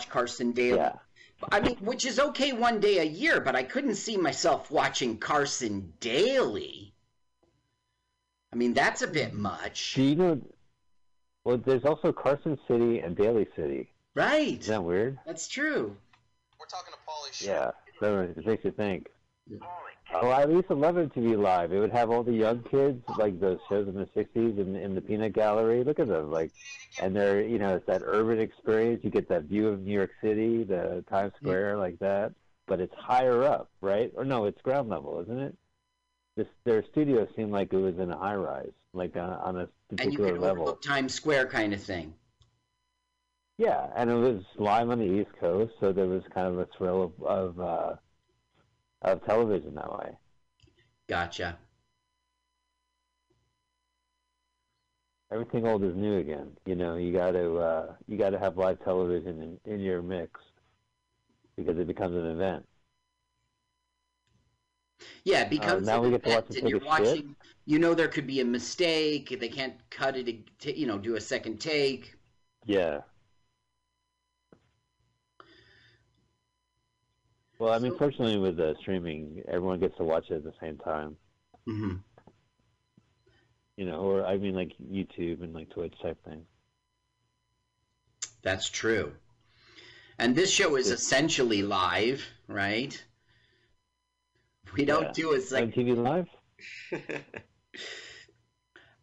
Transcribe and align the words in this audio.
watch 0.00 0.08
Carson 0.08 0.52
Daly. 0.52 0.78
Yeah. 0.78 0.92
I 1.52 1.60
mean, 1.60 1.76
which 1.80 2.04
is 2.06 2.18
okay 2.18 2.52
one 2.52 2.80
day 2.80 2.98
a 2.98 3.04
year, 3.04 3.40
but 3.40 3.56
I 3.56 3.62
couldn't 3.62 3.94
see 3.96 4.16
myself 4.16 4.70
watching 4.70 5.18
Carson 5.18 5.92
Daly. 6.00 6.92
I 8.52 8.56
mean, 8.56 8.74
that's 8.74 9.02
a 9.02 9.06
bit 9.06 9.32
much. 9.32 9.94
Do 9.94 10.02
you 10.02 10.16
know? 10.16 10.40
Well, 11.44 11.58
there's 11.58 11.84
also 11.84 12.12
Carson 12.12 12.58
City 12.68 13.00
and 13.00 13.16
Daly 13.16 13.46
City. 13.56 13.88
Right. 14.14 14.60
Is 14.60 14.66
that 14.66 14.84
weird? 14.84 15.18
That's 15.26 15.48
true. 15.48 15.96
We're 16.58 16.66
talking 16.66 16.92
to 16.92 16.98
Pauly 17.08 17.32
Shore. 17.32 17.54
Yeah. 17.54 17.70
So 18.00 18.20
it 18.20 18.46
makes 18.46 18.64
you 18.64 18.72
think. 18.72 19.08
Oh, 20.12 20.28
I 20.28 20.42
at 20.42 20.50
least 20.50 20.68
would 20.68 20.78
love 20.78 20.96
it 20.98 21.14
to 21.14 21.20
be 21.20 21.36
live. 21.36 21.72
It 21.72 21.78
would 21.78 21.92
have 21.92 22.10
all 22.10 22.22
the 22.22 22.32
young 22.32 22.62
kids, 22.64 23.02
like 23.16 23.38
those 23.38 23.58
shows 23.68 23.86
in 23.86 23.94
the 23.94 24.06
'60s 24.06 24.58
in, 24.58 24.74
in 24.74 24.94
the 24.94 25.00
Peanut 25.00 25.32
Gallery. 25.32 25.84
Look 25.84 26.00
at 26.00 26.08
them, 26.08 26.30
like, 26.30 26.50
and 27.00 27.14
they're, 27.14 27.42
you 27.42 27.58
know, 27.58 27.76
it's 27.76 27.86
that 27.86 28.02
urban 28.04 28.40
experience. 28.40 29.04
You 29.04 29.10
get 29.10 29.28
that 29.28 29.44
view 29.44 29.68
of 29.68 29.82
New 29.82 29.92
York 29.92 30.10
City, 30.20 30.64
the 30.64 31.04
Times 31.08 31.32
Square, 31.40 31.78
like 31.78 31.98
that. 32.00 32.32
But 32.66 32.80
it's 32.80 32.94
higher 32.94 33.44
up, 33.44 33.70
right? 33.80 34.12
Or 34.16 34.24
no, 34.24 34.46
it's 34.46 34.60
ground 34.62 34.88
level, 34.88 35.20
isn't 35.22 35.38
it? 35.38 35.56
This, 36.36 36.46
their 36.64 36.84
studio 36.90 37.26
seemed 37.36 37.52
like 37.52 37.72
it 37.72 37.78
was 37.78 37.98
in 37.98 38.10
a 38.10 38.16
high 38.16 38.36
rise, 38.36 38.72
like 38.92 39.16
on, 39.16 39.30
on 39.30 39.56
a 39.58 39.68
particular 39.88 40.38
level. 40.38 40.74
Times 40.76 41.14
Square 41.14 41.46
kind 41.46 41.72
of 41.72 41.82
thing. 41.82 42.14
Yeah, 43.58 43.88
and 43.94 44.10
it 44.10 44.14
was 44.14 44.42
live 44.56 44.88
on 44.90 44.98
the 44.98 45.20
East 45.20 45.30
Coast, 45.38 45.74
so 45.80 45.92
there 45.92 46.06
was 46.06 46.22
kind 46.34 46.46
of 46.48 46.58
a 46.58 46.66
thrill 46.76 47.02
of 47.02 47.22
of, 47.22 47.60
uh, 47.60 47.96
of 49.02 49.24
television 49.24 49.74
that 49.74 49.90
way. 49.92 50.16
Gotcha. 51.08 51.58
Everything 55.32 55.66
old 55.66 55.82
is 55.84 55.94
new 55.96 56.18
again. 56.18 56.56
You 56.66 56.74
know, 56.76 56.96
you 56.96 57.12
got 57.12 57.32
to 57.32 57.56
uh, 57.58 57.96
you 58.06 58.18
got 58.18 58.30
to 58.30 58.38
have 58.38 58.56
live 58.56 58.82
television 58.84 59.58
in, 59.64 59.72
in 59.72 59.80
your 59.80 60.02
mix 60.02 60.40
because 61.56 61.78
it 61.78 61.86
becomes 61.86 62.16
an 62.16 62.26
event. 62.26 62.66
Yeah, 65.24 65.42
it 65.42 65.50
becomes 65.50 65.88
Uh, 65.88 65.92
now 65.92 65.98
an 65.98 66.02
we 66.02 66.10
get 66.10 66.22
to 66.24 66.30
watch 66.30 66.50
and 66.56 66.68
you're 66.68 66.78
a 66.78 66.80
shit? 66.80 66.86
watching. 66.86 67.36
You 67.66 67.78
know, 67.78 67.94
there 67.94 68.08
could 68.08 68.26
be 68.26 68.40
a 68.40 68.44
mistake. 68.44 69.36
They 69.38 69.48
can't 69.48 69.76
cut 69.90 70.16
it. 70.16 70.58
to- 70.60 70.78
You 70.78 70.86
know, 70.86 70.98
do 70.98 71.16
a 71.16 71.20
second 71.20 71.58
take. 71.60 72.16
Yeah. 72.64 73.00
Well, 77.60 77.74
I 77.74 77.78
mean, 77.78 77.94
fortunately, 77.98 78.38
with 78.38 78.56
the 78.56 78.74
streaming, 78.80 79.42
everyone 79.46 79.80
gets 79.80 79.96
to 79.98 80.02
watch 80.04 80.30
it 80.30 80.36
at 80.36 80.44
the 80.44 80.54
same 80.62 80.78
time. 80.78 81.16
hmm 81.66 81.96
You 83.76 83.84
know, 83.86 84.00
or 84.00 84.24
I 84.26 84.38
mean, 84.38 84.54
like 84.54 84.72
YouTube 84.82 85.42
and 85.42 85.52
like 85.54 85.68
Twitch 85.70 85.94
type 86.02 86.18
thing. 86.24 86.46
That's 88.42 88.70
true. 88.70 89.12
And 90.18 90.34
this 90.34 90.50
show 90.50 90.76
is 90.76 90.90
essentially 90.90 91.62
live, 91.62 92.26
right? 92.48 93.02
We 94.74 94.86
don't 94.86 95.02
Yeah. 95.04 95.12
do 95.12 95.32
it 95.32 95.50
like 95.52 95.74
TV 95.74 95.94
Live. 95.94 96.28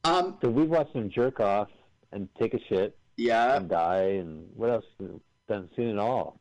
um 0.04 0.38
So 0.42 0.50
we 0.50 0.64
watch 0.64 0.92
them 0.94 1.10
jerk 1.10 1.40
off 1.40 1.70
and 2.12 2.28
take 2.40 2.54
a 2.56 2.60
shit 2.70 2.98
yeah. 3.18 3.58
and 3.58 3.70
die 3.70 4.18
and 4.22 4.50
what 4.56 4.70
else? 4.70 4.86
Done 5.48 5.70
seen 5.76 5.90
it 5.90 5.98
all. 6.00 6.40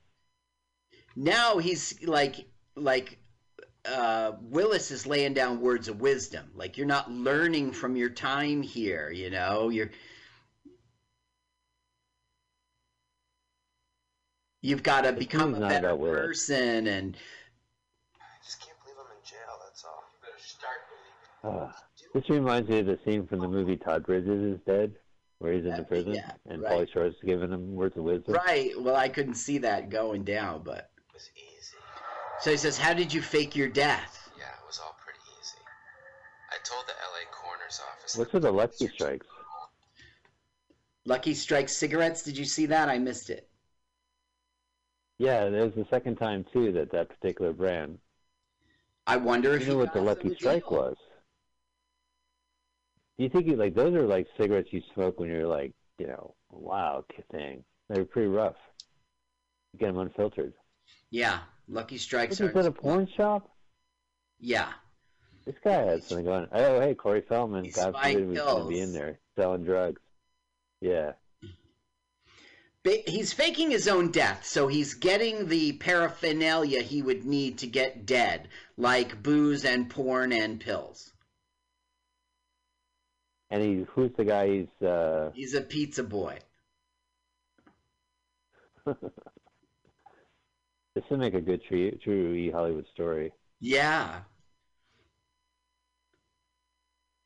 Now 1.17 1.57
he's 1.57 2.03
like 2.07 2.47
like 2.77 3.19
uh 3.87 4.33
Willis 4.43 4.91
is 4.91 5.07
laying 5.07 5.33
down 5.33 5.61
words 5.61 5.89
of 5.89 6.01
wisdom. 6.01 6.51
Like 6.55 6.77
you're 6.77 6.87
not 6.87 7.11
learning 7.11 7.73
from 7.73 7.97
your 7.97 8.11
time 8.11 8.61
here, 8.61 9.11
you 9.11 9.31
know? 9.31 9.71
You're 9.71 9.91
You've 14.61 14.83
got 14.83 15.03
to 15.03 15.13
become 15.13 15.55
a 15.55 15.61
better 15.61 15.97
person 15.97 16.87
and 16.87 17.17
I 18.17 18.45
just 18.45 18.61
can't 18.61 18.77
believe 18.83 18.99
I'm 18.99 19.17
in 19.17 19.25
jail, 19.25 19.59
that's 19.65 19.85
all. 19.85 20.03
You 20.13 20.29
better 20.29 20.43
start 20.43 20.77
believing. 21.43 21.67
Uh, 21.67 21.73
this 22.13 22.29
reminds 22.29 22.69
me 22.69 22.81
of 22.81 22.87
the 22.87 22.99
scene 23.05 23.27
from 23.27 23.41
the 23.41 23.49
movie 23.49 23.77
Todd 23.77 24.05
Bridges 24.05 24.57
is 24.57 24.61
Dead, 24.67 24.93
where 25.39 25.53
he's 25.53 25.65
in 25.65 25.77
the 25.77 25.85
prison 25.85 26.15
yeah, 26.15 26.33
and 26.47 26.63
right. 26.63 26.73
Pauly 26.73 26.93
Shore's 26.93 27.15
giving 27.25 27.53
him 27.53 27.75
words 27.75 27.97
of 27.97 28.03
wisdom. 28.03 28.35
right. 28.35 28.73
Well, 28.79 28.97
I 28.97 29.09
couldn't 29.09 29.35
see 29.35 29.59
that 29.59 29.89
going 29.89 30.25
down, 30.25 30.63
but 30.65 30.75
It 30.79 30.81
was 30.81 30.81
easy. 30.81 30.96
So 32.47 32.53
he 32.53 32.57
says, 32.57 32.79
"How 32.79 32.95
did 32.95 33.13
you 33.13 33.21
fake 33.21 33.57
your 33.57 33.69
death?" 33.69 34.31
Yeah, 34.39 34.45
it 34.45 34.65
was 34.69 34.79
all 34.79 34.97
pretty 35.05 35.19
easy. 35.41 35.59
I 36.49 36.59
told 36.63 36.87
the 36.87 36.93
LA 36.93 37.25
coroner's 37.33 37.81
office. 37.81 38.17
What's 38.17 38.31
that- 38.31 38.35
with 38.37 38.43
the 38.45 38.53
Lucky 38.53 38.87
Strikes? 38.87 39.27
Lucky 41.05 41.35
Strike 41.35 41.69
cigarettes. 41.69 42.23
Did 42.23 42.39
you 42.39 42.45
see 42.45 42.67
that? 42.67 42.89
I 42.89 42.99
missed 42.99 43.31
it. 43.31 43.51
Yeah, 45.19 45.47
it 45.47 45.51
was 45.61 45.75
the 45.75 45.87
second 45.91 46.19
time 46.19 46.45
too 46.53 46.71
that 46.71 46.93
that 46.93 47.09
particular 47.09 47.53
brand. 47.53 47.99
I 49.09 49.17
wonder 49.17 49.55
if 49.55 49.63
You 49.63 49.73
know 49.73 49.79
what 49.79 49.93
the 49.93 50.01
Lucky 50.01 50.33
Strike 50.37 50.69
deal. 50.69 50.79
was? 50.79 50.97
Do 53.19 53.25
you 53.25 53.29
think 53.29 53.47
you 53.49 53.57
like 53.57 53.75
those 53.75 53.93
are 53.95 54.07
like 54.07 54.29
cigarettes 54.37 54.73
you 54.73 54.83
smoke 54.95 55.19
when 55.19 55.31
you're 55.31 55.49
like, 55.49 55.75
you 55.99 56.07
know, 56.07 56.37
wow, 56.51 57.05
thing. 57.33 57.65
They're 57.89 58.05
pretty 58.05 58.29
rough. 58.29 58.57
You 59.73 59.81
get 59.81 59.87
them 59.89 59.99
unfiltered. 59.99 60.55
Yeah, 61.11 61.43
Lucky 61.69 61.99
Strikes 61.99 62.41
is 62.41 62.55
at 62.55 62.67
a 62.67 62.71
porn 62.71 63.09
shop. 63.17 63.51
Yeah, 64.39 64.73
This 65.45 65.57
guy 65.65 65.85
had 65.85 66.03
something 66.03 66.27
going. 66.27 66.47
Oh, 66.53 66.81
hey, 66.81 66.95
Corey 66.95 67.23
Feldman. 67.23 67.65
He's 67.65 67.77
God 67.77 67.95
forbid 67.95 68.29
was 68.29 68.39
going 68.39 68.63
to 68.63 68.69
be 68.69 68.81
in 68.81 68.93
there 68.93 69.19
selling 69.35 69.65
drugs. 69.65 70.01
Yeah. 70.81 71.13
He's 73.07 73.33
faking 73.33 73.71
his 73.71 73.89
own 73.89 74.13
death, 74.13 74.45
so 74.47 74.69
he's 74.69 74.95
getting 74.95 75.49
the 75.49 75.73
paraphernalia 75.73 76.83
he 76.83 77.03
would 77.03 77.25
need 77.25 77.59
to 77.59 77.67
get 77.67 78.07
dead, 78.07 78.49
like 78.77 79.21
booze 79.23 79.65
and 79.65 79.91
porn 79.91 80.33
and 80.33 80.61
pills. 80.61 81.13
And 83.51 83.63
he, 83.63 83.87
who's 83.91 84.13
the 84.17 84.25
guy? 84.25 84.49
He's 84.49 84.87
uh, 84.87 85.31
He's 85.35 85.55
a 85.55 85.63
pizza 85.63 86.05
boy. 86.05 86.39
this 90.97 91.05
would 91.11 91.21
make 91.21 91.35
a 91.35 91.43
good 91.43 91.63
true, 91.63 91.91
true 92.03 92.33
E 92.33 92.51
Hollywood 92.51 92.87
story. 92.95 93.31
Yeah. 93.61 94.21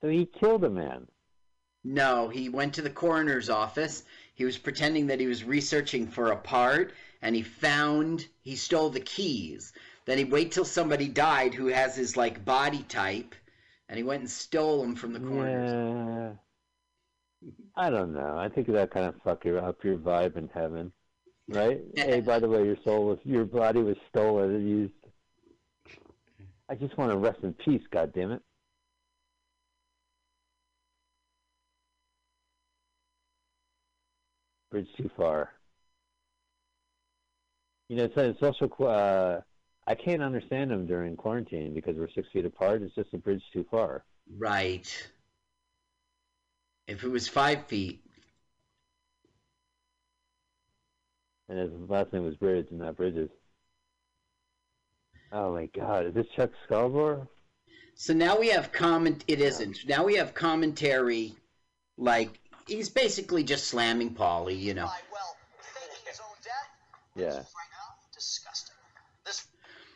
So 0.02 0.08
he 0.08 0.26
killed 0.26 0.64
a 0.64 0.70
man. 0.70 1.06
No, 1.84 2.28
he 2.28 2.48
went 2.48 2.74
to 2.74 2.82
the 2.82 2.90
coroner's 2.90 3.48
office. 3.48 4.02
He 4.34 4.44
was 4.44 4.58
pretending 4.58 5.06
that 5.06 5.20
he 5.20 5.28
was 5.28 5.44
researching 5.44 6.08
for 6.08 6.32
a 6.32 6.36
part, 6.36 6.94
and 7.22 7.36
he 7.36 7.42
found 7.42 8.26
he 8.42 8.56
stole 8.56 8.90
the 8.90 8.98
keys. 8.98 9.72
Then 10.04 10.18
he 10.18 10.24
wait 10.24 10.50
till 10.50 10.64
somebody 10.64 11.06
died 11.06 11.54
who 11.54 11.66
has 11.66 11.94
his 11.94 12.16
like 12.16 12.44
body 12.44 12.82
type, 12.82 13.36
and 13.88 13.96
he 13.96 14.02
went 14.02 14.22
and 14.22 14.30
stole 14.30 14.80
them 14.80 14.96
from 14.96 15.12
the 15.12 15.20
coroner's. 15.20 16.36
Yeah. 17.42 17.50
I 17.76 17.88
don't 17.88 18.14
know. 18.14 18.36
I 18.36 18.48
think 18.48 18.66
that 18.66 18.90
kind 18.90 19.06
of 19.06 19.14
fuck 19.22 19.44
your 19.44 19.64
up 19.64 19.84
your 19.84 19.96
vibe 19.96 20.36
in 20.36 20.48
heaven, 20.52 20.90
right? 21.50 21.80
hey, 21.96 22.20
by 22.20 22.38
the 22.38 22.48
way, 22.48 22.64
your 22.64 22.76
soul 22.84 23.06
was 23.06 23.18
your 23.24 23.44
body 23.44 23.82
was 23.82 23.96
stolen 24.08 24.54
and 24.54 24.68
used. 24.68 24.92
I 26.68 26.74
just 26.74 26.96
want 26.96 27.10
to 27.10 27.18
rest 27.18 27.40
in 27.42 27.52
peace. 27.52 27.82
God 27.90 28.12
damn 28.14 28.32
it. 28.32 28.42
Bridge 34.70 34.86
too 34.96 35.10
far. 35.16 35.50
You 37.88 37.96
know, 37.96 38.04
it's, 38.04 38.14
it's 38.16 38.42
also 38.42 38.68
uh, 38.84 39.40
I 39.88 39.94
can't 39.96 40.22
understand 40.22 40.70
them 40.70 40.86
during 40.86 41.16
quarantine 41.16 41.74
because 41.74 41.96
we're 41.96 42.08
six 42.14 42.28
feet 42.32 42.44
apart. 42.44 42.82
It's 42.82 42.94
just 42.94 43.12
a 43.12 43.18
bridge 43.18 43.42
too 43.52 43.66
far. 43.68 44.04
Right. 44.38 45.10
If 46.86 47.02
it 47.02 47.08
was 47.08 47.26
five 47.26 47.66
feet, 47.66 48.04
And 51.50 51.58
his 51.58 51.70
last 51.90 52.12
name 52.12 52.24
was 52.24 52.36
Bridge, 52.36 52.68
and 52.70 52.78
not 52.78 52.96
Bridges. 52.96 53.28
Oh 55.32 55.52
my 55.52 55.66
God! 55.66 56.06
Is 56.06 56.14
this 56.14 56.26
Chuck 56.36 56.50
Scarborough? 56.64 57.28
so 57.94 58.14
now 58.14 58.38
we 58.38 58.50
have 58.50 58.70
comment. 58.70 59.24
It 59.26 59.40
isn't. 59.40 59.78
Now 59.88 60.04
we 60.04 60.14
have 60.14 60.32
commentary, 60.32 61.34
like 61.98 62.38
he's 62.68 62.88
basically 62.88 63.42
just 63.42 63.66
slamming 63.66 64.14
Pauly. 64.14 64.60
You 64.60 64.74
know. 64.74 64.84
Well, 64.84 65.36
faking 65.74 66.06
his 66.06 66.20
own 66.20 66.36
death? 66.44 66.68
Yeah. 67.16 67.26
Right 67.26 67.42
now. 67.42 67.96
This 69.24 69.46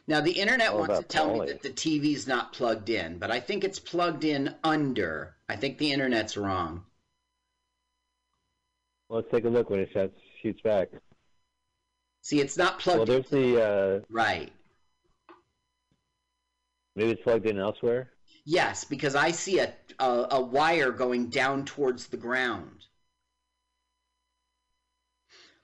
Now 0.09 0.21
the 0.21 0.33
internet 0.33 0.71
All 0.71 0.81
wants 0.81 0.95
to 0.95 0.99
about 0.99 1.09
tell 1.09 1.33
me 1.39 1.47
that 1.47 1.63
the 1.63 1.71
TV's 1.71 2.27
not 2.27 2.53
plugged 2.53 2.91
in, 2.91 3.19
but 3.19 3.31
I 3.31 3.39
think 3.39 3.63
it's 3.63 3.79
plugged 3.79 4.25
in 4.25 4.53
under. 4.65 5.37
I 5.49 5.55
think 5.55 5.79
the 5.79 5.93
internet's 5.93 6.37
wrong. 6.37 6.83
Well, 9.09 9.21
let's 9.21 9.31
take 9.31 9.45
a 9.45 9.49
look 9.49 9.71
when 9.71 9.79
it 9.79 9.91
shoots, 9.93 10.19
shoots 10.43 10.61
back. 10.61 10.89
See, 12.25 12.41
it's 12.41 12.57
not 12.57 12.81
Well, 12.93 13.07
plugged 13.07 13.11
in. 13.11 13.25
the 13.31 13.63
uh, 13.63 14.01
Right. 14.09 14.53
maybe 16.97 17.11
it's 17.13 17.23
plugged 17.23 17.47
in 17.47 17.59
elsewhere. 17.59 18.11
Yes, 18.47 18.85
because 18.85 19.15
I 19.15 19.33
see 19.33 19.59
a, 19.59 19.75
a 19.99 20.29
a 20.31 20.41
wire 20.41 20.91
going 20.93 21.29
down 21.29 21.67
towards 21.67 22.07
the 22.07 22.17
ground. 22.17 22.87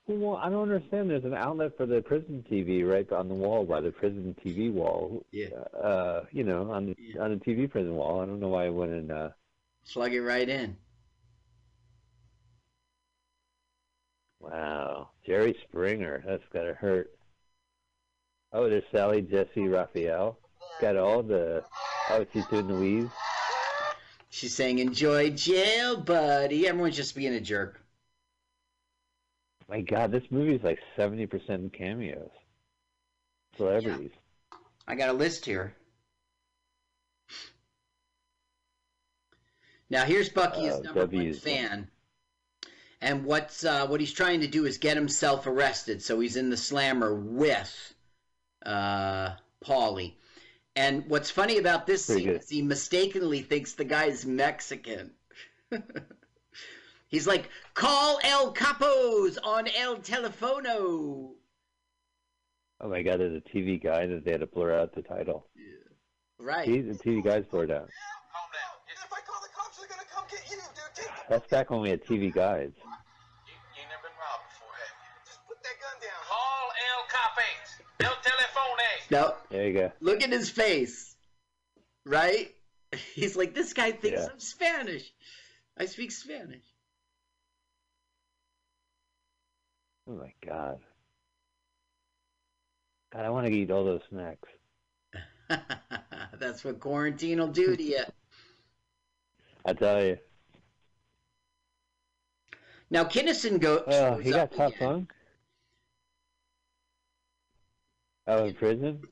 Well, 0.06 0.36
I 0.36 0.50
don't 0.50 0.70
understand. 0.70 1.08
There's 1.10 1.24
an 1.24 1.34
outlet 1.34 1.76
for 1.76 1.86
the 1.86 2.02
prison 2.02 2.44
TV 2.50 2.82
right 2.88 3.10
on 3.12 3.28
the 3.28 3.34
wall 3.34 3.64
by 3.64 3.80
the 3.80 3.92
prison 3.92 4.34
TV 4.44 4.72
wall. 4.72 5.24
Yeah. 5.32 5.48
Uh, 5.82 6.24
you 6.32 6.42
know, 6.44 6.70
on 6.70 6.86
the 6.86 6.96
Yeah. 6.96 7.22
on 7.22 7.30
the 7.30 7.36
TV 7.44 7.70
prison 7.70 7.94
wall. 7.94 8.20
I 8.20 8.26
don't 8.26 8.40
know 8.40 8.48
why 8.48 8.66
I 8.66 8.70
wouldn't. 8.70 9.10
Uh, 9.10 9.30
Plug 9.84 10.14
it 10.14 10.22
right 10.22 10.48
in. 10.48 10.78
Wow, 14.40 15.10
Jerry 15.26 15.56
Springer. 15.68 16.22
That's 16.26 16.42
gotta 16.52 16.74
hurt. 16.74 17.10
Oh, 18.52 18.68
there's 18.68 18.82
Sally 18.90 19.22
Jessy 19.22 19.68
Raphael. 19.68 20.38
Got 20.80 20.96
all 20.96 21.22
the. 21.22 21.62
Oh, 22.10 22.26
she's 22.32 22.46
doing 22.46 22.66
the 22.66 22.74
weave. 22.74 23.10
She's 24.30 24.54
saying, 24.54 24.78
"Enjoy 24.78 25.30
jail, 25.30 25.96
buddy." 26.00 26.66
Everyone's 26.66 26.96
just 26.96 27.14
being 27.14 27.34
a 27.34 27.40
jerk. 27.40 27.80
My 29.68 29.82
God, 29.82 30.10
this 30.10 30.24
movie 30.30 30.54
is 30.56 30.62
like 30.62 30.80
seventy 30.96 31.26
percent 31.26 31.72
cameos. 31.72 32.30
Celebrities. 33.56 34.12
I 34.88 34.94
got 34.94 35.10
a 35.10 35.12
list 35.12 35.44
here. 35.44 35.74
Now 39.90 40.04
here's 40.04 40.28
Bucky, 40.28 40.62
his 40.62 40.74
Uh, 40.76 40.80
number 40.80 41.00
one 41.00 41.10
W's. 41.10 41.40
fan, 41.40 41.88
and 43.00 43.24
what's 43.24 43.64
uh, 43.64 43.86
what 43.86 44.00
he's 44.00 44.12
trying 44.12 44.40
to 44.40 44.46
do 44.46 44.66
is 44.66 44.78
get 44.78 44.96
himself 44.96 45.46
arrested. 45.46 46.02
So 46.02 46.20
he's 46.20 46.36
in 46.36 46.50
the 46.50 46.56
slammer 46.56 47.14
with 47.14 47.94
uh, 48.64 49.30
Pauly. 49.64 50.14
And 50.76 51.06
what's 51.08 51.30
funny 51.30 51.58
about 51.58 51.86
this 51.86 52.06
Pretty 52.06 52.22
scene 52.22 52.32
good. 52.32 52.42
is 52.42 52.48
he 52.48 52.62
mistakenly 52.62 53.42
thinks 53.42 53.74
the 53.74 53.84
guy's 53.84 54.24
Mexican. 54.24 55.10
he's 57.08 57.26
like, 57.26 57.48
"Call 57.74 58.20
El 58.22 58.54
Capos 58.54 59.38
on 59.42 59.66
El 59.68 59.96
Telefono." 59.96 61.32
Oh 62.82 62.88
my 62.88 63.02
God, 63.02 63.20
there's 63.20 63.36
a 63.36 63.56
TV 63.56 63.82
guy 63.82 64.06
that 64.06 64.24
they 64.24 64.30
had 64.32 64.40
to 64.40 64.46
blur 64.46 64.78
out 64.78 64.94
the 64.94 65.02
title. 65.02 65.46
Right. 66.38 66.66
See, 66.66 66.80
the 66.80 66.94
TV 66.94 67.22
guy's 67.22 67.44
blurred 67.44 67.70
out. 67.70 67.88
If 68.88 69.12
I 69.12 69.20
call 69.20 69.40
the 69.42 69.48
cops, 69.54 69.78
they're 69.78 69.88
gonna 69.88 70.02
come 70.10 70.24
get 70.30 70.50
you, 70.50 70.56
dude. 70.56 70.64
Take 70.94 71.06
the... 71.06 71.12
That's 71.28 71.48
back 71.48 71.70
when 71.70 71.80
we 71.80 71.90
had 71.90 72.04
TV 72.04 72.32
guides. 72.32 72.76
Capes. 78.00 78.10
El 78.10 78.16
Telefone. 78.22 79.10
No, 79.10 79.34
There 79.50 79.68
you 79.68 79.74
go. 79.74 79.92
look 80.00 80.22
at 80.22 80.30
his 80.30 80.50
face, 80.50 81.14
right? 82.06 82.54
He's 83.14 83.36
like, 83.36 83.54
this 83.54 83.72
guy 83.72 83.92
thinks 83.92 84.20
Yeah. 84.20 84.28
I'm 84.32 84.40
Spanish. 84.40 85.12
I 85.78 85.86
speak 85.86 86.10
Spanish. 86.12 86.62
Oh 90.08 90.14
my 90.14 90.32
God. 90.46 90.78
God, 93.12 93.24
I 93.24 93.30
want 93.30 93.46
to 93.46 93.52
eat 93.52 93.70
all 93.70 93.84
those 93.84 94.02
snacks. 94.10 94.48
That's 96.38 96.64
what 96.64 96.78
quarantine 96.80 97.38
will 97.40 97.48
do 97.48 97.76
to 97.76 97.82
you. 97.82 98.02
I 99.64 99.72
tell 99.72 100.02
you. 100.02 100.18
Now, 102.90 103.04
Kinison 103.04 103.60
go. 103.60 103.84
Oh, 103.86 104.16
he 104.16 104.30
got 104.30 104.40
up 104.40 104.54
top 104.56 104.74
again. 104.74 104.88
funk. 104.88 105.12
Oh, 108.30 108.44
in 108.44 108.54
prison. 108.54 109.02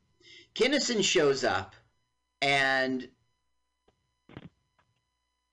Kinison 0.55 1.03
shows 1.03 1.43
up, 1.43 1.75
and 2.41 3.09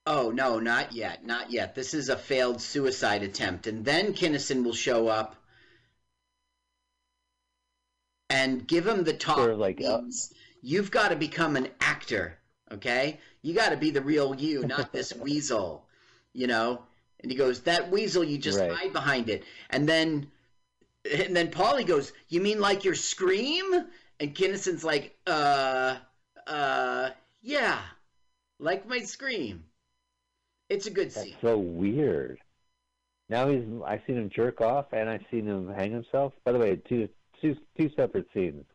oh 0.05 0.29
no, 0.29 0.59
not 0.59 0.93
yet, 0.93 1.25
not 1.25 1.51
yet. 1.51 1.73
This 1.73 1.95
is 1.95 2.09
a 2.09 2.15
failed 2.15 2.61
suicide 2.61 3.23
attempt, 3.23 3.65
and 3.65 3.83
then 3.83 4.13
Kinison 4.13 4.63
will 4.63 4.73
show 4.73 5.07
up 5.07 5.35
and 8.29 8.67
give 8.67 8.85
him 8.85 9.03
the 9.03 9.13
talk. 9.13 9.37
Sort 9.37 9.53
of 9.53 9.57
like, 9.57 9.81
uh, 9.81 10.01
you've 10.61 10.91
got 10.91 11.09
to 11.09 11.15
become 11.15 11.55
an 11.55 11.69
actor, 11.81 12.37
okay? 12.71 13.19
You 13.41 13.55
got 13.55 13.69
to 13.69 13.77
be 13.77 13.89
the 13.89 14.01
real 14.01 14.35
you, 14.35 14.63
not 14.67 14.93
this 14.93 15.11
weasel, 15.15 15.87
you 16.33 16.45
know. 16.45 16.83
And 17.21 17.31
he 17.31 17.37
goes, 17.37 17.61
"That 17.61 17.89
weasel, 17.89 18.23
you 18.23 18.37
just 18.37 18.59
Right. 18.59 18.71
hide 18.71 18.93
behind 18.93 19.27
it." 19.27 19.43
And 19.71 19.89
then, 19.89 20.29
and 21.11 21.35
then 21.35 21.49
Pauly 21.49 21.85
goes, 21.85 22.11
"You 22.29 22.41
mean 22.41 22.59
like 22.59 22.83
your 22.83 22.95
scream?" 22.95 23.87
And 24.19 24.35
Kinison's 24.35 24.83
like, 24.83 25.17
"Uh, 25.27 25.97
uh, 26.47 27.11
yeah, 27.41 27.81
like 28.59 28.87
my 28.87 28.99
scream." 28.99 29.65
It's 30.69 30.87
a 30.87 30.91
good 30.91 31.11
That's 31.11 31.27
scene. 31.27 31.35
so 31.41 31.57
weird. 31.57 32.39
Now 33.29 33.49
he's. 33.49 33.63
I've 33.85 34.01
seen 34.07 34.17
him 34.17 34.29
jerk 34.29 34.61
off, 34.61 34.93
and 34.93 35.09
I've 35.09 35.25
seen 35.31 35.45
him 35.47 35.73
hang 35.73 35.91
himself. 35.91 36.33
By 36.43 36.51
the 36.51 36.59
way, 36.59 36.75
two 36.75 37.09
two 37.41 37.55
two 37.77 37.89
separate 37.95 38.27
scenes. 38.33 38.65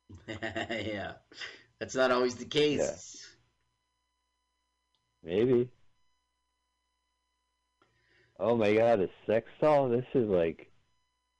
yeah, 0.28 1.12
that's 1.78 1.94
not 1.94 2.10
always 2.10 2.34
the 2.34 2.44
case. 2.44 3.36
Maybe. 5.22 5.70
Oh 8.38 8.56
my 8.56 8.74
god, 8.74 9.00
a 9.00 9.08
sex 9.26 9.48
doll? 9.60 9.88
This 9.88 10.04
is 10.14 10.28
like 10.28 10.70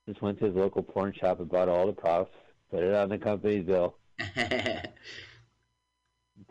just 0.08 0.20
went 0.22 0.38
to 0.38 0.46
his 0.46 0.54
local 0.54 0.82
porn 0.82 1.12
shop 1.18 1.40
and 1.40 1.48
bought 1.48 1.68
all 1.68 1.86
the 1.86 1.92
props, 1.92 2.30
put 2.70 2.82
it 2.82 2.94
on 2.94 3.08
the 3.08 3.18
company's 3.18 3.64
bill, 3.64 3.96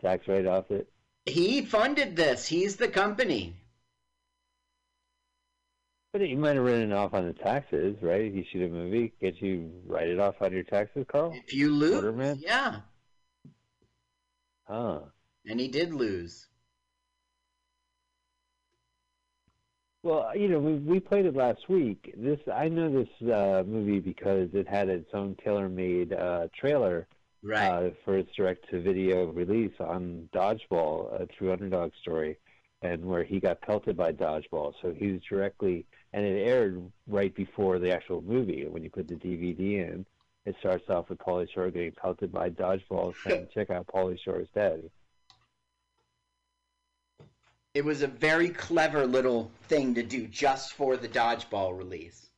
tax 0.00 0.26
right 0.28 0.46
off 0.46 0.70
it. 0.70 0.88
he 1.26 1.62
funded 1.64 2.16
this. 2.16 2.46
He's 2.46 2.76
the 2.76 2.88
company. 2.88 3.54
But 6.12 6.28
you 6.28 6.36
might 6.36 6.54
have 6.54 6.64
written 6.64 6.92
it 6.92 6.94
off 6.94 7.12
on 7.12 7.26
the 7.26 7.32
taxes, 7.32 7.96
right? 8.00 8.20
If 8.22 8.34
you 8.34 8.44
shoot 8.52 8.62
a 8.66 8.68
movie, 8.68 9.12
can't 9.20 9.40
you 9.42 9.72
write 9.86 10.08
it 10.08 10.20
off 10.20 10.36
on 10.40 10.52
your 10.52 10.62
taxes, 10.62 11.04
Carl? 11.10 11.32
If 11.34 11.52
you 11.52 11.74
lose, 11.74 12.04
Quarterman? 12.04 12.40
yeah, 12.40 12.76
Huh. 14.68 15.00
and 15.44 15.58
he 15.60 15.66
did 15.68 15.92
lose. 15.92 16.46
Well, 20.04 20.36
you 20.36 20.48
know, 20.48 20.58
we 20.58 20.74
we 20.74 21.00
played 21.00 21.24
it 21.24 21.34
last 21.34 21.66
week. 21.70 22.14
This 22.14 22.38
I 22.52 22.68
know 22.68 22.92
this 22.92 23.30
uh, 23.32 23.64
movie 23.66 24.00
because 24.00 24.50
it 24.52 24.68
had 24.68 24.90
its 24.90 25.08
own 25.14 25.34
tailor-made 25.42 26.12
uh, 26.12 26.48
trailer 26.54 27.08
Right. 27.42 27.68
uh, 27.68 27.90
for 28.04 28.16
its 28.16 28.30
direct-to-video 28.36 29.26
release 29.32 29.72
on 29.80 30.28
Dodgeball, 30.34 31.20
a 31.20 31.26
true 31.26 31.52
underdog 31.52 31.92
story, 32.00 32.38
and 32.80 33.04
where 33.04 33.22
he 33.24 33.38
got 33.40 33.60
pelted 33.62 33.96
by 33.98 34.12
Dodgeball. 34.12 34.72
So 34.80 34.92
he 34.94 35.12
was 35.12 35.20
directly, 35.28 35.84
and 36.14 36.24
it 36.24 36.40
aired 36.46 36.82
right 37.06 37.34
before 37.34 37.78
the 37.78 37.92
actual 37.92 38.22
movie. 38.22 38.66
When 38.66 38.82
you 38.82 38.90
put 38.90 39.08
the 39.08 39.14
DVD 39.16 39.60
in, 39.90 40.06
it 40.46 40.54
starts 40.60 40.88
off 40.90 41.08
with 41.10 41.18
Pauly 41.18 41.46
Shore 41.52 41.70
getting 41.70 41.92
pelted 41.92 42.30
by 42.30 42.50
Dodgeball, 42.50 43.14
saying, 43.26 43.48
"Check 43.54 43.70
out 43.70 43.86
Pauly 43.86 44.18
Shore's 44.22 44.48
dead." 44.54 44.90
It 47.74 47.84
was 47.84 48.02
a 48.02 48.06
very 48.06 48.50
clever 48.50 49.04
little 49.06 49.50
thing 49.68 49.94
to 49.94 50.02
do 50.02 50.28
just 50.28 50.74
for 50.74 50.96
the 50.96 51.08
dodgeball 51.08 51.76
release. 51.76 52.30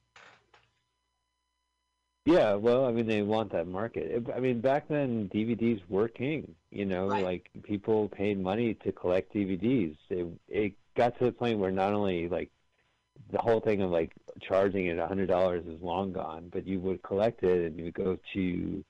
Yeah, 2.24 2.54
well, 2.54 2.86
I 2.86 2.90
mean, 2.90 3.06
they 3.06 3.22
want 3.22 3.52
that 3.52 3.68
market. 3.68 4.26
I 4.34 4.40
mean, 4.40 4.60
back 4.60 4.88
then 4.88 5.28
DVDs 5.32 5.80
were 5.88 6.08
king. 6.08 6.56
You 6.70 6.84
know, 6.84 7.08
Right. 7.08 7.22
like 7.24 7.50
people 7.62 8.08
paid 8.08 8.40
money 8.40 8.74
to 8.74 8.92
collect 8.92 9.32
DVDs. 9.32 9.96
It 10.10 10.26
it 10.48 10.72
got 10.96 11.16
to 11.18 11.26
the 11.26 11.32
point 11.32 11.58
where 11.58 11.70
not 11.70 11.92
only 11.92 12.28
like 12.28 12.50
the 13.30 13.38
whole 13.38 13.60
thing 13.60 13.82
of 13.82 13.90
like 13.90 14.12
charging 14.40 14.86
it 14.86 14.98
a 14.98 15.06
hundred 15.06 15.28
dollars 15.28 15.64
is 15.66 15.80
long 15.82 16.12
gone, 16.12 16.48
but 16.52 16.66
you 16.66 16.80
would 16.80 17.02
collect 17.02 17.42
it 17.44 17.66
and 17.66 17.78
you 17.78 17.84
would 17.84 17.94
go 17.94 18.18
to 18.34 18.84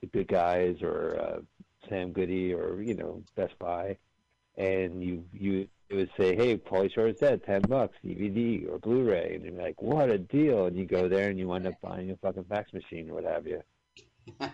the 0.00 0.06
Good 0.08 0.28
Guys 0.28 0.82
or 0.82 1.18
uh, 1.18 1.40
Sam 1.88 2.12
Goody 2.12 2.52
or 2.52 2.82
you 2.82 2.94
know 2.94 3.22
Best 3.34 3.58
Buy, 3.58 3.96
and 4.56 5.02
you 5.02 5.24
you 5.32 5.68
it 5.88 5.94
would 5.94 6.10
say, 6.16 6.34
"Hey, 6.34 6.56
Pauly 6.56 6.92
Shore 6.92 7.08
is 7.08 7.18
dead, 7.18 7.42
ten 7.44 7.62
bucks 7.62 7.96
DVD 8.04 8.68
or 8.68 8.78
Blu-ray," 8.78 9.34
and 9.34 9.44
you're 9.44 9.62
like, 9.62 9.80
"What 9.82 10.10
a 10.10 10.18
deal!" 10.18 10.66
And 10.66 10.76
you 10.76 10.86
go 10.86 11.08
there 11.08 11.30
and 11.30 11.38
you 11.38 11.48
wind 11.48 11.66
up 11.66 11.80
buying 11.80 12.10
a 12.10 12.16
fucking 12.16 12.44
fax 12.44 12.72
machine 12.72 13.10
or 13.10 13.14
what 13.14 13.24
have 13.24 13.46
you. 13.46 13.62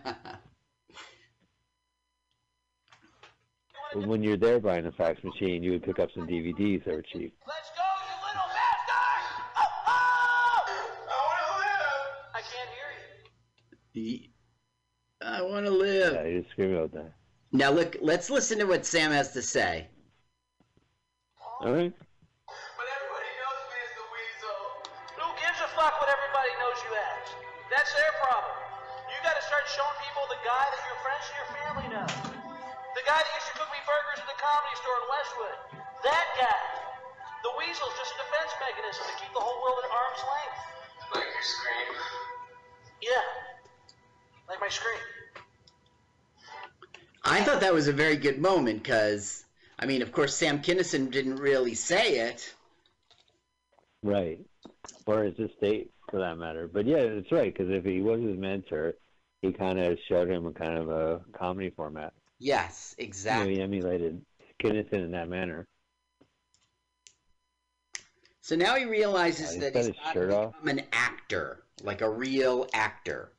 But 3.92 4.06
when 4.06 4.22
you're 4.22 4.37
there 4.37 4.60
buying 4.60 4.87
a 4.87 4.92
fax 4.92 5.22
machine, 5.25 5.64
you 5.64 5.72
would 5.72 5.82
pick 5.82 5.99
up 5.99 6.10
some 6.14 6.26
DVDs 6.26 6.84
that 6.84 6.94
were 6.94 7.02
cheap. 7.02 7.34
Let's 7.44 7.70
go, 7.70 7.82
you 8.06 8.14
little 8.25 8.49
bastard! 8.54 9.25
Oh, 9.56 9.66
oh! 9.88 10.60
I 10.70 11.42
wanna 11.42 11.58
live. 11.58 12.34
I 12.34 12.40
can't 12.40 12.70
hear 13.92 14.04
you. 14.04 14.28
I 15.22 15.42
want 15.42 15.66
to 15.66 15.72
live. 15.72 16.14
Yeah, 16.14 16.25
you 16.25 16.40
just 16.40 16.52
scream 16.52 16.75
about 16.75 16.92
that. 16.92 17.12
Now 17.52 17.72
look, 17.72 17.96
let's 18.00 18.30
listen 18.30 18.58
to 18.60 18.64
what 18.64 18.87
Sam 18.87 19.10
has 19.10 19.32
to 19.32 19.42
say. 19.42 19.88
All 21.60 21.76
right. 21.76 21.92
But 21.92 22.88
everybody 22.88 23.30
knows 23.36 23.60
me 23.68 23.78
as 23.84 23.92
the 23.92 24.06
weasel. 24.08 24.60
Who 25.20 25.28
gives 25.36 25.60
a 25.60 25.68
fuck 25.76 25.92
what 26.00 26.08
everybody 26.08 26.56
knows 26.56 26.80
you 26.88 26.92
as? 26.96 27.36
That's 27.68 27.92
their 27.92 28.12
problem. 28.24 28.56
You 29.12 29.20
gotta 29.20 29.44
start 29.44 29.68
showing 29.68 29.92
people 30.00 30.24
the 30.32 30.40
guy 30.40 30.64
that 30.72 30.82
your 30.88 30.96
friends 31.04 31.24
and 31.28 31.36
your 31.36 31.50
family 31.52 31.86
know. 31.92 32.08
The 32.96 33.04
guy 33.04 33.20
that 33.20 33.32
used 33.36 33.52
to 33.52 33.60
cook 33.60 33.68
me 33.68 33.76
burgers 33.84 34.24
at 34.24 34.28
the 34.32 34.40
comedy 34.40 34.72
store 34.80 34.96
in 35.04 35.06
Westwood. 35.12 35.58
That 36.00 36.26
guy. 36.40 36.64
The 37.44 37.52
weasel's 37.60 37.92
just 38.00 38.16
a 38.16 38.24
defense 38.24 38.56
mechanism 38.56 39.04
to 39.04 39.14
keep 39.20 39.32
the 39.36 39.44
whole 39.44 39.60
world 39.60 39.84
at 39.84 39.92
arm's 39.92 40.24
length. 40.24 40.60
Like 41.12 41.28
your 41.28 41.44
scream. 41.44 41.92
Yeah. 43.04 43.28
Like 44.48 44.64
my 44.64 44.72
screen. 44.72 45.04
I 47.20 47.44
thought 47.44 47.60
that 47.60 47.76
was 47.76 47.84
a 47.84 47.92
very 47.92 48.16
good 48.16 48.40
moment 48.40 48.80
because, 48.80 49.44
I 49.80 49.87
mean, 49.87 50.02
of 50.02 50.12
course, 50.12 50.37
Sam 50.37 50.60
Kinison 50.60 51.10
didn't 51.10 51.37
really 51.37 51.75
say 51.75 52.18
it. 52.28 52.54
Right. 54.02 54.38
Or 55.06 55.25
his 55.25 55.38
estate, 55.38 55.90
for 56.10 56.20
that 56.20 56.37
matter. 56.37 56.68
But 56.68 56.87
yeah, 56.87 56.99
it's 56.99 57.32
right, 57.32 57.52
because 57.52 57.72
if 57.72 57.84
he 57.84 58.02
was 58.02 58.20
his 58.20 58.37
mentor, 58.38 58.94
he 59.40 59.52
kind 59.52 59.78
of 59.80 59.99
showed 60.06 60.28
him 60.28 60.44
a 60.46 60.52
kind 60.52 60.76
of 60.76 60.90
a 60.90 61.20
comedy 61.32 61.70
format. 61.70 62.12
Yes, 62.38 62.94
You 62.99 63.04
know, 63.04 63.08
exactly. 63.08 63.54
he 63.54 63.62
emulated 63.62 64.20
Kinison 64.62 64.92
in 65.04 65.10
that 65.12 65.28
manner. 65.30 65.66
So 68.42 68.56
now 68.56 68.75
he 68.76 68.84
realizes 68.84 69.56
Yeah, 69.56 69.70
he's 69.70 69.72
that 69.72 69.84
he's 69.87 69.87
to 69.96 70.12
shirt 70.12 70.30
off. 70.32 70.52
become 70.52 70.68
an 70.78 70.84
actor, 70.92 71.62
like 71.82 72.00
a 72.02 72.10
real 72.10 72.68
actor, 72.75 73.32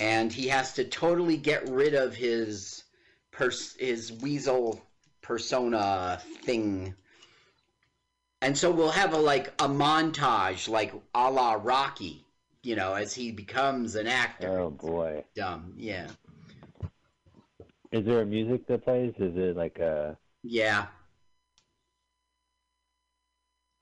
and 0.00 0.32
he 0.32 0.48
has 0.48 0.74
to 0.74 0.84
totally 0.84 1.36
get 1.36 1.68
rid 1.68 1.94
of 1.94 2.14
his 2.14 2.84
pers- 3.30 3.76
his 3.76 4.12
weasel 4.12 4.80
persona 5.30 6.20
thing. 6.42 6.92
And 8.42 8.58
so 8.58 8.68
we'll 8.72 8.90
have 8.90 9.12
a 9.12 9.16
like 9.16 9.46
a 9.62 9.68
montage, 9.68 10.68
like 10.68 10.92
a 11.14 11.30
la 11.30 11.52
Rocky, 11.52 12.24
you 12.64 12.74
know, 12.74 12.94
as 12.94 13.14
he 13.14 13.30
becomes 13.30 13.94
an 13.94 14.08
actor. 14.08 14.58
Oh 14.58 14.70
boy. 14.70 15.22
Dumb, 15.36 15.74
yeah, 15.76 16.08
Is 17.92 18.04
there 18.04 18.22
a 18.22 18.26
music 18.26 18.66
that 18.66 18.82
plays? 18.82 19.14
Is 19.18 19.36
it 19.36 19.56
like 19.56 19.78
a 19.78 20.18
yeah. 20.42 20.86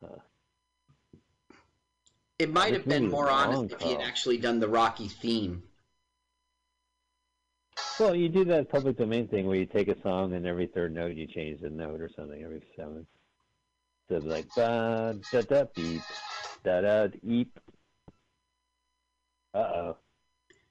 Huh. 0.05 0.19
It 2.39 2.53
might 2.53 2.75
have 2.75 2.87
been 2.87 3.09
more 3.09 3.31
honest 3.31 3.73
if 3.73 3.81
he 3.81 3.93
had 3.93 4.03
actually 4.03 4.37
done 4.37 4.61
the 4.61 4.69
Rocky 4.69 5.09
theme. 5.09 5.63
Well, 7.99 8.15
you 8.15 8.29
do 8.29 8.45
that 8.45 8.71
public 8.71 8.97
domain 8.97 9.27
thing 9.29 9.47
where 9.47 9.57
you 9.57 9.67
take 9.67 9.89
a 9.89 10.01
song 10.03 10.33
and 10.35 10.47
every 10.47 10.67
third 10.69 10.95
note 10.95 11.17
you 11.17 11.27
change 11.27 11.61
the 11.61 11.71
note 11.71 12.01
or 12.01 12.09
something 12.15 12.43
every 12.43 12.63
seventh. 12.77 13.07
So 14.09 14.17
it's 14.17 14.25
like 14.25 14.47
ba 14.55 15.19
da 15.33 15.43
da 15.43 15.65
beep 15.75 16.03
da 16.65 16.81
da 16.81 17.09
eep. 17.27 17.59
Uh 19.53 19.59
oh. 19.59 19.97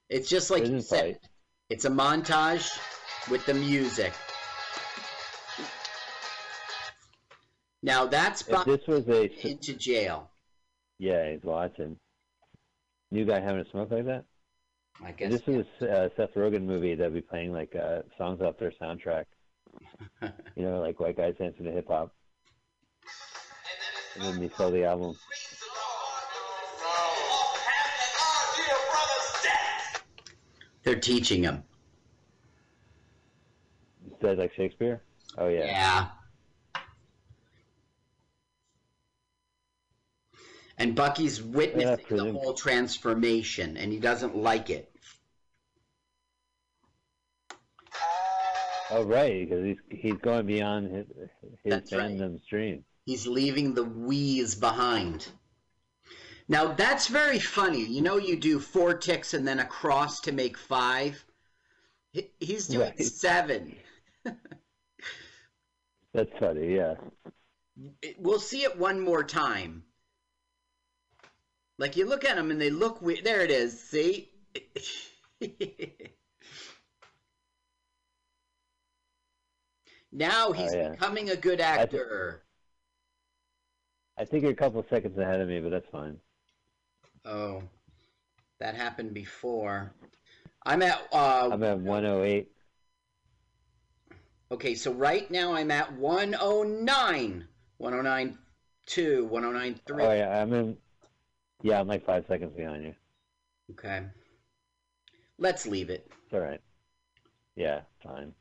It's 0.09 0.29
just 0.29 0.49
like 0.49 0.65
you 0.65 0.79
said. 0.79 0.99
fight. 0.99 1.17
It's 1.69 1.83
a 1.85 1.89
montage 1.89 2.69
with 3.29 3.45
the 3.45 3.53
music. 3.53 4.13
Now 7.83 8.05
that's 8.05 8.47
If 8.47 8.65
this 8.65 8.87
was 8.87 9.07
a 9.09 9.29
into 9.47 9.73
jail. 9.73 10.31
yeah, 10.97 11.31
he's 11.31 11.43
watching. 11.43 11.97
New 13.11 13.25
guy 13.25 13.39
having 13.39 13.61
a 13.61 13.69
smoke 13.69 13.91
like 13.91 14.05
that. 14.05 14.23
I 15.03 15.11
guess. 15.11 15.31
this 15.31 15.45
was 15.45 15.65
a 15.81 16.05
uh, 16.05 16.09
Seth 16.15 16.33
Rogen 16.33 16.63
movie, 16.63 16.95
that'd 16.95 17.13
be 17.13 17.21
playing 17.21 17.51
like 17.51 17.75
uh, 17.75 18.01
songs 18.17 18.41
off 18.41 18.57
their 18.57 18.71
soundtrack. 18.81 19.25
You 20.55 20.63
know, 20.63 20.79
like 20.79 20.99
White 20.99 21.17
Guys 21.17 21.35
Dancing 21.37 21.65
to 21.65 21.71
Hip 21.71 21.87
Hop. 21.87 22.11
And 24.15 24.23
then 24.23 24.39
they 24.39 24.49
sell 24.49 24.71
the 24.71 24.83
album. 24.85 25.15
They're 30.83 30.95
teaching 30.95 31.43
him. 31.43 31.63
Is 34.07 34.13
that 34.21 34.37
like 34.39 34.53
Shakespeare? 34.53 35.01
Oh 35.37 35.47
yeah. 35.47 35.65
Yeah. 35.65 36.07
And 40.77 40.95
Bucky's 40.95 41.41
witnessing 41.41 41.95
the 41.97 42.03
prison. 42.03 42.33
whole 42.35 42.53
transformation, 42.53 43.77
and 43.77 43.91
he 43.91 43.99
doesn't 43.99 44.35
like 44.35 44.69
it. 44.69 44.91
Oh 48.89 49.03
right, 49.03 49.47
because 49.49 49.65
he's 49.65 49.77
he's 49.89 50.17
going 50.21 50.45
beyond 50.45 50.95
his 50.95 51.07
his 51.41 51.51
That's 51.65 51.91
right. 51.91 52.11
fandom's 52.11 52.45
dream. 52.49 52.83
He's 53.05 53.27
leaving 53.27 53.73
the 53.73 53.83
wheeze 53.83 54.55
behind. 54.55 55.27
Now 56.47 56.67
that's 56.73 57.07
very 57.07 57.39
funny. 57.39 57.83
You 57.83 58.01
know, 58.01 58.17
you 58.17 58.37
do 58.37 58.59
four 58.59 58.93
ticks 58.93 59.33
and 59.33 59.45
then 59.47 59.59
a 59.59 59.65
cross 59.65 60.21
to 60.21 60.31
make 60.31 60.57
five. 60.57 61.25
He's 62.39 62.67
doing 62.67 62.93
Right. 62.97 63.03
seven. 63.03 63.75
That's 66.13 66.31
funny, 66.39 66.75
yeah. 66.75 66.95
We'll 68.17 68.39
see 68.39 68.63
it 68.63 68.77
one 68.79 68.99
more 68.99 69.23
time. 69.23 69.83
Like 71.77 71.95
you 71.95 72.05
look 72.05 72.25
at 72.25 72.35
them 72.35 72.51
and 72.51 72.59
they 72.59 72.69
look 72.69 73.01
weird. 73.01 73.23
There 73.23 73.41
it 73.41 73.51
is. 73.51 73.79
See? 73.79 74.29
now 80.11 80.51
he's 80.51 80.73
Oh, 80.73 80.77
yeah. 80.77 80.89
becoming 80.89 81.29
a 81.29 81.35
good 81.35 81.61
actor. 81.61 82.43
I 84.17 84.25
think 84.25 84.43
you're 84.43 84.51
a 84.51 84.55
couple 84.55 84.83
seconds 84.89 85.17
ahead 85.17 85.39
of 85.41 85.47
me, 85.47 85.59
but 85.59 85.69
that's 85.69 85.87
fine. 85.91 86.19
Oh, 87.25 87.61
that 88.59 88.73
happened 88.75 89.13
before. 89.13 89.91
I'm 90.65 90.81
at. 90.81 91.07
Uh, 91.11 91.49
I'm 91.51 91.63
at 91.63 91.79
108. 91.79 92.51
okay, 94.51 94.75
so 94.75 94.91
right 94.93 95.29
now 95.29 95.53
I'm 95.53 95.71
at 95.71 95.91
109. 95.93 97.47
109.2, 97.79 99.29
109.3. 99.29 100.01
Oh 100.01 100.11
yeah, 100.13 100.41
I'm 100.41 100.53
in. 100.53 100.77
Yeah, 101.61 101.79
I'm 101.79 101.87
like 101.87 102.05
five 102.05 102.25
seconds 102.27 102.53
behind 102.55 102.83
you. 102.83 102.95
Okay. 103.71 104.03
Let's 105.39 105.65
leave 105.65 105.89
it. 105.89 106.09
It's 106.25 106.33
all 106.33 106.39
right. 106.39 106.61
Yeah, 107.55 107.81
fine. 108.03 108.33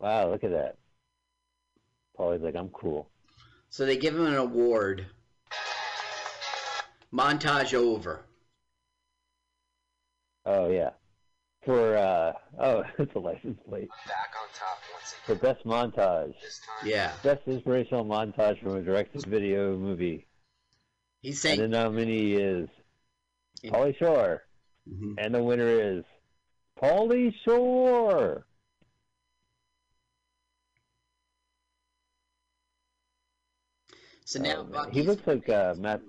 Wow, 0.00 0.30
look 0.30 0.44
at 0.44 0.50
that. 0.50 0.76
Pauly's 2.16 2.42
like, 2.42 2.56
I'm 2.56 2.68
cool. 2.70 3.08
So 3.70 3.86
they 3.86 3.96
give 3.96 4.14
him 4.14 4.26
an 4.26 4.36
award. 4.36 5.06
Montage 7.12 7.74
over. 7.74 8.24
Oh 10.44 10.70
yeah. 10.70 10.90
For 11.68 11.98
uh 11.98 12.32
oh, 12.58 12.82
it's 12.98 13.14
a 13.14 13.18
license 13.18 13.58
plate. 13.68 13.90
Back 14.06 14.32
on 14.40 14.48
top 14.58 14.78
once 14.90 15.14
For 15.26 15.34
best 15.34 15.66
montage. 15.66 16.32
This 16.40 16.60
time. 16.60 16.88
Yeah. 16.88 17.12
Best 17.22 17.42
inspirational 17.46 18.06
montage 18.06 18.58
from 18.62 18.76
a 18.76 18.80
directed 18.80 19.26
video 19.26 19.76
movie. 19.76 20.26
He's 21.20 21.44
And 21.44 21.58
the 21.58 21.58
saying. 21.64 21.70
nominee 21.72 22.36
is 22.36 22.70
In- 23.62 23.70
Pauly 23.70 23.94
Shore. 23.98 24.44
Mhm. 24.88 25.16
And 25.18 25.34
the 25.34 25.42
winner 25.42 25.68
is 25.68 26.04
Pauly 26.82 27.34
Shore. 27.44 28.46
So 34.24 34.40
now 34.40 34.66
Oh, 34.72 34.88
he 34.90 35.02
looks 35.02 35.26
like 35.26 35.48
uh, 35.48 35.74
Matt. 35.78 36.00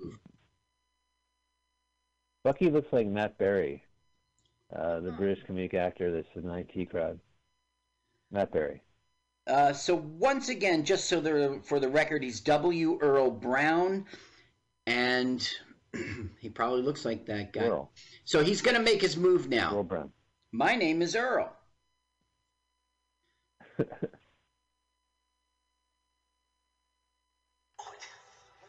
Bucky 2.44 2.70
looks 2.70 2.92
like 2.92 3.06
Matt 3.06 3.36
Berry, 3.38 3.82
uh, 4.74 5.00
the 5.00 5.12
British 5.12 5.44
comedic 5.44 5.74
actor 5.74 6.12
that's 6.12 6.28
in 6.36 6.46
the 6.46 6.54
IT 6.54 6.90
crowd. 6.90 7.18
Matt 8.30 8.52
Berry. 8.52 8.82
Uh, 9.46 9.72
so 9.72 9.96
once 9.96 10.48
again, 10.48 10.84
just 10.84 11.06
so 11.08 11.20
there 11.20 11.60
for 11.62 11.80
the 11.80 11.88
record, 11.88 12.22
he's 12.22 12.40
W. 12.40 12.98
Earl 13.00 13.30
Brown, 13.30 14.06
and 14.86 15.48
he 16.38 16.48
probably 16.48 16.82
looks 16.82 17.04
like 17.04 17.26
that 17.26 17.52
guy. 17.52 17.62
Earl. 17.62 17.90
So 18.24 18.44
he's 18.44 18.62
going 18.62 18.76
to 18.76 18.82
make 18.82 19.00
his 19.00 19.16
move 19.16 19.48
now. 19.48 19.74
Earl 19.74 19.82
Brown. 19.82 20.12
My 20.52 20.76
name 20.76 21.02
is 21.02 21.16
Earl. 21.16 21.52
What's 23.76 23.90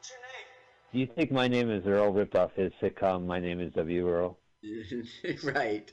your 0.10 0.20
name? 0.20 0.94
Do 0.94 1.00
you 1.00 1.08
think 1.08 1.32
my 1.32 1.48
name 1.48 1.70
is 1.70 1.86
Earl 1.86 2.12
ripped 2.12 2.36
off 2.36 2.52
his 2.56 2.72
sitcom 2.82 3.26
My 3.26 3.40
Name 3.40 3.60
is 3.60 3.74
W. 3.74 4.10
Earl? 4.10 4.38
right. 5.44 5.92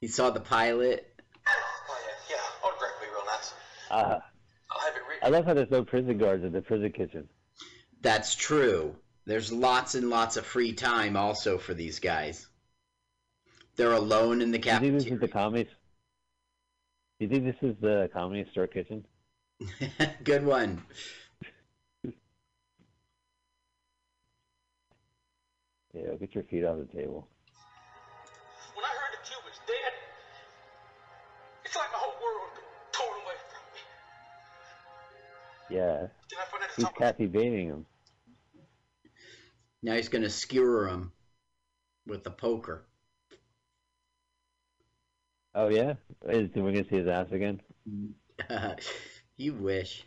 He 0.00 0.08
saw 0.08 0.30
the 0.30 0.40
pilot. 0.40 1.10
Oh 1.46 1.98
yeah, 2.30 2.36
yeah. 2.36 2.68
Autograph 2.68 3.00
me 3.00 3.08
real 3.12 3.26
nice. 3.26 3.54
Uh, 3.90 4.20
I'll 4.70 4.80
have 4.80 4.96
it 4.96 5.02
I 5.22 5.28
love 5.28 5.44
how 5.46 5.54
there's 5.54 5.70
no 5.70 5.84
prison 5.84 6.18
guards 6.18 6.44
in 6.44 6.52
the 6.52 6.60
prison 6.60 6.92
kitchen. 6.92 7.28
That's 8.00 8.34
true. 8.34 8.96
There's 9.26 9.50
lots 9.50 9.94
and 9.94 10.10
lots 10.10 10.36
of 10.36 10.44
free 10.44 10.74
time 10.74 11.16
also 11.16 11.58
for 11.58 11.72
these 11.72 11.98
guys. 11.98 12.46
They're 13.76 13.92
alone 13.92 14.42
in 14.42 14.50
the 14.50 14.58
Do 14.58 14.70
you 14.70 14.78
think 14.78 14.94
this 14.94 15.06
is 15.06 15.20
the 15.20 15.28
comedy? 15.28 15.64
Do 15.64 17.26
you 17.26 17.28
think 17.28 17.44
this 17.44 17.70
is 17.70 17.76
the 17.80 18.10
comedy 18.12 18.46
store 18.52 18.66
kitchen? 18.66 19.04
Good 20.24 20.44
one. 20.44 20.82
Yeah, 25.94 26.14
get 26.18 26.34
your 26.34 26.42
feet 26.44 26.64
off 26.64 26.78
the 26.78 26.86
table. 26.86 27.28
When 28.74 28.84
I 28.84 28.88
heard 28.88 29.12
that 29.12 29.30
you 29.30 29.36
was 29.44 29.60
dead, 29.64 29.92
it's 31.64 31.76
like 31.76 31.92
my 31.92 31.98
whole 31.98 32.20
world 32.20 32.50
torn 32.90 33.20
away 33.24 33.34
from 33.48 33.62
me. 33.72 33.80
Yeah, 35.78 36.00
Then 36.00 36.10
I 36.40 36.44
found 36.50 36.62
out 36.64 36.70
it's 36.70 36.76
he's 36.76 36.84
all 36.86 36.92
Kathy 36.92 37.26
baiting 37.26 37.68
him. 37.68 37.86
Now 39.84 39.94
he's 39.94 40.08
going 40.08 40.22
to 40.22 40.30
skewer 40.30 40.88
him 40.88 41.12
with 42.08 42.24
the 42.24 42.30
poker. 42.30 42.82
Oh 45.54 45.68
yeah, 45.68 45.94
is 46.28 46.50
we 46.56 46.72
gonna 46.72 46.84
see 46.90 46.96
his 46.96 47.06
ass 47.06 47.30
again? 47.30 47.60
you 49.36 49.54
wish. 49.54 50.04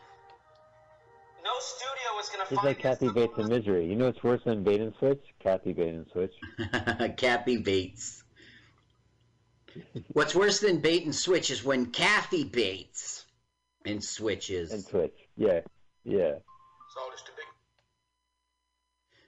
No 1.48 1.54
studio 1.60 2.20
is 2.20 2.30
gonna 2.30 2.44
He's 2.50 2.58
find 2.58 2.68
like 2.68 2.80
Kathy 2.80 3.10
Bates 3.10 3.38
in 3.38 3.48
Misery. 3.48 3.88
You 3.88 3.96
know 3.96 4.08
what's 4.08 4.22
worse 4.22 4.42
than 4.44 4.63
Bait 4.63 4.82
and 4.82 4.94
Switch? 5.00 5.22
Kathy 5.39 5.72
Bait 5.72 5.89
and 5.89 6.06
Switch. 6.12 6.34
Kathy 7.18 7.58
Bates. 7.58 8.24
What's 10.10 10.36
worse 10.36 10.60
than 10.60 10.80
bait 10.80 11.06
and 11.06 11.16
switch 11.16 11.51
is 11.51 11.63
when 11.63 11.88
Kathy 11.88 12.44
baits 12.44 13.25
and 13.86 14.04
switches. 14.04 14.72
And 14.72 14.84
Switch. 14.84 15.13
Yeah, 15.36 15.62
yeah. 16.04 16.36
It's 16.36 16.96
all 17.00 17.12
just 17.12 17.25
too 17.25 17.34
big. 17.36 17.46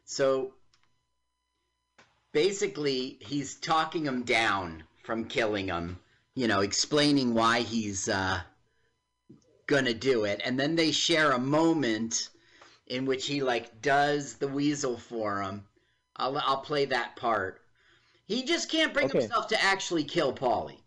So 0.06 0.54
basically, 2.32 3.18
he's 3.22 3.56
talking 3.56 4.06
him 4.06 4.24
down 4.24 4.84
from 5.04 5.26
killing 5.26 5.68
him, 5.68 6.00
you 6.36 6.48
know, 6.48 6.62
explaining 6.62 7.34
why 7.34 7.62
he's 7.62 8.10
uh, 8.10 8.42
gonna 9.70 9.94
do 9.96 10.26
it. 10.26 10.42
And 10.44 10.60
then 10.60 10.76
they 10.76 10.92
share 10.92 11.32
a 11.32 11.40
moment 11.40 12.30
in 12.88 13.06
which 13.06 13.28
he, 13.28 13.44
like, 13.44 13.82
does 13.82 14.36
the 14.38 14.50
weasel 14.50 14.98
for 14.98 15.42
him. 15.44 15.68
I'll, 16.18 16.38
I'll 16.40 16.62
play 16.62 16.86
that 16.86 17.16
part. 17.18 17.62
He 18.28 18.44
just 18.44 18.70
can't 18.72 18.94
bring 18.94 19.08
Okay. 19.08 19.30
himself 19.30 19.48
to 19.50 19.64
actually 19.64 20.06
kill 20.06 20.34
Pauly. 20.34 20.80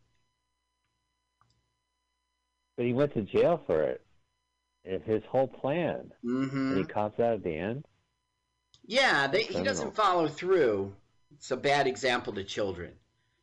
But 2.77 2.85
he 2.85 2.93
went 2.93 3.15
to 3.15 3.23
jail 3.23 3.57
for 3.67 3.83
it. 3.83 4.05
It's 4.85 5.07
his 5.07 5.25
whole 5.27 5.49
plan. 5.49 6.13
hmm 6.23 6.53
And 6.71 6.79
he 6.79 6.85
cops 6.85 7.21
out 7.21 7.35
at 7.35 7.43
the 7.45 7.57
end. 7.57 7.87
Yeah, 8.87 9.27
they, 9.27 9.43
he 9.43 9.61
doesn't 9.63 9.97
follow 9.97 10.29
through. 10.29 10.95
It's 11.33 11.51
a 11.51 11.57
bad 11.57 11.89
example 11.89 12.33
to 12.35 12.45
children. 12.45 12.97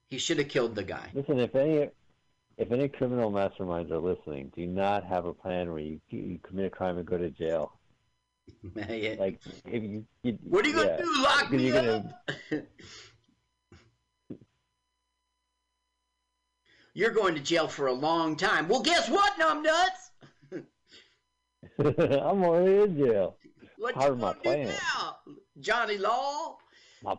He 0.10 0.17
should 0.17 0.38
have 0.39 0.48
killed 0.50 0.75
the 0.75 0.84
guy. 0.84 1.13
Listen, 1.13 1.38
if 1.39 1.53
any 1.55 1.89
if 2.60 2.72
any 2.72 2.88
criminal 2.89 3.32
masterminds 3.32 3.89
are 3.89 3.98
listening, 4.00 4.51
do 4.56 4.68
not 4.68 5.04
have 5.06 5.25
a 5.25 5.34
plan 5.34 5.70
where 5.72 5.80
you, 5.80 6.00
you 6.10 6.38
commit 6.44 6.66
a 6.66 6.70
crime 6.70 6.98
and 6.98 7.06
go 7.08 7.18
to 7.18 7.30
jail. 7.32 7.72
Yeah. 8.89 9.16
Like 9.20 9.39
if 9.66 9.84
you, 9.84 10.06
you 10.24 10.38
what 10.44 10.66
are 10.66 10.70
you 10.70 10.75
gonna 10.75 10.98
do? 10.98 11.22
Lock 11.22 11.51
me 11.51 11.68
you're 11.68 11.78
up? 11.78 12.04
gonna- 12.50 12.63
You're 16.96 17.12
going 17.12 17.36
to 17.36 17.42
jail 17.42 17.68
for 17.68 17.88
a 17.88 17.94
long 17.94 18.36
time. 18.36 18.68
Well, 18.68 18.82
guess 18.82 19.08
what, 19.10 19.34
numbnuts? 19.39 20.63
I'm 21.80 22.44
already 22.44 22.82
in 22.92 22.98
jail. 22.98 23.38
What 23.78 23.94
Part 23.94 24.08
you 24.08 24.13
of 24.13 24.20
my 24.20 24.34
plan. 24.34 24.68
now, 24.68 25.18
Johnny 25.60 25.98
Law? 25.98 26.58
My 27.04 27.16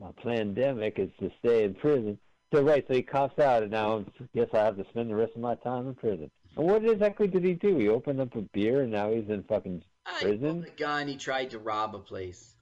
my 0.00 0.10
pandemic 0.22 0.98
is 0.98 1.08
to 1.20 1.30
stay 1.40 1.64
in 1.64 1.74
prison. 1.74 2.18
So 2.54 2.62
right, 2.62 2.84
so 2.86 2.94
he 2.94 3.02
cops 3.02 3.40
out, 3.40 3.64
and 3.64 3.72
now 3.72 4.04
guess 4.32 4.46
I 4.54 4.58
have 4.58 4.76
to 4.76 4.84
spend 4.90 5.10
the 5.10 5.16
rest 5.16 5.32
of 5.34 5.40
my 5.40 5.56
time 5.56 5.88
in 5.88 5.94
prison. 5.96 6.30
And 6.56 6.64
what 6.64 6.84
exactly 6.84 7.26
did 7.26 7.42
he 7.42 7.54
do? 7.54 7.76
He 7.78 7.88
opened 7.88 8.20
up 8.20 8.32
a 8.36 8.42
beer, 8.42 8.82
and 8.82 8.92
now 8.92 9.10
he's 9.10 9.28
in 9.28 9.42
fucking 9.42 9.82
uh, 10.06 10.20
Prison? 10.20 10.62
pulled 10.62 10.66
a 10.66 10.70
gun. 10.78 11.08
He 11.08 11.16
tried 11.16 11.50
to 11.50 11.58
rob 11.58 11.96
a 11.96 11.98
place. 11.98 12.54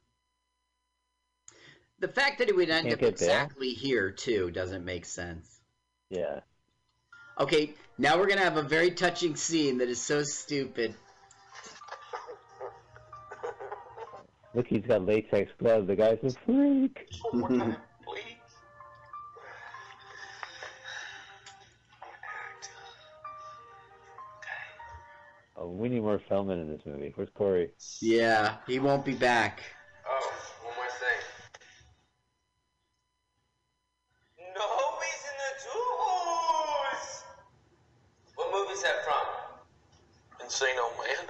The 1.99 2.09
fact 2.09 2.39
that 2.39 2.47
he 2.47 2.55
would 2.55 2.71
end 2.71 2.85
Can't 2.85 2.95
up 2.95 3.01
get 3.01 3.19
bail? 3.19 3.29
exactly 3.29 3.75
here 3.75 4.11
too 4.11 4.51
doesn't 4.51 4.83
make 4.83 5.05
sense. 5.05 5.61
yeah. 6.09 6.41
Okay, 7.39 7.75
now 7.99 8.17
we're 8.17 8.29
gonna 8.29 8.41
have 8.41 8.57
a 8.57 8.63
very 8.63 8.93
touching 8.93 9.37
scene 9.37 9.77
that 9.79 9.91
is 9.91 10.01
so 10.01 10.23
stupid. 10.23 10.95
Look, 14.55 14.69
he's 14.69 14.87
got 14.87 15.05
latex 15.05 15.51
gloves. 15.59 15.87
The 15.87 15.97
guy's 15.97 16.19
a 16.25 16.31
freak. 16.47 17.09
we 25.83 25.89
need 25.89 26.01
more 26.01 26.21
Feldman 26.29 26.61
in 26.61 26.69
this 26.69 26.81
movie. 26.87 27.13
Where's 27.17 27.29
Corey? 27.35 27.71
Yeah, 28.01 28.59
he 28.69 28.79
won't 28.79 29.05
be 29.05 29.15
back. 29.15 29.63
Oh, 30.09 30.33
one 30.63 30.77
more 30.77 30.87
thing. 30.87 31.21
No 34.55 34.63
reason 35.03 35.35
to 35.43 35.49
choose. 35.59 37.11
What 38.37 38.53
movie 38.55 38.75
is 38.75 38.83
that 38.85 39.03
from? 39.03 39.27
Encino 40.47 40.87
Man. 41.03 41.27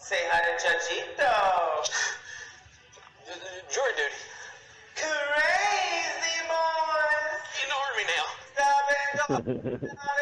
Say 0.00 0.24
hi 0.30 0.40
to 0.40 0.56
Chachito. 0.56 1.32
Jury 3.74 3.92
duty. 3.92 4.20
Crazy 4.96 6.38
boys. 6.48 7.44
In 7.60 7.68
the 7.68 7.76
army 7.76 8.04
now. 8.08 8.26
Stop 8.56 8.88
and 8.88 9.80
go. 9.80 9.86
Stop 9.86 10.16
and 10.16 10.21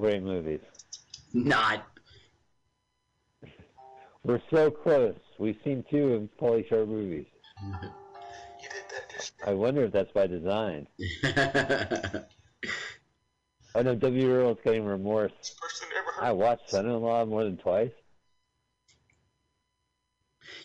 great 0.00 0.22
movies. 0.22 0.60
Not. 1.32 1.86
We're 4.24 4.40
so 4.50 4.70
close. 4.70 5.16
We've 5.38 5.56
seen 5.64 5.84
two 5.90 6.14
of 6.14 6.28
Pauly 6.40 6.68
Shore 6.68 6.86
movies. 6.86 7.26
You 7.62 7.72
did 8.68 8.84
that 8.90 9.10
just 9.16 9.32
I 9.46 9.52
wonder 9.54 9.84
if 9.84 9.92
that's 9.92 10.12
by 10.12 10.26
design. 10.26 10.86
Oh, 13.72 13.78
I 13.78 13.82
know 13.84 13.94
W. 13.94 14.32
Earl's 14.32 14.58
getting 14.64 14.84
remorse. 14.84 15.30
person 15.60 15.86
ever 15.96 16.10
heard. 16.10 16.24
I 16.28 16.32
watched 16.32 16.68
Son-in-Law 16.70 17.26
more 17.26 17.44
than 17.44 17.56
twice. 17.56 17.92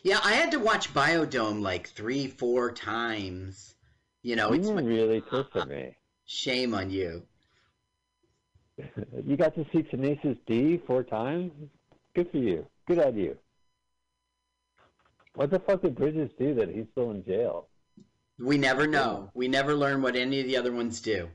yeah, 0.01 0.19
I 0.23 0.33
had 0.33 0.49
to 0.53 0.57
watch 0.59 0.91
Biodome 0.91 1.61
like 1.61 1.87
three, 1.89 2.25
four 2.25 2.71
times. 2.71 3.75
You 4.23 4.35
know, 4.35 4.53
it's 4.53 4.67
you 4.67 4.73
my 4.73 4.81
really 4.81 5.21
twisted 5.21 5.67
me. 5.67 5.95
shame 6.25 6.73
on 6.73 6.89
you. 6.89 7.27
You 9.25 9.37
got 9.37 9.55
to 9.55 9.65
see 9.71 9.83
Tenacious 9.83 10.37
D 10.47 10.81
four 10.85 11.03
times? 11.03 11.51
Good 12.15 12.29
for 12.31 12.37
you. 12.37 12.65
Good 12.87 12.99
on 12.99 13.17
you. 13.17 13.37
What 15.35 15.49
the 15.49 15.59
fuck 15.59 15.81
did 15.81 15.95
Bridges 15.95 16.29
do 16.39 16.53
that 16.55 16.69
he's 16.69 16.85
still 16.91 17.11
in 17.11 17.23
jail? 17.25 17.67
We 18.39 18.57
never 18.57 18.87
know. 18.87 19.29
We 19.33 19.47
never 19.47 19.75
learn 19.75 20.01
what 20.01 20.15
any 20.15 20.39
of 20.41 20.47
the 20.47 20.57
other 20.57 20.71
ones 20.71 21.01
do. 21.01 21.29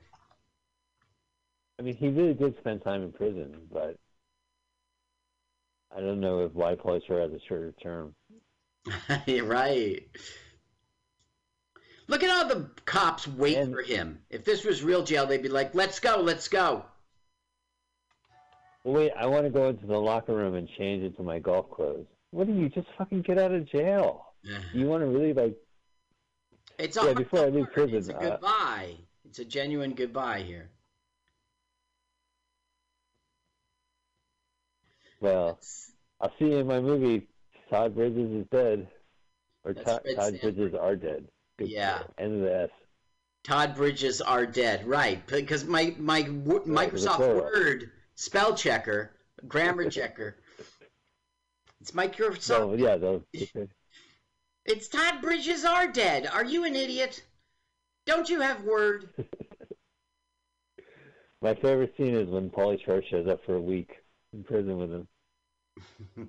I 1.79 1.83
mean, 1.83 1.96
he 1.96 2.09
really 2.09 2.35
did 2.35 2.57
spend 2.59 2.83
time 2.83 3.03
in 3.03 3.12
prison, 3.12 3.57
but 3.72 3.96
I 5.94 6.00
don't 6.00 6.20
know 6.20 6.40
if 6.44 6.53
why 6.53 6.74
Pauly 6.74 7.03
has 7.09 7.33
a 7.33 7.40
shorter 7.46 7.74
term. 7.83 8.14
Right. 9.42 10.07
Look 12.07 12.22
at 12.22 12.31
how 12.31 12.44
the 12.44 12.70
cops 12.85 13.26
wait 13.29 13.57
And- 13.57 13.72
for 13.72 13.83
him. 13.83 14.20
If 14.31 14.44
this 14.44 14.64
was 14.64 14.83
real 14.83 15.03
jail, 15.05 15.26
they'd 15.26 15.42
be 15.42 15.48
like, 15.48 15.74
"Let's 15.74 16.00
go, 16.00 16.20
let's 16.20 16.48
go." 16.48 16.85
Wait, 18.85 19.12
I 19.16 19.27
want 19.27 19.45
to 19.45 19.51
go 19.51 19.69
into 19.69 19.87
the 19.87 19.99
locker 19.99 20.35
room 20.35 20.55
and 20.55 20.69
change 20.79 21.05
into 21.05 21.23
my 21.23 21.38
golf 21.38 21.71
clothes. 21.71 22.07
What 22.31 22.47
do 22.47 22.55
you 22.55 22.69
just 22.69 22.87
fucking 22.97 23.23
get 23.23 23.38
out 23.38 23.53
of 23.53 23.69
jail? 23.71 24.27
You 24.73 24.87
want 24.87 25.03
to 25.03 25.07
really 25.07 25.35
like? 25.35 25.57
It's 26.79 26.97
Yeah, 26.97 27.12
before 27.12 27.40
I 27.40 27.49
leave 27.49 27.71
prison, 27.73 27.97
It's 27.97 28.09
a 28.09 28.16
uh, 28.16 28.31
goodbye. 28.31 28.97
It's 29.27 29.38
a 29.38 29.45
genuine 29.45 29.95
goodbye 29.95 30.43
here. 30.43 30.71
Well, 35.21 35.59
I'll 36.21 36.33
see 36.38 36.47
you 36.47 36.59
in 36.59 36.66
my 36.66 36.81
movie. 36.81 37.29
Todd 37.69 37.95
Bridges 37.95 38.31
is 38.33 38.47
dead, 38.51 38.88
or 39.64 39.75
Todd, 39.75 40.01
Todd 40.16 40.40
Bridges 40.40 40.75
are 40.75 40.97
dead. 40.97 41.29
Good 41.59 41.69
Yeah. 41.69 42.03
End 42.16 42.37
of 42.37 42.40
the 42.40 42.62
S. 42.62 42.71
Todd 43.45 43.77
Bridges 43.77 44.23
are 44.23 44.47
dead, 44.47 44.87
right? 44.87 45.25
Because 45.27 45.64
my 45.64 45.95
my 45.99 46.23
w- 46.23 46.62
Right, 46.66 46.93
it's 46.93 47.05
a 47.05 47.09
Microsoft. 47.11 47.35
Word 47.37 47.90
spell 48.20 48.54
checker, 48.54 49.11
grammar 49.48 49.88
checker. 49.90 50.37
It's 51.80 51.92
Microsoft. 51.92 52.42
So 52.42 52.70
oh, 52.72 52.74
yeah, 52.74 52.96
those. 52.96 53.22
It's 54.66 54.88
Todd 54.88 55.22
Bridges 55.22 55.64
are 55.64 55.90
dead. 55.90 56.26
Are 56.26 56.44
you 56.44 56.64
an 56.64 56.76
idiot? 56.76 57.24
Don't 58.04 58.28
you 58.28 58.40
have 58.40 58.62
Word? 58.62 59.09
My 61.42 61.54
favorite 61.54 61.94
scene 61.96 62.14
is 62.14 62.28
when 62.28 62.50
Pauly 62.50 62.85
Shore 62.85 63.02
shows 63.11 63.26
up 63.26 63.42
for 63.46 63.54
a 63.54 63.61
week 63.61 63.90
in 64.35 64.44
prison 64.44 64.76
with 64.76 64.90
him. 64.92 65.09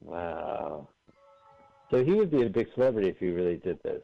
wow. 0.00 0.88
So 1.90 2.04
he 2.04 2.12
would 2.12 2.30
be 2.30 2.42
a 2.42 2.48
big 2.48 2.68
celebrity 2.74 3.08
if 3.08 3.18
he 3.18 3.30
really 3.30 3.56
did 3.56 3.80
this. 3.82 4.02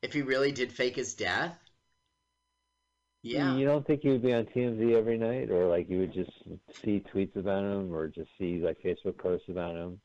If 0.00 0.14
he 0.14 0.22
really 0.22 0.52
did 0.52 0.72
fake 0.72 0.96
his 0.96 1.14
death? 1.14 1.65
Yeah. 3.26 3.56
You 3.56 3.66
don't 3.66 3.84
think 3.84 4.02
he 4.02 4.10
would 4.10 4.22
be 4.22 4.32
on 4.32 4.44
TMZ 4.44 4.94
every 4.94 5.18
night, 5.18 5.50
or 5.50 5.66
like 5.66 5.90
you 5.90 5.98
would 5.98 6.12
just 6.12 6.30
see 6.84 7.02
tweets 7.12 7.34
about 7.34 7.64
him, 7.64 7.92
or 7.92 8.06
just 8.06 8.30
see 8.38 8.58
like 8.58 8.80
Facebook 8.80 9.18
posts 9.18 9.48
about 9.48 9.74
him? 9.74 10.00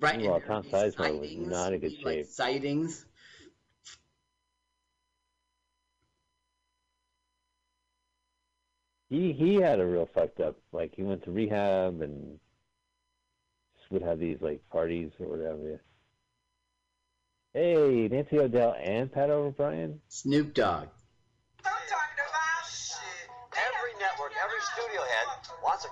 Right. 0.00 0.20
Well, 0.20 0.40
Tom 0.40 0.64
there 0.70 0.80
are 0.80 0.84
these 0.86 0.94
Sizemore 0.96 1.38
was 1.38 1.48
not 1.48 1.72
in 1.72 1.80
good 1.80 1.90
these, 1.92 2.04
like, 2.04 2.14
shape. 2.16 2.26
sightings. 2.26 3.06
He 9.08 9.32
he 9.32 9.54
had 9.54 9.78
a 9.78 9.86
real 9.86 10.08
fucked 10.12 10.40
up. 10.40 10.56
Like 10.72 10.94
he 10.96 11.04
went 11.04 11.24
to 11.24 11.30
rehab 11.30 12.00
and 12.00 12.40
just 13.78 13.90
would 13.92 14.02
have 14.02 14.18
these 14.18 14.38
like 14.40 14.68
parties 14.70 15.12
or 15.20 15.28
whatever. 15.28 15.80
Hey, 17.54 18.08
Nancy 18.10 18.38
O'Dell 18.38 18.74
and 18.80 19.12
Pat 19.12 19.30
O'Brien. 19.30 20.00
Snoop 20.08 20.54
Dogg. 20.54 20.88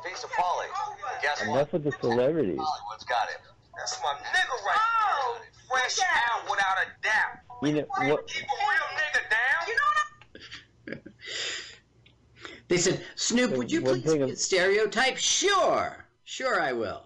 Piece 0.08 0.24
of 0.24 0.30
Pauly. 0.30 0.66
But 1.02 1.22
guess 1.22 1.40
what? 1.46 1.56
Enough 1.56 1.72
with 1.72 1.84
the 1.84 1.92
celebrities. 2.00 2.58
Hollywood's 2.60 3.04
got 3.04 3.28
him. 3.28 3.40
That's 3.76 3.98
my 4.02 4.14
nigga 4.14 4.66
right 4.66 4.78
oh, 4.80 5.38
there. 5.40 5.50
Fresh 5.68 5.98
out 6.00 6.50
without 6.50 6.76
a 6.82 7.02
doubt. 7.02 7.38
You 7.62 7.72
know 7.72 8.14
what? 8.14 8.26
Keep 8.26 8.44
a 8.44 8.56
real 8.68 8.88
nigga 8.96 9.22
down. 9.30 9.68
You 10.86 10.94
know 10.94 11.00
They 12.68 12.76
said, 12.78 13.04
Snoop, 13.16 13.56
would 13.56 13.70
you 13.70 13.82
One 13.82 13.94
please 13.94 14.04
thing 14.04 14.16
be 14.18 14.22
I'm- 14.24 14.32
a 14.32 14.36
stereotype? 14.36 15.16
Sure. 15.16 16.04
Sure, 16.24 16.60
I 16.60 16.72
will. 16.72 17.04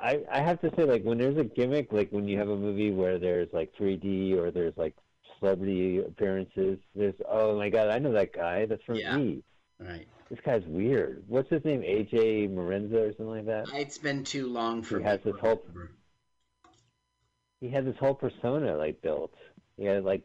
I 0.00 0.20
I 0.30 0.40
have 0.40 0.60
to 0.60 0.70
say, 0.76 0.84
like 0.84 1.02
when 1.02 1.18
there's 1.18 1.38
a 1.38 1.44
gimmick, 1.44 1.92
like 1.92 2.10
when 2.10 2.28
you 2.28 2.38
have 2.38 2.48
a 2.48 2.56
movie 2.56 2.92
where 2.92 3.18
there's 3.18 3.48
like 3.52 3.72
3D 3.74 4.36
or 4.36 4.50
there's 4.50 4.76
like 4.76 4.94
celebrity 5.38 5.98
appearances. 5.98 6.78
There's 6.94 7.14
oh 7.28 7.56
my 7.56 7.68
god, 7.68 7.88
I 7.88 7.98
know 7.98 8.12
that 8.12 8.32
guy. 8.32 8.66
That's 8.66 8.82
from 8.84 8.96
Yeah. 8.96 9.18
E. 9.18 9.42
Right. 9.80 10.08
This 10.28 10.40
guy's 10.44 10.64
weird. 10.66 11.24
What's 11.28 11.48
his 11.48 11.64
name? 11.64 11.82
AJ 11.82 12.50
Morenza 12.52 13.08
or 13.08 13.12
something 13.12 13.28
like 13.28 13.46
that. 13.46 13.68
It's 13.74 13.98
been 13.98 14.24
too 14.24 14.48
long 14.48 14.82
for 14.82 14.98
He 14.98 15.04
has 15.04 15.20
this 15.22 15.36
whole- 15.40 15.62
remember. 15.68 15.92
He 17.60 17.68
had 17.68 17.84
this 17.86 17.96
whole 17.96 18.14
persona 18.14 18.76
like 18.76 19.00
built. 19.02 19.34
He 19.76 19.84
had 19.84 20.04
like, 20.04 20.22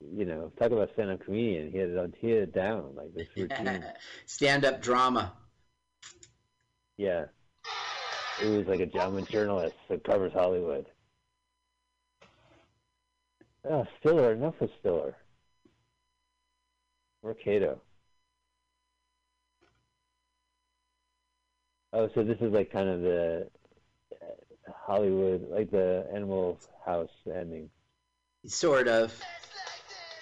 you 0.00 0.24
know, 0.24 0.50
talk 0.58 0.72
about 0.72 0.92
stand-up 0.94 1.20
comedian. 1.24 1.70
He 1.70 1.78
had 1.78 1.90
it 1.90 2.14
he 2.20 2.30
had 2.30 2.42
it 2.42 2.54
down 2.54 2.94
like 2.94 3.14
this 3.14 3.28
routine. 3.36 3.84
Stand-up 4.26 4.80
drama. 4.82 5.32
Yeah. 6.96 7.26
He 8.40 8.48
was 8.48 8.66
like 8.66 8.80
a 8.80 8.84
a 8.84 9.22
journalist 9.22 9.76
that 9.88 10.02
covers 10.04 10.32
Hollywood. 10.32 10.86
Oh, 13.68 13.86
Stiller, 13.98 14.32
enough 14.32 14.60
of 14.60 14.70
Stiller. 14.80 15.16
Or 17.22 17.34
Oh, 21.96 22.10
so 22.12 22.24
this 22.24 22.40
is 22.40 22.52
like 22.52 22.72
kind 22.72 22.88
of 22.88 23.02
the 23.02 23.46
uh, 24.20 24.72
Hollywood, 24.84 25.48
like 25.48 25.70
the 25.70 26.04
Animal 26.12 26.58
House 26.84 27.12
ending. 27.32 27.70
Sort 28.44 28.88
of. 28.88 29.12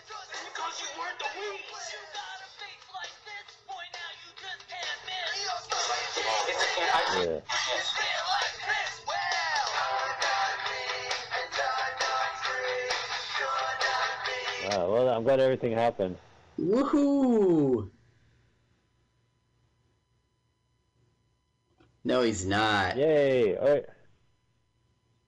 Because 0.04 0.82
you 0.82 0.88
weren't 1.00 1.18
the 1.18 1.24
weeds. 1.40 1.82
Yeah. 7.16 7.40
Wow, 14.76 14.92
well, 14.92 15.08
I'm 15.08 15.22
glad 15.22 15.40
everything 15.40 15.72
happened. 15.72 16.16
Woohoo! 16.60 17.88
No, 22.04 22.22
he's 22.22 22.44
not. 22.44 22.96
Yay! 22.96 23.56
All 23.56 23.68
right. 23.68 23.84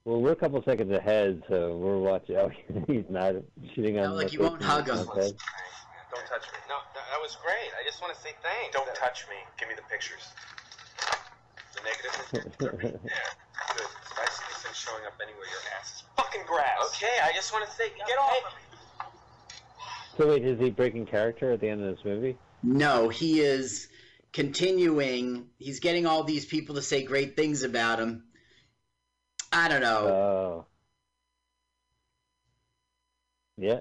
Well, 0.04 0.20
we're 0.20 0.32
a 0.32 0.36
couple 0.36 0.62
seconds 0.64 0.92
ahead, 0.92 1.42
so 1.48 1.76
we're 1.76 1.98
watching. 1.98 2.36
Oh, 2.38 2.50
he's 2.86 3.04
not 3.08 3.36
shooting 3.74 3.98
on. 3.98 4.10
No, 4.10 4.14
like 4.14 4.28
the 4.28 4.32
you 4.34 4.40
won't 4.40 4.60
13 4.60 4.68
hug 4.68 4.88
him. 4.88 4.98
okay. 5.08 5.32
Don't 6.12 6.26
touch 6.26 6.44
me. 6.52 6.58
No, 6.68 6.76
no, 6.94 7.00
that 7.10 7.20
was 7.22 7.36
great. 7.42 7.70
I 7.80 7.84
just 7.86 8.02
want 8.02 8.14
to 8.14 8.20
say 8.20 8.30
thanks. 8.42 8.76
Don't 8.76 8.92
touch 8.94 9.24
me. 9.30 9.36
Give 9.58 9.68
me 9.68 9.74
the 9.76 9.82
pictures. 9.90 10.28
The 11.74 11.80
negative. 11.82 12.58
Pictures. 12.58 13.00
Yeah, 13.04 13.76
good. 13.76 13.86
If 13.86 14.18
I 14.18 14.26
see 14.30 14.44
these 14.48 14.62
things 14.62 14.76
showing 14.76 15.04
up 15.06 15.14
anywhere, 15.22 15.46
your 15.46 15.62
ass 15.80 15.94
is 15.94 16.02
fucking 16.16 16.42
grass. 16.46 16.78
Okay, 16.90 17.10
I 17.22 17.32
just 17.34 17.52
want 17.52 17.64
to 17.68 17.74
say, 17.74 17.88
get 17.96 18.18
off 18.18 18.32
of 18.46 18.52
me. 18.52 18.64
So 20.18 20.28
wait, 20.28 20.44
is 20.44 20.60
he 20.60 20.70
breaking 20.70 21.06
character 21.06 21.52
at 21.52 21.60
the 21.60 21.68
end 21.68 21.82
of 21.82 21.96
this 21.96 22.04
movie? 22.04 22.36
No, 22.62 23.08
he 23.08 23.40
is 23.40 23.88
continuing. 24.34 25.46
He's 25.58 25.80
getting 25.80 26.04
all 26.04 26.24
these 26.24 26.44
people 26.44 26.74
to 26.74 26.82
say 26.82 27.04
great 27.04 27.36
things 27.36 27.62
about 27.62 27.98
him. 28.00 28.24
I 29.50 29.68
don't 29.68 29.80
know. 29.80 30.08
Oh. 30.08 30.66
Yeah. 33.56 33.80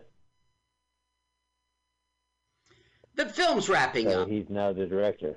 the 3.15 3.25
film's 3.25 3.69
wrapping 3.69 4.09
So 4.09 4.21
up. 4.21 4.29
he's 4.29 4.45
now 4.49 4.71
the 4.71 4.85
director. 4.85 5.35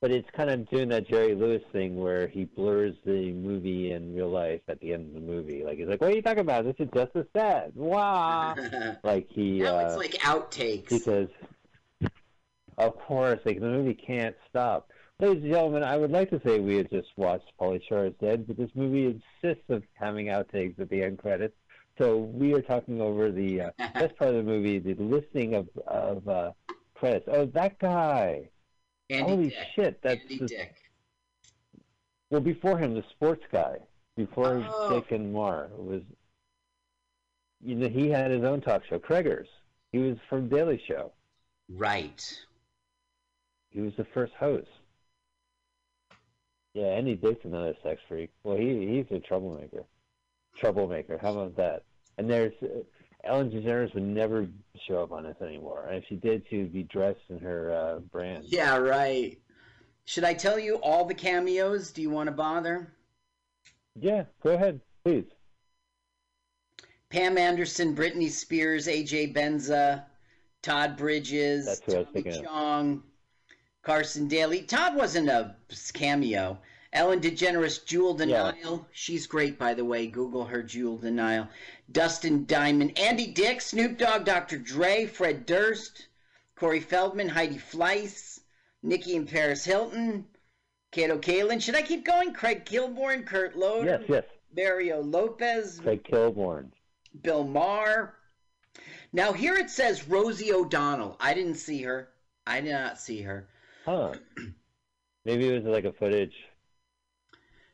But 0.00 0.10
it's 0.12 0.28
kind 0.36 0.48
of 0.50 0.68
doing 0.70 0.90
that 0.90 1.08
Jerry 1.08 1.34
Lewis 1.34 1.62
thing 1.72 1.96
where 1.96 2.28
he 2.28 2.44
blurs 2.44 2.94
the 3.04 3.32
movie 3.32 3.90
and 3.90 4.14
real 4.14 4.30
life 4.30 4.60
at 4.68 4.78
the 4.80 4.92
end 4.92 5.08
of 5.08 5.14
the 5.14 5.20
movie. 5.26 5.64
Like 5.64 5.78
he's 5.78 5.88
like, 5.88 6.00
"What 6.00 6.12
are 6.12 6.14
you 6.14 6.22
talking 6.22 6.40
about? 6.40 6.64
This 6.64 6.76
is 6.78 6.88
just 6.94 7.16
a 7.16 7.26
set." 7.36 7.74
Wow. 7.74 8.54
like 9.02 9.26
he. 9.30 9.58
now 9.58 9.76
uh, 9.76 9.88
it's 9.88 9.96
like 9.96 10.12
outtakes. 10.22 10.88
because 10.90 11.28
of 12.78 12.96
course 13.00 13.40
like 13.44 13.60
the 13.60 13.66
movie 13.66 13.94
can't 13.94 14.36
stop 14.48 14.90
ladies 15.20 15.42
and 15.42 15.52
gentlemen 15.52 15.82
i 15.82 15.96
would 15.96 16.10
like 16.10 16.30
to 16.30 16.40
say 16.46 16.58
we 16.60 16.76
had 16.76 16.88
just 16.90 17.08
watched 17.16 17.50
Pauly 17.60 17.80
Shore 17.88 18.06
is 18.06 18.14
dead 18.20 18.46
but 18.46 18.56
this 18.56 18.70
movie 18.74 19.06
insists 19.42 19.68
of 19.68 19.82
having 19.94 20.26
outtakes 20.26 20.78
at 20.78 20.88
the 20.88 21.02
end 21.02 21.18
credits 21.18 21.54
so 21.98 22.16
we 22.16 22.54
are 22.54 22.62
talking 22.62 23.00
over 23.00 23.30
the 23.32 23.60
uh, 23.62 23.70
best 23.94 24.16
part 24.16 24.30
of 24.30 24.36
the 24.36 24.42
movie 24.42 24.78
the 24.78 24.94
listing 24.94 25.54
of 25.54 25.68
of 25.86 26.26
uh, 26.28 26.52
credits 26.94 27.26
oh 27.30 27.46
that 27.46 27.78
guy 27.78 28.48
Andy 29.10 29.22
holy 29.30 29.48
Dick. 29.48 29.58
shit 29.74 30.00
that's 30.02 30.20
Andy 30.22 30.46
Dick. 30.46 30.74
well 32.30 32.40
before 32.40 32.78
him 32.78 32.94
the 32.94 33.04
sports 33.10 33.42
guy 33.52 33.76
before 34.16 34.64
Oh. 34.68 34.90
dick 34.90 35.10
and 35.12 35.32
mar 35.32 35.68
was 35.76 36.02
you 37.60 37.74
know 37.74 37.88
he 37.88 38.08
had 38.08 38.30
his 38.30 38.44
own 38.44 38.60
talk 38.60 38.82
show 38.88 38.98
Kreger's 39.00 39.48
he 39.90 39.98
was 39.98 40.16
from 40.28 40.48
daily 40.48 40.80
show 40.86 41.12
Right. 41.70 42.24
He 43.70 43.80
was 43.80 43.92
the 43.96 44.06
first 44.14 44.32
host. 44.34 44.68
Yeah, 46.74 46.86
Andy 46.86 47.14
Dick's 47.14 47.44
another 47.44 47.74
sex 47.82 48.00
freak. 48.08 48.30
Well, 48.44 48.56
he 48.56 48.86
he's 48.86 49.16
a 49.16 49.20
troublemaker. 49.20 49.84
Troublemaker. 50.56 51.18
How 51.18 51.32
about 51.32 51.56
that? 51.56 51.82
And 52.18 52.28
there's 52.28 52.52
uh, 52.62 52.80
Ellen 53.24 53.50
DeGeneres 53.50 53.94
would 53.94 54.02
never 54.02 54.46
show 54.86 55.02
up 55.02 55.12
on 55.12 55.24
this 55.24 55.36
anymore. 55.42 55.86
And 55.88 55.96
if 55.96 56.04
she 56.08 56.16
did, 56.16 56.44
she 56.48 56.58
would 56.58 56.72
be 56.72 56.84
dressed 56.84 57.20
in 57.30 57.38
her 57.40 57.72
uh, 57.72 57.98
brand. 58.00 58.44
Yeah, 58.46 58.76
right. 58.76 59.38
Should 60.04 60.24
I 60.24 60.34
tell 60.34 60.58
you 60.58 60.76
all 60.76 61.04
the 61.04 61.14
cameos? 61.14 61.90
Do 61.90 62.00
you 62.00 62.10
want 62.10 62.28
to 62.28 62.32
bother? 62.32 62.92
Yeah, 64.00 64.24
go 64.42 64.50
ahead, 64.50 64.80
please. 65.04 65.26
Pam 67.10 67.38
Anderson, 67.38 67.94
Britney 67.94 68.30
Spears, 68.30 68.86
AJ 68.86 69.34
Benza, 69.34 70.04
Todd 70.62 70.96
Bridges, 70.96 71.66
That's 71.66 71.80
who 71.84 71.94
I 71.94 71.98
was 71.98 72.06
Tommy 72.06 72.22
thinking 72.22 72.46
of. 72.46 73.02
Carson 73.88 74.28
Daly. 74.28 74.60
Todd 74.64 74.96
wasn't 74.96 75.30
a 75.30 75.56
cameo. 75.94 76.58
Ellen 76.92 77.22
DeGeneres, 77.22 77.86
Jewel 77.86 78.14
Yeah. 78.20 78.52
Denial. 78.52 78.86
She's 78.92 79.26
great, 79.26 79.58
by 79.58 79.72
the 79.72 79.84
way. 79.86 80.06
Google 80.08 80.44
her, 80.44 80.62
Jewel 80.62 80.98
De'Nyle. 80.98 81.48
Dustin 81.90 82.44
Diamond, 82.44 82.98
Andy 82.98 83.28
Dick, 83.28 83.62
Snoop 83.62 83.96
Dogg, 83.96 84.26
Dr. 84.26 84.58
Dre, 84.58 85.06
Fred 85.06 85.46
Durst, 85.46 86.08
Corey 86.54 86.80
Feldman, 86.80 87.30
Heidi 87.30 87.56
Fleiss, 87.56 88.40
Nikki 88.82 89.16
and 89.16 89.26
Paris 89.26 89.64
Hilton, 89.64 90.26
Kato 90.92 91.16
Kaelin. 91.16 91.62
Should 91.62 91.74
I 91.74 91.80
keep 91.80 92.04
going? 92.04 92.34
Craig 92.34 92.66
Kilborn, 92.66 93.24
Kurt 93.24 93.56
Loder, 93.56 93.86
Yes, 93.86 94.02
yes. 94.06 94.24
Mario 94.54 95.00
Lopez, 95.00 95.80
Craig 95.80 96.04
Kilborn. 96.04 96.72
Bill 97.22 97.42
Maher. 97.44 98.14
Now 99.14 99.32
here 99.32 99.54
it 99.54 99.70
says 99.70 100.06
Rosie 100.06 100.52
O'Donnell. 100.52 101.16
I 101.18 101.32
didn't 101.32 101.54
see 101.54 101.80
her. 101.84 102.10
I 102.46 102.60
did 102.60 102.72
not 102.72 102.98
see 103.00 103.22
her. 103.22 103.48
Huh. 103.88 104.12
Maybe 105.24 105.48
it 105.48 105.64
was 105.64 105.72
like 105.72 105.84
a 105.84 105.92
footage. 105.94 106.34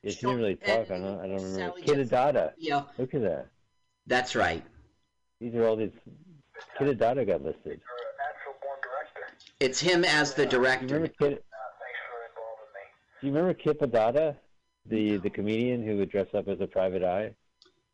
Yeah, 0.04 0.12
she 0.12 0.20
didn't 0.20 0.36
really 0.36 0.58
Sure. 0.64 0.76
talk. 0.84 0.90
I 0.92 0.98
don't. 0.98 1.18
I 1.18 1.26
don't 1.26 1.42
remember. 1.42 1.58
Sally 1.58 1.82
Kid 1.82 2.54
Yeah, 2.56 2.84
Look 2.98 3.14
at 3.14 3.22
that. 3.22 3.48
that's 4.06 4.36
right. 4.36 4.64
These 5.40 5.56
are 5.56 5.66
all 5.66 5.74
these. 5.74 5.90
Kip 6.78 6.86
Addotta 6.86 7.26
got 7.26 7.42
listed. 7.42 7.80
It's 9.58 9.80
him 9.80 10.04
as 10.04 10.34
the 10.34 10.46
director. 10.46 11.00
Do 11.00 11.08
you 13.22 13.32
remember 13.32 13.54
Kip 13.54 13.80
Addotta, 13.80 14.36
the 14.86 15.16
the 15.16 15.30
comedian 15.30 15.82
who 15.84 15.96
would 15.96 16.10
dress 16.10 16.32
up 16.32 16.46
as 16.46 16.60
a 16.60 16.66
private 16.68 17.02
eye, 17.02 17.34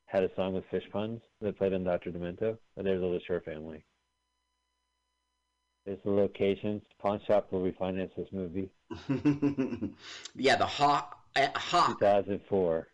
had 0.05 0.25
a 0.25 0.35
song 0.35 0.53
with 0.53 0.67
fish 0.71 0.85
puns 0.93 1.23
that 1.41 1.57
played 1.57 1.73
on 1.73 1.85
Doctor 1.85 2.11
Demento? 2.11 2.59
Oh, 2.77 2.83
there's 2.83 3.03
a 3.03 3.21
Shore 3.25 3.41
family. 3.41 3.83
There's 5.85 5.99
the 6.05 6.11
locations. 6.11 6.83
Pawn 7.01 7.21
shop 7.27 7.47
where 7.51 7.63
we 7.63 7.73
financed 7.73 8.17
this 8.17 8.29
movie. 8.33 8.71
yeah, 10.35 10.57
the 10.57 10.67
Hawk. 10.67 11.19
Uh, 11.37 11.49
Hawk. 11.55 11.99
2004. 12.01 12.89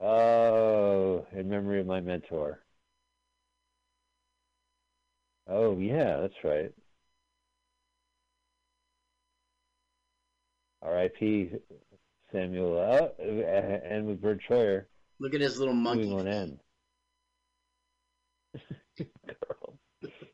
Oh, 0.00 1.26
in 1.32 1.48
memory 1.48 1.80
of 1.80 1.86
my 1.86 2.00
mentor. 2.00 2.60
Oh, 5.46 5.78
yeah, 5.78 6.20
that's 6.20 6.42
right. 6.42 6.72
R.I.P. 10.82 11.50
Samuel. 12.32 12.76
Oh, 12.76 13.12
and 13.18 14.06
with 14.06 14.20
Bert 14.20 14.40
Troyer. 14.48 14.86
Look 15.20 15.34
at 15.34 15.40
his 15.40 15.58
little 15.58 15.74
monkey. 15.74 16.08
Moving 16.08 16.28
on 16.28 16.28
end. 16.28 16.58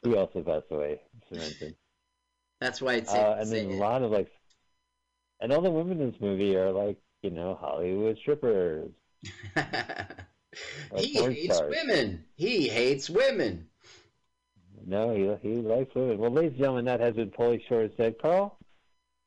Girl. 0.03 0.13
He 0.13 0.19
also 0.19 0.43
passed 0.43 0.67
away. 0.71 1.01
Mentioned. 1.31 1.75
That's 2.61 2.83
why 2.83 2.95
it's. 2.95 3.13
Uh, 3.13 3.37
and 3.41 3.51
then 3.51 3.71
a 3.71 3.75
lot 3.75 4.03
of 4.03 4.11
like, 4.11 4.31
and 5.41 5.53
all 5.53 5.63
the 5.63 5.71
women 5.71 6.01
in 6.01 6.11
this 6.11 6.21
movie 6.21 6.57
are 6.57 6.71
like, 6.71 6.99
you 7.23 7.31
know, 7.31 7.59
Hollywood 7.61 8.19
strippers. 8.19 8.91
he 10.97 11.15
hates 11.15 11.57
stars. 11.57 11.75
women. 11.77 12.25
He 12.37 12.69
hates 12.69 13.09
women. 13.09 13.67
No, 14.87 15.15
he 15.15 15.49
he 15.49 15.57
likes 15.57 15.95
women. 15.95 16.19
Well, 16.19 16.31
ladies 16.31 16.53
and 16.53 16.59
gentlemen, 16.59 16.85
that 16.87 17.01
has 17.01 17.15
been 17.15 17.31
Pauly 17.31 17.61
Shore 17.69 17.89
said. 17.97 18.17
Carl, 18.21 18.59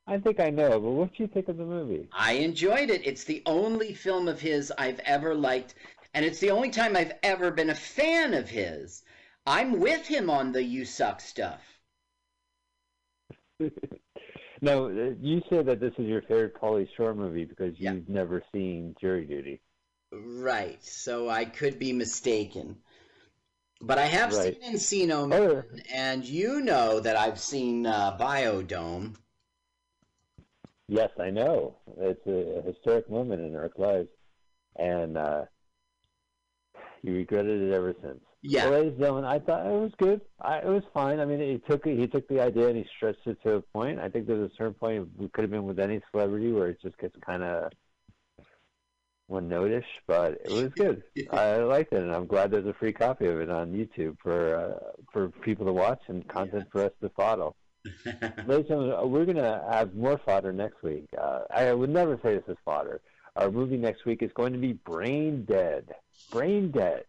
I 0.08 0.18
think 0.18 0.40
I 0.40 0.50
know, 0.50 0.80
but 0.80 0.92
what 0.92 1.16
do 1.16 1.24
you 1.24 1.28
think 1.28 1.48
of 1.48 1.58
the 1.58 1.66
movie? 1.66 2.10
I 2.12 2.34
enjoyed 2.34 2.90
it. 2.90 3.06
It's 3.06 3.24
the 3.24 3.42
only 3.46 3.94
film 3.94 4.28
of 4.28 4.42
his 4.42 4.72
I've 4.78 5.00
ever 5.00 5.34
liked, 5.34 5.76
and 6.14 6.26
it's 6.26 6.40
the 6.40 6.52
only 6.52 6.70
time 6.70 6.96
I've 6.96 7.14
ever 7.24 7.52
been 7.52 7.70
a 7.70 7.76
fan 7.76 8.34
of 8.34 8.50
his. 8.50 9.04
I'm 9.46 9.80
with 9.80 10.08
him 10.08 10.30
on 10.30 10.52
the 10.52 10.64
"you 10.64 10.86
suck" 10.86 11.20
stuff. 11.22 11.62
now, 14.62 14.86
uh, 14.86 15.14
you 15.22 15.42
said 15.50 15.66
that 15.66 15.80
this 15.80 15.94
is 15.98 16.08
your 16.08 16.22
favorite 16.22 16.60
Pauly 16.60 16.88
Shore 16.96 17.14
movie 17.14 17.46
because 17.46 17.74
you've 17.78 18.08
never 18.08 18.44
seen 18.54 18.96
Jury 19.00 19.26
Duty. 19.26 19.62
Right. 20.12 20.84
So 20.84 21.30
I 21.30 21.46
could 21.46 21.80
be 21.80 21.92
mistaken. 21.92 22.78
But 23.82 23.98
I 23.98 24.06
have 24.06 24.34
right. 24.34 24.62
seen 24.62 24.74
Encino 24.74 25.28
Man, 25.28 25.42
oh. 25.42 25.64
and 25.94 26.24
you 26.24 26.62
know 26.62 27.02
that 27.02 27.18
I've 27.18 27.40
seen 27.40 27.86
uh, 27.86 28.18
Biodome. 28.18 29.16
Yes, 30.88 31.10
I 31.20 31.32
know. 31.32 31.76
It's 31.98 32.26
a, 32.26 32.62
historic 32.66 33.10
moment 33.10 33.42
in 33.42 33.56
our 33.58 33.70
lives, 33.78 34.08
and 34.78 35.18
uh, 35.18 35.44
you 37.04 37.14
regretted 37.14 37.62
it 37.62 37.74
ever 37.74 37.94
since. 38.02 38.20
Yeah, 38.42 38.66
well, 38.66 38.80
ladies 38.80 38.92
and 38.94 39.00
gentlemen, 39.00 39.26
I 39.26 39.40
thought 39.40 39.66
it 39.66 39.72
was 39.72 39.92
good. 39.98 40.22
I, 40.42 40.58
it 40.58 40.66
was 40.66 40.84
fine. 40.94 41.20
I 41.20 41.26
mean, 41.26 41.40
he 41.40 41.60
took 41.60 41.86
he 41.86 42.08
took 42.08 42.28
the 42.28 42.42
idea 42.42 42.68
and 42.68 42.78
he 42.78 42.86
stretched 42.98 43.26
it 43.26 43.42
to 43.44 43.56
a 43.56 43.62
point. 43.62 44.00
I 44.00 44.10
think 44.10 44.28
there's 44.28 44.52
a 44.52 44.56
certain 44.58 44.74
point 44.74 45.08
we 45.18 45.30
could 45.30 45.44
have 45.44 45.52
been 45.52 45.66
with 45.66 45.80
any 45.80 46.02
celebrity 46.12 46.52
where 46.52 46.68
it 46.68 46.82
just 46.82 46.98
gets 46.98 47.16
kind 47.26 47.44
of 47.44 47.72
one 49.28 49.48
notice, 49.48 49.86
but 50.08 50.42
it 50.46 50.52
was 50.52 50.72
good. 50.76 51.04
I 51.32 51.58
liked 51.58 51.94
it, 51.94 52.02
and 52.02 52.14
I'm 52.14 52.28
glad 52.28 52.52
there's 52.52 52.68
a 52.68 52.74
free 52.74 52.94
copy 52.94 53.28
of 53.28 53.40
it 53.40 53.50
on 53.50 53.72
YouTube 53.72 54.18
for 54.22 54.56
uh, 54.56 55.02
for 55.12 55.30
people 55.30 55.66
to 55.66 55.74
watch 55.74 56.02
and 56.08 56.28
content 56.28 56.66
yeah. 56.66 56.72
for 56.72 56.86
us 56.86 56.92
to 57.02 57.10
follow. 57.10 57.56
Ladies 58.06 58.30
and 58.48 58.68
gentlemen, 58.68 59.12
we're 59.12 59.26
going 59.26 59.38
to 59.38 59.64
have 59.70 59.94
more 59.94 60.18
fodder 60.26 60.54
next 60.54 60.82
week. 60.84 61.08
Uh, 61.22 61.42
I 61.54 61.74
would 61.74 61.90
never 61.90 62.18
say 62.24 62.36
this 62.36 62.44
is 62.48 62.58
fodder. 62.64 63.02
Our 63.36 63.52
movie 63.52 63.78
next 63.78 64.06
week 64.06 64.22
is 64.22 64.32
going 64.34 64.54
to 64.54 64.60
be 64.60 64.74
Brain 64.74 65.46
Dead. 65.46 65.96
Brain 66.32 66.72
Dead 66.72 67.06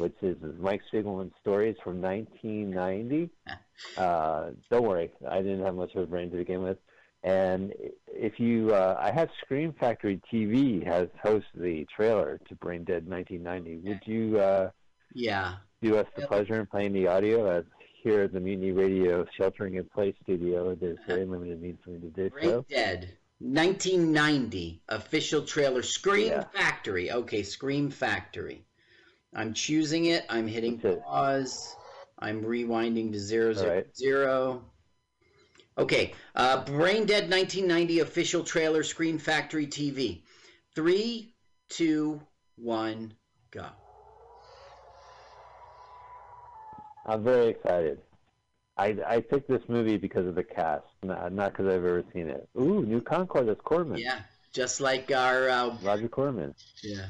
which 0.00 0.16
is 0.22 0.36
Mike 0.58 0.80
Spiegelman's 0.92 1.34
stories 1.40 1.76
from 1.82 2.00
1990. 2.00 3.30
Uh, 3.96 4.50
don't 4.70 4.82
worry, 4.82 5.10
I 5.26 5.38
didn't 5.38 5.64
have 5.64 5.74
much 5.74 5.94
of 5.94 6.02
a 6.02 6.06
brain 6.06 6.30
to 6.30 6.36
begin 6.36 6.62
with. 6.62 6.76
And 7.22 7.72
if 8.08 8.38
you, 8.38 8.74
uh, 8.74 8.98
I 9.00 9.10
have 9.10 9.30
Scream 9.42 9.72
Factory 9.80 10.20
TV 10.30 10.86
has 10.86 11.08
hosted 11.24 11.44
the 11.54 11.86
trailer 11.86 12.38
to 12.50 12.54
Brain 12.56 12.84
Dead 12.84 13.08
1990. 13.08 13.88
Would 13.88 14.00
you, 14.04 14.38
uh, 14.38 14.70
yeah, 15.14 15.54
do 15.80 15.96
us 15.96 16.06
the 16.14 16.26
pleasure 16.26 16.60
in 16.60 16.66
playing 16.66 16.92
the 16.92 17.06
audio 17.06 17.46
as 17.46 17.64
here 18.02 18.20
at 18.20 18.34
the 18.34 18.40
Mutiny 18.40 18.72
Radio 18.72 19.24
Sheltering 19.34 19.76
in 19.76 19.84
Place 19.84 20.14
studio? 20.24 20.74
There's 20.74 20.98
very 21.06 21.24
limited 21.24 21.62
means 21.62 21.78
for 21.82 21.88
me 21.88 22.00
to 22.00 22.08
do 22.08 22.28
Brain 22.28 22.44
so. 22.44 22.66
Dead 22.68 23.16
1990 23.40 24.82
official 24.88 25.42
trailer. 25.42 25.82
Scream 25.82 26.28
yeah. 26.28 26.44
Factory. 26.52 27.10
Okay, 27.10 27.42
Scream 27.42 27.90
Factory. 27.90 28.64
I'm 29.34 29.54
choosing 29.54 30.06
it. 30.06 30.26
I'm 30.28 30.46
hitting 30.46 30.78
pause. 30.78 31.74
I'm 32.18 32.42
rewinding 32.44 33.12
to 33.12 33.18
zero 33.18 33.54
zero 33.54 33.74
right. 33.74 33.96
zero. 33.96 34.64
Okay, 35.78 36.12
uh, 36.34 36.64
Brain 36.64 37.06
Dead 37.06 37.30
1990 37.30 38.00
official 38.00 38.44
trailer, 38.44 38.82
Scream 38.82 39.18
Factory 39.18 39.66
TV. 39.66 40.22
Three, 40.74 41.34
two, 41.70 42.20
one, 42.56 43.14
go. 43.50 43.64
I'm 47.06 47.24
very 47.24 47.48
excited. 47.48 48.00
I, 48.80 48.96
I 49.06 49.20
picked 49.20 49.46
this 49.46 49.60
movie 49.68 49.98
because 49.98 50.26
of 50.26 50.34
the 50.34 50.42
cast, 50.42 50.86
not 51.02 51.34
because 51.34 51.66
I've 51.66 51.84
ever 51.84 52.02
seen 52.14 52.30
it. 52.30 52.48
Ooh, 52.58 52.82
New 52.82 53.02
Concorde, 53.02 53.48
that's 53.48 53.60
Corman. 53.60 53.98
Yeah, 53.98 54.20
just 54.54 54.80
like 54.80 55.12
our... 55.12 55.50
Uh, 55.50 55.76
Roger 55.82 56.08
Corman. 56.08 56.54
Yeah. 56.82 57.04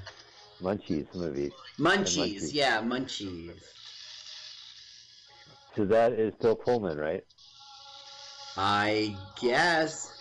Munchies 0.61 1.07
movie. 1.15 1.53
Munchies, 1.79 2.41
Munchies, 2.41 2.55
yeah, 2.55 2.83
Munchies. 2.83 3.53
So 5.77 5.85
that 5.85 6.13
is 6.13 6.35
Bill 6.41 6.57
Pullman, 6.57 6.99
right? 6.99 7.25
I 8.57 9.17
guess. 9.41 10.13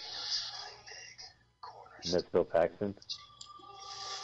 And 2.03 2.13
that's 2.13 2.29
Bill 2.29 2.45
Paxton. 2.45 2.93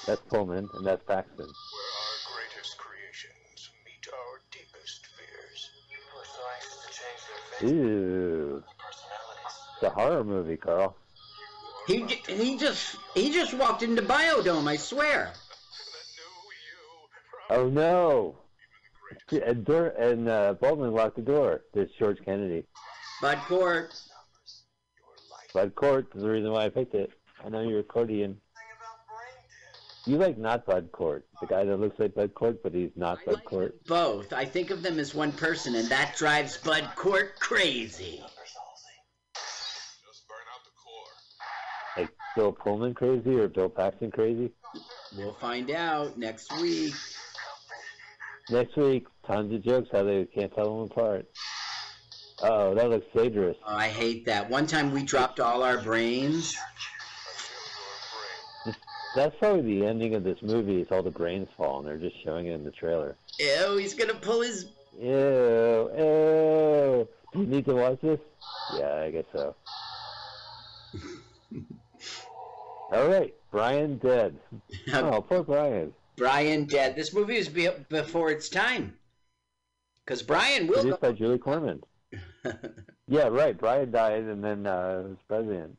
That's 0.05 0.21
Pullman, 0.29 0.69
and 0.75 0.85
that's 0.85 1.03
Paxton. 1.05 1.47
Ew. 7.61 8.63
It's 9.75 9.83
a 9.83 9.89
horror 9.89 10.23
movie, 10.23 10.57
Carl. 10.57 10.95
He 11.87 12.03
he 12.27 12.57
just 12.57 12.97
he 13.13 13.31
just 13.31 13.53
walked 13.53 13.83
into 13.83 14.01
Biodome. 14.01 14.67
I 14.67 14.75
swear. 14.75 15.33
Oh 17.49 17.69
no! 17.69 18.37
And, 19.31 19.63
door, 19.63 19.87
and 19.89 20.27
uh, 20.27 20.53
Baldwin 20.53 20.93
locked 20.93 21.15
the 21.17 21.21
door. 21.21 21.61
There's 21.73 21.91
George 21.99 22.17
Kennedy. 22.25 22.65
Bud 23.21 23.37
Cort. 23.47 23.93
Bud 25.53 25.75
Cort 25.75 26.07
is 26.15 26.23
the 26.23 26.29
reason 26.29 26.51
why 26.51 26.65
I 26.65 26.69
picked 26.69 26.95
it. 26.95 27.11
I 27.43 27.49
know 27.49 27.61
you're 27.61 27.81
accordion. 27.81 28.41
You 30.07 30.17
like 30.17 30.37
not 30.37 30.67
Bud 30.67 30.91
Cort, 30.91 31.25
the 31.41 31.47
guy 31.47 31.63
that 31.63 31.77
looks 31.77 31.99
like 31.99 32.13
Bud 32.13 32.35
Cort, 32.35 32.61
but 32.61 32.75
he's 32.75 32.91
not 32.95 33.19
I 33.21 33.25
Bud 33.25 33.33
like 33.33 33.45
Cort. 33.45 33.85
Both. 33.87 34.33
I 34.33 34.45
think 34.45 34.69
of 34.69 34.83
them 34.83 34.99
as 34.99 35.15
one 35.15 35.31
person, 35.31 35.73
and 35.73 35.89
that 35.89 36.15
drives 36.15 36.57
Bud 36.57 36.87
Cort 36.95 37.39
crazy. 37.39 38.23
Like 41.97 42.09
Bill 42.35 42.51
Pullman 42.51 42.93
crazy 42.93 43.35
or 43.35 43.47
Bill 43.47 43.69
Paxton 43.69 44.11
crazy? 44.11 44.51
We'll 45.17 45.33
find 45.33 45.71
out 45.71 46.19
next 46.19 46.51
week. 46.61 46.93
Next 48.49 48.75
week, 48.77 49.07
tons 49.25 49.51
of 49.55 49.63
jokes 49.63 49.89
how 49.91 50.03
they 50.03 50.25
can't 50.25 50.53
tell 50.53 50.65
them 50.65 50.91
apart. 50.91 51.25
Oh, 52.43 52.75
that 52.75 52.89
looks 52.89 53.07
dangerous. 53.15 53.57
Oh, 53.65 53.75
I 53.75 53.87
hate 53.87 54.25
that. 54.25 54.47
One 54.49 54.67
time 54.67 54.91
we 54.91 55.03
dropped 55.03 55.39
all 55.39 55.63
our 55.63 55.79
brains. 55.79 56.55
That's 59.15 59.35
probably 59.39 59.79
the 59.79 59.85
ending 59.85 60.13
of 60.15 60.23
this 60.23 60.41
movie. 60.41 60.81
It's 60.81 60.91
all 60.91 61.01
the 61.01 61.09
brains 61.09 61.47
fall, 61.55 61.79
and 61.79 61.87
they're 61.87 61.97
just 61.97 62.21
showing 62.23 62.47
it 62.47 62.53
in 62.53 62.63
the 62.65 62.71
trailer. 62.71 63.15
Ew, 63.39 63.77
he's 63.77 63.93
gonna 63.93 64.13
pull 64.13 64.41
his. 64.41 64.65
Ew, 64.99 65.89
ew. 65.97 67.07
Do 67.33 67.39
you 67.39 67.45
need 67.45 67.65
to 67.65 67.75
watch 67.75 67.99
this? 68.01 68.19
Yeah, 68.77 68.95
I 68.95 69.11
guess 69.11 69.25
so. 69.31 69.55
all 72.91 73.07
right, 73.07 73.33
Brian 73.51 73.97
dead. 73.97 74.37
oh, 74.93 75.21
poor 75.21 75.43
Brian. 75.43 75.93
Brian 76.17 76.65
dead. 76.65 76.95
This 76.95 77.13
movie 77.13 77.37
was 77.37 77.49
be- 77.49 77.69
before 77.89 78.31
its 78.31 78.49
time. 78.49 78.95
Because 80.05 80.21
Brian 80.21 80.67
will. 80.67 80.75
Produced 80.75 81.01
by 81.01 81.11
Julie 81.13 81.39
Corman. 81.39 81.81
yeah, 83.07 83.27
right. 83.27 83.57
Brian 83.57 83.91
died 83.91 84.23
and 84.23 84.43
then 84.43 84.67
uh, 84.67 85.03
was 85.05 85.17
president. 85.27 85.77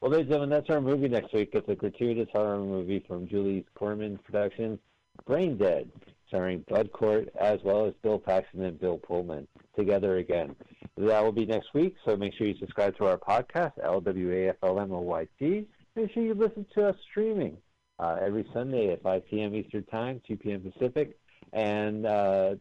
Well, 0.00 0.12
ladies 0.12 0.28
and 0.28 0.30
gentlemen, 0.30 0.48
that's 0.48 0.70
our 0.70 0.80
movie 0.80 1.08
next 1.08 1.34
week. 1.34 1.50
It's 1.52 1.68
a 1.68 1.74
gratuitous 1.74 2.28
horror 2.32 2.58
movie 2.58 3.04
from 3.06 3.28
Julie 3.28 3.66
Corman 3.74 4.18
Productions, 4.24 4.78
Brain 5.26 5.58
Dead, 5.58 5.90
starring 6.26 6.64
Bud 6.70 6.90
Cort 6.92 7.28
as 7.38 7.60
well 7.62 7.84
as 7.84 7.92
Bill 8.02 8.18
Paxton 8.18 8.64
and 8.64 8.80
Bill 8.80 8.96
Pullman 8.96 9.46
together 9.76 10.16
again. 10.16 10.56
That 10.96 11.22
will 11.22 11.32
be 11.32 11.44
next 11.44 11.74
week, 11.74 11.96
so 12.06 12.16
make 12.16 12.32
sure 12.32 12.46
you 12.46 12.56
subscribe 12.58 12.96
to 12.96 13.08
our 13.08 13.18
podcast, 13.18 13.72
LWAFLMOYT. 13.84 15.66
Make 15.96 16.12
sure 16.12 16.22
you 16.22 16.32
listen 16.32 16.64
to 16.76 16.88
us 16.88 16.96
streaming 17.10 17.58
uh, 17.98 18.16
every 18.22 18.48
Sunday 18.54 18.92
at 18.92 19.02
5 19.02 19.28
p.m. 19.28 19.54
Eastern 19.54 19.84
Time, 19.84 20.22
2 20.26 20.36
p.m. 20.38 20.72
Pacific. 20.72 21.18
And 21.52 22.06
uh, 22.06 22.54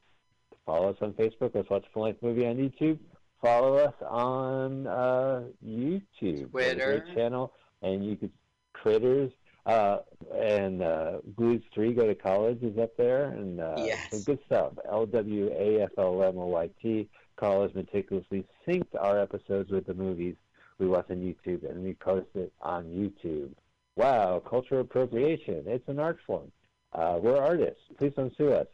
Follow 0.69 0.91
us 0.91 0.97
on 1.01 1.13
Facebook. 1.13 1.55
Let's 1.55 1.67
watch 1.71 1.83
a 1.89 1.93
full 1.95 2.03
length 2.03 2.21
movie 2.21 2.45
on 2.45 2.57
YouTube. 2.57 2.99
Follow 3.41 3.75
us 3.77 3.93
on 4.07 4.85
uh, 4.87 5.43
YouTube. 5.65 6.51
We 6.51 6.63
have 6.63 6.73
a 6.73 6.75
Twitter. 6.75 7.05
channel, 7.15 7.53
and 7.81 8.05
you 8.05 8.15
could 8.17 8.31
critters 8.73 9.31
uh, 9.65 9.99
and 10.35 10.81
uh, 10.81 11.19
Blues 11.37 11.61
Three 11.73 11.93
Go 11.93 12.07
to 12.07 12.15
College 12.15 12.61
is 12.63 12.77
up 12.77 12.95
there, 12.97 13.25
and 13.25 13.59
uh, 13.61 13.75
Yes. 13.77 14.09
some 14.11 14.23
good 14.23 14.39
stuff. 14.45 14.73
L 14.89 15.05
W 15.05 15.49
A 15.53 15.83
F 15.83 15.91
L 15.97 16.21
M 16.23 16.37
O 16.37 16.47
Y 16.47 16.69
T. 16.81 17.09
Has 17.41 17.73
meticulously 17.73 18.43
synced 18.67 18.93
our 18.99 19.17
episodes 19.17 19.71
with 19.71 19.85
the 19.87 19.93
movies 19.93 20.35
we 20.77 20.87
watch 20.87 21.05
on 21.09 21.17
YouTube, 21.17 21.69
and 21.69 21.81
we 21.81 21.93
post 21.93 22.27
it 22.35 22.51
on 22.61 22.83
YouTube. 22.83 23.51
Wow, 23.95 24.41
cultural 24.45 24.81
appropriation. 24.81 25.63
It's 25.65 25.87
an 25.87 25.99
art 25.99 26.19
form. 26.27 26.51
Uh, 26.91 27.17
we're 27.21 27.37
artists. 27.37 27.79
Please 27.97 28.11
don't 28.17 28.35
sue 28.35 28.51
us. 28.51 28.67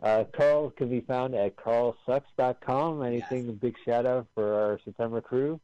Uh, 0.00 0.24
Carl 0.32 0.70
can 0.70 0.88
be 0.88 1.00
found 1.00 1.34
at 1.34 1.56
carlsucks.com. 1.56 3.02
Anything 3.02 3.52
big 3.54 3.76
shout 3.84 4.06
out 4.06 4.26
for 4.34 4.54
our 4.54 4.80
September 4.84 5.20
crew? 5.20 5.60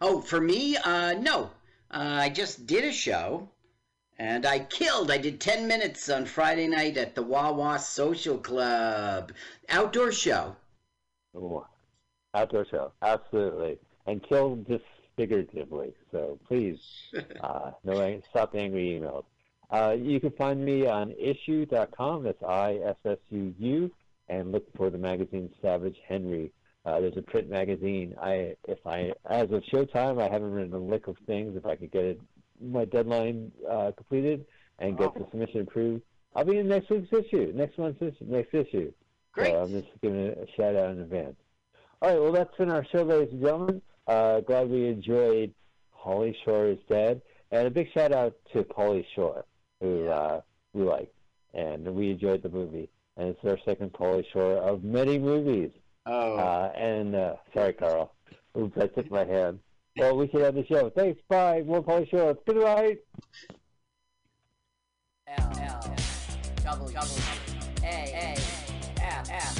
Oh, 0.00 0.20
for 0.20 0.40
me, 0.40 0.76
uh, 0.76 1.14
no. 1.20 1.50
Uh, 1.90 2.20
I 2.22 2.28
just 2.30 2.66
did 2.66 2.84
a 2.84 2.92
show, 2.92 3.48
and 4.18 4.46
I 4.46 4.60
killed. 4.60 5.10
I 5.10 5.18
did 5.18 5.40
ten 5.40 5.66
minutes 5.68 6.08
on 6.08 6.24
Friday 6.24 6.66
night 6.68 6.96
at 6.96 7.14
the 7.14 7.22
Wawa 7.22 7.78
Social 7.78 8.38
Club 8.38 9.32
outdoor 9.68 10.12
show. 10.12 10.56
Ooh, 11.36 11.66
outdoor 12.32 12.64
show, 12.64 12.92
absolutely, 13.02 13.78
and 14.06 14.22
killed 14.22 14.66
just 14.66 14.84
figuratively. 15.16 15.92
So 16.12 16.38
please, 16.48 16.80
uh, 17.42 17.72
no, 17.84 18.22
stop 18.30 18.52
the 18.52 18.58
angry 18.60 18.98
emails. 18.98 19.24
Uh, 19.70 19.96
you 19.98 20.18
can 20.20 20.30
find 20.32 20.64
me 20.64 20.86
on 20.86 21.12
issuu.com. 21.12 22.24
That's 22.24 22.42
I 22.42 22.74
S 22.84 22.96
S 23.04 23.18
U 23.30 23.54
U, 23.58 23.90
and 24.28 24.52
look 24.52 24.64
for 24.76 24.90
the 24.90 24.98
magazine 24.98 25.50
Savage 25.62 25.96
Henry. 26.06 26.52
Uh, 26.84 27.00
there's 27.00 27.16
a 27.16 27.22
print 27.22 27.48
magazine. 27.48 28.14
I, 28.20 28.56
if 28.66 28.84
I, 28.86 29.12
as 29.28 29.50
of 29.50 29.62
Showtime, 29.64 30.20
I 30.20 30.32
haven't 30.32 30.50
written 30.50 30.72
a 30.72 30.78
lick 30.78 31.08
of 31.08 31.16
things. 31.26 31.56
If 31.56 31.66
I 31.66 31.76
could 31.76 31.92
get 31.92 32.04
it, 32.04 32.20
my 32.60 32.84
deadline 32.86 33.52
uh, 33.68 33.92
completed 33.96 34.46
and 34.78 34.96
get 34.96 35.14
the 35.14 35.26
submission 35.30 35.60
approved, 35.60 36.02
I'll 36.34 36.44
be 36.44 36.58
in 36.58 36.68
next 36.68 36.90
week's 36.90 37.12
issue, 37.12 37.52
next 37.54 37.78
month's 37.78 38.00
issue, 38.00 38.24
next 38.26 38.54
issue. 38.54 38.92
Great. 39.32 39.48
So 39.48 39.62
I'm 39.62 39.70
just 39.70 39.88
giving 40.00 40.28
a 40.28 40.46
shout 40.56 40.74
out 40.74 40.90
in 40.90 41.00
advance. 41.00 41.36
All 42.02 42.08
right, 42.08 42.20
well, 42.20 42.32
that's 42.32 42.56
been 42.56 42.70
our 42.70 42.84
show, 42.86 43.02
ladies 43.02 43.32
and 43.32 43.42
gentlemen. 43.42 43.82
Uh, 44.06 44.40
glad 44.40 44.70
we 44.70 44.88
enjoyed 44.88 45.52
Pauly 46.02 46.34
Shore 46.44 46.66
is 46.66 46.78
Dead. 46.88 47.20
And 47.52 47.66
a 47.66 47.70
big 47.70 47.92
shout 47.92 48.12
out 48.12 48.34
to 48.52 48.62
Pauly 48.62 49.04
Shore, 49.14 49.44
who 49.80 50.08
uh, 50.08 50.40
we 50.72 50.84
like. 50.84 51.12
And 51.54 51.84
we 51.94 52.10
enjoyed 52.10 52.42
the 52.42 52.48
movie. 52.48 52.88
And 53.16 53.28
it's 53.28 53.44
our 53.44 53.58
second 53.64 53.92
Pauly 53.92 54.24
Shore 54.32 54.56
of 54.58 54.84
many 54.84 55.18
movies. 55.18 55.70
Oh, 56.06 56.36
Uh, 56.36 56.72
and 56.76 57.14
uh, 57.14 57.34
sorry, 57.52 57.72
Carl. 57.72 58.14
Oops, 58.56 58.76
I 58.78 58.86
took 58.86 59.10
my 59.10 59.24
hand. 59.24 59.58
Well, 59.96 60.16
we 60.16 60.28
should 60.28 60.42
end 60.42 60.56
the 60.56 60.64
show. 60.66 60.90
Thanks. 60.90 61.20
Bye. 61.28 61.62
More 61.66 61.82
Pauly 61.82 62.08
Shore. 62.08 62.36
Good 62.46 62.56
night. 62.56 63.00
L 65.26 65.52
L 65.60 65.96
W 66.64 66.98
A 67.82 67.86
A 67.86 68.36
F 69.00 69.30
F 69.30 69.59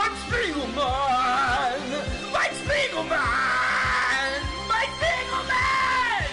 Spiegelman. 0.31 1.75
Mike 2.31 2.53
Spiegelman. 2.53 3.09
Mike 4.69 4.89
Spiegelman. 4.97 6.29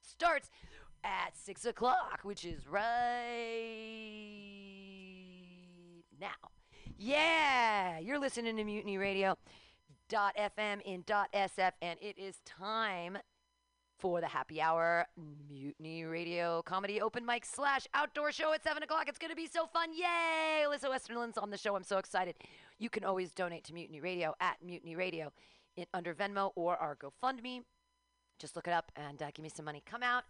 starts 0.00 0.50
at 1.04 1.36
six 1.36 1.66
o'clock, 1.66 2.20
which 2.22 2.46
is 2.46 2.66
right 2.66 2.82
now. 6.18 6.28
Yeah, 6.96 7.98
you're 7.98 8.18
listening 8.18 8.56
to 8.56 8.64
Mutiny 8.64 8.96
Radio. 8.96 9.36
FM 10.38 10.80
in 10.84 11.02
SF, 11.34 11.72
and 11.82 11.98
it 12.00 12.18
is 12.18 12.40
time 12.44 13.18
for 13.98 14.20
the 14.20 14.26
happy 14.26 14.60
hour 14.60 15.06
Mutiny 15.48 16.04
Radio 16.04 16.62
comedy 16.62 17.00
open 17.00 17.24
mic 17.24 17.44
slash 17.44 17.86
outdoor 17.94 18.32
show 18.32 18.52
at 18.52 18.62
seven 18.62 18.82
o'clock. 18.82 19.08
It's 19.08 19.18
gonna 19.18 19.34
be 19.34 19.46
so 19.46 19.66
fun! 19.66 19.90
Yay! 19.92 20.64
Alyssa 20.66 20.90
Westerland's 20.90 21.38
on 21.38 21.50
the 21.50 21.58
show. 21.58 21.76
I'm 21.76 21.82
so 21.84 21.98
excited. 21.98 22.36
You 22.78 22.90
can 22.90 23.04
always 23.04 23.32
donate 23.32 23.64
to 23.64 23.74
Mutiny 23.74 24.00
Radio 24.00 24.34
at 24.40 24.56
Mutiny 24.64 24.96
Radio 24.96 25.32
in 25.76 25.86
under 25.92 26.14
Venmo 26.14 26.52
or 26.54 26.76
our 26.76 26.96
GoFundMe 26.96 27.62
just 28.38 28.56
look 28.56 28.66
it 28.66 28.72
up 28.72 28.92
and 28.96 29.22
uh, 29.22 29.30
give 29.34 29.42
me 29.42 29.48
some 29.48 29.64
money. 29.64 29.82
Come 29.84 30.02
out, 30.02 30.24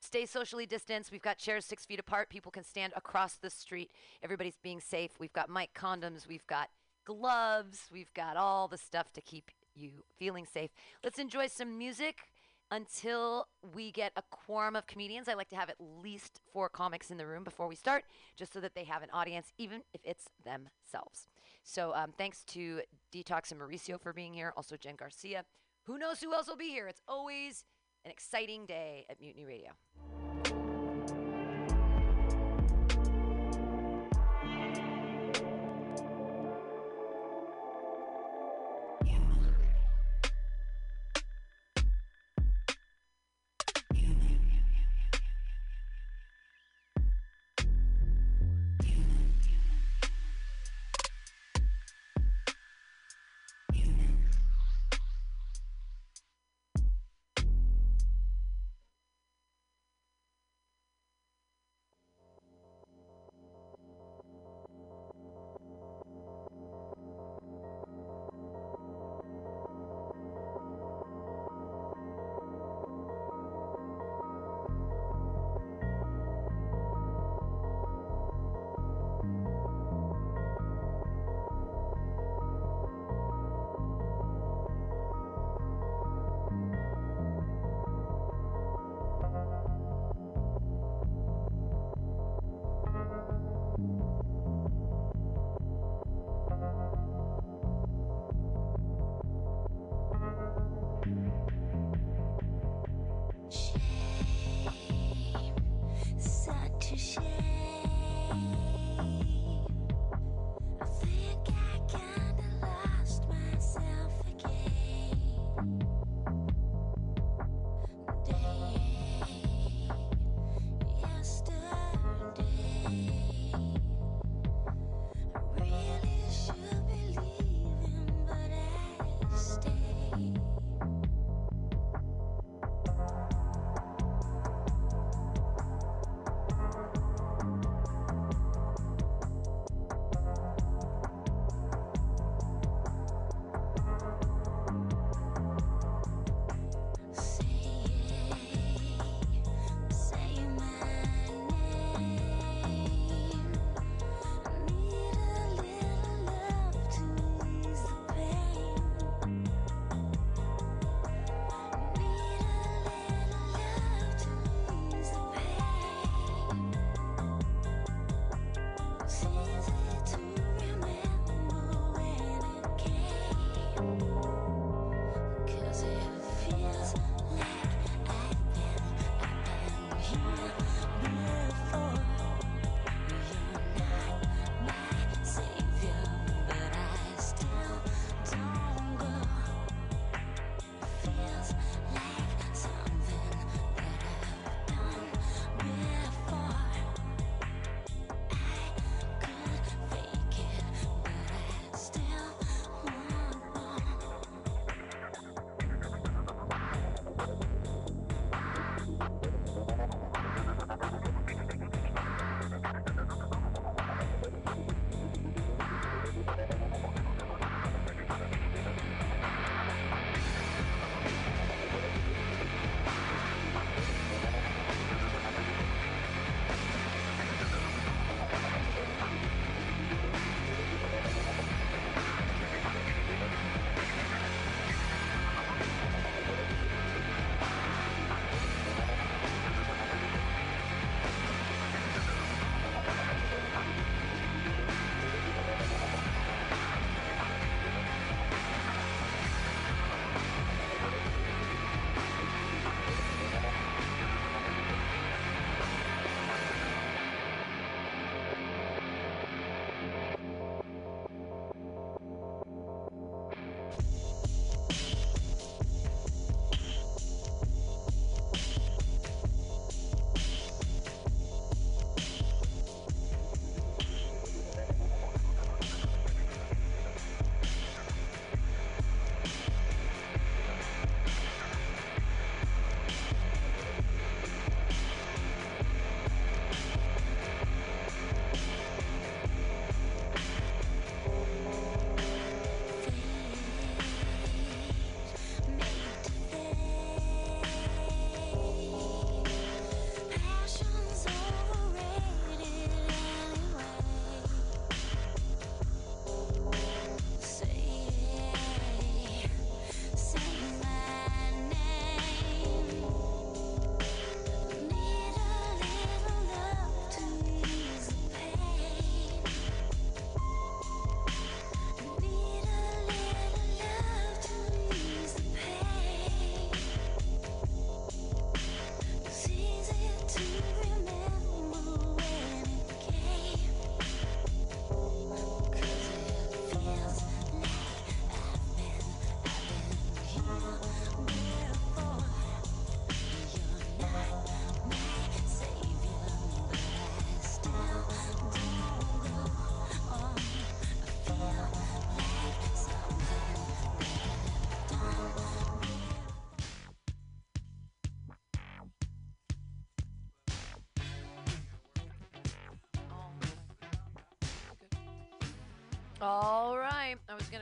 stay 0.00 0.26
socially 0.26 0.66
distanced. 0.66 1.12
We've 1.12 1.22
got 1.22 1.38
chairs 1.38 1.64
six 1.64 1.84
feet 1.84 2.00
apart. 2.00 2.30
People 2.30 2.50
can 2.50 2.64
stand 2.64 2.92
across 2.96 3.34
the 3.34 3.50
street. 3.50 3.90
Everybody's 4.22 4.58
being 4.62 4.80
safe. 4.80 5.12
We've 5.18 5.32
got 5.32 5.50
mic 5.50 5.74
condoms. 5.74 6.26
We've 6.26 6.46
got 6.46 6.70
gloves. 7.04 7.88
We've 7.92 8.12
got 8.14 8.36
all 8.36 8.68
the 8.68 8.78
stuff 8.78 9.12
to 9.12 9.20
keep 9.20 9.50
you 9.74 10.04
feeling 10.18 10.46
safe. 10.46 10.70
Let's 11.02 11.18
enjoy 11.18 11.48
some 11.48 11.78
music 11.78 12.28
until 12.72 13.46
we 13.74 13.92
get 13.92 14.12
a 14.16 14.22
quorum 14.30 14.74
of 14.74 14.86
comedians. 14.86 15.28
I 15.28 15.34
like 15.34 15.50
to 15.50 15.56
have 15.56 15.68
at 15.68 15.76
least 16.02 16.40
four 16.52 16.70
comics 16.70 17.10
in 17.10 17.18
the 17.18 17.26
room 17.26 17.44
before 17.44 17.68
we 17.68 17.76
start, 17.76 18.04
just 18.34 18.52
so 18.52 18.60
that 18.60 18.74
they 18.74 18.84
have 18.84 19.02
an 19.02 19.10
audience, 19.12 19.52
even 19.58 19.82
if 19.92 20.00
it's 20.02 20.24
themselves. 20.42 21.28
So 21.62 21.94
um, 21.94 22.12
thanks 22.16 22.44
to 22.46 22.80
Detox 23.14 23.52
and 23.52 23.60
Mauricio 23.60 24.00
for 24.00 24.12
being 24.12 24.32
here. 24.32 24.52
Also 24.56 24.76
Jen 24.76 24.96
Garcia. 24.96 25.44
Who 25.84 25.98
knows 25.98 26.20
who 26.20 26.32
else 26.32 26.48
will 26.48 26.56
be 26.56 26.70
here? 26.70 26.88
It's 26.88 27.02
always 27.06 27.64
an 28.04 28.10
exciting 28.10 28.64
day 28.66 29.04
at 29.10 29.20
Mutiny 29.20 29.44
Radio. 29.44 29.72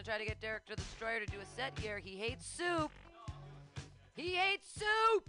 going 0.00 0.04
to 0.04 0.10
try 0.10 0.18
to 0.18 0.24
get 0.24 0.40
Derek 0.40 0.64
to 0.64 0.74
Destroyer 0.76 1.20
to 1.20 1.26
do 1.26 1.36
a 1.42 1.60
set 1.60 1.78
here. 1.78 1.98
He 1.98 2.16
hates 2.16 2.46
soup. 2.46 2.90
He 4.16 4.34
hates 4.34 4.66
soup. 4.72 5.28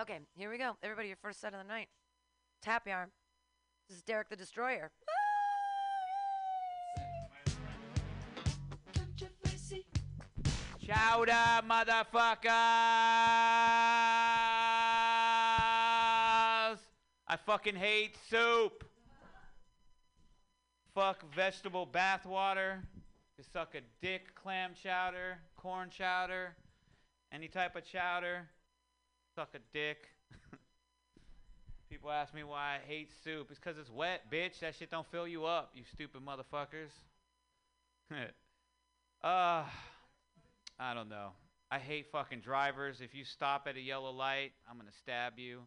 Okay, 0.00 0.18
here 0.34 0.50
we 0.50 0.58
go. 0.58 0.76
Everybody, 0.82 1.06
your 1.08 1.16
first 1.22 1.40
set 1.40 1.52
of 1.52 1.60
the 1.60 1.68
night. 1.68 1.88
Tap 2.62 2.88
yarn. 2.88 3.10
This 3.88 3.98
is 3.98 4.02
Derek 4.02 4.28
the 4.28 4.34
Destroyer. 4.34 4.90
Chowder, 10.84 11.62
motherfuckers! 11.68 12.50
I 17.28 17.36
fucking 17.46 17.76
hate 17.76 18.16
soup. 18.28 18.84
Fuck 20.92 21.22
vegetable 21.32 21.86
bathwater. 21.86 22.80
You 23.40 23.44
suck 23.54 23.74
a 23.74 23.80
dick, 24.02 24.34
clam 24.34 24.72
chowder, 24.74 25.38
corn 25.56 25.88
chowder, 25.88 26.54
any 27.32 27.48
type 27.48 27.74
of 27.74 27.86
chowder. 27.86 28.46
Suck 29.34 29.54
a 29.54 29.60
dick. 29.72 30.08
People 31.90 32.10
ask 32.10 32.34
me 32.34 32.44
why 32.44 32.76
I 32.76 32.86
hate 32.86 33.08
soup. 33.24 33.46
It's 33.48 33.58
because 33.58 33.78
it's 33.78 33.88
wet, 33.88 34.30
bitch. 34.30 34.60
That 34.60 34.74
shit 34.74 34.90
don't 34.90 35.10
fill 35.10 35.26
you 35.26 35.46
up, 35.46 35.70
you 35.74 35.84
stupid 35.90 36.20
motherfuckers. 36.20 36.90
uh, 39.24 39.64
I 40.78 40.94
don't 40.94 41.08
know. 41.08 41.30
I 41.70 41.78
hate 41.78 42.12
fucking 42.12 42.40
drivers. 42.40 43.00
If 43.00 43.14
you 43.14 43.24
stop 43.24 43.66
at 43.66 43.74
a 43.74 43.80
yellow 43.80 44.10
light, 44.10 44.52
I'm 44.68 44.76
going 44.76 44.86
to 44.86 44.98
stab 44.98 45.38
you. 45.38 45.60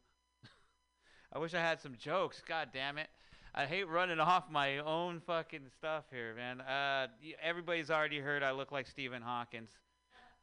I 1.34 1.40
wish 1.40 1.56
I 1.56 1.60
had 1.60 1.82
some 1.82 1.96
jokes. 1.98 2.40
God 2.48 2.70
damn 2.72 3.00
it. 3.00 3.08
I 3.56 3.68
hate 3.68 3.88
running 3.88 4.20
off 4.20 4.50
my 4.50 4.80
own 4.80 5.22
fucking 5.28 5.70
stuff 5.78 6.06
here, 6.12 6.34
man. 6.36 6.62
Uh, 6.62 7.08
everybody's 7.42 7.92
already 7.92 8.20
heard 8.20 8.42
I 8.42 8.52
look 8.52 8.72
like 8.72 8.88
Stephen 8.88 9.22
Hawkins 9.22 9.70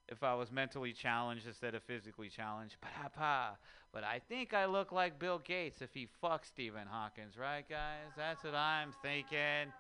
if 0.09 0.23
I 0.23 0.35
was 0.35 0.53
mentally 0.53 0.93
challenged 0.93 1.47
instead 1.47 1.75
of 1.75 1.83
physically 1.83 2.29
challenged. 2.29 2.77
Pa-pa. 2.81 3.57
But 3.93 4.05
I 4.05 4.21
think 4.29 4.55
I 4.55 4.67
look 4.67 4.93
like 4.93 5.19
Bill 5.19 5.41
Gates 5.41 5.83
if 5.83 5.91
he 5.93 6.09
fucks 6.23 6.47
Stephen 6.47 6.87
Hawkins, 6.89 7.37
right, 7.37 7.69
guys? 7.69 8.13
That's 8.17 8.45
what 8.45 8.55
I'm 8.55 8.93
thinking. 9.03 9.73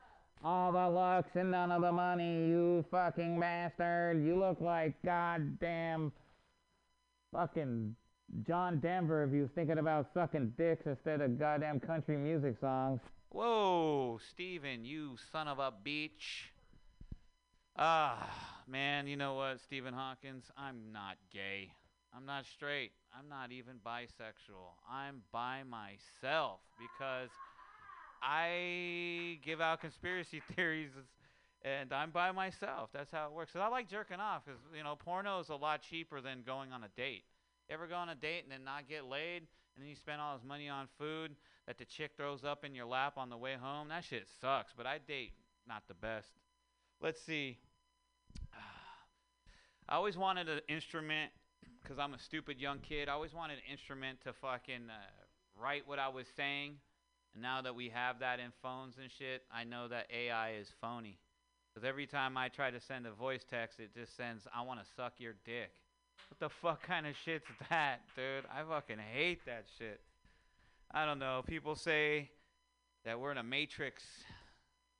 All 0.43 0.73
the 0.73 0.89
looks 0.89 1.31
and 1.37 1.53
none 1.53 1.71
of 1.71 1.83
the 1.83 1.93
money, 1.93 2.49
you 2.49 2.85
fucking 2.91 3.39
bastard. 3.39 4.25
You 4.25 4.39
look 4.39 4.61
like 4.61 4.95
goddamn 5.05 6.11
fucking 7.33 7.95
John 8.45 8.81
Denver 8.81 9.23
if 9.23 9.33
you 9.33 9.43
was 9.43 9.51
thinking 9.55 9.79
about 9.79 10.07
sucking 10.15 10.55
dicks 10.59 10.87
instead 10.87 11.21
of 11.21 11.39
goddamn 11.39 11.79
country 11.79 12.17
music 12.17 12.57
songs. 12.61 13.01
Whoa, 13.33 14.19
Steven, 14.31 14.85
you 14.85 15.17
son 15.31 15.47
of 15.47 15.61
a 15.61 15.71
bitch. 15.71 16.51
Ah, 17.79 18.29
man, 18.67 19.07
you 19.07 19.17
know 19.17 19.35
what, 19.35 19.61
Stephen 19.61 19.95
Hawkins? 19.95 20.51
I'm 20.59 20.91
not 20.93 21.17
gay. 21.33 21.71
I'm 22.13 22.27
not 22.27 22.45
straight. 22.45 22.91
I'm 23.17 23.29
not 23.29 23.53
even 23.53 23.75
bisexual. 23.87 24.75
I'm 24.91 25.23
by 25.31 25.63
myself 25.63 26.59
because 26.77 27.31
I 28.21 29.39
give 29.45 29.61
out 29.61 29.81
conspiracy 29.81 30.43
theories 30.57 30.91
and 31.63 31.93
I'm 31.93 32.11
by 32.11 32.33
myself. 32.33 32.91
That's 32.93 33.13
how 33.13 33.27
it 33.27 33.33
works. 33.33 33.53
I 33.55 33.69
like 33.69 33.89
jerking 33.89 34.19
off 34.19 34.45
because, 34.45 34.61
you 34.77 34.83
know, 34.83 34.97
porno 34.97 35.39
is 35.39 35.51
a 35.51 35.55
lot 35.55 35.83
cheaper 35.83 36.21
than 36.21 36.43
going 36.45 36.73
on 36.73 36.83
a 36.83 36.89
date. 36.97 37.23
You 37.69 37.75
ever 37.75 37.87
go 37.87 37.95
on 37.95 38.09
a 38.09 38.17
date 38.17 38.43
and 38.43 38.51
then 38.51 38.65
not 38.65 38.89
get 38.89 39.05
laid 39.05 39.47
and 39.77 39.79
then 39.79 39.89
you 39.89 39.95
spend 39.95 40.21
all 40.21 40.37
this 40.37 40.45
money 40.45 40.69
on 40.69 40.89
food 40.99 41.37
that 41.67 41.79
the 41.79 41.85
chick 41.85 42.13
throws 42.17 42.45
up 42.45 42.65
in 42.65 42.75
your 42.75 42.87
lap 42.87 43.15
on 43.17 43.31
the 43.31 43.37
way 43.37 43.55
home? 43.61 43.89
That 43.89 44.05
shit 44.05 44.27
sucks, 44.41 44.73
but 44.77 44.87
I 44.87 44.99
date 44.99 45.33
not 45.69 45.83
the 45.89 45.95
best. 45.95 46.29
Let's 47.01 47.21
see. 47.23 47.59
I 49.89 49.95
always 49.95 50.17
wanted 50.17 50.49
an 50.49 50.61
instrument 50.69 51.31
because 51.83 51.99
I'm 51.99 52.15
a 52.15 52.19
stupid 52.19 52.61
young 52.61 52.79
kid. 52.79 53.09
I 53.09 53.13
always 53.13 53.35
wanted 53.35 53.55
an 53.55 53.71
instrument 53.71 54.21
to 54.25 54.33
fucking 54.33 54.89
uh, 54.89 55.61
write 55.61 55.87
what 55.87 55.99
I 55.99 56.09
was 56.09 56.27
saying. 56.37 56.77
And 57.35 57.43
now 57.43 57.63
that 57.63 57.75
we 57.75 57.89
have 57.89 58.21
that 58.21 58.41
in 58.41 58.53
phones 58.63 58.97
and 59.01 59.11
shit, 59.11 59.43
I 59.53 59.65
know 59.65 59.89
that 59.89 60.07
AI 60.13 60.53
is 60.53 60.69
phony. 60.81 61.19
Because 61.73 61.89
every 61.89 62.07
time 62.07 62.37
I 62.37 62.49
try 62.49 62.71
to 62.71 62.81
send 62.81 63.07
a 63.07 63.13
voice 63.13 63.45
text, 63.49 63.79
it 63.79 63.95
just 63.95 64.17
sends, 64.17 64.47
I 64.55 64.63
want 64.63 64.81
to 64.81 64.87
suck 64.97 65.15
your 65.19 65.35
dick. 65.45 65.71
What 66.29 66.41
the 66.41 66.49
fuck 66.49 66.83
kind 66.83 67.07
of 67.07 67.17
shit's 67.17 67.47
that, 67.71 68.01
dude? 68.17 68.45
I 68.53 68.63
fucking 68.69 68.99
hate 69.13 69.45
that 69.47 69.67
shit. 69.79 70.01
I 70.93 71.07
don't 71.07 71.21
know. 71.21 71.43
People 71.47 71.77
say 71.77 72.31
that 73.05 73.21
we're 73.21 73.31
in 73.31 73.39
a 73.39 73.45
matrix. 73.45 74.03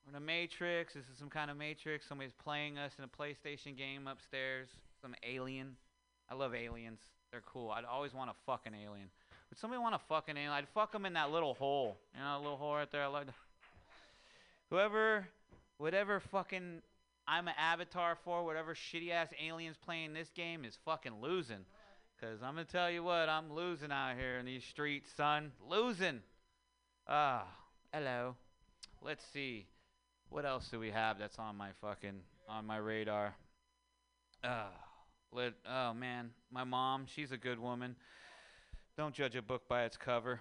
We're 0.05 0.17
in 0.17 0.23
a 0.23 0.25
matrix. 0.25 0.95
This 0.95 1.03
is 1.13 1.19
some 1.19 1.29
kind 1.29 1.51
of 1.51 1.57
matrix. 1.57 2.07
Somebody's 2.07 2.33
playing 2.33 2.79
us 2.79 2.93
in 2.97 3.05
a 3.05 3.09
PlayStation 3.09 3.77
game 3.77 4.07
upstairs. 4.07 4.69
Some 5.03 5.17
alien. 5.29 5.77
I 6.31 6.35
love 6.35 6.55
aliens. 6.55 7.01
They're 7.33 7.43
cool. 7.45 7.71
I'd 7.71 7.85
always 7.85 8.15
want 8.15 8.31
to 8.31 8.37
fuck 8.47 8.67
an 8.67 8.75
alien. 8.75 9.09
Would 9.51 9.59
somebody 9.59 9.83
want 9.83 9.97
to 9.97 10.01
fuck 10.09 10.29
an 10.29 10.37
alien? 10.37 10.53
I'd 10.53 10.69
fuck 10.69 10.93
them 10.93 11.07
in 11.07 11.15
that 11.15 11.33
little 11.33 11.55
hole. 11.55 11.97
You 12.15 12.23
know, 12.23 12.37
a 12.37 12.39
little 12.39 12.57
hole 12.57 12.75
right 12.75 12.91
there. 12.93 13.03
I 13.03 13.07
like. 13.09 13.27
Whoever, 14.71 15.27
whatever 15.79 16.21
fucking 16.21 16.83
I'm 17.27 17.49
an 17.49 17.55
avatar 17.59 18.17
for, 18.25 18.45
whatever 18.45 18.75
shitty 18.75 19.11
ass 19.11 19.31
aliens 19.45 19.77
playing 19.85 20.13
this 20.13 20.31
game 20.31 20.65
is 20.65 20.79
fucking 20.85 21.21
losing. 21.21 21.65
Cause 22.21 22.43
I'm 22.43 22.53
gonna 22.53 22.67
tell 22.67 22.91
you 22.91 23.03
what, 23.03 23.31
I'm 23.31 23.51
losing 23.51 23.91
out 23.91 24.15
here 24.19 24.37
in 24.37 24.45
these 24.45 24.63
streets, 24.63 25.11
son. 25.17 25.53
Losing. 25.67 26.21
Ah, 27.09 27.47
hello. 27.95 28.37
Let's 29.01 29.25
see. 29.33 29.65
What 30.29 30.45
else 30.45 30.69
do 30.69 30.79
we 30.79 30.91
have 30.91 31.19
that's 31.19 31.39
on 31.39 31.57
my 31.57 31.71
fucking 31.81 32.21
on 32.47 32.67
my 32.67 32.77
radar? 32.77 33.35
Ah, 34.45 34.69
let. 35.33 35.55
Oh 35.67 35.95
man, 35.95 36.29
my 36.53 36.63
mom. 36.63 37.07
She's 37.07 37.33
a 37.33 37.39
good 37.39 37.59
woman. 37.59 37.97
Don't 38.99 39.15
judge 39.15 39.35
a 39.35 39.41
book 39.41 39.67
by 39.67 39.85
its 39.85 39.97
cover. 39.97 40.41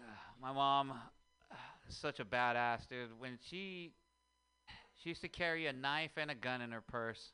Ah, 0.00 0.18
my 0.40 0.50
mom, 0.50 0.94
ah, 1.52 1.56
such 1.90 2.20
a 2.20 2.24
badass, 2.24 2.88
dude. 2.88 3.10
When 3.18 3.38
she 3.50 3.92
she 4.96 5.10
used 5.10 5.20
to 5.20 5.28
carry 5.28 5.66
a 5.66 5.74
knife 5.74 6.12
and 6.16 6.30
a 6.30 6.34
gun 6.34 6.62
in 6.62 6.72
her 6.72 6.80
purse. 6.80 7.33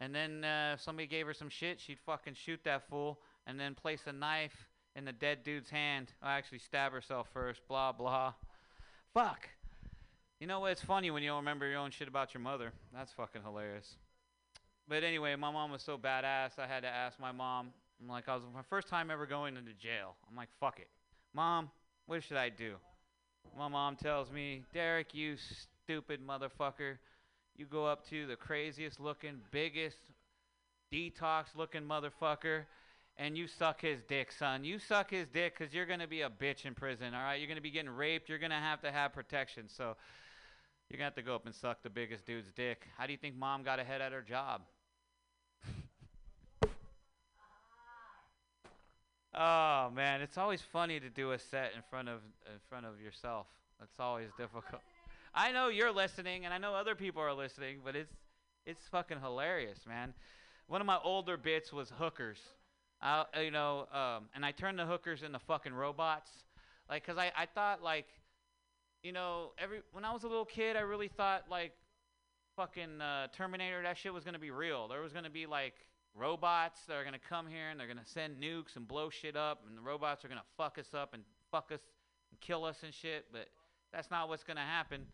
And 0.00 0.14
then 0.14 0.44
uh, 0.44 0.72
if 0.74 0.80
somebody 0.80 1.06
gave 1.06 1.26
her 1.26 1.34
some 1.34 1.50
shit, 1.50 1.78
she'd 1.80 1.98
fucking 2.06 2.34
shoot 2.34 2.60
that 2.64 2.88
fool 2.88 3.20
and 3.46 3.60
then 3.60 3.74
place 3.74 4.00
a 4.06 4.12
knife 4.12 4.68
in 4.96 5.04
the 5.04 5.12
dead 5.12 5.44
dude's 5.44 5.70
hand. 5.70 6.12
Or 6.22 6.28
actually 6.28 6.58
stab 6.58 6.92
herself 6.92 7.28
first, 7.32 7.60
blah, 7.68 7.92
blah. 7.92 8.32
Fuck. 9.12 9.48
You 10.40 10.46
know 10.46 10.60
what? 10.60 10.72
It's 10.72 10.82
funny 10.82 11.10
when 11.10 11.22
you 11.22 11.28
don't 11.28 11.38
remember 11.38 11.68
your 11.68 11.78
own 11.78 11.90
shit 11.90 12.08
about 12.08 12.32
your 12.32 12.40
mother. 12.40 12.72
That's 12.94 13.12
fucking 13.12 13.42
hilarious. 13.42 13.96
But 14.88 15.04
anyway, 15.04 15.36
my 15.36 15.52
mom 15.52 15.70
was 15.70 15.82
so 15.82 15.98
badass, 15.98 16.58
I 16.58 16.66
had 16.66 16.82
to 16.82 16.88
ask 16.88 17.20
my 17.20 17.30
mom. 17.30 17.68
I'm 18.00 18.08
like, 18.08 18.28
I 18.28 18.34
was 18.34 18.42
my 18.54 18.62
first 18.68 18.88
time 18.88 19.10
ever 19.10 19.26
going 19.26 19.56
into 19.56 19.72
jail. 19.74 20.16
I'm 20.28 20.34
like, 20.34 20.48
fuck 20.58 20.80
it. 20.80 20.88
Mom, 21.34 21.70
what 22.06 22.24
should 22.24 22.38
I 22.38 22.48
do? 22.48 22.74
My 23.56 23.68
mom 23.68 23.96
tells 23.96 24.32
me, 24.32 24.64
Derek, 24.72 25.14
you 25.14 25.36
stupid 25.36 26.20
motherfucker. 26.26 26.96
You 27.60 27.66
go 27.66 27.84
up 27.84 28.08
to 28.08 28.26
the 28.26 28.36
craziest 28.36 28.98
looking, 29.00 29.38
biggest, 29.50 29.98
detox 30.90 31.54
looking 31.54 31.82
motherfucker, 31.82 32.62
and 33.18 33.36
you 33.36 33.46
suck 33.46 33.82
his 33.82 34.00
dick, 34.08 34.32
son. 34.32 34.64
You 34.64 34.78
suck 34.78 35.10
his 35.10 35.26
dick 35.28 35.58
because 35.58 35.74
you're 35.74 35.84
going 35.84 36.00
to 36.00 36.06
be 36.06 36.22
a 36.22 36.30
bitch 36.30 36.64
in 36.64 36.74
prison, 36.74 37.12
all 37.12 37.20
right? 37.20 37.34
You're 37.34 37.48
going 37.48 37.58
to 37.58 37.62
be 37.62 37.70
getting 37.70 37.90
raped. 37.90 38.30
You're 38.30 38.38
going 38.38 38.48
to 38.48 38.56
have 38.56 38.80
to 38.80 38.90
have 38.90 39.12
protection. 39.12 39.64
So 39.68 39.94
you're 40.88 40.96
going 40.96 41.00
to 41.00 41.04
have 41.04 41.14
to 41.16 41.22
go 41.22 41.34
up 41.34 41.44
and 41.44 41.54
suck 41.54 41.82
the 41.82 41.90
biggest 41.90 42.24
dude's 42.24 42.50
dick. 42.50 42.86
How 42.96 43.04
do 43.04 43.12
you 43.12 43.18
think 43.18 43.36
mom 43.36 43.62
got 43.62 43.78
ahead 43.78 44.00
at 44.00 44.12
her 44.12 44.22
job? 44.22 44.62
Oh 49.32 49.90
man, 49.94 50.22
it's 50.22 50.36
always 50.36 50.60
funny 50.60 50.98
to 50.98 51.08
do 51.08 51.30
a 51.30 51.38
set 51.38 51.70
in 51.76 51.82
front 51.88 52.08
of 52.08 52.18
in 52.46 52.58
front 52.68 52.84
of 52.84 53.00
yourself. 53.00 53.46
That's 53.78 54.00
always 54.00 54.26
difficult. 54.36 54.82
I 55.34 55.52
know 55.52 55.68
you're 55.68 55.92
listening, 55.92 56.44
and 56.44 56.52
I 56.52 56.58
know 56.58 56.74
other 56.74 56.94
people 56.94 57.22
are 57.22 57.32
listening, 57.32 57.78
but 57.84 57.94
it's 57.94 58.12
it's 58.66 58.86
fucking 58.88 59.20
hilarious, 59.20 59.80
man. 59.86 60.12
One 60.66 60.80
of 60.80 60.86
my 60.86 60.98
older 61.02 61.36
bits 61.36 61.72
was 61.72 61.90
hookers. 61.98 62.38
I, 63.00 63.24
you 63.42 63.50
know, 63.50 63.86
um, 63.92 64.24
and 64.34 64.44
I 64.44 64.52
turned 64.52 64.78
the 64.78 64.84
hookers 64.84 65.22
into 65.22 65.38
fucking 65.38 65.72
robots, 65.72 66.30
like, 66.88 67.06
cause 67.06 67.16
I 67.16 67.32
I 67.36 67.46
thought 67.46 67.82
like, 67.82 68.08
you 69.02 69.12
know, 69.12 69.52
every 69.58 69.80
when 69.92 70.04
I 70.04 70.12
was 70.12 70.24
a 70.24 70.28
little 70.28 70.44
kid, 70.44 70.76
I 70.76 70.80
really 70.80 71.08
thought 71.08 71.44
like, 71.48 71.72
fucking 72.56 73.00
uh, 73.00 73.28
Terminator, 73.32 73.82
that 73.82 73.96
shit 73.96 74.12
was 74.12 74.24
gonna 74.24 74.38
be 74.38 74.50
real. 74.50 74.88
There 74.88 75.00
was 75.00 75.12
gonna 75.12 75.30
be 75.30 75.46
like 75.46 75.74
robots 76.14 76.80
that 76.88 76.94
are 76.94 77.04
gonna 77.04 77.18
come 77.18 77.46
here 77.46 77.70
and 77.70 77.78
they're 77.78 77.86
gonna 77.86 78.04
send 78.04 78.42
nukes 78.42 78.76
and 78.76 78.86
blow 78.86 79.10
shit 79.10 79.36
up, 79.36 79.62
and 79.68 79.78
the 79.78 79.82
robots 79.82 80.24
are 80.24 80.28
gonna 80.28 80.42
fuck 80.56 80.76
us 80.78 80.92
up 80.92 81.14
and 81.14 81.22
fuck 81.50 81.70
us 81.72 81.80
and 82.30 82.40
kill 82.40 82.64
us 82.64 82.78
and 82.82 82.92
shit. 82.92 83.26
But 83.32 83.48
that's 83.92 84.10
not 84.10 84.28
what's 84.28 84.44
gonna 84.44 84.60
happen. 84.60 85.06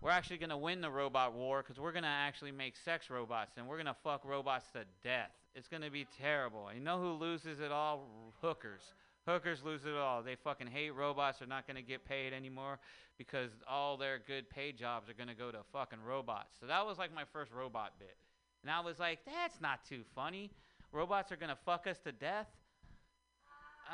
We're 0.00 0.10
actually 0.10 0.38
gonna 0.38 0.58
win 0.58 0.80
the 0.80 0.90
robot 0.90 1.32
war 1.32 1.62
because 1.62 1.78
we're 1.80 1.92
gonna 1.92 2.06
actually 2.08 2.52
make 2.52 2.76
sex 2.76 3.08
robots 3.10 3.54
and 3.56 3.68
we're 3.68 3.76
gonna 3.76 3.96
fuck 4.02 4.24
robots 4.24 4.66
to 4.72 4.84
death. 5.02 5.30
It's 5.54 5.68
gonna 5.68 5.90
be 5.90 6.06
terrible. 6.20 6.68
You 6.74 6.80
know 6.80 6.98
who 6.98 7.12
loses 7.12 7.60
it 7.60 7.70
all? 7.70 8.08
Hookers. 8.40 8.94
Hookers 9.28 9.62
lose 9.62 9.84
it 9.84 9.94
all. 9.94 10.22
They 10.22 10.34
fucking 10.34 10.66
hate 10.66 10.90
robots. 10.90 11.38
They're 11.38 11.48
not 11.48 11.66
gonna 11.66 11.82
get 11.82 12.04
paid 12.04 12.32
anymore 12.32 12.78
because 13.18 13.50
all 13.68 13.96
their 13.96 14.18
good 14.26 14.50
paid 14.50 14.76
jobs 14.76 15.08
are 15.08 15.14
gonna 15.14 15.34
go 15.34 15.52
to 15.52 15.58
fucking 15.72 16.02
robots. 16.04 16.56
So 16.58 16.66
that 16.66 16.84
was 16.84 16.98
like 16.98 17.14
my 17.14 17.24
first 17.32 17.52
robot 17.52 17.92
bit. 17.98 18.16
And 18.62 18.70
I 18.70 18.80
was 18.80 18.98
like, 18.98 19.20
that's 19.24 19.60
not 19.60 19.84
too 19.88 20.02
funny. 20.14 20.50
Robots 20.90 21.30
are 21.30 21.36
gonna 21.36 21.58
fuck 21.64 21.86
us 21.86 21.98
to 22.00 22.12
death. 22.12 22.48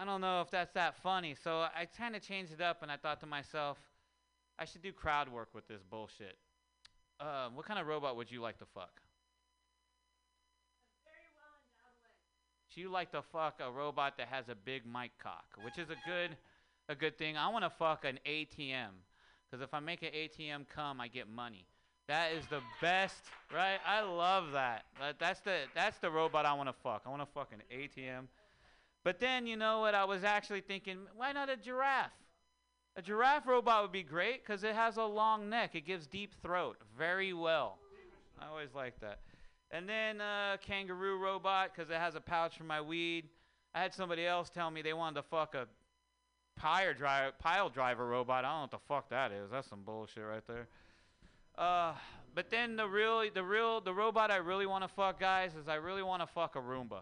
I 0.00 0.04
don't 0.04 0.20
know 0.20 0.42
if 0.42 0.50
that's 0.50 0.72
that 0.74 0.94
funny. 1.02 1.34
So 1.42 1.58
I 1.60 1.86
kind 1.96 2.14
of 2.14 2.22
changed 2.22 2.52
it 2.52 2.60
up 2.60 2.82
and 2.82 2.92
I 2.92 2.96
thought 2.96 3.18
to 3.20 3.26
myself, 3.26 3.78
I 4.56 4.64
should 4.64 4.82
do 4.82 4.92
crowd 4.92 5.28
work 5.28 5.48
with 5.54 5.66
this 5.66 5.82
bullshit. 5.90 6.36
Um, 7.20 7.56
what 7.56 7.66
kind 7.66 7.80
of 7.80 7.86
robot 7.88 8.16
would 8.16 8.30
you 8.30 8.40
like 8.40 8.58
to 8.58 8.64
fuck? 8.64 9.00
Do 12.72 12.80
you 12.80 12.90
like 12.90 13.10
to 13.10 13.22
fuck 13.22 13.60
a 13.60 13.72
robot 13.72 14.18
that 14.18 14.28
has 14.28 14.48
a 14.48 14.54
big 14.54 14.82
mic 14.86 15.10
cock, 15.20 15.46
which 15.64 15.78
is 15.78 15.90
a 15.90 15.96
good, 16.08 16.36
a 16.88 16.94
good 16.94 17.18
thing. 17.18 17.36
I 17.36 17.48
want 17.48 17.64
to 17.64 17.70
fuck 17.70 18.04
an 18.04 18.20
ATM, 18.24 18.90
because 19.50 19.64
if 19.64 19.74
I 19.74 19.80
make 19.80 20.02
an 20.02 20.10
ATM 20.14 20.66
come, 20.72 21.00
I 21.00 21.08
get 21.08 21.28
money. 21.28 21.66
That 22.06 22.32
is 22.32 22.46
the 22.46 22.60
best, 22.80 23.24
right? 23.52 23.78
I 23.84 24.02
love 24.02 24.52
that. 24.52 24.84
Uh, 25.00 25.12
that's 25.18 25.40
the 25.40 25.56
that's 25.74 25.98
the 25.98 26.10
robot 26.10 26.46
I 26.46 26.54
want 26.54 26.68
to 26.68 26.72
fuck. 26.72 27.02
I 27.04 27.10
want 27.10 27.22
to 27.22 27.28
fuck 27.34 27.52
an 27.52 27.62
ATM. 27.76 28.28
But 29.04 29.20
then 29.20 29.46
you 29.46 29.56
know 29.56 29.80
what? 29.80 29.94
I 29.94 30.04
was 30.04 30.24
actually 30.24 30.60
thinking, 30.60 30.98
why 31.16 31.32
not 31.32 31.48
a 31.48 31.56
giraffe? 31.56 32.12
A 32.96 33.02
giraffe 33.02 33.46
robot 33.46 33.82
would 33.82 33.92
be 33.92 34.02
great 34.02 34.44
because 34.44 34.64
it 34.64 34.74
has 34.74 34.96
a 34.96 35.04
long 35.04 35.48
neck. 35.48 35.74
It 35.74 35.86
gives 35.86 36.06
deep 36.06 36.34
throat 36.42 36.76
very 36.96 37.32
well. 37.32 37.78
I 38.40 38.48
always 38.48 38.74
like 38.74 38.98
that. 39.00 39.20
And 39.70 39.88
then 39.88 40.20
uh, 40.20 40.56
kangaroo 40.60 41.18
robot 41.18 41.70
because 41.74 41.90
it 41.90 41.96
has 41.96 42.14
a 42.14 42.20
pouch 42.20 42.56
for 42.56 42.64
my 42.64 42.80
weed. 42.80 43.28
I 43.74 43.80
had 43.80 43.94
somebody 43.94 44.26
else 44.26 44.50
tell 44.50 44.70
me 44.70 44.82
they 44.82 44.94
wanted 44.94 45.16
to 45.16 45.22
fuck 45.22 45.54
a 45.54 45.66
pile 46.56 46.94
driver, 46.94 47.32
pile 47.38 47.68
driver 47.68 48.06
robot. 48.06 48.44
I 48.44 48.48
don't 48.48 48.56
know 48.56 48.62
what 48.62 48.70
the 48.70 48.78
fuck 48.88 49.10
that 49.10 49.30
is. 49.30 49.50
That's 49.50 49.68
some 49.68 49.82
bullshit 49.84 50.24
right 50.24 50.42
there. 50.46 50.68
Uh, 51.56 51.92
but 52.34 52.50
then 52.50 52.76
the 52.76 52.86
real, 52.86 53.24
the 53.32 53.42
real, 53.42 53.80
the 53.80 53.92
robot 53.92 54.30
I 54.30 54.36
really 54.36 54.66
want 54.66 54.84
to 54.84 54.88
fuck, 54.88 55.20
guys, 55.20 55.54
is 55.54 55.68
I 55.68 55.74
really 55.74 56.02
want 56.02 56.22
to 56.22 56.26
fuck 56.26 56.56
a 56.56 56.60
Roomba, 56.60 57.00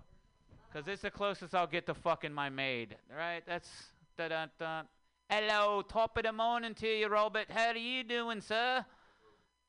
cause 0.76 0.88
it's 0.88 1.00
the 1.00 1.10
closest 1.10 1.54
I'll 1.54 1.66
get 1.66 1.86
to 1.86 1.94
fucking 1.94 2.34
my 2.34 2.50
maid. 2.50 2.96
Right? 3.16 3.42
That's 3.46 3.70
da 4.18 4.28
da 4.28 4.46
da. 4.58 4.82
Hello, 5.30 5.80
top 5.80 6.18
of 6.18 6.24
the 6.24 6.32
morning 6.32 6.74
to 6.74 6.86
you, 6.86 7.08
Robert. 7.08 7.46
How 7.48 7.68
are 7.68 7.76
you 7.76 8.04
doing, 8.04 8.42
sir? 8.42 8.84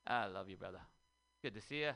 Ah, 0.05 0.25
I 0.25 0.27
love 0.27 0.49
you, 0.49 0.57
brother. 0.57 0.81
Good 1.41 1.53
to 1.53 1.61
see 1.61 1.79
you. 1.79 1.91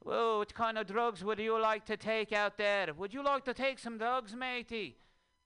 Whoa, 0.00 0.38
what 0.38 0.52
kind 0.52 0.78
of 0.78 0.88
drugs 0.88 1.22
would 1.22 1.38
you 1.38 1.60
like 1.60 1.84
to 1.86 1.96
take 1.96 2.32
out 2.32 2.58
there? 2.58 2.92
Would 2.92 3.14
you 3.14 3.22
like 3.22 3.44
to 3.44 3.54
take 3.54 3.78
some 3.78 3.98
drugs, 3.98 4.34
matey? 4.34 4.96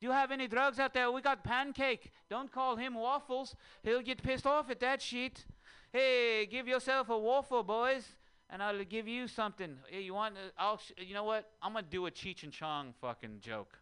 Do 0.00 0.06
you 0.06 0.12
have 0.12 0.30
any 0.30 0.48
drugs 0.48 0.78
out 0.78 0.94
there? 0.94 1.12
We 1.12 1.20
got 1.20 1.44
Pancake. 1.44 2.10
Don't 2.30 2.50
call 2.50 2.76
him 2.76 2.94
Waffles. 2.94 3.54
He'll 3.82 4.00
get 4.00 4.22
pissed 4.22 4.46
off 4.46 4.70
at 4.70 4.80
that 4.80 5.02
shit. 5.02 5.44
Hey, 5.92 6.46
give 6.50 6.66
yourself 6.66 7.10
a 7.10 7.18
waffle, 7.18 7.64
boys, 7.64 8.16
and 8.54 8.62
I'll 8.62 8.84
give 8.84 9.08
you 9.08 9.26
something. 9.26 9.76
You 9.90 10.14
want? 10.14 10.36
Uh, 10.36 10.50
I'll. 10.56 10.80
You 10.96 11.12
know 11.12 11.24
what? 11.24 11.50
I'm 11.60 11.72
gonna 11.72 11.84
do 11.90 12.06
a 12.06 12.10
Cheech 12.10 12.44
and 12.44 12.52
Chong 12.52 12.94
fucking 13.00 13.40
joke. 13.40 13.76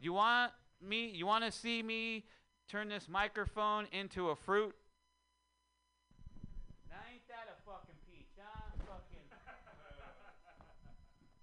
You 0.00 0.14
want 0.14 0.52
me? 0.80 1.10
You 1.14 1.26
want 1.26 1.44
to 1.44 1.52
see 1.52 1.82
me 1.82 2.24
turn 2.70 2.88
this 2.88 3.06
microphone 3.06 3.86
into 3.92 4.30
a 4.30 4.36
fruit? 4.36 4.74
Now 6.88 6.96
ain't 7.12 7.20
that 7.28 7.48
a 7.52 7.56
fucking 7.70 7.94
peach, 8.08 8.30
huh? 8.38 8.62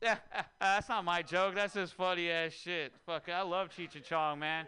Fucking. 0.01 0.17
That's 0.59 0.89
not 0.89 1.05
my 1.05 1.21
joke. 1.21 1.53
That's 1.53 1.75
just 1.75 1.93
funny 1.93 2.31
ass 2.31 2.53
shit. 2.53 2.93
Fuck, 3.05 3.29
I 3.29 3.43
love 3.43 3.69
Cheech 3.69 3.93
and 3.93 4.03
Chong, 4.03 4.39
man. 4.39 4.65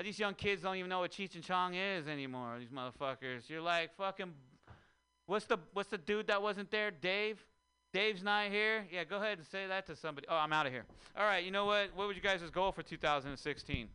These 0.00 0.20
young 0.20 0.34
kids 0.34 0.62
don't 0.62 0.76
even 0.76 0.88
know 0.88 1.00
what 1.00 1.10
Cheech 1.10 1.34
and 1.34 1.42
Chong 1.42 1.74
is 1.74 2.06
anymore. 2.06 2.58
These 2.60 2.68
motherfuckers. 2.68 3.48
You're 3.48 3.60
like 3.60 3.96
fucking. 3.96 4.32
What's 5.28 5.44
the 5.44 5.58
What's 5.74 5.90
the 5.90 5.98
dude 5.98 6.28
that 6.28 6.40
wasn't 6.40 6.70
there? 6.70 6.90
Dave. 6.90 7.44
Dave's 7.92 8.22
not 8.22 8.46
here. 8.50 8.86
Yeah, 8.90 9.04
go 9.04 9.16
ahead 9.16 9.36
and 9.36 9.46
say 9.46 9.66
that 9.66 9.86
to 9.86 9.94
somebody. 9.94 10.26
Oh, 10.28 10.36
I'm 10.36 10.54
out 10.54 10.66
of 10.66 10.72
here. 10.72 10.84
All 11.16 11.24
right. 11.24 11.44
You 11.44 11.50
know 11.50 11.66
what? 11.66 11.90
What 11.94 12.06
would 12.06 12.16
you 12.16 12.22
guys' 12.22 12.40
goal 12.50 12.72
for 12.72 12.82
2016? 12.82 13.88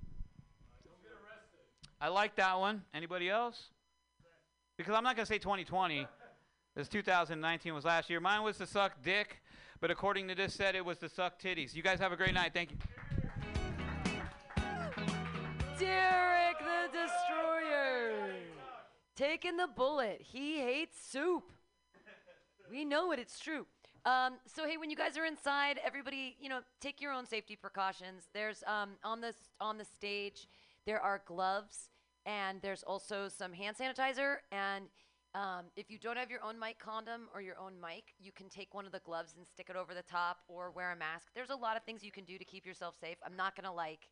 I 2.00 2.08
like 2.10 2.36
that 2.36 2.60
one. 2.60 2.84
Anybody 2.94 3.32
else? 3.32 3.70
Because 4.78 4.94
I'm 4.94 5.04
not 5.04 5.16
gonna 5.16 5.26
say 5.26 5.40
2020. 5.40 6.06
This 6.76 6.88
2019 6.88 7.74
was 7.74 7.86
last 7.86 8.12
year. 8.12 8.20
Mine 8.20 8.44
was 8.44 8.58
to 8.58 8.68
suck 8.68 9.02
dick, 9.04 9.42
but 9.82 9.90
according 9.90 10.28
to 10.28 10.36
this 10.36 10.54
set, 10.54 10.76
it 10.76 10.86
was 10.86 11.00
to 11.00 11.10
suck 11.10 11.42
titties. 11.42 11.74
You 11.74 11.82
guys 11.82 12.00
have 12.00 12.12
a 12.12 12.16
great 12.16 12.34
night. 12.36 12.52
Thank 12.54 12.72
you. 12.72 12.78
Derek 15.80 16.60
the 16.60 16.90
Destroyer. 16.92 17.63
Taking 19.16 19.58
the 19.58 19.68
bullet. 19.68 20.22
He 20.22 20.60
hates 20.60 20.98
soup. 21.00 21.44
We 22.72 22.84
know 22.84 23.12
it, 23.12 23.20
it's 23.20 23.40
true. 23.40 23.68
Um, 24.06 24.34
so 24.48 24.66
hey, 24.68 24.78
when 24.78 24.90
you 24.90 24.96
guys 24.96 25.18
are 25.18 25.26
inside, 25.26 25.80
everybody, 25.86 26.36
you 26.42 26.50
know, 26.50 26.60
take 26.82 27.00
your 27.00 27.14
own 27.14 27.26
safety 27.26 27.56
precautions. 27.56 28.24
There's 28.34 28.64
um, 28.66 28.92
on 29.04 29.22
the 29.22 29.34
on 29.62 29.78
the 29.78 29.86
stage, 29.86 30.48
there 30.86 31.00
are 31.00 31.22
gloves, 31.26 31.90
and 32.26 32.60
there's 32.62 32.84
also 32.84 33.30
some 33.30 33.54
hand 33.54 33.78
sanitizer. 33.78 34.38
And 34.52 34.86
um, 35.36 35.66
if 35.76 35.92
you 35.92 36.00
don't 36.00 36.18
have 36.18 36.32
your 36.32 36.44
own 36.44 36.60
mic 36.60 36.80
condom 36.80 37.30
or 37.34 37.42
your 37.42 37.58
own 37.60 37.74
mic, 37.80 38.16
you 38.20 38.32
can 38.32 38.50
take 38.50 38.74
one 38.74 38.86
of 38.86 38.92
the 38.92 39.00
gloves 39.00 39.36
and 39.38 39.46
stick 39.46 39.68
it 39.70 39.76
over 39.76 39.94
the 39.94 40.04
top, 40.04 40.40
or 40.48 40.72
wear 40.72 40.92
a 40.92 40.96
mask. 40.96 41.28
There's 41.36 41.52
a 41.52 41.56
lot 41.56 41.78
of 41.78 41.84
things 41.84 42.04
you 42.04 42.12
can 42.12 42.26
do 42.26 42.38
to 42.40 42.46
keep 42.46 42.66
yourself 42.66 42.96
safe. 43.00 43.18
I'm 43.24 43.38
not 43.38 43.56
gonna 43.56 43.74
like 43.74 44.10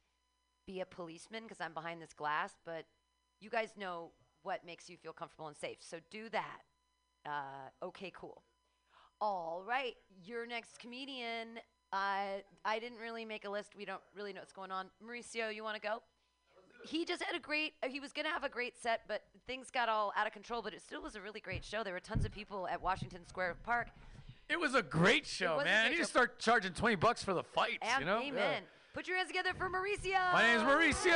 be 0.68 0.80
a 0.80 0.86
policeman 0.86 1.44
because 1.44 1.60
I'm 1.60 1.74
behind 1.74 2.02
this 2.02 2.14
glass, 2.14 2.54
but 2.66 2.86
you 3.40 3.50
guys 3.50 3.72
know 3.76 4.12
what 4.44 4.66
makes 4.66 4.90
you 4.90 4.98
feel 4.98 5.14
comfortable 5.14 5.48
and 5.48 5.56
safe. 5.58 5.78
So 5.82 5.98
do 6.10 6.30
that. 6.30 6.60
Uh, 7.26 7.86
okay, 7.86 8.12
cool. 8.16 8.42
All 9.20 9.64
right, 9.68 9.94
your 10.26 10.46
next 10.48 10.80
comedian. 10.80 11.60
Uh, 11.94 12.40
I 12.66 12.80
didn't 12.80 12.98
really 13.00 13.26
make 13.26 13.46
a 13.46 13.50
list. 13.50 13.74
We 13.78 13.86
don't 13.86 14.02
really 14.16 14.34
know 14.34 14.40
what's 14.40 14.54
going 14.54 14.72
on. 14.72 14.88
Mauricio, 15.06 15.54
you 15.54 15.64
want 15.64 15.76
to 15.76 15.82
go? 15.82 16.02
He 16.84 17.06
just 17.06 17.22
had 17.22 17.36
a 17.36 17.40
great. 17.40 17.74
Uh, 17.84 17.90
he 17.90 18.00
was 18.00 18.12
gonna 18.12 18.30
have 18.30 18.44
a 18.44 18.50
great 18.50 18.76
set, 18.82 19.02
but 19.08 19.22
things 19.46 19.70
got 19.70 19.88
all 19.90 20.12
out 20.16 20.26
of 20.26 20.34
control. 20.34 20.64
But 20.64 20.74
it 20.74 20.82
still 20.82 21.02
was 21.04 21.16
a 21.16 21.22
really 21.22 21.40
great 21.40 21.64
show. 21.64 21.84
There 21.84 21.94
were 21.94 22.00
tons 22.00 22.26
of 22.26 22.32
people 22.32 22.68
at 22.68 22.82
Washington 22.82 23.28
Square 23.28 23.58
Park. 23.64 23.90
It 24.50 24.60
was 24.60 24.74
a 24.74 24.82
great 24.82 25.28
show, 25.28 25.58
man. 25.58 25.66
great 25.66 25.84
You 25.84 25.90
need 25.92 25.96
to 25.98 26.02
show. 26.04 26.08
start 26.10 26.40
charging 26.40 26.74
20 26.74 26.96
bucks 26.96 27.24
for 27.24 27.34
the 27.36 27.44
fights, 27.44 27.78
Am- 27.84 28.00
you 28.02 28.06
know? 28.08 28.18
Amen. 28.18 28.34
Yeah. 28.34 28.60
Put 28.94 29.08
your 29.08 29.16
hands 29.16 29.30
together 29.30 29.52
for 29.58 29.70
Mauricio. 29.70 30.34
My 30.34 30.42
name's 30.48 30.64
Mauricio. 30.64 31.16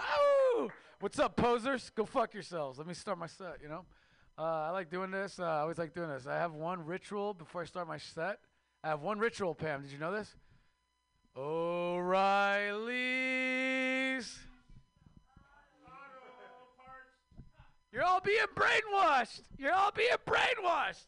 Ow! 0.00 0.70
What's 0.98 1.18
up, 1.18 1.36
posers? 1.36 1.90
Go 1.90 2.06
fuck 2.06 2.32
yourselves. 2.32 2.78
Let 2.78 2.86
me 2.86 2.94
start 2.94 3.18
my 3.18 3.26
set, 3.26 3.58
you 3.62 3.68
know? 3.68 3.84
Uh, 4.38 4.42
I 4.42 4.70
like 4.70 4.90
doing 4.90 5.10
this. 5.10 5.38
Uh, 5.38 5.44
I 5.44 5.58
always 5.60 5.76
like 5.76 5.92
doing 5.92 6.08
this. 6.08 6.26
I 6.26 6.36
have 6.36 6.54
one 6.54 6.86
ritual 6.86 7.34
before 7.34 7.60
I 7.60 7.66
start 7.66 7.86
my 7.86 7.98
set. 7.98 8.38
I 8.82 8.88
have 8.88 9.02
one 9.02 9.18
ritual, 9.18 9.54
Pam. 9.54 9.82
Did 9.82 9.92
you 9.92 9.98
know 9.98 10.10
this? 10.10 10.34
O'Reilly's. 11.36 12.08
You're 17.92 18.04
all 18.04 18.20
being 18.20 18.38
brainwashed. 18.54 19.42
You're 19.58 19.74
all 19.74 19.92
being 19.94 20.08
brainwashed. 20.26 21.04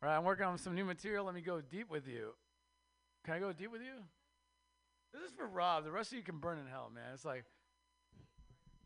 All 0.00 0.08
right, 0.08 0.16
I'm 0.16 0.22
working 0.22 0.46
on 0.46 0.56
some 0.58 0.76
new 0.76 0.84
material. 0.84 1.24
Let 1.24 1.34
me 1.34 1.40
go 1.40 1.60
deep 1.60 1.90
with 1.90 2.06
you. 2.06 2.28
Can 3.24 3.34
I 3.34 3.40
go 3.40 3.52
deep 3.52 3.72
with 3.72 3.82
you? 3.82 4.04
This 5.12 5.22
is 5.24 5.32
for 5.36 5.48
Rob. 5.48 5.82
The 5.82 5.90
rest 5.90 6.12
of 6.12 6.18
you 6.18 6.24
can 6.24 6.38
burn 6.38 6.58
in 6.58 6.66
hell, 6.68 6.92
man. 6.94 7.06
It's 7.12 7.24
like, 7.24 7.44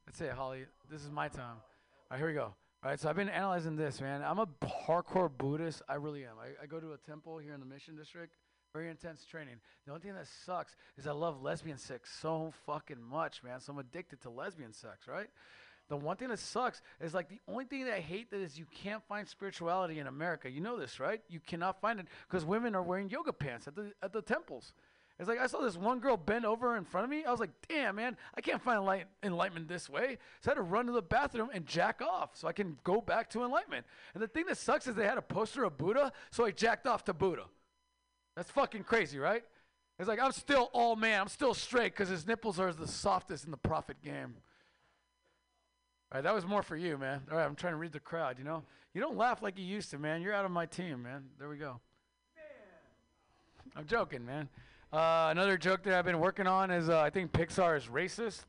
that's 0.09 0.23
it, 0.23 0.33
Holly. 0.33 0.65
This 0.91 1.05
is 1.05 1.11
my 1.11 1.29
time. 1.29 1.57
All 1.57 2.13
right, 2.13 2.19
here 2.19 2.29
we 2.29 2.33
go. 2.33 2.45
All 2.45 2.55
right, 2.91 2.99
so 2.99 3.11
I've 3.11 3.17
been 3.17 3.29
analyzing 3.29 3.77
this, 3.77 4.01
man. 4.01 4.23
I'm 4.23 4.39
a 4.39 4.47
hardcore 4.87 5.31
Buddhist. 5.37 5.83
I 5.87 5.97
really 5.97 6.25
am. 6.25 6.37
I, 6.41 6.63
I 6.63 6.67
go 6.67 6.81
to 6.81 6.95
a 6.95 6.97
temple 6.97 7.37
here 7.37 7.53
in 7.53 7.61
the 7.61 7.67
Mission 7.67 7.95
District. 7.95 8.33
Very 8.73 8.89
intense 8.89 9.27
training. 9.27 9.57
The 9.85 9.93
only 9.93 10.01
thing 10.01 10.15
that 10.15 10.27
sucks 10.47 10.77
is 10.97 11.07
I 11.07 11.13
love 11.13 11.43
lesbian 11.43 11.77
sex 11.77 12.11
so 12.23 12.55
fucking 12.65 13.03
much, 13.03 13.43
man. 13.43 13.61
So 13.61 13.75
I'm 13.75 13.79
addicted 13.81 14.23
to 14.23 14.31
lesbian 14.31 14.73
sex, 14.73 15.07
right? 15.07 15.29
The 15.91 15.97
one 15.97 16.17
thing 16.17 16.29
that 16.29 16.39
sucks 16.39 16.81
is 17.03 17.13
like 17.13 17.29
the 17.29 17.41
only 17.47 17.67
thing 17.67 17.85
that 17.85 17.95
I 17.95 18.01
hate 18.01 18.31
that 18.31 18.41
is 18.41 18.59
you 18.59 18.67
can't 18.83 19.03
find 19.09 19.29
spirituality 19.29 19.99
in 19.99 20.07
America. 20.07 20.51
You 20.51 20.63
know 20.63 20.79
this, 20.79 21.01
right? 21.01 21.21
You 21.29 21.41
cannot 21.41 21.83
find 21.83 22.01
it 22.01 22.07
because 22.27 22.47
women 22.47 22.75
are 22.75 22.83
wearing 22.83 23.11
yoga 23.11 23.33
pants 23.35 23.69
at 23.69 23.75
the 23.75 23.93
at 24.03 24.15
the 24.15 24.23
temples. 24.23 24.73
It's 25.19 25.29
like 25.29 25.41
I 25.41 25.49
saw 25.49 25.61
this 25.61 25.77
one 25.77 25.99
girl 25.99 26.17
bend 26.17 26.47
over 26.47 26.77
in 26.77 26.85
front 26.85 27.05
of 27.05 27.11
me. 27.11 27.25
I 27.25 27.31
was 27.31 27.41
like, 27.41 27.51
damn, 27.69 27.97
man, 27.97 28.17
I 28.37 28.41
can't 28.41 28.63
find 28.63 28.81
enlight- 28.81 29.07
enlightenment 29.23 29.67
this 29.67 29.89
way. 29.89 30.19
So 30.41 30.51
I 30.51 30.55
had 30.55 30.55
to 30.55 30.63
run 30.63 30.87
to 30.87 30.93
the 30.93 31.03
bathroom 31.03 31.51
and 31.53 31.67
jack 31.67 32.01
off 32.01 32.31
so 32.35 32.47
I 32.47 32.53
can 32.53 32.79
go 32.85 33.01
back 33.01 33.29
to 33.31 33.43
enlightenment. 33.43 33.85
And 34.15 34.23
the 34.23 34.29
thing 34.29 34.47
that 34.47 34.59
sucks 34.59 34.87
is 34.87 34.95
they 34.95 35.07
had 35.07 35.19
a 35.19 35.23
poster 35.23 35.65
of 35.65 35.77
Buddha, 35.77 36.13
so 36.31 36.45
I 36.45 36.53
jacked 36.53 36.87
off 36.87 37.05
to 37.07 37.13
Buddha. 37.13 37.45
That's 38.37 38.51
fucking 38.53 38.85
crazy, 38.85 39.19
right? 39.19 39.43
It's 39.99 40.09
like 40.09 40.21
I'm 40.21 40.31
still 40.31 40.71
all 40.73 40.95
man. 40.95 41.23
I'm 41.23 41.29
still 41.29 41.55
straight 41.55 41.93
because 41.93 42.09
his 42.09 42.25
nipples 42.25 42.61
are 42.61 42.73
the 42.73 42.87
softest 42.87 43.45
in 43.45 43.51
the 43.51 43.57
prophet 43.57 43.97
game. 44.01 44.37
All 46.13 46.19
right, 46.19 46.25
that 46.25 46.33
was 46.33 46.47
more 46.47 46.63
for 46.63 46.77
you, 46.77 46.97
man. 46.97 47.23
All 47.31 47.37
right, 47.37 47.45
I'm 47.45 47.57
trying 47.57 47.73
to 47.73 47.79
read 47.79 47.93
the 47.93 48.01
crowd, 48.01 48.39
you 48.39 48.45
know? 48.45 48.63
You 48.95 49.01
don't 49.01 49.17
laugh 49.17 49.43
like 49.43 49.59
you 49.59 49.65
used 49.65 49.91
to, 49.91 49.99
man. 49.99 50.23
You're 50.23 50.33
out 50.33 50.45
of 50.45 50.53
my 50.53 50.65
team, 50.65 51.03
man. 51.03 51.25
There 51.39 51.49
we 51.49 51.57
go. 51.57 51.81
I'm 53.77 53.87
joking, 53.87 54.25
man. 54.25 54.49
Uh, 54.91 55.29
another 55.31 55.59
joke 55.59 55.83
that 55.83 55.93
I've 55.93 56.07
been 56.07 56.19
working 56.19 56.47
on 56.47 56.71
is 56.71 56.89
uh, 56.89 56.99
I 56.99 57.11
think 57.11 57.31
Pixar 57.31 57.77
is 57.77 57.89
racist. 57.89 58.45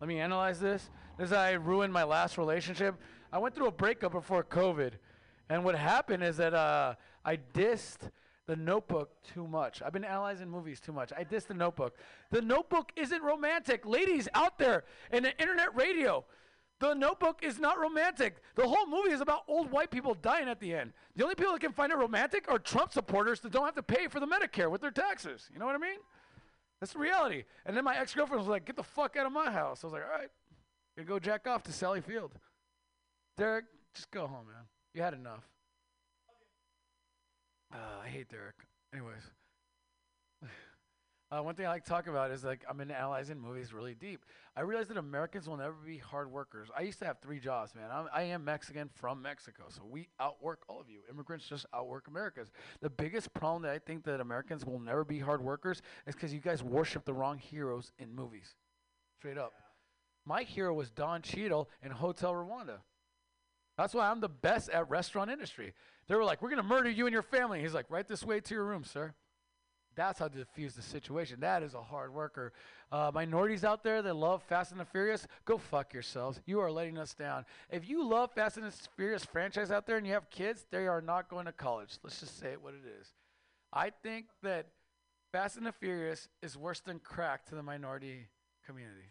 Let 0.00 0.08
me 0.08 0.18
analyze 0.18 0.58
this. 0.58 0.88
This 1.18 1.32
I 1.32 1.52
ruined 1.52 1.92
my 1.92 2.02
last 2.02 2.38
relationship. 2.38 2.94
I 3.30 3.36
went 3.36 3.54
through 3.54 3.66
a 3.66 3.72
breakup 3.72 4.12
before 4.12 4.42
COVID, 4.42 4.92
and 5.50 5.62
what 5.62 5.74
happened 5.74 6.24
is 6.24 6.38
that 6.38 6.54
uh, 6.54 6.94
I 7.26 7.36
dissed 7.52 8.10
the 8.46 8.56
Notebook 8.56 9.10
too 9.22 9.46
much. 9.46 9.82
I've 9.82 9.92
been 9.92 10.04
analyzing 10.04 10.48
movies 10.48 10.80
too 10.80 10.92
much. 10.92 11.12
I 11.14 11.24
dissed 11.24 11.48
the 11.48 11.54
Notebook. 11.54 11.98
The 12.30 12.40
Notebook 12.40 12.92
isn't 12.96 13.22
romantic, 13.22 13.84
ladies 13.84 14.28
out 14.32 14.58
there 14.58 14.84
in 15.12 15.24
the 15.24 15.38
internet 15.38 15.76
radio. 15.76 16.24
The 16.80 16.94
Notebook 16.94 17.40
is 17.42 17.58
not 17.58 17.78
romantic. 17.78 18.42
The 18.56 18.66
whole 18.66 18.86
movie 18.86 19.10
is 19.10 19.20
about 19.20 19.44
old 19.48 19.70
white 19.70 19.90
people 19.90 20.14
dying 20.14 20.48
at 20.48 20.60
the 20.60 20.74
end. 20.74 20.92
The 21.16 21.22
only 21.22 21.34
people 21.34 21.52
that 21.52 21.60
can 21.60 21.72
find 21.72 21.92
it 21.92 21.96
romantic 21.96 22.50
are 22.50 22.58
Trump 22.58 22.92
supporters 22.92 23.40
that 23.40 23.52
don't 23.52 23.64
have 23.64 23.76
to 23.76 23.82
pay 23.82 24.08
for 24.08 24.20
the 24.20 24.26
Medicare 24.26 24.70
with 24.70 24.80
their 24.80 24.90
taxes. 24.90 25.48
You 25.52 25.58
know 25.58 25.66
what 25.66 25.76
I 25.76 25.78
mean? 25.78 25.98
That's 26.80 26.92
the 26.92 26.98
reality. 26.98 27.44
And 27.64 27.76
then 27.76 27.84
my 27.84 27.96
ex 27.96 28.12
girlfriend 28.12 28.40
was 28.40 28.48
like, 28.48 28.64
"Get 28.64 28.76
the 28.76 28.82
fuck 28.82 29.16
out 29.16 29.24
of 29.24 29.32
my 29.32 29.50
house." 29.50 29.84
I 29.84 29.86
was 29.86 29.94
like, 29.94 30.02
"All 30.02 30.10
right, 30.10 30.30
gonna 30.96 31.06
go 31.06 31.18
jack 31.18 31.46
off 31.46 31.62
to 31.64 31.72
Sally 31.72 32.00
Field." 32.00 32.32
Derek, 33.36 33.64
just 33.94 34.10
go 34.10 34.26
home, 34.26 34.46
man. 34.48 34.64
You 34.92 35.02
had 35.02 35.14
enough. 35.14 35.48
Uh, 37.72 38.00
I 38.02 38.08
hate 38.08 38.28
Derek. 38.28 38.56
Anyways. 38.92 39.30
Uh, 41.34 41.42
one 41.42 41.54
thing 41.56 41.66
I 41.66 41.70
like 41.70 41.82
to 41.84 41.90
talk 41.90 42.06
about 42.06 42.30
is 42.30 42.44
like 42.44 42.64
I'm 42.68 42.80
in 42.80 42.92
analyzing 42.92 43.40
movies 43.40 43.72
really 43.72 43.94
deep. 43.94 44.24
I 44.54 44.60
realize 44.60 44.86
that 44.88 44.98
Americans 44.98 45.48
will 45.48 45.56
never 45.56 45.74
be 45.84 45.98
hard 45.98 46.30
workers. 46.30 46.68
I 46.76 46.82
used 46.82 47.00
to 47.00 47.06
have 47.06 47.18
three 47.20 47.40
jobs, 47.40 47.74
man. 47.74 47.90
I'm, 47.92 48.06
I 48.14 48.22
am 48.24 48.44
Mexican 48.44 48.88
from 48.94 49.20
Mexico, 49.20 49.64
so 49.68 49.82
we 49.88 50.08
outwork 50.20 50.60
all 50.68 50.80
of 50.80 50.88
you. 50.88 51.00
Immigrants 51.10 51.48
just 51.48 51.66
outwork 51.74 52.06
Americans. 52.06 52.52
The 52.82 52.90
biggest 52.90 53.34
problem 53.34 53.62
that 53.62 53.72
I 53.72 53.78
think 53.80 54.04
that 54.04 54.20
Americans 54.20 54.64
will 54.64 54.78
never 54.78 55.04
be 55.04 55.18
hard 55.18 55.42
workers 55.42 55.82
is 56.06 56.14
because 56.14 56.32
you 56.32 56.38
guys 56.38 56.62
worship 56.62 57.04
the 57.04 57.14
wrong 57.14 57.38
heroes 57.38 57.90
in 57.98 58.14
movies. 58.14 58.54
Straight 59.18 59.38
up. 59.38 59.54
My 60.24 60.44
hero 60.44 60.72
was 60.72 60.90
Don 60.92 61.20
Cheadle 61.20 61.68
in 61.82 61.90
Hotel 61.90 62.32
Rwanda. 62.32 62.78
That's 63.76 63.92
why 63.92 64.08
I'm 64.08 64.20
the 64.20 64.28
best 64.28 64.68
at 64.70 64.88
restaurant 64.88 65.32
industry. 65.32 65.74
They 66.06 66.14
were 66.14 66.24
like, 66.24 66.42
"We're 66.42 66.50
gonna 66.50 66.62
murder 66.62 66.90
you 66.90 67.06
and 67.06 67.12
your 67.12 67.22
family." 67.22 67.60
He's 67.60 67.74
like, 67.74 67.90
"Right 67.90 68.06
this 68.06 68.22
way 68.22 68.40
to 68.40 68.54
your 68.54 68.64
room, 68.64 68.84
sir." 68.84 69.14
That's 69.94 70.18
how 70.18 70.28
to 70.28 70.38
diffuse 70.38 70.74
the 70.74 70.82
situation. 70.82 71.40
That 71.40 71.62
is 71.62 71.74
a 71.74 71.82
hard 71.82 72.12
worker. 72.12 72.52
Uh, 72.92 73.10
minorities 73.12 73.64
out 73.64 73.82
there 73.82 74.02
that 74.02 74.14
love 74.14 74.42
Fast 74.42 74.72
and 74.72 74.80
the 74.80 74.84
Furious, 74.84 75.26
go 75.44 75.58
fuck 75.58 75.92
yourselves. 75.92 76.40
You 76.46 76.60
are 76.60 76.70
letting 76.70 76.98
us 76.98 77.14
down. 77.14 77.44
If 77.70 77.88
you 77.88 78.06
love 78.06 78.32
Fast 78.32 78.56
and 78.56 78.66
the 78.66 78.72
Furious 78.96 79.24
franchise 79.24 79.70
out 79.70 79.86
there 79.86 79.96
and 79.96 80.06
you 80.06 80.12
have 80.12 80.30
kids, 80.30 80.66
they 80.70 80.86
are 80.86 81.00
not 81.00 81.28
going 81.28 81.46
to 81.46 81.52
college. 81.52 81.98
Let's 82.02 82.20
just 82.20 82.38
say 82.38 82.52
it 82.52 82.62
what 82.62 82.74
it 82.74 82.84
is. 83.00 83.08
I 83.72 83.90
think 83.90 84.26
that 84.42 84.66
Fast 85.32 85.56
and 85.56 85.66
the 85.66 85.72
Furious 85.72 86.28
is 86.42 86.56
worse 86.56 86.80
than 86.80 87.00
crack 87.00 87.46
to 87.46 87.54
the 87.54 87.62
minority 87.62 88.28
community. 88.64 89.10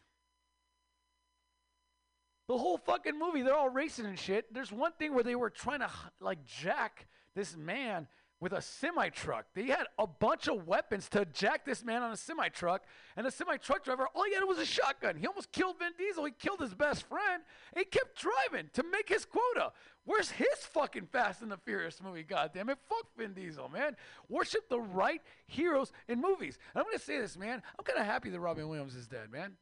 The 2.48 2.58
whole 2.58 2.78
fucking 2.78 3.18
movie, 3.18 3.42
they're 3.42 3.56
all 3.56 3.70
racing 3.70 4.06
and 4.06 4.20
shit. 4.20 4.54
There's 4.54 4.72
one 4.72 4.92
thing 4.94 5.14
where 5.14 5.24
they 5.24 5.36
were 5.36 5.50
trying 5.50 5.80
to 5.80 5.90
like 6.20 6.46
jack 6.46 7.08
this 7.36 7.56
man 7.56 8.08
with 8.44 8.52
a 8.52 8.62
semi 8.62 9.08
truck. 9.08 9.46
They 9.56 9.68
had 9.68 9.88
a 9.98 10.06
bunch 10.06 10.50
of 10.50 10.68
weapons 10.68 11.08
to 11.10 11.26
jack 11.26 11.64
this 11.66 11.84
man 11.84 12.04
on 12.04 12.12
a 12.12 12.18
semi 12.18 12.50
truck, 12.50 12.84
and 13.16 13.26
the 13.26 13.32
semi 13.32 13.56
truck 13.56 13.86
driver, 13.86 14.06
all 14.14 14.26
he 14.26 14.34
had 14.34 14.44
was 14.44 14.60
a 14.60 14.66
shotgun. 14.66 15.16
He 15.16 15.26
almost 15.26 15.54
killed 15.54 15.80
Vin 15.80 15.94
Diesel. 15.98 16.26
He 16.26 16.34
killed 16.34 16.60
his 16.60 16.74
best 16.74 17.08
friend. 17.08 17.42
And 17.74 17.80
he 17.80 17.86
kept 17.86 18.20
driving 18.20 18.70
to 18.74 18.84
make 18.84 19.08
his 19.08 19.24
quota. 19.24 19.72
Where's 20.04 20.30
his 20.30 20.58
fucking 20.74 21.08
Fast 21.12 21.42
and 21.42 21.52
the 21.52 21.58
Furious 21.58 22.02
movie? 22.04 22.24
Goddamn 22.24 22.68
it! 22.68 22.78
Fuck 22.90 23.08
Vin 23.18 23.34
Diesel, 23.34 23.70
man. 23.70 23.96
Worship 24.28 24.68
the 24.68 24.82
right 24.82 25.22
heroes 25.48 25.94
in 26.10 26.20
movies. 26.20 26.60
And 26.76 26.82
I'm 26.82 26.86
gonna 26.86 27.00
say 27.00 27.20
this, 27.20 27.38
man. 27.38 27.64
I'm 27.80 27.86
kind 27.86 27.98
of 27.98 28.06
happy 28.06 28.30
that 28.30 28.40
Robin 28.42 28.68
Williams 28.68 28.96
is 28.96 29.08
dead, 29.08 29.32
man. 29.32 29.54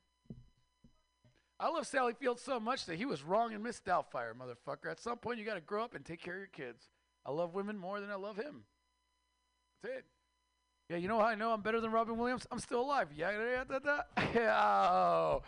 I 1.60 1.70
love 1.70 1.86
Sally 1.86 2.14
Field 2.14 2.40
so 2.40 2.60
much 2.60 2.88
that 2.88 2.96
he 2.96 3.06
was 3.06 3.22
wrong 3.22 3.54
in 3.54 3.62
Miss 3.62 3.80
Doubtfire, 3.80 4.34
motherfucker. 4.34 4.90
At 4.90 5.00
some 5.00 5.20
point, 5.20 5.38
you 5.38 5.46
got 5.46 5.54
to 5.54 5.62
grow 5.62 5.84
up 5.84 5.94
and 5.94 6.04
take 6.04 6.20
care 6.20 6.34
of 6.34 6.40
your 6.40 6.48
kids. 6.48 6.90
I 7.26 7.32
love 7.32 7.54
women 7.54 7.78
more 7.78 8.00
than 8.00 8.10
I 8.10 8.16
love 8.16 8.38
him. 8.38 8.64
That's 9.84 9.96
it. 9.98 10.06
Yeah, 10.90 10.98
you 10.98 11.08
know 11.08 11.20
how 11.20 11.26
I 11.28 11.36
know 11.36 11.54
I'm 11.54 11.62
better 11.62 11.80
than 11.80 11.92
Robin 11.92 12.18
Williams? 12.18 12.46
I'm 12.52 12.60
still 12.60 12.82
alive. 12.82 13.10
Yeah, 13.16 13.32
yeah, 13.32 13.64
yeah, 14.18 14.26
yeah. 14.36 14.90
Oh. 14.92 15.44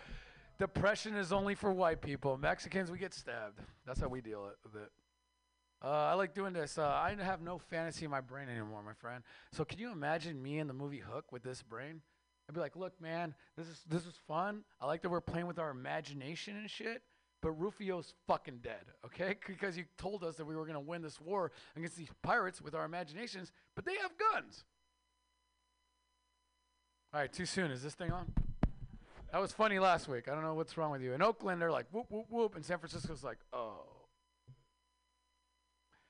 Depression 0.59 1.15
is 1.15 1.33
only 1.33 1.55
for 1.55 1.73
white 1.73 2.01
people. 2.01 2.37
Mexicans, 2.37 2.89
we 2.91 2.97
get 2.97 3.13
stabbed. 3.13 3.59
That's 3.85 3.99
how 3.99 4.07
we 4.07 4.21
deal 4.21 4.45
it- 4.45 4.57
with 4.63 4.81
it. 4.81 4.89
Uh, 5.83 5.89
I 5.89 6.13
like 6.13 6.33
doing 6.33 6.53
this. 6.53 6.77
Uh, 6.77 6.87
I 6.87 7.13
have 7.19 7.41
no 7.41 7.57
fantasy 7.57 8.05
in 8.05 8.11
my 8.11 8.21
brain 8.21 8.47
anymore, 8.47 8.81
my 8.83 8.93
friend. 8.93 9.21
So 9.51 9.65
can 9.65 9.79
you 9.79 9.91
imagine 9.91 10.41
me 10.41 10.59
in 10.59 10.67
the 10.67 10.73
movie 10.73 10.99
Hook 10.99 11.33
with 11.33 11.43
this 11.43 11.61
brain? 11.61 12.01
I'd 12.47 12.55
be 12.55 12.61
like, 12.61 12.77
look, 12.77 12.99
man, 13.01 13.35
this 13.57 13.67
is 13.67 13.81
this 13.89 14.05
is 14.05 14.13
fun. 14.27 14.63
I 14.79 14.85
like 14.85 15.01
that 15.01 15.09
we're 15.09 15.19
playing 15.21 15.47
with 15.47 15.59
our 15.59 15.71
imagination 15.71 16.55
and 16.55 16.69
shit. 16.69 17.01
But 17.43 17.59
Rufio's 17.59 18.13
fucking 18.25 18.59
dead, 18.63 18.85
okay? 19.05 19.35
Because 19.47 19.77
you 19.77 19.83
told 19.97 20.23
us 20.23 20.37
that 20.37 20.45
we 20.45 20.55
were 20.55 20.65
gonna 20.65 20.79
win 20.79 21.01
this 21.01 21.19
war 21.19 21.51
against 21.75 21.97
these 21.97 22.09
pirates 22.23 22.61
with 22.61 22.73
our 22.73 22.85
imaginations, 22.85 23.51
but 23.75 23.83
they 23.83 23.95
have 24.01 24.11
guns. 24.17 24.63
All 27.13 27.19
right, 27.19 27.31
too 27.31 27.45
soon. 27.45 27.69
Is 27.69 27.83
this 27.83 27.93
thing 27.93 28.11
on? 28.11 28.31
That 29.31 29.41
was 29.41 29.51
funny 29.51 29.77
last 29.77 30.07
week. 30.07 30.29
I 30.29 30.33
don't 30.33 30.43
know 30.43 30.53
what's 30.53 30.77
wrong 30.77 30.91
with 30.91 31.01
you. 31.01 31.13
In 31.13 31.21
Oakland, 31.21 31.61
they're 31.61 31.71
like 31.71 31.87
whoop 31.91 32.05
whoop 32.09 32.27
whoop, 32.29 32.55
and 32.55 32.63
San 32.63 32.79
Francisco's 32.79 33.23
like 33.23 33.39
oh. 33.51 33.87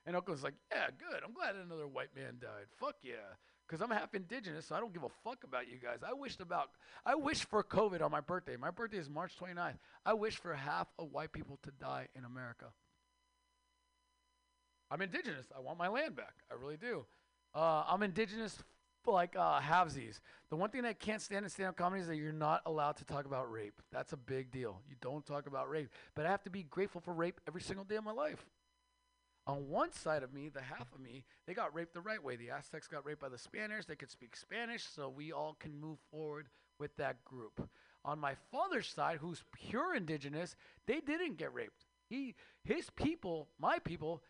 And 0.06 0.16
Oakland's 0.16 0.44
like, 0.44 0.56
yeah, 0.72 0.88
good. 0.98 1.22
I'm 1.26 1.34
glad 1.34 1.56
another 1.56 1.88
white 1.88 2.16
man 2.16 2.38
died. 2.42 2.66
Fuck 2.78 2.96
yeah. 3.04 3.38
Because 3.66 3.82
I'm 3.82 3.90
half 3.90 4.14
indigenous, 4.14 4.68
so 4.68 4.76
I 4.76 4.80
don't 4.80 4.94
give 4.94 5.04
a 5.04 5.10
fuck 5.24 5.44
about 5.46 5.70
you 5.72 5.78
guys. 5.82 6.00
I 6.06 6.14
wished 6.14 6.42
about, 6.42 6.72
I 7.06 7.16
wish 7.16 7.46
for 7.46 7.64
COVID 7.64 8.02
on 8.02 8.12
my 8.12 8.20
birthday. 8.20 8.58
My 8.58 8.72
birthday 8.72 8.98
is 8.98 9.10
March 9.10 9.34
29th. 9.40 9.78
I 10.06 10.14
wish 10.14 10.36
for 10.36 10.54
half 10.54 10.88
of 11.00 11.12
white 11.12 11.32
people 11.32 11.58
to 11.64 11.72
die 11.80 12.10
in 12.16 12.26
America. 12.26 12.66
I'm 14.92 15.02
indigenous. 15.02 15.48
I 15.56 15.62
want 15.62 15.80
my 15.80 15.88
land 15.88 16.16
back. 16.16 16.34
I 16.52 16.56
really 16.56 16.78
do. 16.78 17.06
Uh, 17.56 17.84
I'm 17.88 18.04
indigenous, 18.04 18.58
like 19.08 19.36
uh, 19.38 19.60
halvesies. 19.60 20.20
The 20.50 20.56
one 20.56 20.70
thing 20.70 20.84
that 20.84 20.90
I 20.90 20.94
can't 20.94 21.22
stand 21.22 21.46
in 21.46 21.50
stand-up 21.50 21.78
comedy 21.78 22.02
is 22.02 22.08
that 22.08 22.18
you're 22.18 22.32
not 22.32 22.62
allowed 22.66 22.98
to 22.98 23.06
talk 23.06 23.26
about 23.26 23.52
rape. 23.52 23.82
That's 23.92 24.14
a 24.14 24.18
big 24.18 24.52
deal. 24.52 24.82
You 24.88 24.96
don't 25.02 25.26
talk 25.26 25.48
about 25.48 25.70
rape. 25.70 25.90
But 26.16 26.26
I 26.26 26.30
have 26.30 26.44
to 26.44 26.50
be 26.50 26.64
grateful 26.64 27.02
for 27.02 27.14
rape 27.14 27.40
every 27.48 27.62
single 27.62 27.86
day 27.86 27.96
of 27.96 28.04
my 28.04 28.12
life. 28.12 28.46
On 29.46 29.68
one 29.68 29.92
side 29.92 30.24
of 30.24 30.34
me, 30.34 30.48
the 30.48 30.62
half 30.62 30.94
of 30.94 31.02
me, 31.02 31.26
they 31.46 31.54
got 31.54 31.74
raped 31.76 31.94
the 31.94 32.02
right 32.02 32.24
way. 32.24 32.38
The 32.38 32.52
Aztecs 32.52 32.88
got 32.88 33.06
raped 33.06 33.20
by 33.20 33.30
the 33.30 33.38
Spaniards. 33.38 33.86
They 33.86 33.96
could 33.96 34.12
speak 34.12 34.36
Spanish, 34.36 34.86
so 34.86 35.10
we 35.10 35.34
all 35.34 35.58
can 35.60 35.80
move 35.80 35.98
forward 36.12 36.48
with 36.80 36.96
that 36.98 37.24
group. 37.26 37.70
On 38.06 38.20
my 38.20 38.36
father's 38.52 38.88
side, 38.88 39.18
who's 39.20 39.44
pure 39.52 39.96
indigenous, 39.96 40.56
they 40.88 41.02
didn't 41.02 41.38
get 41.38 41.54
raped. 41.54 41.86
He, 42.10 42.36
his 42.64 42.90
people, 42.90 43.50
my 43.60 43.80
people, 43.80 44.24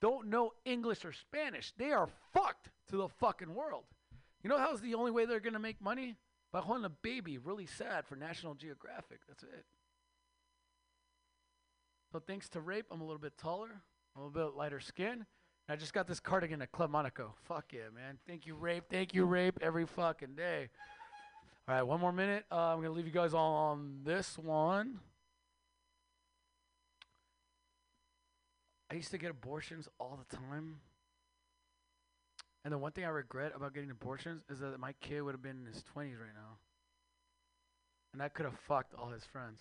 don't 0.00 0.28
know 0.28 0.52
English 0.64 1.04
or 1.04 1.12
Spanish. 1.12 1.72
They 1.76 1.92
are 1.92 2.08
fucked 2.32 2.70
to 2.90 2.96
the 2.96 3.08
fucking 3.08 3.54
world. 3.54 3.84
You 4.42 4.50
know 4.50 4.58
how's 4.58 4.80
the 4.80 4.94
only 4.94 5.12
way 5.12 5.24
they're 5.24 5.40
gonna 5.40 5.60
make 5.60 5.80
money? 5.80 6.16
By 6.52 6.60
holding 6.60 6.84
a 6.84 6.90
baby 6.90 7.38
really 7.38 7.66
sad 7.66 8.06
for 8.06 8.16
National 8.16 8.54
Geographic. 8.54 9.20
That's 9.26 9.44
it. 9.44 9.64
So 12.10 12.18
thanks 12.18 12.48
to 12.50 12.60
rape, 12.60 12.86
I'm 12.90 13.00
a 13.00 13.04
little 13.04 13.20
bit 13.20 13.38
taller, 13.38 13.80
a 14.16 14.20
little 14.20 14.30
bit 14.30 14.56
lighter 14.56 14.80
skin. 14.80 15.26
I 15.68 15.76
just 15.76 15.94
got 15.94 16.06
this 16.06 16.20
cardigan 16.20 16.60
at 16.60 16.72
Club 16.72 16.90
Monaco. 16.90 17.34
Fuck 17.44 17.72
yeah, 17.72 17.88
man. 17.94 18.18
Thank 18.26 18.46
you, 18.46 18.54
rape. 18.54 18.84
Thank 18.90 19.14
you, 19.14 19.24
rape, 19.24 19.58
every 19.62 19.86
fucking 19.86 20.34
day. 20.36 20.68
All 21.68 21.74
right, 21.74 21.82
one 21.82 22.00
more 22.00 22.12
minute. 22.12 22.44
Uh, 22.50 22.56
I'm 22.56 22.82
gonna 22.82 22.90
leave 22.90 23.06
you 23.06 23.12
guys 23.12 23.32
all 23.32 23.54
on 23.54 24.00
this 24.04 24.36
one. 24.36 24.98
I 28.90 28.94
used 28.96 29.10
to 29.12 29.18
get 29.18 29.30
abortions 29.30 29.88
all 29.98 30.18
the 30.28 30.36
time. 30.36 30.80
And 32.64 32.72
the 32.74 32.78
one 32.78 32.92
thing 32.92 33.04
I 33.04 33.08
regret 33.08 33.52
about 33.56 33.72
getting 33.74 33.90
abortions 33.90 34.42
is 34.50 34.60
that 34.60 34.78
my 34.78 34.92
kid 35.00 35.22
would 35.22 35.32
have 35.32 35.42
been 35.42 35.64
in 35.64 35.72
his 35.72 35.82
20s 35.96 36.20
right 36.20 36.34
now. 36.34 36.58
And 38.12 38.22
I 38.22 38.28
could 38.28 38.44
have 38.44 38.58
fucked 38.68 38.94
all 38.94 39.08
his 39.08 39.24
friends. 39.24 39.60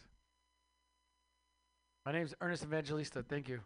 My 2.05 2.11
name's 2.11 2.33
Ernest 2.41 2.63
Evangelista. 2.63 3.23
Thank 3.23 3.47
you. 3.47 3.61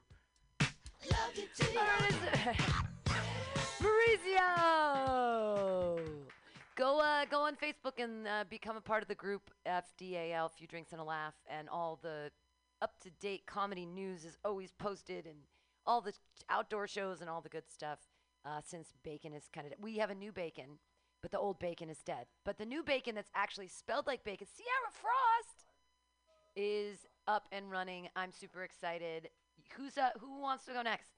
Mauricio! 3.81 5.99
Go, 6.75 6.99
uh, 6.99 7.25
go 7.25 7.41
on 7.41 7.55
Facebook 7.55 8.03
and 8.03 8.27
uh, 8.27 8.43
become 8.49 8.75
a 8.75 8.81
part 8.81 9.01
of 9.01 9.07
the 9.07 9.15
group 9.15 9.49
FDAL, 9.65 10.51
Few 10.51 10.67
Drinks 10.67 10.91
and 10.91 10.99
a 10.99 11.03
Laugh, 11.03 11.35
and 11.49 11.69
all 11.69 11.97
the 12.01 12.31
up-to-date 12.81 13.45
comedy 13.45 13.85
news 13.85 14.25
is 14.25 14.37
always 14.43 14.73
posted, 14.73 15.25
and 15.25 15.37
all 15.85 16.01
the 16.01 16.13
outdoor 16.49 16.87
shows 16.87 17.21
and 17.21 17.29
all 17.29 17.41
the 17.41 17.49
good 17.49 17.69
stuff. 17.71 17.99
Uh, 18.45 18.59
since 18.63 18.93
bacon 19.03 19.33
is 19.33 19.49
kind 19.53 19.65
of, 19.65 19.73
we 19.81 19.97
have 19.97 20.09
a 20.09 20.15
new 20.15 20.31
bacon, 20.31 20.77
but 21.21 21.31
the 21.31 21.39
old 21.39 21.59
bacon 21.59 21.89
is 21.89 22.03
dead. 22.03 22.27
But 22.43 22.57
the 22.57 22.65
new 22.65 22.83
bacon 22.83 23.15
that's 23.15 23.31
actually 23.33 23.69
spelled 23.69 24.05
like 24.05 24.23
bacon, 24.23 24.45
Sierra 24.45 24.91
Frost, 24.91 25.65
is 26.55 27.07
up 27.27 27.47
and 27.51 27.71
running. 27.71 28.07
I'm 28.15 28.31
super 28.31 28.63
excited. 28.63 29.29
Who's 29.77 29.97
uh, 29.97 30.09
who 30.19 30.39
wants 30.41 30.65
to 30.65 30.73
go 30.73 30.81
next? 30.81 31.09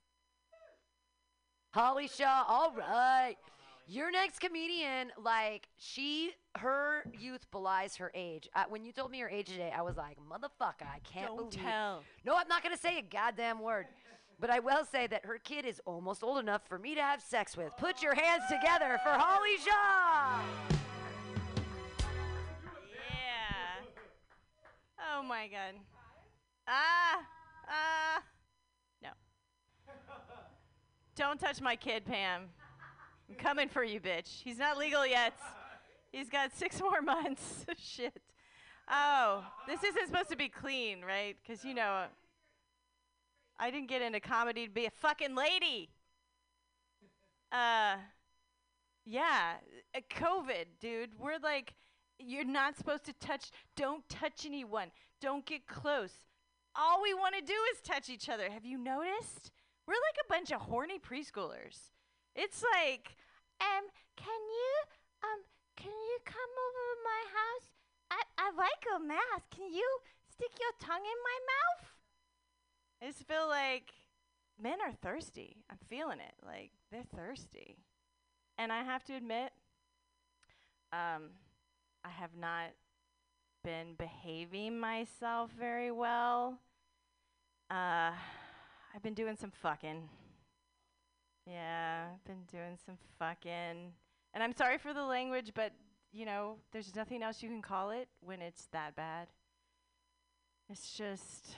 Holly 1.72 2.08
Shaw. 2.08 2.44
All 2.48 2.74
right. 2.76 3.36
Your 3.90 4.12
next 4.12 4.40
comedian, 4.40 5.12
like 5.24 5.70
she, 5.78 6.32
her 6.58 7.04
youth 7.18 7.50
belies 7.52 7.96
her 7.98 8.12
age. 8.14 8.50
Uh, 8.54 8.66
when 8.68 8.84
you 8.84 8.92
told 8.92 9.12
me 9.12 9.20
your 9.20 9.30
age 9.30 9.48
today, 9.48 9.72
I 9.74 9.82
was 9.82 9.96
like, 9.96 10.18
motherfucker, 10.30 10.84
I 10.94 11.00
can't 11.10 11.28
Don't 11.28 11.50
believe. 11.52 11.66
tell. 11.66 12.04
No, 12.26 12.36
I'm 12.36 12.50
not 12.50 12.64
gonna 12.64 12.76
say 12.78 12.98
a 12.98 13.02
goddamn 13.02 13.62
word. 13.62 13.86
But 14.40 14.50
I 14.50 14.60
will 14.60 14.86
say 14.86 15.08
that 15.08 15.26
her 15.26 15.40
kid 15.44 15.66
is 15.66 15.82
almost 15.86 16.22
old 16.22 16.38
enough 16.38 16.62
for 16.68 16.78
me 16.78 16.94
to 16.96 17.02
have 17.02 17.22
sex 17.22 17.56
with. 17.58 17.72
Put 17.78 18.04
your 18.04 18.14
hands 18.14 18.44
together 18.50 19.00
for 19.04 19.10
Holly 19.10 19.58
Shaw. 19.58 20.42
Yeah. 22.94 23.86
Oh 25.18 25.24
my 25.24 25.48
god. 25.48 25.74
Ah. 26.68 27.22
Ah. 27.70 28.22
Don't 31.18 31.40
touch 31.40 31.62
my 31.62 31.76
kid, 31.76 32.06
Pam. 32.06 32.44
I'm 33.28 33.36
coming 33.36 33.70
for 33.70 33.84
you, 33.84 34.00
bitch. 34.00 34.44
He's 34.44 34.60
not 34.60 34.78
legal 34.78 35.04
yet. 35.06 35.34
He's 36.12 36.30
got 36.30 36.56
six 36.56 36.80
more 36.90 37.02
months. 37.02 37.66
Shit. 37.78 38.22
Oh, 38.88 39.44
this 39.68 39.84
isn't 39.84 40.06
supposed 40.06 40.30
to 40.30 40.38
be 40.38 40.48
clean, 40.48 41.02
right? 41.02 41.36
Because, 41.42 41.66
you 41.66 41.74
know, 41.74 42.04
I 43.60 43.72
didn't 43.72 43.90
get 43.90 44.04
into 44.04 44.20
comedy 44.20 44.68
to 44.68 44.72
be 44.72 44.86
a 44.86 44.92
fucking 44.92 45.34
lady. 45.34 45.90
Uh, 47.52 47.56
uh, 47.56 47.96
yeah, 49.04 49.54
uh, 49.96 50.02
COVID, 50.12 50.66
dude. 50.80 51.10
We're 51.20 51.40
like, 51.42 51.74
you're 52.20 52.46
not 52.46 52.78
supposed 52.78 53.06
to 53.06 53.14
touch. 53.14 53.50
Don't 53.76 54.08
touch 54.08 54.46
anyone. 54.46 54.92
Don't 55.20 55.48
get 55.48 55.66
close. 55.66 56.14
All 56.76 57.02
we 57.02 57.16
want 57.16 57.34
to 57.34 57.42
do 57.42 57.56
is 57.74 57.82
touch 57.82 58.08
each 58.08 58.30
other. 58.30 58.52
Have 58.52 58.66
you 58.66 58.78
noticed? 58.78 59.52
We're 59.88 60.04
like 60.04 60.20
a 60.20 60.30
bunch 60.30 60.52
of 60.52 60.68
horny 60.68 61.00
preschoolers. 61.00 61.96
It's 62.36 62.62
like, 62.76 63.16
um, 63.62 63.88
can 64.18 64.42
you, 64.52 64.74
um, 65.24 65.40
can 65.78 65.92
you 65.92 66.18
come 66.26 66.54
over 66.68 66.84
to 66.92 67.00
my 67.08 67.22
house? 67.32 67.68
I, 68.12 68.22
I 68.38 68.52
like 68.52 68.84
a 68.96 69.00
mask. 69.00 69.50
Can 69.56 69.74
you 69.74 69.88
stick 70.30 70.52
your 70.60 70.76
tongue 70.80 71.06
in 71.06 71.20
my 71.24 71.40
mouth? 71.48 71.90
I 73.02 73.06
just 73.08 73.28
feel 73.28 73.48
like 73.48 73.94
men 74.62 74.80
are 74.86 74.92
thirsty. 74.92 75.58
I'm 75.70 75.78
feeling 75.88 76.20
it. 76.20 76.34
Like 76.46 76.72
they're 76.92 77.04
thirsty. 77.16 77.78
And 78.58 78.72
I 78.72 78.84
have 78.84 79.04
to 79.06 79.16
admit, 79.16 79.52
um, 80.92 81.30
I 82.04 82.10
have 82.10 82.36
not 82.40 82.72
been 83.64 83.96
behaving 83.98 84.80
myself 84.80 85.52
very 85.58 85.92
well. 85.92 86.60
Uh, 87.70 88.12
I've 88.96 89.04
been 89.04 89.14
doing 89.14 89.36
some 89.36 89.52
fucking. 89.52 90.10
Yeah, 91.46 92.08
I've 92.14 92.24
been 92.26 92.44
doing 92.52 92.78
some 92.86 92.98
fucking. 93.20 93.94
And 94.34 94.44
I'm 94.44 94.54
sorry 94.54 94.78
for 94.78 94.94
the 94.94 95.04
language, 95.04 95.52
but 95.54 95.72
you 96.12 96.26
know, 96.26 96.58
there's 96.72 96.96
nothing 96.96 97.22
else 97.24 97.44
you 97.44 97.50
can 97.50 97.62
call 97.62 97.92
it 97.92 98.08
when 98.22 98.42
it's 98.42 98.68
that 98.72 98.96
bad. 98.96 99.28
It's 100.70 100.94
just. 100.94 101.56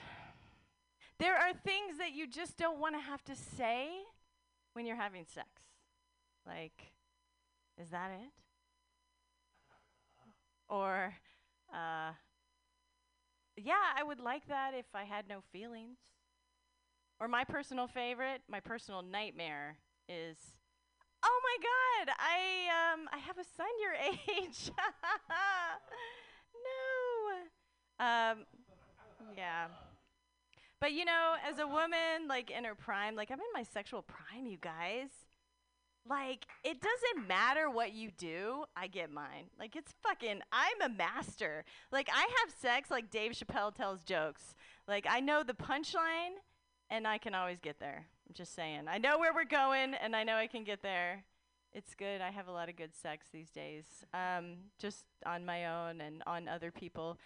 There 1.18 1.36
are 1.36 1.52
things 1.52 1.98
that 1.98 2.12
you 2.12 2.26
just 2.26 2.56
don't 2.56 2.78
want 2.78 2.94
to 2.94 3.00
have 3.00 3.22
to 3.24 3.34
say 3.34 3.88
when 4.72 4.86
you're 4.86 4.96
having 4.96 5.26
sex. 5.26 5.48
Like, 6.46 6.92
is 7.80 7.90
that 7.90 8.10
it? 8.10 8.30
Or, 10.68 11.12
uh, 11.72 12.12
yeah, 13.56 13.74
I 13.98 14.02
would 14.02 14.20
like 14.20 14.46
that 14.48 14.72
if 14.74 14.86
I 14.94 15.04
had 15.04 15.28
no 15.28 15.40
feelings. 15.52 15.98
Or 17.20 17.28
my 17.28 17.44
personal 17.44 17.86
favorite, 17.86 18.40
my 18.48 18.60
personal 18.60 19.02
nightmare 19.02 19.76
is, 20.08 20.36
oh 21.22 21.40
my 21.44 22.06
God, 22.06 22.14
I 22.18 22.94
um 22.94 23.08
I 23.12 23.18
have 23.18 23.38
a 23.38 23.44
son 23.44 23.66
your 23.80 23.92
age. 24.46 24.70
no. 27.98 28.04
Um, 28.04 28.46
yeah. 29.36 29.66
But 30.80 30.92
you 30.92 31.04
know, 31.04 31.34
as 31.46 31.58
a 31.58 31.66
woman, 31.66 32.26
like 32.26 32.50
in 32.50 32.64
her 32.64 32.74
prime, 32.74 33.14
like 33.14 33.30
I'm 33.30 33.38
in 33.38 33.52
my 33.52 33.64
sexual 33.64 34.02
prime, 34.02 34.46
you 34.46 34.56
guys. 34.58 35.10
Like, 36.08 36.46
it 36.64 36.78
doesn't 36.80 37.28
matter 37.28 37.68
what 37.68 37.92
you 37.92 38.10
do, 38.10 38.64
I 38.74 38.86
get 38.86 39.12
mine. 39.12 39.50
Like, 39.58 39.76
it's 39.76 39.92
fucking, 40.02 40.40
I'm 40.50 40.80
a 40.82 40.88
master. 40.88 41.64
Like, 41.92 42.08
I 42.10 42.20
have 42.20 42.54
sex 42.58 42.90
like 42.90 43.10
Dave 43.10 43.32
Chappelle 43.32 43.74
tells 43.74 44.02
jokes. 44.02 44.54
Like, 44.88 45.06
I 45.08 45.20
know 45.20 45.42
the 45.42 45.52
punchline, 45.52 46.40
and 46.90 47.06
I 47.06 47.18
can 47.18 47.34
always 47.34 47.60
get 47.60 47.78
there. 47.78 48.06
I'm 48.28 48.34
just 48.34 48.54
saying. 48.54 48.82
I 48.88 48.98
know 48.98 49.18
where 49.18 49.32
we're 49.32 49.44
going, 49.44 49.94
and 49.94 50.14
I 50.14 50.24
know 50.24 50.34
I 50.34 50.46
can 50.46 50.64
get 50.64 50.82
there. 50.82 51.24
It's 51.72 51.94
good. 51.94 52.20
I 52.20 52.30
have 52.30 52.48
a 52.48 52.52
lot 52.52 52.68
of 52.68 52.76
good 52.76 52.94
sex 52.94 53.26
these 53.32 53.50
days, 53.50 53.84
um, 54.12 54.56
just 54.78 55.04
on 55.24 55.46
my 55.46 55.66
own 55.66 56.00
and 56.00 56.22
on 56.26 56.48
other 56.48 56.72
people. 56.72 57.16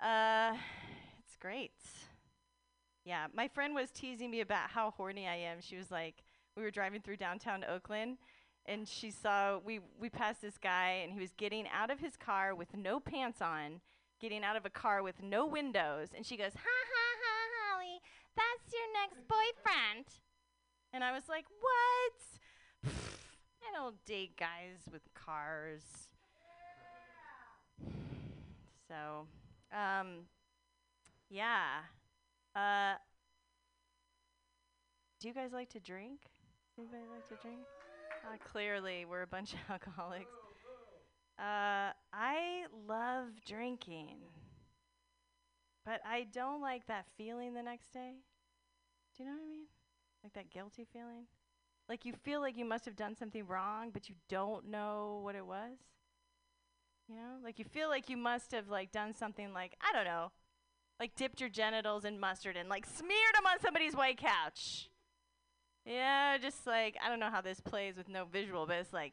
Uh, 0.00 0.54
it's 1.18 1.36
great. 1.36 1.72
Yeah, 3.04 3.26
my 3.34 3.48
friend 3.48 3.74
was 3.74 3.90
teasing 3.90 4.30
me 4.30 4.40
about 4.40 4.70
how 4.70 4.92
horny 4.92 5.26
I 5.26 5.36
am. 5.36 5.58
She 5.60 5.76
was 5.76 5.90
like, 5.90 6.22
we 6.56 6.62
were 6.62 6.70
driving 6.70 7.00
through 7.02 7.16
downtown 7.16 7.64
Oakland, 7.64 8.18
and 8.66 8.86
she 8.86 9.10
saw 9.10 9.58
we 9.58 9.80
we 10.00 10.10
passed 10.10 10.42
this 10.42 10.58
guy, 10.58 11.00
and 11.02 11.12
he 11.12 11.20
was 11.20 11.32
getting 11.36 11.66
out 11.72 11.90
of 11.90 11.98
his 11.98 12.16
car 12.16 12.54
with 12.54 12.76
no 12.76 13.00
pants 13.00 13.42
on, 13.42 13.80
getting 14.20 14.44
out 14.44 14.56
of 14.56 14.64
a 14.64 14.70
car 14.70 15.02
with 15.02 15.22
no 15.22 15.44
windows, 15.46 16.08
and 16.16 16.24
she 16.24 16.36
goes, 16.36 16.52
"Ha 16.54 16.60
ha 16.62 17.16
ha, 17.22 17.35
that's 18.36 18.72
your 18.72 18.88
next 18.92 19.26
boyfriend." 19.26 20.06
And 20.92 21.02
I 21.02 21.12
was 21.12 21.28
like, 21.28 21.46
"What? 21.60 22.92
I 23.62 23.72
don't 23.74 24.04
date 24.04 24.36
guys 24.36 24.86
with 24.92 25.02
cars." 25.14 26.08
So, 28.88 29.26
um, 29.76 30.26
yeah. 31.28 31.80
Uh, 32.54 32.94
do 35.20 35.28
you 35.28 35.34
guys 35.34 35.52
like 35.52 35.70
to 35.70 35.80
drink? 35.80 36.20
Anybody 36.78 37.02
like 37.12 37.26
to 37.28 37.34
drink? 37.42 37.60
Uh, 38.24 38.36
clearly, 38.52 39.04
we're 39.04 39.22
a 39.22 39.26
bunch 39.26 39.54
of 39.54 39.58
alcoholics. 39.70 40.30
Uh, 41.38 41.92
I 42.12 42.64
love 42.88 43.28
drinking, 43.46 44.18
but 45.86 46.00
I 46.04 46.26
don't 46.32 46.60
like 46.60 46.86
that 46.88 47.06
feeling 47.16 47.54
the 47.54 47.62
next 47.62 47.92
day. 47.92 48.16
Do 49.16 49.22
you 49.22 49.28
know 49.28 49.36
what 49.36 49.46
I 49.46 49.48
mean? 49.48 49.66
Like 50.24 50.32
that 50.32 50.50
guilty 50.50 50.84
feeling? 50.92 51.26
Like 51.88 52.04
you 52.04 52.12
feel 52.12 52.40
like 52.40 52.58
you 52.58 52.64
must 52.64 52.84
have 52.84 52.96
done 52.96 53.14
something 53.16 53.46
wrong, 53.46 53.90
but 53.92 54.08
you 54.08 54.16
don't 54.28 54.68
know 54.68 55.20
what 55.22 55.36
it 55.36 55.46
was? 55.46 55.78
You 57.08 57.14
know? 57.14 57.36
Like 57.42 57.60
you 57.60 57.64
feel 57.64 57.88
like 57.88 58.10
you 58.10 58.16
must 58.16 58.50
have 58.50 58.68
like 58.68 58.90
done 58.90 59.14
something 59.14 59.52
like, 59.52 59.76
I 59.80 59.94
don't 59.94 60.04
know, 60.04 60.32
like 60.98 61.14
dipped 61.14 61.40
your 61.40 61.50
genitals 61.50 62.04
in 62.04 62.18
mustard 62.18 62.56
and 62.56 62.68
like 62.68 62.84
smeared 62.84 63.34
them 63.36 63.46
on 63.46 63.60
somebody's 63.60 63.94
white 63.94 64.18
couch. 64.18 64.90
Yeah, 65.84 66.36
just 66.38 66.66
like 66.66 66.96
I 67.00 67.08
don't 67.08 67.20
know 67.20 67.30
how 67.30 67.40
this 67.40 67.60
plays 67.60 67.96
with 67.96 68.08
no 68.08 68.24
visual, 68.24 68.66
but 68.66 68.78
it's 68.78 68.92
like 68.92 69.12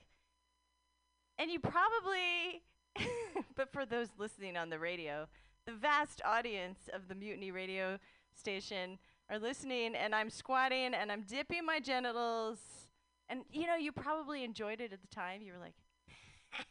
and 1.37 1.51
you 1.51 1.59
probably 1.59 2.63
but 3.55 3.71
for 3.71 3.85
those 3.85 4.07
listening 4.17 4.57
on 4.57 4.71
the 4.71 4.79
radio, 4.79 5.27
the 5.65 5.73
vast 5.73 6.21
audience 6.25 6.89
of 6.93 7.07
the 7.07 7.15
Mutiny 7.15 7.51
radio 7.51 7.97
station 8.35 8.99
are 9.29 9.39
listening 9.39 9.95
and 9.95 10.13
I'm 10.13 10.29
squatting 10.29 10.93
and 10.93 11.11
I'm 11.11 11.21
dipping 11.21 11.65
my 11.65 11.79
genitals 11.79 12.59
and 13.29 13.43
you 13.51 13.67
know, 13.67 13.75
you 13.75 13.91
probably 13.91 14.43
enjoyed 14.43 14.81
it 14.81 14.91
at 14.93 15.01
the 15.01 15.07
time. 15.07 15.41
You 15.41 15.53
were 15.53 15.59
like 15.59 15.75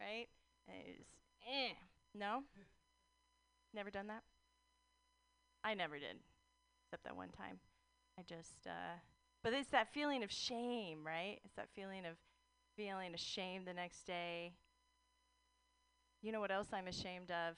right? 0.00 0.26
Was, 0.68 1.06
eh. 1.52 1.72
No? 2.14 2.42
Never 3.74 3.90
done 3.90 4.06
that? 4.06 4.22
I 5.64 5.74
never 5.74 5.98
did, 5.98 6.16
except 6.86 7.04
that 7.04 7.16
one 7.16 7.30
time. 7.30 7.58
I 8.18 8.22
just, 8.22 8.66
uh, 8.66 8.98
but 9.42 9.52
it's 9.52 9.70
that 9.70 9.92
feeling 9.92 10.22
of 10.22 10.30
shame, 10.30 11.04
right? 11.04 11.38
It's 11.44 11.54
that 11.56 11.68
feeling 11.74 12.06
of 12.06 12.16
feeling 12.76 13.14
ashamed 13.14 13.66
the 13.66 13.74
next 13.74 14.06
day. 14.06 14.52
You 16.24 16.32
know 16.32 16.40
what 16.40 16.50
else 16.50 16.68
I'm 16.72 16.86
ashamed 16.88 17.30
of? 17.30 17.56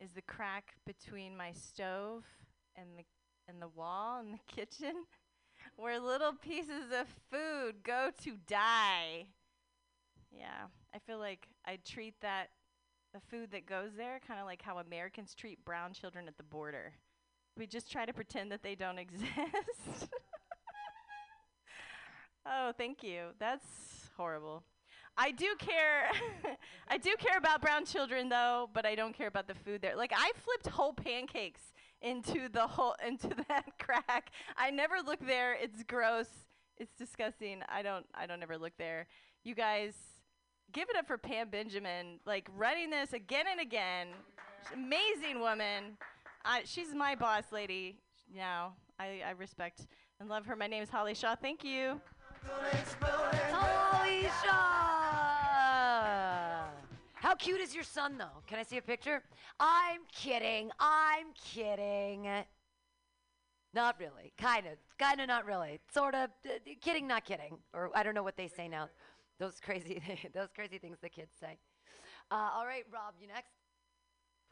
Is 0.00 0.10
the 0.16 0.22
crack 0.22 0.74
between 0.84 1.36
my 1.36 1.52
stove 1.52 2.24
and 2.74 2.88
the 2.98 3.04
and 3.46 3.62
the 3.62 3.68
wall 3.68 4.18
in 4.18 4.32
the 4.32 4.40
kitchen, 4.52 5.04
where 5.76 6.00
little 6.00 6.32
pieces 6.32 6.90
of 6.92 7.06
food 7.30 7.84
go 7.84 8.10
to 8.24 8.32
die. 8.48 9.26
Yeah, 10.36 10.66
I 10.92 10.98
feel 10.98 11.20
like 11.20 11.46
I 11.64 11.78
treat 11.86 12.14
that 12.20 12.48
the 13.12 13.20
food 13.30 13.52
that 13.52 13.64
goes 13.64 13.90
there 13.96 14.18
kind 14.26 14.40
of 14.40 14.46
like 14.46 14.60
how 14.60 14.78
Americans 14.78 15.32
treat 15.32 15.64
brown 15.64 15.92
children 15.92 16.26
at 16.26 16.36
the 16.36 16.42
border. 16.42 16.94
We 17.56 17.68
just 17.68 17.92
try 17.92 18.06
to 18.06 18.12
pretend 18.12 18.50
that 18.50 18.64
they 18.64 18.74
don't 18.74 18.98
exist. 19.06 19.28
oh, 22.44 22.72
thank 22.76 23.04
you. 23.04 23.26
That's 23.38 23.68
horrible. 24.16 24.64
I 25.16 25.30
do 25.30 25.54
care. 25.58 26.10
I 26.88 26.98
do 26.98 27.14
care 27.18 27.38
about 27.38 27.60
brown 27.60 27.84
children 27.84 28.28
though, 28.28 28.68
but 28.72 28.84
I 28.84 28.94
don't 28.94 29.16
care 29.16 29.28
about 29.28 29.46
the 29.46 29.54
food 29.54 29.82
there. 29.82 29.96
Like 29.96 30.12
I 30.14 30.32
flipped 30.36 30.66
whole 30.66 30.92
pancakes 30.92 31.72
into 32.02 32.48
the 32.48 32.66
whole 32.66 32.94
into 33.06 33.30
that 33.48 33.64
crack. 33.78 34.30
I 34.56 34.70
never 34.70 34.96
look 35.04 35.24
there. 35.24 35.56
It's 35.60 35.82
gross. 35.84 36.28
It's 36.78 36.92
disgusting. 36.96 37.62
I 37.68 37.82
don't 37.82 38.06
I 38.14 38.26
don't 38.26 38.42
ever 38.42 38.58
look 38.58 38.72
there. 38.78 39.06
You 39.44 39.54
guys 39.54 39.94
give 40.72 40.88
it 40.90 40.96
up 40.96 41.06
for 41.06 41.18
Pam 41.18 41.48
Benjamin, 41.50 42.18
like 42.26 42.48
running 42.56 42.90
this 42.90 43.12
again 43.12 43.46
and 43.50 43.60
again. 43.60 44.08
Amazing 44.72 45.40
woman. 45.40 45.96
She's 46.64 46.94
my 46.94 47.14
boss 47.14 47.44
lady 47.52 47.98
now. 48.34 48.74
I, 48.98 49.22
I 49.26 49.30
respect 49.32 49.86
and 50.20 50.28
love 50.28 50.46
her. 50.46 50.56
My 50.56 50.66
name 50.66 50.82
is 50.82 50.90
Holly 50.90 51.14
Shaw. 51.14 51.34
Thank 51.34 51.64
you. 51.64 52.00
Holly 53.50 54.28
Shaw! 54.44 55.03
How 57.24 57.34
cute 57.34 57.62
is 57.62 57.74
your 57.74 57.84
son, 57.84 58.18
though? 58.18 58.42
Can 58.46 58.58
I 58.58 58.64
see 58.64 58.76
a 58.76 58.82
picture? 58.82 59.22
I'm 59.58 60.02
kidding. 60.12 60.70
I'm 60.78 61.28
kidding. 61.42 62.28
Not 63.72 63.98
really. 63.98 64.34
Kind 64.38 64.66
of. 64.66 64.74
Kind 64.98 65.22
of 65.22 65.28
not 65.28 65.46
really. 65.46 65.80
Sort 65.90 66.14
of. 66.14 66.28
Kidding, 66.82 67.06
not 67.06 67.24
kidding. 67.24 67.56
Or 67.72 67.90
I 67.94 68.02
don't 68.02 68.14
know 68.14 68.22
what 68.22 68.36
they 68.36 68.46
say 68.46 68.68
now. 68.68 68.90
Those 69.40 69.58
crazy, 69.58 70.02
those 70.34 70.50
crazy 70.54 70.76
things 70.76 70.98
the 71.00 71.08
kids 71.08 71.32
say. 71.40 71.56
Uh, 72.30 72.50
all 72.54 72.66
right, 72.66 72.84
Rob, 72.92 73.14
you 73.18 73.26
next. 73.26 73.54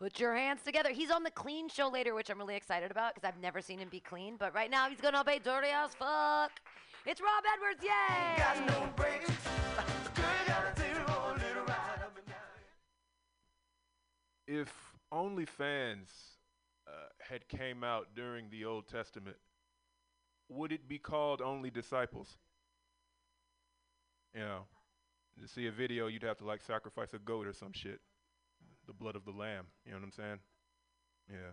Put 0.00 0.18
your 0.18 0.34
hands 0.34 0.62
together. 0.64 0.92
He's 0.92 1.10
on 1.10 1.24
the 1.24 1.30
clean 1.30 1.68
show 1.68 1.90
later, 1.90 2.14
which 2.14 2.30
I'm 2.30 2.38
really 2.38 2.56
excited 2.56 2.90
about 2.90 3.14
because 3.14 3.28
I've 3.28 3.38
never 3.38 3.60
seen 3.60 3.80
him 3.80 3.90
be 3.90 4.00
clean. 4.00 4.36
But 4.38 4.54
right 4.54 4.70
now, 4.70 4.88
he's 4.88 5.00
gonna 5.00 5.22
be 5.22 5.40
dirty 5.44 5.68
as 5.68 5.94
fuck. 5.94 6.52
It's 7.04 7.20
Rob 7.20 7.44
Edwards, 7.54 7.84
yay! 7.84 8.42
If 14.46 14.72
OnlyFans 15.12 16.08
uh, 16.86 16.90
had 17.20 17.48
came 17.48 17.84
out 17.84 18.08
during 18.14 18.50
the 18.50 18.64
Old 18.64 18.88
Testament, 18.88 19.36
would 20.48 20.72
it 20.72 20.88
be 20.88 20.98
called 20.98 21.40
Only 21.40 21.70
Disciples? 21.70 22.38
You 24.34 24.40
know, 24.40 24.62
to 25.40 25.48
see 25.48 25.66
a 25.66 25.72
video, 25.72 26.06
you'd 26.06 26.22
have 26.22 26.38
to 26.38 26.44
like 26.44 26.62
sacrifice 26.62 27.14
a 27.14 27.18
goat 27.18 27.46
or 27.46 27.52
some 27.52 27.72
shit, 27.72 28.00
the 28.86 28.92
blood 28.92 29.16
of 29.16 29.24
the 29.24 29.30
lamb. 29.30 29.66
You 29.84 29.92
know 29.92 29.98
what 29.98 30.04
I'm 30.04 30.12
saying? 30.12 30.38
Yeah. 31.30 31.52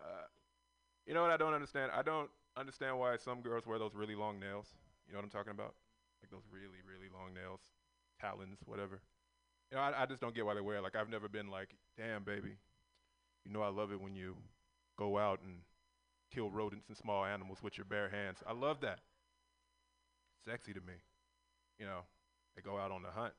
Uh, 0.00 0.26
you 1.06 1.14
know 1.14 1.22
what 1.22 1.30
I 1.30 1.36
don't 1.36 1.54
understand? 1.54 1.90
I 1.94 2.02
don't 2.02 2.30
understand 2.56 2.98
why 2.98 3.16
some 3.16 3.40
girls 3.40 3.66
wear 3.66 3.78
those 3.78 3.94
really 3.94 4.14
long 4.14 4.40
nails. 4.40 4.66
You 5.06 5.12
know 5.12 5.18
what 5.18 5.24
I'm 5.24 5.30
talking 5.30 5.52
about? 5.52 5.74
Like 6.22 6.30
those 6.30 6.46
really, 6.50 6.82
really 6.86 7.10
long 7.12 7.34
nails, 7.34 7.60
talons, 8.20 8.58
whatever. 8.64 9.00
You 9.70 9.76
know, 9.76 9.82
I, 9.82 10.02
I 10.02 10.06
just 10.06 10.20
don't 10.20 10.34
get 10.34 10.46
why 10.46 10.54
they 10.54 10.60
wear 10.60 10.76
it. 10.76 10.82
Like, 10.82 10.96
I've 10.96 11.08
never 11.08 11.28
been 11.28 11.50
like, 11.50 11.70
damn, 11.96 12.22
baby, 12.22 12.56
you 13.44 13.52
know 13.52 13.62
I 13.62 13.68
love 13.68 13.92
it 13.92 14.00
when 14.00 14.14
you 14.14 14.36
go 14.96 15.18
out 15.18 15.40
and 15.44 15.58
kill 16.32 16.50
rodents 16.50 16.88
and 16.88 16.96
small 16.96 17.24
animals 17.24 17.58
with 17.62 17.76
your 17.78 17.84
bare 17.84 18.08
hands. 18.08 18.38
I 18.46 18.52
love 18.52 18.80
that. 18.80 19.00
Sexy 20.44 20.72
to 20.72 20.80
me. 20.80 20.94
You 21.78 21.86
know, 21.86 22.00
they 22.54 22.62
go 22.62 22.78
out 22.78 22.90
on 22.90 23.02
the 23.02 23.10
hunt. 23.10 23.34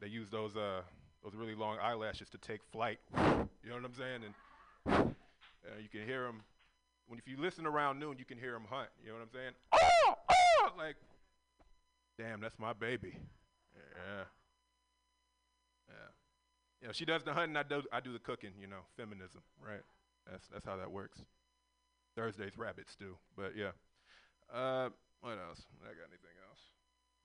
They 0.00 0.08
use 0.08 0.28
those 0.30 0.56
uh 0.56 0.82
those 1.24 1.34
really 1.34 1.54
long 1.54 1.78
eyelashes 1.78 2.28
to 2.30 2.38
take 2.38 2.60
flight. 2.70 2.98
You 3.16 3.70
know 3.70 3.76
what 3.76 3.84
I'm 3.84 3.94
saying? 3.94 4.20
And 4.24 5.14
uh, 5.66 5.78
you 5.82 5.88
can 5.90 6.06
hear 6.06 6.24
them 6.24 6.42
when 7.08 7.18
if 7.18 7.26
you 7.26 7.36
listen 7.38 7.66
around 7.66 7.98
noon, 7.98 8.16
you 8.18 8.24
can 8.24 8.38
hear 8.38 8.52
them 8.52 8.66
hunt. 8.68 8.88
You 9.02 9.08
know 9.08 9.14
what 9.14 9.22
I'm 9.22 9.32
saying? 9.32 9.52
Oh, 9.72 10.14
oh, 10.30 10.68
like, 10.78 10.96
damn, 12.18 12.40
that's 12.40 12.58
my 12.58 12.72
baby. 12.72 13.18
Yeah. 13.74 14.24
Yeah. 15.88 16.10
You 16.80 16.86
know, 16.88 16.92
she 16.92 17.04
does 17.04 17.22
the 17.22 17.32
hunting, 17.32 17.56
I 17.56 17.62
do 17.62 17.82
I 17.92 18.00
do 18.00 18.12
the 18.12 18.18
cooking, 18.18 18.52
you 18.60 18.66
know, 18.66 18.84
feminism, 18.96 19.42
right? 19.64 19.82
That's 20.30 20.46
that's 20.48 20.66
how 20.66 20.76
that 20.76 20.90
works. 20.90 21.20
Thursday's 22.16 22.56
rabbit 22.56 22.88
stew. 22.90 23.16
But 23.36 23.56
yeah. 23.56 23.72
Uh 24.52 24.90
what 25.20 25.38
else? 25.38 25.62
I 25.82 25.88
got 25.88 26.08
anything 26.08 26.36
else? 26.48 26.60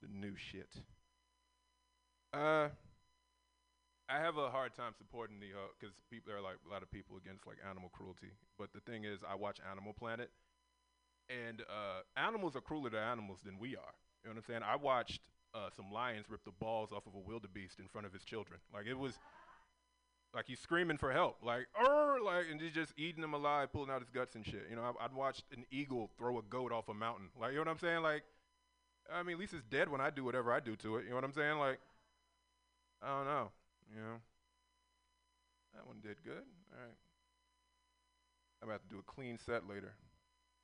The 0.01 0.07
new 0.07 0.35
shit. 0.35 0.69
Uh 2.33 2.69
I 4.11 4.19
have 4.19 4.35
a 4.35 4.49
hard 4.49 4.75
time 4.75 4.91
supporting 4.97 5.39
the 5.39 5.55
because 5.79 5.95
people 6.09 6.27
there 6.27 6.37
are 6.37 6.43
like 6.43 6.59
a 6.67 6.69
lot 6.69 6.83
of 6.83 6.91
people 6.91 7.15
against 7.15 7.47
like 7.47 7.57
animal 7.67 7.89
cruelty. 7.93 8.35
But 8.59 8.73
the 8.73 8.81
thing 8.81 9.05
is, 9.05 9.19
I 9.23 9.35
watch 9.35 9.59
Animal 9.63 9.93
Planet, 9.93 10.29
and 11.29 11.61
uh, 11.61 12.03
animals 12.17 12.57
are 12.57 12.61
crueler 12.61 12.89
to 12.89 12.99
animals 12.99 13.39
than 13.45 13.57
we 13.57 13.77
are. 13.77 13.95
You 14.23 14.29
know 14.29 14.35
what 14.35 14.37
I'm 14.37 14.43
saying? 14.43 14.61
I 14.67 14.75
watched 14.75 15.21
uh, 15.53 15.69
some 15.75 15.91
lions 15.91 16.25
rip 16.29 16.43
the 16.45 16.51
balls 16.51 16.91
off 16.91 17.05
of 17.07 17.15
a 17.15 17.19
wildebeest 17.19 17.79
in 17.79 17.87
front 17.87 18.07
of 18.07 18.13
his 18.13 18.23
children. 18.23 18.59
Like 18.73 18.85
it 18.87 18.97
was, 18.97 19.19
like 20.33 20.45
he's 20.47 20.59
screaming 20.59 20.97
for 20.97 21.11
help, 21.11 21.37
like 21.43 21.67
like, 22.23 22.45
and 22.51 22.61
he's 22.61 22.73
just 22.73 22.93
eating 22.97 23.21
them 23.21 23.33
alive, 23.33 23.71
pulling 23.71 23.89
out 23.89 23.99
his 23.99 24.09
guts 24.09 24.35
and 24.35 24.45
shit. 24.45 24.67
You 24.69 24.75
know, 24.75 24.83
I, 24.83 25.05
I'd 25.05 25.13
watched 25.13 25.43
an 25.55 25.65
eagle 25.71 26.09
throw 26.17 26.37
a 26.39 26.41
goat 26.43 26.71
off 26.71 26.87
a 26.89 26.93
mountain. 26.93 27.29
Like, 27.39 27.51
you 27.51 27.57
know 27.57 27.63
what 27.63 27.71
I'm 27.71 27.79
saying? 27.79 28.01
Like, 28.01 28.23
I 29.11 29.23
mean, 29.23 29.33
at 29.33 29.39
least 29.39 29.53
it's 29.53 29.65
dead 29.65 29.89
when 29.89 30.01
I 30.01 30.09
do 30.09 30.23
whatever 30.23 30.51
I 30.51 30.59
do 30.59 30.75
to 30.77 30.97
it. 30.97 31.03
You 31.03 31.09
know 31.09 31.15
what 31.15 31.25
I'm 31.25 31.33
saying? 31.33 31.57
Like, 31.57 31.79
I 33.01 33.07
don't 33.07 33.25
know. 33.25 33.49
You 33.93 34.01
know, 34.01 34.17
that 35.75 35.85
one 35.85 35.97
did 36.01 36.23
good. 36.23 36.45
All 36.71 36.79
right. 36.79 36.97
I'm 38.61 38.69
about 38.69 38.83
to 38.83 38.89
do 38.93 38.99
a 38.99 39.11
clean 39.11 39.37
set 39.37 39.67
later. 39.67 39.93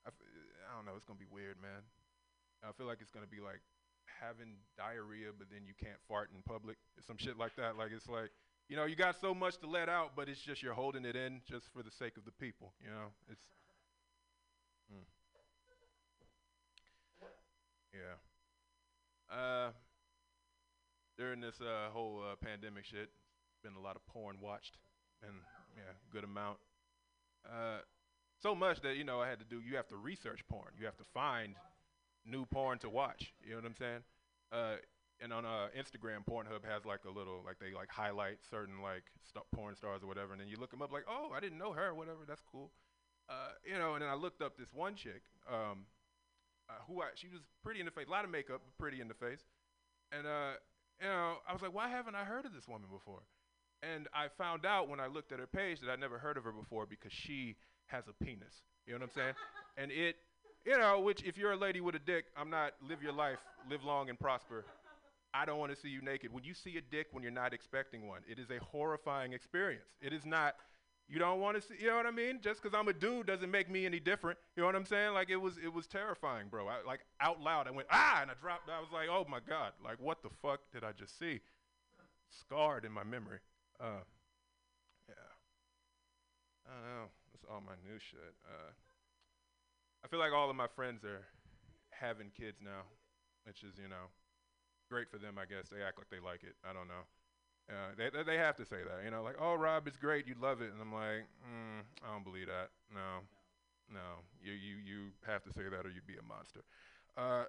I, 0.05 0.09
f- 0.09 0.29
I 0.69 0.75
don't 0.77 0.85
know. 0.85 0.93
It's 0.95 1.05
gonna 1.05 1.19
be 1.19 1.29
weird, 1.29 1.57
man. 1.61 1.81
I 2.63 2.71
feel 2.71 2.85
like 2.85 2.99
it's 3.01 3.11
gonna 3.11 3.27
be 3.27 3.41
like 3.41 3.61
having 4.20 4.57
diarrhea, 4.78 5.30
but 5.38 5.47
then 5.51 5.61
you 5.65 5.74
can't 5.78 5.99
fart 6.07 6.30
in 6.36 6.41
public, 6.41 6.78
some 7.05 7.18
shit 7.18 7.38
like 7.38 7.55
that. 7.55 7.78
Like 7.78 7.91
it's 7.91 8.07
like, 8.07 8.32
you 8.70 8.76
know, 8.76 8.86
you 8.86 8.95
got 8.95 9.15
so 9.20 9.34
much 9.34 9.57
to 9.59 9.68
let 9.68 9.89
out, 9.89 10.11
but 10.15 10.28
it's 10.28 10.41
just 10.41 10.61
you're 10.61 10.74
holding 10.74 11.05
it 11.05 11.15
in 11.15 11.41
just 11.49 11.65
for 11.74 11.84
the 11.84 11.91
sake 11.91 12.18
of 12.18 12.26
the 12.26 12.32
people. 12.32 12.74
You 12.82 12.89
know, 12.89 13.07
it's. 13.32 13.43
Mm. 14.91 15.05
Yeah. 17.93 19.36
Uh, 19.36 19.72
during 21.18 21.41
this 21.41 21.55
uh, 21.61 21.89
whole 21.91 22.22
uh, 22.24 22.36
pandemic 22.43 22.86
shit, 22.86 23.09
been 23.63 23.76
a 23.76 23.82
lot 23.82 23.95
of 23.95 24.05
porn 24.07 24.38
watched, 24.41 24.78
and 25.24 25.34
yeah, 25.76 25.93
good 26.11 26.24
amount. 26.24 26.57
Uh, 27.45 27.80
so 28.41 28.53
much 28.53 28.82
that 28.82 28.97
you 28.97 29.03
know 29.03 29.20
I 29.20 29.28
had 29.30 29.39
to 29.39 29.45
do. 29.45 29.59
You 29.59 29.76
have 29.78 29.88
to 29.88 29.97
research 29.97 30.41
porn. 30.47 30.74
You 30.80 30.86
have 30.86 30.97
to 30.97 31.05
find 31.13 31.55
new 32.28 32.45
porn 32.45 32.80
to 32.80 32.89
watch. 32.89 33.34
You 33.43 33.51
know 33.51 33.57
what 33.57 33.65
I'm 33.65 33.75
saying? 33.75 34.03
Uh, 34.51 34.75
and 35.19 35.34
on 35.34 35.45
uh, 35.45 35.67
Instagram, 35.78 36.25
Pornhub 36.30 36.63
has 36.69 36.86
like 36.86 37.05
a 37.05 37.09
little 37.09 37.41
like 37.45 37.57
they 37.59 37.73
like 37.73 37.89
highlight 37.89 38.38
certain 38.49 38.82
like 38.82 39.03
st- 39.25 39.45
porn 39.55 39.75
stars 39.75 40.03
or 40.03 40.07
whatever, 40.07 40.34
and 40.34 40.41
then 40.41 40.47
you 40.47 40.57
look 40.57 40.71
them 40.71 40.82
up 40.82 40.91
like, 40.91 41.05
oh, 41.09 41.32
I 41.36 41.39
didn't 41.39 41.57
know 41.57 41.73
her, 41.73 41.93
whatever. 41.93 42.19
That's 42.28 42.43
cool. 42.51 42.71
Uh, 43.30 43.57
you 43.65 43.78
know, 43.78 43.93
and 43.95 44.01
then 44.01 44.09
I 44.09 44.15
looked 44.15 44.41
up 44.41 44.57
this 44.57 44.69
one 44.73 44.95
chick, 44.95 45.23
um, 45.51 45.86
uh, 46.69 46.80
who 46.88 47.01
I 47.01 47.07
she 47.15 47.28
was 47.28 47.41
pretty 47.63 47.80
in 47.80 47.86
the 47.86 47.91
face, 47.91 48.05
a 48.07 48.11
lot 48.11 48.25
of 48.25 48.32
makeup, 48.32 48.61
pretty 48.78 49.01
in 49.01 49.07
the 49.07 49.15
face, 49.15 49.41
and 50.11 50.28
uh, 50.28 50.53
you 51.01 51.07
know, 51.07 51.38
I 51.47 51.53
was 51.53 51.61
like, 51.61 51.73
why 51.73 51.89
haven't 51.89 52.15
I 52.15 52.23
heard 52.23 52.45
of 52.45 52.53
this 52.53 52.67
woman 52.67 52.88
before? 52.91 53.21
And 53.84 54.07
I 54.13 54.28
found 54.38 54.65
out 54.65 54.89
when 54.89 54.99
I 54.99 55.07
looked 55.07 55.32
at 55.32 55.39
her 55.39 55.47
page 55.47 55.82
that 55.82 55.89
I'd 55.89 55.99
never 55.99 56.17
heard 56.17 56.38
of 56.38 56.43
her 56.45 56.51
before 56.51 56.86
because 56.86 57.11
she 57.13 57.55
has 57.88 58.03
a 58.07 58.23
penis. 58.23 58.63
You 58.86 58.93
know 58.93 58.99
what 58.99 59.09
I'm 59.09 59.15
saying? 59.15 59.34
and 59.78 59.91
it, 59.91 60.15
you 60.68 60.78
know, 60.78 60.99
which 60.99 61.24
if 61.24 61.38
you're 61.38 61.53
a 61.53 61.57
lady 61.57 61.80
with 61.80 61.95
a 61.95 61.99
dick, 61.99 62.26
I'm 62.36 62.49
not 62.49 62.74
live 62.88 63.01
your 63.01 63.13
life, 63.13 63.39
live 63.70 63.86
long 63.86 64.09
and 64.09 64.20
prosper. 64.20 64.65
I 65.34 65.45
don't 65.45 65.59
want 65.59 65.74
to 65.74 65.80
see 65.80 65.88
you 65.88 66.01
naked. 66.01 66.34
When 66.34 66.43
you 66.43 66.53
see 66.53 66.76
a 66.78 66.82
dick 66.82 67.07
when 67.11 67.24
you're 67.24 67.32
not 67.32 67.53
expecting 67.53 68.05
one, 68.07 68.22
it 68.30 68.38
is 68.38 68.49
a 68.49 68.61
horrifying 68.63 69.32
experience. 69.32 69.86
It 70.01 70.11
is 70.11 70.26
not, 70.26 70.55
you 71.07 71.20
don't 71.20 71.39
want 71.39 71.55
to 71.55 71.61
see, 71.61 71.76
you 71.80 71.88
know 71.88 71.95
what 71.95 72.05
I 72.05 72.11
mean? 72.11 72.39
Just 72.41 72.61
because 72.61 72.78
I'm 72.78 72.89
a 72.89 72.93
dude 72.93 73.28
doesn't 73.28 73.49
make 73.49 73.70
me 73.70 73.86
any 73.86 74.01
different. 74.01 74.38
You 74.55 74.61
know 74.61 74.68
what 74.68 74.76
I'm 74.76 74.86
saying? 74.86 75.13
Like 75.13 75.30
it 75.30 75.38
was, 75.38 75.57
it 75.57 75.74
was 75.74 75.88
terrifying, 75.88 76.47
bro. 76.49 76.68
I, 76.68 76.86
like 76.86 76.99
out 77.22 77.39
loud, 77.41 77.68
I 77.68 77.72
went, 77.72 77.88
ah, 77.89 78.22
and 78.22 78.30
I 78.30 78.34
dropped, 78.41 78.70
I 78.70 78.82
was 78.82 78.89
like, 78.91 79.07
oh 79.09 79.26
my 79.30 79.39
God, 79.47 79.72
like 79.84 80.01
what 80.01 80.22
the 80.22 80.30
fuck 80.41 80.59
did 80.74 80.84
I 80.84 80.91
just 80.91 81.18
see? 81.18 81.39
Scarred 82.30 82.84
in 82.84 82.91
my 82.91 83.05
memory. 83.05 83.39
Uh, 83.80 84.03
yeah. 85.07 85.32
I 86.68 86.74
don't 86.74 86.84
know. 86.84 87.07
That's 87.32 87.45
all 87.49 87.61
my 87.65 87.76
new 87.89 87.99
shit. 87.99 88.36
Uh, 88.45 88.72
I 90.08 90.10
feel 90.10 90.24
like 90.24 90.32
all 90.32 90.49
of 90.49 90.55
my 90.55 90.72
friends 90.72 91.03
are 91.03 91.28
having 91.91 92.32
kids 92.32 92.64
now, 92.64 92.88
which 93.43 93.60
is, 93.60 93.76
you 93.76 93.89
know, 93.89 94.08
great 94.88 95.12
for 95.12 95.18
them, 95.18 95.36
I 95.36 95.43
guess. 95.43 95.68
They 95.68 95.84
act 95.84 95.99
like 95.99 96.08
they 96.08 96.24
like 96.24 96.47
it. 96.47 96.55
I 96.64 96.72
don't 96.72 96.88
know. 96.88 97.03
Uh, 97.68 97.91
they, 97.99 98.24
they 98.24 98.38
have 98.39 98.55
to 98.55 98.64
say 98.64 98.88
that, 98.88 99.03
you 99.03 99.12
know, 99.12 99.22
like, 99.22 99.36
oh, 99.36 99.55
Rob, 99.55 99.86
it's 99.86 99.97
great, 99.97 100.26
you 100.26 100.36
love 100.39 100.62
it, 100.62 100.72
and 100.72 100.80
I'm 100.80 100.93
like, 100.95 101.28
mm, 101.43 101.84
I 102.08 102.14
don't 102.14 102.24
believe 102.24 102.47
that. 102.47 102.72
No, 102.88 103.28
no, 103.91 104.24
you 104.39 104.53
you 104.53 104.80
you 104.80 104.99
have 105.28 105.43
to 105.43 105.51
say 105.51 105.68
that, 105.68 105.84
or 105.84 105.91
you'd 105.91 106.08
be 106.08 106.16
a 106.16 106.24
monster. 106.24 106.64
Uh, 107.18 107.43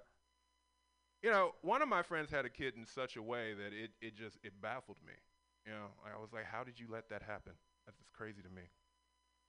you 1.23 1.31
know, 1.31 1.55
one 1.61 1.81
of 1.81 1.87
my 1.87 2.03
friends 2.03 2.29
had 2.29 2.43
a 2.43 2.49
kid 2.49 2.73
in 2.75 2.85
such 2.85 3.15
a 3.15 3.23
way 3.23 3.53
that 3.53 3.71
it 3.71 3.91
it 4.01 4.17
just 4.17 4.35
it 4.43 4.51
baffled 4.61 4.99
me. 5.07 5.15
You 5.65 5.71
know, 5.71 5.95
I 6.03 6.19
was 6.19 6.33
like, 6.33 6.43
how 6.43 6.65
did 6.65 6.77
you 6.77 6.87
let 6.91 7.07
that 7.07 7.23
happen? 7.23 7.53
That's 7.85 7.97
just 7.97 8.11
crazy 8.11 8.41
to 8.41 8.49
me. 8.51 8.67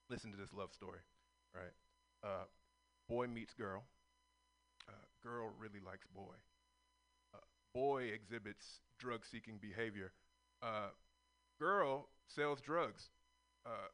Listen 0.09 0.31
to 0.31 0.39
this 0.39 0.55
love 0.55 0.73
story, 0.73 1.03
right? 1.53 1.75
Uh, 2.23 2.47
boy 3.11 3.27
meets 3.27 3.53
girl. 3.53 3.83
Uh, 4.89 4.93
girl 5.23 5.51
really 5.59 5.81
likes 5.85 6.07
boy. 6.15 6.37
Uh, 7.35 7.39
boy 7.75 8.05
exhibits 8.05 8.81
drug-seeking 8.99 9.59
behavior. 9.61 10.13
Uh, 10.63 10.91
girl 11.59 12.09
sells 12.29 12.61
drugs. 12.61 13.11
Uh, 13.67 13.91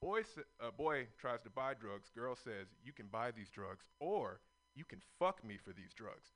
boy, 0.00 0.22
uh, 0.60 0.70
boy 0.78 1.06
tries 1.18 1.42
to 1.42 1.50
buy 1.50 1.74
drugs. 1.74 2.08
Girl 2.14 2.36
says, 2.36 2.68
"You 2.84 2.92
can 2.92 3.06
buy 3.08 3.32
these 3.32 3.50
drugs, 3.50 3.90
or 3.98 4.40
you 4.74 4.84
can 4.84 5.02
fuck 5.18 5.44
me 5.44 5.58
for 5.58 5.72
these 5.72 5.92
drugs." 5.92 6.30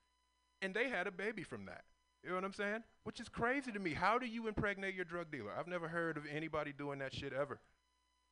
And 0.61 0.75
they 0.75 0.89
had 0.89 1.07
a 1.07 1.13
baby 1.13 1.45
from 1.45 1.65
that. 1.67 1.85
You 2.23 2.31
know 2.31 2.35
what 2.35 2.45
I'm 2.45 2.53
saying? 2.53 2.83
Which 3.05 3.21
is 3.21 3.29
crazy 3.29 3.73
to 3.73 3.79
me. 3.79 3.95
How 3.95 4.19
do 4.19 4.27
you 4.27 4.47
impregnate 4.47 4.95
your 4.95 5.07
drug 5.07 5.31
dealer? 5.31 5.53
I've 5.57 5.69
never 5.69 5.89
heard 5.89 6.19
of 6.19 6.25
anybody 6.27 6.73
doing 6.73 6.99
that 6.99 7.15
shit 7.15 7.33
ever. 7.33 7.61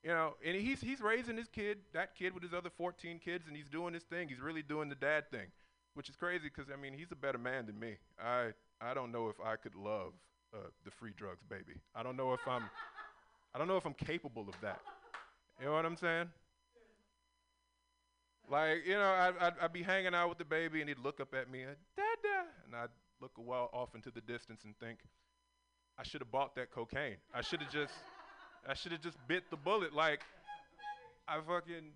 You 0.03 0.11
know, 0.11 0.35
and 0.45 0.57
he's 0.57 0.81
he's 0.81 1.01
raising 1.01 1.37
his 1.37 1.49
kid, 1.49 1.79
that 1.93 2.15
kid 2.15 2.33
with 2.33 2.43
his 2.43 2.55
other 2.55 2.71
14 2.71 3.19
kids, 3.19 3.49
and 3.49 3.57
he's 3.57 3.69
doing 3.69 3.95
his 3.95 4.05
thing. 4.05 4.29
He's 4.29 4.41
really 4.41 4.63
doing 4.63 4.89
the 4.89 4.95
dad 4.95 5.31
thing, 5.31 5.47
which 5.95 6.09
is 6.09 6.17
crazy 6.17 6.49
because 6.55 6.71
I 6.73 6.81
mean 6.81 6.93
he's 6.93 7.11
a 7.11 7.17
better 7.17 7.39
man 7.39 7.67
than 7.67 7.79
me. 7.79 7.97
I 8.23 8.51
I 8.81 8.95
don't 8.95 9.11
know 9.11 9.29
if 9.29 9.37
I 9.45 9.57
could 9.57 9.75
love 9.75 10.13
uh, 10.55 10.59
the 10.85 10.91
free 10.91 11.13
drugs 11.17 11.43
baby. 11.43 11.75
I 11.95 12.03
don't 12.03 12.17
know 12.17 12.33
if 12.33 12.47
I'm 12.47 12.65
I 13.55 13.59
don't 13.59 13.67
know 13.67 13.77
if 13.77 13.87
I'm 13.87 13.95
capable 13.95 14.47
of 14.49 14.55
that. 14.63 14.81
You 15.59 15.67
know 15.67 15.73
what 15.73 15.85
I'm 15.85 15.97
saying? 15.97 16.29
Like 18.49 18.87
you 18.87 18.95
know, 18.95 19.11
I'd, 19.11 19.35
I'd, 19.41 19.53
I'd 19.63 19.73
be 19.73 19.83
hanging 19.83 20.15
out 20.15 20.29
with 20.29 20.39
the 20.39 20.45
baby, 20.45 20.81
and 20.81 20.89
he'd 20.89 21.01
look 21.01 21.21
up 21.21 21.35
at 21.35 21.51
me, 21.51 21.65
uh, 21.65 21.75
Dada, 21.97 22.47
and 22.67 22.77
I'd 22.77 22.89
look 23.21 23.33
a 23.39 23.43
while 23.43 23.69
off 23.73 23.95
into 23.95 24.11
the 24.11 24.21
distance 24.21 24.65
and 24.65 24.79
think, 24.79 24.99
I 25.99 26.03
should 26.03 26.21
have 26.21 26.31
bought 26.31 26.55
that 26.57 26.71
cocaine. 26.71 27.17
I 27.35 27.41
should 27.43 27.61
have 27.61 27.73
just, 27.73 27.93
I 28.69 28.75
should 28.75 28.93
have 28.93 29.01
just 29.01 29.17
bit 29.27 29.45
the 29.51 29.57
bullet. 29.57 29.95
Like, 29.95 30.21
I 31.27 31.39
fucking, 31.41 31.93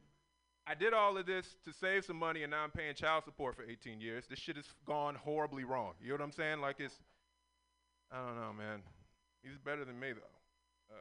I 0.67 0.75
did 0.75 0.95
all 0.95 1.19
of 1.19 1.27
this 1.27 1.57
to 1.67 1.73
save 1.73 2.07
some 2.07 2.19
money, 2.19 2.45
and 2.45 2.51
now 2.51 2.65
I'm 2.65 2.71
paying 2.71 2.95
child 2.95 3.25
support 3.25 3.55
for 3.55 3.63
18 3.63 4.01
years. 4.01 4.25
This 4.29 4.39
shit 4.39 4.57
has 4.57 4.65
gone 4.87 5.15
horribly 5.15 5.65
wrong. 5.65 5.93
You 6.01 6.09
know 6.09 6.15
what 6.15 6.23
I'm 6.23 6.33
saying? 6.33 6.61
Like 6.63 6.77
it's, 6.79 6.95
I 8.11 8.17
don't 8.17 8.37
know, 8.37 8.53
man. 8.57 8.81
He's 9.43 9.59
better 9.59 9.85
than 9.85 10.01
me 10.01 10.13
though. 10.13 10.95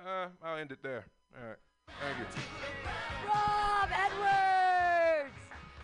Uh, 0.00 0.08
uh, 0.08 0.28
I'll 0.42 0.56
end 0.56 0.72
it 0.72 0.82
there. 0.82 1.04
All 1.36 1.48
right. 1.48 1.56
Thank 2.00 2.18
you. 2.18 2.24
Rob 3.26 3.88
Edwards. 3.92 5.36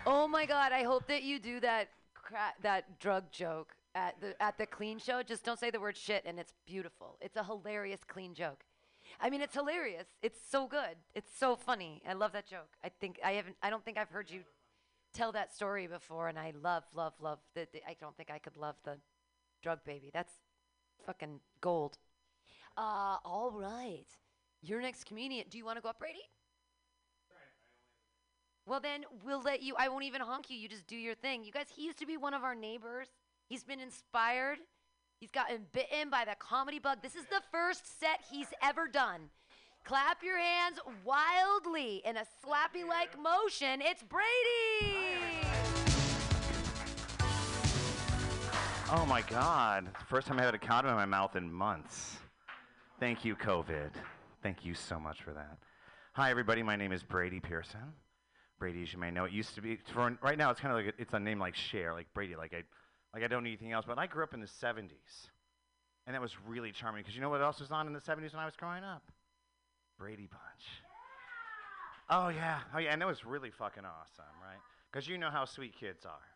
Oh 0.07 0.29
my 0.29 0.47
God! 0.47 0.73
I 0.73 0.83
hope 0.83 1.07
that 1.09 1.23
you 1.23 1.39
do 1.39 1.61
that 1.61 1.89
cra- 2.15 2.55
that 2.63 2.99
drug 3.01 3.31
joke 3.33 3.75
at 3.95 4.21
the 4.21 4.41
at 4.43 4.59
the 4.59 4.67
clean 4.67 4.99
show. 4.99 5.23
Just 5.23 5.45
don't 5.45 5.59
say 5.59 5.71
the 5.71 5.81
word 5.81 5.97
shit, 5.97 6.23
and 6.27 6.39
it's 6.39 6.55
beautiful. 6.67 7.19
It's 7.21 7.37
a 7.37 7.45
hilarious 7.45 8.01
clean 8.07 8.35
joke. 8.35 8.65
I 9.21 9.31
mean, 9.31 9.41
it's 9.41 9.55
hilarious. 9.55 10.07
It's 10.23 10.39
so 10.51 10.67
good. 10.67 10.97
It's 11.15 11.31
so 11.37 11.57
funny. 11.57 12.03
I 12.09 12.15
love 12.15 12.33
that 12.33 12.47
joke. 12.47 12.71
I 12.85 12.89
think 12.89 13.21
I 13.25 13.33
haven't. 13.33 13.57
I 13.63 13.71
don't 13.71 13.85
think 13.85 13.99
I've 13.99 14.11
heard 14.11 14.31
you 14.31 14.43
tell 15.13 15.33
that 15.33 15.55
story 15.55 15.87
before, 15.87 16.29
and 16.29 16.39
I 16.39 16.53
love, 16.63 16.85
love, 16.95 17.13
love. 17.21 17.39
The, 17.55 17.67
I 17.87 17.97
don't 18.01 18.17
think 18.17 18.31
I 18.31 18.39
could 18.39 18.57
love 18.57 18.77
the 18.85 18.97
drug 19.63 19.85
baby. 19.85 20.11
That's 20.13 20.33
fucking 21.07 21.41
gold. 21.61 21.99
Uh, 22.77 23.17
all 23.25 23.51
right. 23.51 24.07
Your 24.63 24.81
next 24.81 25.05
comedian. 25.05 25.47
Do 25.51 25.59
you 25.59 25.65
want 25.65 25.77
to 25.77 25.83
go 25.83 25.89
up, 25.91 25.99
Brady? 25.99 26.23
Well, 28.65 28.81
then 28.81 29.05
we'll 29.25 29.43
let 29.43 29.61
you. 29.63 29.75
I 29.77 29.89
won't 29.89 30.05
even 30.05 30.21
honk 30.21 30.49
you. 30.49 30.57
You 30.57 30.69
just 30.69 30.87
do 30.87 30.97
your 30.97 31.17
thing. 31.17 31.45
You 31.45 31.51
guys, 31.51 31.67
he 31.75 31.85
used 31.85 31.99
to 31.99 32.07
be 32.07 32.17
one 32.17 32.33
of 32.33 32.45
our 32.45 32.55
neighbors. 32.55 33.09
He's 33.53 33.65
been 33.65 33.81
inspired. 33.81 34.61
He's 35.21 35.31
gotten 35.31 35.67
bitten 35.75 36.09
by 36.09 36.25
the 36.25 36.35
comedy 36.39 36.79
bug. 36.79 37.03
This 37.03 37.15
is 37.15 37.27
the 37.27 37.43
first 37.51 38.01
set 38.01 38.21
he's 38.31 38.47
ever 38.63 38.89
done. 38.89 39.29
Clap 39.85 40.23
your 40.23 40.39
hands 40.39 40.79
wildly 41.05 42.01
in 42.07 42.17
a 42.17 42.25
slappy 42.43 42.89
like 42.89 43.21
motion. 43.21 43.83
It's 43.83 44.03
Brady. 44.03 44.97
Oh 48.91 49.05
my 49.07 49.21
God. 49.29 49.87
First 50.09 50.29
time 50.29 50.39
I 50.39 50.45
had 50.45 50.55
a 50.55 50.59
condom 50.59 50.93
in 50.93 50.97
my 50.97 51.05
mouth 51.05 51.37
in 51.37 51.53
months. 51.53 52.17
Thank 53.01 53.23
you, 53.23 53.37
COVID. 53.37 53.91
Thank 54.43 54.65
you 54.65 54.73
so 54.73 54.99
much 54.99 55.21
for 55.23 55.35
that. 55.35 55.59
Hi, 56.15 56.31
everybody. 56.31 56.63
My 56.63 56.77
name 56.77 56.93
is 56.93 57.03
Brady 57.03 57.39
Pearson. 57.39 57.93
Brady, 58.59 58.83
as 58.83 58.95
you 58.95 58.99
may 58.99 59.11
know, 59.11 59.27
it 59.27 59.33
used 59.33 59.55
to 59.57 59.61
be, 59.61 59.79
for, 59.93 60.17
right 60.23 60.39
now 60.39 60.51
it's 60.51 60.61
kind 60.61 60.73
of 60.73 60.87
like, 60.87 60.95
a, 60.95 61.03
it's 61.03 61.13
a 61.13 61.21
name 61.21 61.39
like 61.39 61.55
Cher, 61.55 61.93
like 61.93 62.07
Brady, 62.15 62.35
like 62.35 62.55
I, 62.55 62.63
like 63.15 63.23
I 63.23 63.29
don't 63.29 63.45
need 63.45 63.51
anything 63.51 63.73
else. 63.73 63.85
But 63.87 63.99
I 63.99 64.07
grew 64.07 64.23
up 64.23 64.35
in 64.35 64.41
the 64.41 64.47
70s. 64.47 65.29
And 66.07 66.15
that 66.15 66.21
was 66.21 66.33
really 66.49 66.73
charming 66.73 67.03
because 67.03 67.15
you 67.15 67.21
know 67.21 67.31
what 67.31 67.41
else 67.41 67.61
was 67.61 67.71
on 67.71 67.87
in 67.87 67.93
the 67.93 68.01
70s 68.01 68.33
when 68.33 68.43
I 68.43 68.45
was 68.45 68.57
growing 68.57 68.83
up? 68.83 69.03
Brady 69.99 70.27
Bunch. 70.27 70.65
Oh, 72.11 72.29
yeah. 72.29 72.61
Oh, 72.75 72.79
yeah. 72.79 72.93
And 72.93 73.01
that 73.01 73.07
was 73.07 73.25
really 73.25 73.51
fucking 73.51 73.85
awesome, 73.85 74.35
right? 74.43 74.59
Because 74.91 75.07
you 75.07 75.17
know 75.17 75.31
how 75.31 75.45
sweet 75.45 75.75
kids 75.79 76.05
are. 76.05 76.27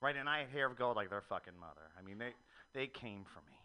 Right? 0.00 0.16
And 0.16 0.28
I 0.28 0.40
had 0.40 0.48
hair 0.48 0.66
of 0.66 0.76
gold 0.76 0.96
like 0.96 1.10
their 1.10 1.20
fucking 1.20 1.52
mother. 1.60 1.92
I 1.98 2.02
mean, 2.02 2.18
they, 2.18 2.32
they 2.72 2.86
came 2.86 3.24
for 3.24 3.40
me. 3.46 3.56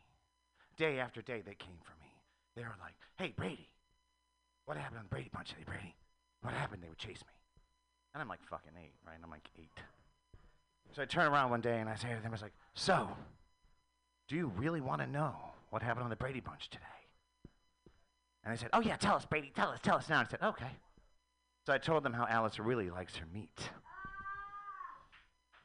Day 0.77 0.99
after 0.99 1.21
day, 1.21 1.41
they 1.45 1.55
came 1.55 1.79
for 1.83 1.97
me. 1.99 2.11
They 2.55 2.63
were 2.63 2.75
like, 2.79 2.95
hey, 3.17 3.33
Brady, 3.35 3.67
what 4.65 4.77
happened 4.77 4.99
on 4.99 5.05
the 5.05 5.09
Brady 5.09 5.29
Bunch 5.33 5.49
today, 5.49 5.63
Brady? 5.65 5.95
What 6.41 6.53
happened? 6.53 6.83
They 6.83 6.89
would 6.89 6.97
chase 6.97 7.19
me. 7.25 7.33
And 8.13 8.21
I'm 8.21 8.27
like 8.27 8.43
fucking 8.49 8.73
eight, 8.77 8.93
right? 9.05 9.15
And 9.15 9.23
I'm 9.23 9.31
like 9.31 9.49
eight. 9.57 9.79
So 10.95 11.01
I 11.01 11.05
turn 11.05 11.27
around 11.31 11.51
one 11.51 11.61
day 11.61 11.79
and 11.79 11.89
I 11.89 11.95
say 11.95 12.09
to 12.09 12.15
them, 12.15 12.27
I 12.27 12.29
was 12.29 12.41
like, 12.41 12.53
so, 12.73 13.09
do 14.27 14.35
you 14.35 14.51
really 14.57 14.81
want 14.81 15.01
to 15.01 15.07
know 15.07 15.35
what 15.69 15.81
happened 15.81 16.03
on 16.03 16.09
the 16.09 16.15
Brady 16.15 16.39
Bunch 16.39 16.69
today? 16.69 16.83
And 18.43 18.53
they 18.53 18.57
said, 18.59 18.69
oh 18.73 18.81
yeah, 18.81 18.95
tell 18.95 19.15
us, 19.15 19.25
Brady, 19.25 19.51
tell 19.55 19.69
us, 19.69 19.79
tell 19.83 19.97
us 19.97 20.09
now. 20.09 20.19
And 20.19 20.27
I 20.27 20.31
said, 20.31 20.41
okay. 20.41 20.71
So 21.65 21.73
I 21.73 21.77
told 21.77 22.03
them 22.03 22.13
how 22.13 22.25
Alice 22.27 22.57
really 22.59 22.89
likes 22.89 23.15
her 23.17 23.25
meat. 23.33 23.69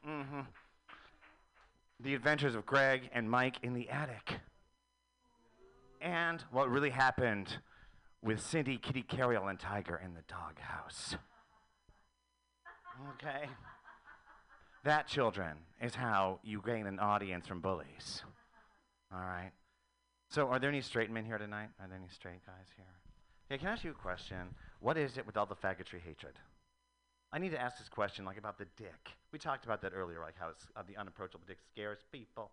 Mm-hmm. 0.07 0.41
The 2.01 2.14
adventures 2.14 2.55
of 2.55 2.66
Greg 2.66 3.09
and 3.14 3.31
Mike 3.31 3.57
in 3.62 3.72
the 3.72 3.89
attic. 3.89 4.35
And 6.01 6.45
what 6.51 6.68
really 6.68 6.91
happened 6.91 7.57
with 8.22 8.41
Cindy, 8.41 8.77
Kitty, 8.77 9.03
Karry-All, 9.03 9.49
and 9.49 9.59
Tiger 9.59 10.01
in 10.05 10.12
the 10.14 10.22
doghouse. 10.29 11.16
Okay. 13.14 13.49
That, 14.85 15.09
children, 15.09 15.57
is 15.80 15.95
how 15.95 16.41
you 16.45 16.62
gain 16.64 16.87
an 16.87 16.99
audience 16.99 17.47
from 17.47 17.61
bullies. 17.61 18.22
All 19.11 19.18
right. 19.18 19.51
So, 20.28 20.49
are 20.49 20.59
there 20.59 20.68
any 20.68 20.82
straight 20.82 21.11
men 21.11 21.24
here 21.24 21.39
tonight? 21.39 21.70
Are 21.80 21.89
there 21.89 21.97
any 21.97 22.09
straight 22.12 22.45
guys 22.45 22.66
here? 22.76 22.85
Hey, 23.49 23.57
can 23.57 23.68
I 23.68 23.72
ask 23.72 23.85
you 23.85 23.93
a 23.93 23.95
question? 23.95 24.55
What 24.80 24.99
is 24.99 25.16
it 25.16 25.26
with 25.26 25.39
all 25.39 25.47
the 25.47 25.55
faggotry 25.55 26.03
hatred? 26.05 26.39
I 27.32 27.39
need 27.39 27.51
to 27.53 27.61
ask 27.61 27.78
this 27.78 27.89
question, 27.89 28.26
like 28.26 28.37
about 28.37 28.59
the 28.59 28.66
dick. 28.76 29.11
We 29.32 29.39
talked 29.39 29.64
about 29.64 29.80
that 29.82 29.93
earlier, 29.95 30.20
like 30.20 30.35
how 30.39 30.51
it's, 30.51 30.66
uh, 30.76 30.82
the 30.87 30.99
unapproachable 30.99 31.45
dick 31.47 31.59
scares 31.72 31.99
people. 32.12 32.51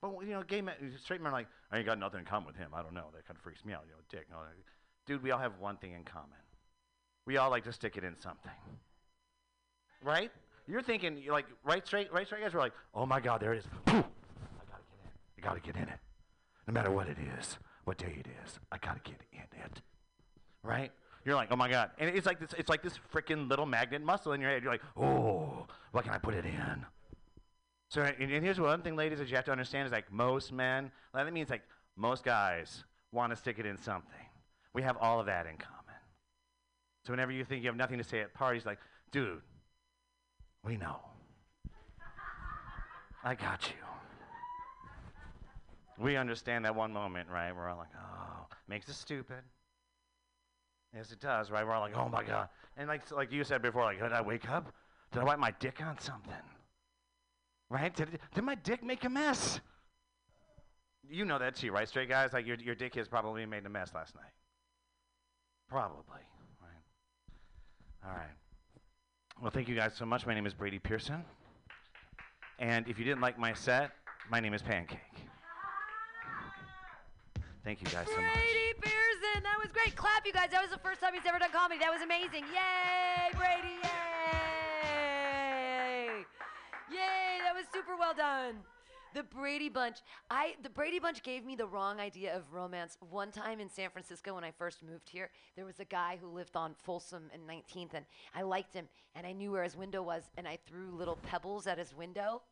But 0.00 0.12
you 0.22 0.32
know, 0.32 0.42
gay 0.44 0.60
men, 0.60 0.74
straight 1.02 1.20
men 1.20 1.32
are 1.32 1.36
like, 1.36 1.48
I 1.72 1.78
ain't 1.78 1.86
got 1.86 1.98
nothing 1.98 2.20
in 2.20 2.24
common 2.24 2.46
with 2.46 2.56
him. 2.56 2.70
I 2.72 2.82
don't 2.82 2.94
know. 2.94 3.06
That 3.14 3.26
kind 3.26 3.36
of 3.36 3.42
freaks 3.42 3.64
me 3.64 3.72
out. 3.72 3.82
You 3.86 3.94
know, 3.94 4.02
dick. 4.10 4.28
Dude, 5.06 5.22
we 5.24 5.32
all 5.32 5.40
have 5.40 5.58
one 5.58 5.76
thing 5.78 5.92
in 5.92 6.04
common. 6.04 6.30
We 7.26 7.36
all 7.36 7.50
like 7.50 7.64
to 7.64 7.72
stick 7.72 7.96
it 7.96 8.04
in 8.04 8.16
something. 8.20 8.52
Right? 10.02 10.30
You're 10.66 10.82
thinking, 10.82 11.18
you're 11.18 11.34
like, 11.34 11.46
right 11.62 11.86
straight, 11.86 12.12
right 12.12 12.26
straight 12.26 12.42
guys 12.42 12.54
are 12.54 12.58
like, 12.58 12.72
oh 12.94 13.06
my 13.06 13.20
God, 13.20 13.40
there 13.40 13.52
it 13.52 13.58
is. 13.58 13.64
I 13.86 13.92
gotta 13.92 14.00
get 14.00 14.96
in. 15.04 15.10
I 15.38 15.46
gotta 15.46 15.60
get 15.60 15.76
in 15.76 15.82
it. 15.82 15.98
No 16.66 16.72
matter 16.72 16.90
what 16.90 17.08
it 17.08 17.18
is, 17.38 17.58
what 17.84 17.98
day 17.98 18.16
it 18.18 18.26
is, 18.44 18.58
I 18.72 18.78
gotta 18.78 19.00
get 19.00 19.20
in 19.32 19.60
it. 19.64 19.82
Right? 20.62 20.90
You're 21.24 21.34
like, 21.34 21.48
oh 21.50 21.56
my 21.56 21.68
God. 21.68 21.90
And 21.98 22.10
it's 22.10 22.26
like 22.26 22.40
this, 22.40 22.54
it's 22.56 22.68
like 22.68 22.82
this 22.82 22.98
freaking 23.12 23.48
little 23.48 23.66
magnet 23.66 24.02
muscle 24.02 24.32
in 24.32 24.40
your 24.40 24.50
head. 24.50 24.62
You're 24.62 24.72
like, 24.72 24.82
oh, 24.96 25.66
what 25.92 26.04
can 26.04 26.12
I 26.12 26.18
put 26.18 26.34
it 26.34 26.44
in? 26.44 26.86
So, 27.90 28.02
and, 28.02 28.32
and 28.32 28.44
here's 28.44 28.60
one 28.60 28.82
thing, 28.82 28.96
ladies, 28.96 29.18
that 29.18 29.28
you 29.28 29.36
have 29.36 29.44
to 29.44 29.52
understand 29.52 29.86
is 29.86 29.92
like 29.92 30.10
most 30.12 30.52
men, 30.52 30.90
that 31.12 31.32
means 31.32 31.50
like 31.50 31.62
most 31.96 32.24
guys 32.24 32.84
want 33.12 33.30
to 33.30 33.36
stick 33.36 33.58
it 33.58 33.66
in 33.66 33.76
something. 33.78 34.10
We 34.74 34.82
have 34.82 34.96
all 34.96 35.20
of 35.20 35.26
that 35.26 35.46
in 35.46 35.56
common. 35.56 35.74
So 37.06 37.12
whenever 37.12 37.32
you 37.32 37.44
think 37.44 37.62
you 37.62 37.68
have 37.68 37.76
nothing 37.76 37.98
to 37.98 38.04
say 38.04 38.20
at 38.20 38.34
parties, 38.34 38.66
like, 38.66 38.78
dude, 39.12 39.40
we 40.64 40.76
know. 40.76 40.96
I 43.22 43.34
got 43.34 43.68
you. 43.68 43.76
We 45.98 46.16
understand 46.16 46.64
that 46.64 46.74
one 46.74 46.92
moment, 46.92 47.28
right? 47.30 47.54
We're 47.54 47.68
all 47.68 47.78
like, 47.78 47.88
oh, 47.96 48.46
makes 48.68 48.88
us 48.88 48.96
stupid. 48.96 49.42
Yes, 50.94 51.10
it 51.10 51.20
does, 51.20 51.50
right? 51.50 51.66
We're 51.66 51.72
all 51.72 51.80
like, 51.80 51.96
oh 51.96 52.08
my 52.08 52.24
God. 52.24 52.48
And 52.76 52.88
like, 52.88 53.10
like 53.10 53.32
you 53.32 53.44
said 53.44 53.62
before, 53.62 53.84
like, 53.84 54.00
did 54.00 54.12
I 54.12 54.20
wake 54.20 54.48
up? 54.48 54.72
Did 55.12 55.22
I 55.22 55.24
wipe 55.24 55.38
my 55.38 55.52
dick 55.58 55.80
on 55.84 55.98
something? 55.98 56.32
Right? 57.70 57.94
Did, 57.94 58.18
did 58.34 58.44
my 58.44 58.56
dick 58.56 58.82
make 58.82 59.04
a 59.04 59.08
mess? 59.08 59.60
You 61.08 61.24
know 61.24 61.38
that 61.38 61.56
too, 61.56 61.70
right? 61.72 61.88
Straight 61.88 62.08
guys, 62.08 62.32
like 62.32 62.46
your, 62.46 62.56
your 62.56 62.74
dick 62.74 62.94
has 62.96 63.08
probably 63.08 63.46
made 63.46 63.64
a 63.66 63.68
mess 63.68 63.92
last 63.94 64.14
night. 64.14 64.32
Probably, 65.68 66.22
right? 66.60 68.04
All 68.04 68.16
right. 68.16 68.43
Well, 69.40 69.50
thank 69.50 69.68
you 69.68 69.74
guys 69.74 69.92
so 69.94 70.06
much. 70.06 70.26
My 70.26 70.34
name 70.34 70.46
is 70.46 70.54
Brady 70.54 70.78
Pearson. 70.78 71.24
And 72.58 72.88
if 72.88 72.98
you 72.98 73.04
didn't 73.04 73.20
like 73.20 73.38
my 73.38 73.52
set, 73.52 73.90
my 74.30 74.40
name 74.40 74.54
is 74.54 74.62
Pancake. 74.62 75.00
Thank 77.64 77.80
you 77.80 77.88
guys 77.88 78.06
so 78.06 78.20
much. 78.20 78.32
Brady 78.34 78.74
Pearson, 78.80 79.42
that 79.42 79.58
was 79.58 79.70
great. 79.72 79.96
Clap, 79.96 80.24
you 80.26 80.32
guys. 80.32 80.50
That 80.50 80.62
was 80.62 80.70
the 80.70 80.78
first 80.78 81.00
time 81.00 81.14
he's 81.14 81.26
ever 81.26 81.38
done 81.38 81.50
comedy. 81.50 81.80
That 81.80 81.92
was 81.92 82.02
amazing. 82.02 82.44
Yay, 82.52 83.32
Brady! 83.36 83.76
Yay! 83.82 85.04
Yay! 86.92 87.40
That 87.42 87.54
was 87.54 87.64
super 87.72 87.96
well 87.96 88.14
done. 88.14 88.56
The 89.14 89.22
Brady 89.22 89.68
Bunch. 89.68 89.98
I 90.28 90.54
the 90.62 90.68
Brady 90.68 90.98
Bunch 90.98 91.22
gave 91.22 91.44
me 91.44 91.54
the 91.54 91.66
wrong 91.66 92.00
idea 92.00 92.36
of 92.36 92.52
romance. 92.52 92.98
One 93.10 93.30
time 93.30 93.60
in 93.60 93.70
San 93.70 93.90
Francisco 93.90 94.34
when 94.34 94.42
I 94.42 94.50
first 94.50 94.82
moved 94.82 95.08
here, 95.08 95.30
there 95.54 95.64
was 95.64 95.78
a 95.78 95.84
guy 95.84 96.18
who 96.20 96.26
lived 96.26 96.56
on 96.56 96.74
Folsom 96.82 97.30
and 97.32 97.48
19th, 97.48 97.94
and 97.94 98.04
I 98.34 98.42
liked 98.42 98.74
him, 98.74 98.88
and 99.14 99.24
I 99.24 99.32
knew 99.32 99.52
where 99.52 99.62
his 99.62 99.76
window 99.76 100.02
was, 100.02 100.24
and 100.36 100.48
I 100.48 100.58
threw 100.66 100.90
little 100.90 101.16
pebbles 101.16 101.68
at 101.68 101.78
his 101.78 101.94
window. 101.94 102.42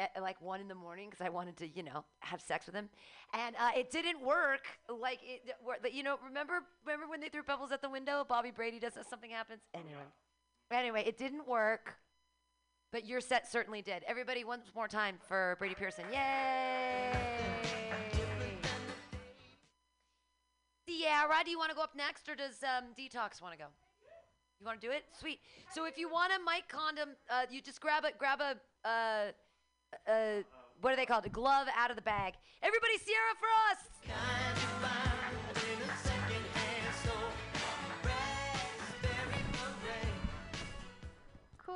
At 0.00 0.22
like 0.22 0.40
one 0.40 0.60
in 0.60 0.68
the 0.68 0.74
morning 0.74 1.10
because 1.10 1.24
I 1.24 1.28
wanted 1.28 1.58
to, 1.58 1.68
you 1.68 1.82
know, 1.82 2.04
have 2.20 2.40
sex 2.40 2.64
with 2.64 2.74
him, 2.74 2.88
and 3.34 3.54
uh, 3.56 3.72
it 3.76 3.90
didn't 3.90 4.24
work. 4.24 4.62
Like 4.88 5.20
it, 5.22 5.54
you 5.92 6.02
know, 6.02 6.16
remember, 6.26 6.62
remember 6.86 7.06
when 7.06 7.20
they 7.20 7.28
threw 7.28 7.42
pebbles 7.42 7.70
at 7.70 7.82
the 7.82 7.90
window? 7.90 8.24
Bobby 8.26 8.50
Brady 8.50 8.78
does. 8.78 8.94
Something 9.08 9.30
happens. 9.30 9.60
Anyway, 9.74 10.00
anyway, 10.72 11.04
it 11.06 11.18
didn't 11.18 11.46
work. 11.46 11.98
But 12.92 13.06
your 13.06 13.20
set 13.20 13.50
certainly 13.50 13.82
did. 13.82 14.02
Everybody, 14.06 14.42
once 14.42 14.66
more 14.74 14.88
time 14.88 15.16
for 15.28 15.56
Brady 15.58 15.74
Pearson. 15.74 16.04
Yay! 16.12 17.12
Sierra, 20.86 21.44
do 21.44 21.50
you 21.50 21.58
want 21.58 21.70
to 21.70 21.76
go 21.76 21.82
up 21.82 21.94
next, 21.94 22.28
or 22.28 22.34
does 22.34 22.64
um, 22.64 22.86
Detox 22.98 23.40
want 23.40 23.54
to 23.54 23.58
go? 23.58 23.66
You 24.58 24.66
want 24.66 24.80
to 24.80 24.86
do 24.86 24.92
it? 24.92 25.04
Sweet. 25.18 25.38
So 25.72 25.86
if 25.86 25.96
you 25.96 26.10
want 26.10 26.32
a 26.32 26.38
mic 26.38 26.68
condom, 26.68 27.10
uh, 27.30 27.46
you 27.50 27.62
just 27.62 27.80
grab 27.80 28.04
a 28.04 28.10
grab 28.18 28.40
a 28.40 28.56
uh, 28.86 29.30
uh, 30.10 30.42
what 30.80 30.92
are 30.92 30.96
they 30.96 31.06
called? 31.06 31.24
A 31.26 31.30
glove 31.30 31.68
out 31.76 31.90
of 31.90 31.96
the 31.96 32.02
bag. 32.02 32.34
Everybody, 32.62 32.98
Sierra 32.98 33.34
Frost. 33.38 33.90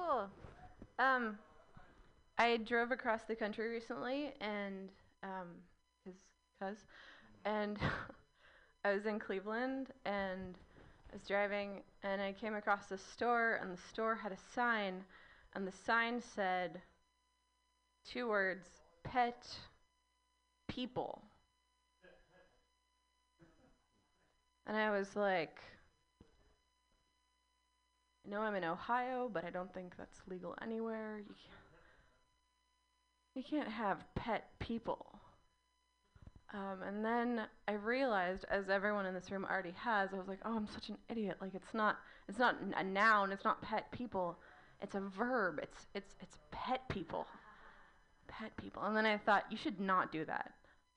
cool. 0.05 0.29
Um, 0.99 1.39
I 2.39 2.57
drove 2.59 2.93
across 2.93 3.23
the 3.25 3.37
country 3.37 3.69
recently, 3.69 4.33
and 4.41 4.91
um, 5.23 5.49
cause, 6.05 6.15
cause, 6.61 6.77
and 7.45 7.79
I 8.85 8.93
was 8.93 9.07
in 9.07 9.19
Cleveland, 9.19 9.89
and 10.05 10.57
I 11.11 11.17
was 11.17 11.27
driving, 11.27 11.83
and 12.03 12.21
I 12.21 12.33
came 12.33 12.55
across 12.55 12.91
a 12.91 12.99
store, 12.99 13.59
and 13.63 13.73
the 13.77 13.83
store 13.91 14.15
had 14.15 14.33
a 14.33 14.39
sign, 14.55 15.05
and 15.55 15.67
the 15.67 15.73
sign 15.73 16.21
said 16.21 16.81
two 18.05 18.29
words: 18.29 18.69
pet 19.03 19.47
people. 20.69 21.23
And 24.67 24.77
I 24.77 24.91
was 24.91 25.17
like, 25.17 25.61
I 28.25 28.31
know 28.31 28.41
I'm 28.41 28.55
in 28.55 28.65
Ohio, 28.65 29.31
but 29.33 29.45
I 29.45 29.51
don't 29.51 29.73
think 29.75 29.95
that's 29.97 30.21
legal 30.29 30.55
anywhere. 30.63 31.19
You 31.19 31.35
can't, 31.35 31.61
you 33.35 33.43
can't 33.43 33.69
have 33.71 34.05
pet 34.15 34.49
people. 34.61 35.07
Um, 36.55 36.83
and 36.87 37.05
then 37.05 37.43
I 37.67 37.73
realized, 37.73 38.45
as 38.49 38.69
everyone 38.69 39.07
in 39.07 39.15
this 39.15 39.31
room 39.31 39.45
already 39.45 39.75
has, 39.77 40.11
I 40.13 40.17
was 40.17 40.29
like, 40.29 40.39
oh, 40.45 40.57
I'm 40.57 40.69
such 40.69 40.89
an 40.89 40.97
idiot. 41.11 41.39
Like 41.41 41.55
it's 41.55 41.75
not, 41.75 41.99
it's 42.29 42.39
not 42.39 42.57
a 42.77 42.85
noun. 42.85 43.33
It's 43.33 43.45
not 43.45 43.61
pet 43.61 43.91
people. 43.91 44.39
It's 44.81 44.95
a 44.95 45.01
verb. 45.01 45.59
It's 45.63 45.87
it's 45.95 46.15
it's 46.21 46.39
pet 46.51 46.89
people. 46.89 47.27
Pet 48.29 48.57
people. 48.57 48.83
And 48.85 48.97
then 48.97 49.07
I 49.07 49.19
thought, 49.19 49.45
you 49.51 49.57
should 49.57 49.81
not 49.81 50.13
do 50.13 50.25
that. 50.27 50.53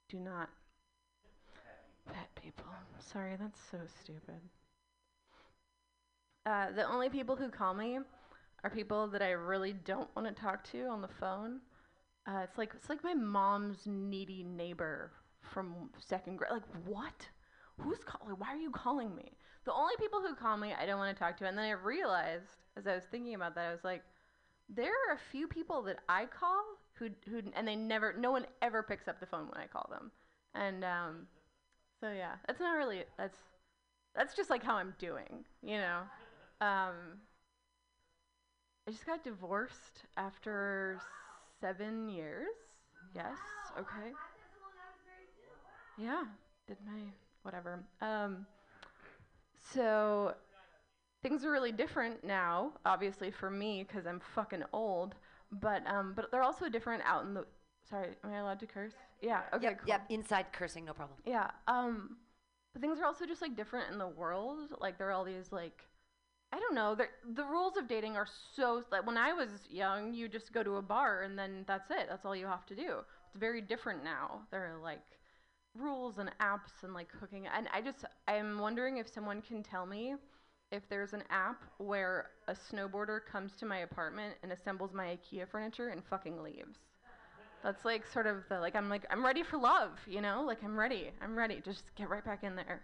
Do 0.09 0.19
not. 0.19 0.49
Pet 2.05 2.29
people. 2.41 2.65
Sorry, 2.99 3.35
that's 3.39 3.59
so 3.71 3.79
stupid. 4.01 4.39
Uh, 6.47 6.71
the 6.71 6.89
only 6.89 7.09
people 7.09 7.35
who 7.35 7.49
call 7.49 7.73
me 7.73 7.99
are 8.63 8.69
people 8.69 9.07
that 9.09 9.21
I 9.21 9.31
really 9.31 9.73
don't 9.73 10.09
want 10.15 10.33
to 10.33 10.41
talk 10.41 10.63
to 10.71 10.85
on 10.85 11.01
the 11.01 11.09
phone. 11.19 11.59
Uh, 12.25 12.39
it's 12.43 12.57
like 12.57 12.71
it's 12.73 12.87
like 12.89 13.03
my 13.03 13.13
mom's 13.13 13.85
needy 13.85 14.43
neighbor 14.43 15.11
from 15.41 15.89
second 15.99 16.37
grade. 16.37 16.51
Like 16.51 16.63
what? 16.85 17.27
Who's 17.81 17.99
calling? 18.05 18.35
Why 18.37 18.47
are 18.47 18.57
you 18.57 18.71
calling 18.71 19.13
me? 19.13 19.33
The 19.65 19.73
only 19.73 19.93
people 19.99 20.21
who 20.21 20.35
call 20.35 20.55
me, 20.55 20.73
I 20.73 20.85
don't 20.85 20.97
want 20.97 21.15
to 21.15 21.19
talk 21.21 21.35
to. 21.37 21.45
And 21.45 21.57
then 21.57 21.65
I 21.65 21.71
realized, 21.71 22.45
as 22.77 22.87
I 22.87 22.95
was 22.95 23.03
thinking 23.11 23.35
about 23.35 23.53
that, 23.55 23.67
I 23.67 23.71
was 23.71 23.83
like, 23.83 24.03
there 24.69 24.91
are 24.91 25.15
a 25.15 25.31
few 25.31 25.47
people 25.49 25.81
that 25.83 25.99
I 26.07 26.25
call 26.25 26.63
who 26.93 27.09
who 27.29 27.41
and 27.57 27.67
they 27.67 27.75
never, 27.75 28.15
no 28.17 28.31
one 28.31 28.45
ever 28.61 28.83
picks 28.83 29.09
up 29.09 29.19
the 29.19 29.25
phone 29.25 29.47
when 29.47 29.61
I 29.61 29.67
call 29.67 29.89
them. 29.91 30.11
And 30.55 30.85
um, 30.85 31.27
so 31.99 32.09
yeah, 32.09 32.35
that's 32.47 32.61
not 32.61 32.77
really 32.77 33.03
that's 33.17 33.37
that's 34.15 34.33
just 34.33 34.49
like 34.49 34.63
how 34.63 34.75
I'm 34.75 34.95
doing, 34.97 35.43
you 35.61 35.77
know. 35.77 36.03
Um, 36.59 37.21
I 38.87 38.91
just 38.91 39.05
got 39.05 39.23
divorced 39.23 40.03
after 40.15 40.99
seven 41.61 42.09
years. 42.09 42.47
Yes. 43.13 43.37
Okay. 43.77 44.11
Yeah. 45.97 46.23
Did 46.67 46.77
my 46.85 47.01
whatever. 47.43 47.83
Um, 48.01 48.45
so 49.73 50.33
things 51.23 51.43
are 51.43 51.51
really 51.51 51.71
different 51.71 52.23
now, 52.23 52.73
obviously 52.85 53.31
for 53.31 53.49
me 53.49 53.85
because 53.87 54.05
I'm 54.05 54.19
fucking 54.35 54.63
old. 54.73 55.15
But 55.51 55.85
um, 55.87 56.13
but 56.15 56.31
they're 56.31 56.43
also 56.43 56.69
different 56.69 57.03
out 57.05 57.25
in 57.25 57.33
the. 57.33 57.45
Sorry, 57.89 58.09
am 58.23 58.31
I 58.31 58.37
allowed 58.39 58.59
to 58.59 58.67
curse? 58.67 58.93
Yeah. 59.21 59.41
Okay. 59.53 59.67
Yep, 59.67 59.79
cool. 59.79 59.87
yep. 59.87 60.05
Inside 60.09 60.47
cursing, 60.51 60.83
no 60.85 60.93
problem. 60.93 61.17
Yeah. 61.25 61.49
Um, 61.67 62.17
but 62.73 62.81
things 62.81 62.99
are 62.99 63.05
also 63.05 63.25
just 63.25 63.41
like 63.41 63.55
different 63.55 63.91
in 63.91 63.97
the 63.97 64.07
world. 64.07 64.59
Like 64.81 64.97
there 64.97 65.07
are 65.07 65.13
all 65.13 65.23
these 65.23 65.51
like, 65.51 65.86
I 66.53 66.59
don't 66.59 66.75
know. 66.75 66.95
The 66.95 67.43
rules 67.43 67.75
of 67.77 67.87
dating 67.87 68.15
are 68.15 68.27
so 68.55 68.83
like 68.91 69.05
when 69.05 69.17
I 69.17 69.33
was 69.33 69.49
young, 69.69 70.13
you 70.13 70.29
just 70.29 70.53
go 70.53 70.63
to 70.63 70.77
a 70.77 70.81
bar 70.81 71.23
and 71.23 71.37
then 71.37 71.65
that's 71.67 71.91
it. 71.91 72.07
That's 72.09 72.25
all 72.25 72.35
you 72.35 72.47
have 72.47 72.65
to 72.67 72.75
do. 72.75 72.99
It's 73.27 73.35
very 73.37 73.61
different 73.61 74.03
now. 74.03 74.41
There 74.49 74.73
are 74.73 74.81
like 74.81 75.01
rules 75.75 76.17
and 76.17 76.31
apps 76.39 76.83
and 76.83 76.93
like 76.93 77.09
hooking. 77.11 77.47
And 77.47 77.67
I 77.73 77.81
just 77.81 78.05
I'm 78.27 78.59
wondering 78.59 78.97
if 78.97 79.07
someone 79.13 79.41
can 79.41 79.61
tell 79.61 79.85
me 79.85 80.15
if 80.71 80.87
there's 80.89 81.13
an 81.13 81.23
app 81.29 81.63
where 81.77 82.29
a 82.47 82.53
snowboarder 82.53 83.19
comes 83.29 83.53
to 83.57 83.65
my 83.65 83.79
apartment 83.79 84.35
and 84.43 84.51
assembles 84.51 84.93
my 84.93 85.17
IKEA 85.17 85.47
furniture 85.49 85.89
and 85.89 86.03
fucking 86.03 86.41
leaves. 86.41 86.77
That's 87.63 87.83
like 87.85 88.05
sort 88.07 88.27
of 88.27 88.43
the 88.49 88.59
like 88.59 88.75
I'm 88.75 88.89
like 88.89 89.05
I'm 89.09 89.25
ready 89.25 89.43
for 89.43 89.57
love, 89.57 89.99
you 90.07 90.21
know? 90.21 90.43
Like 90.45 90.63
I'm 90.63 90.77
ready. 90.79 91.11
I'm 91.21 91.37
ready. 91.37 91.61
Just 91.63 91.93
get 91.95 92.09
right 92.09 92.23
back 92.23 92.43
in 92.43 92.55
there. 92.55 92.83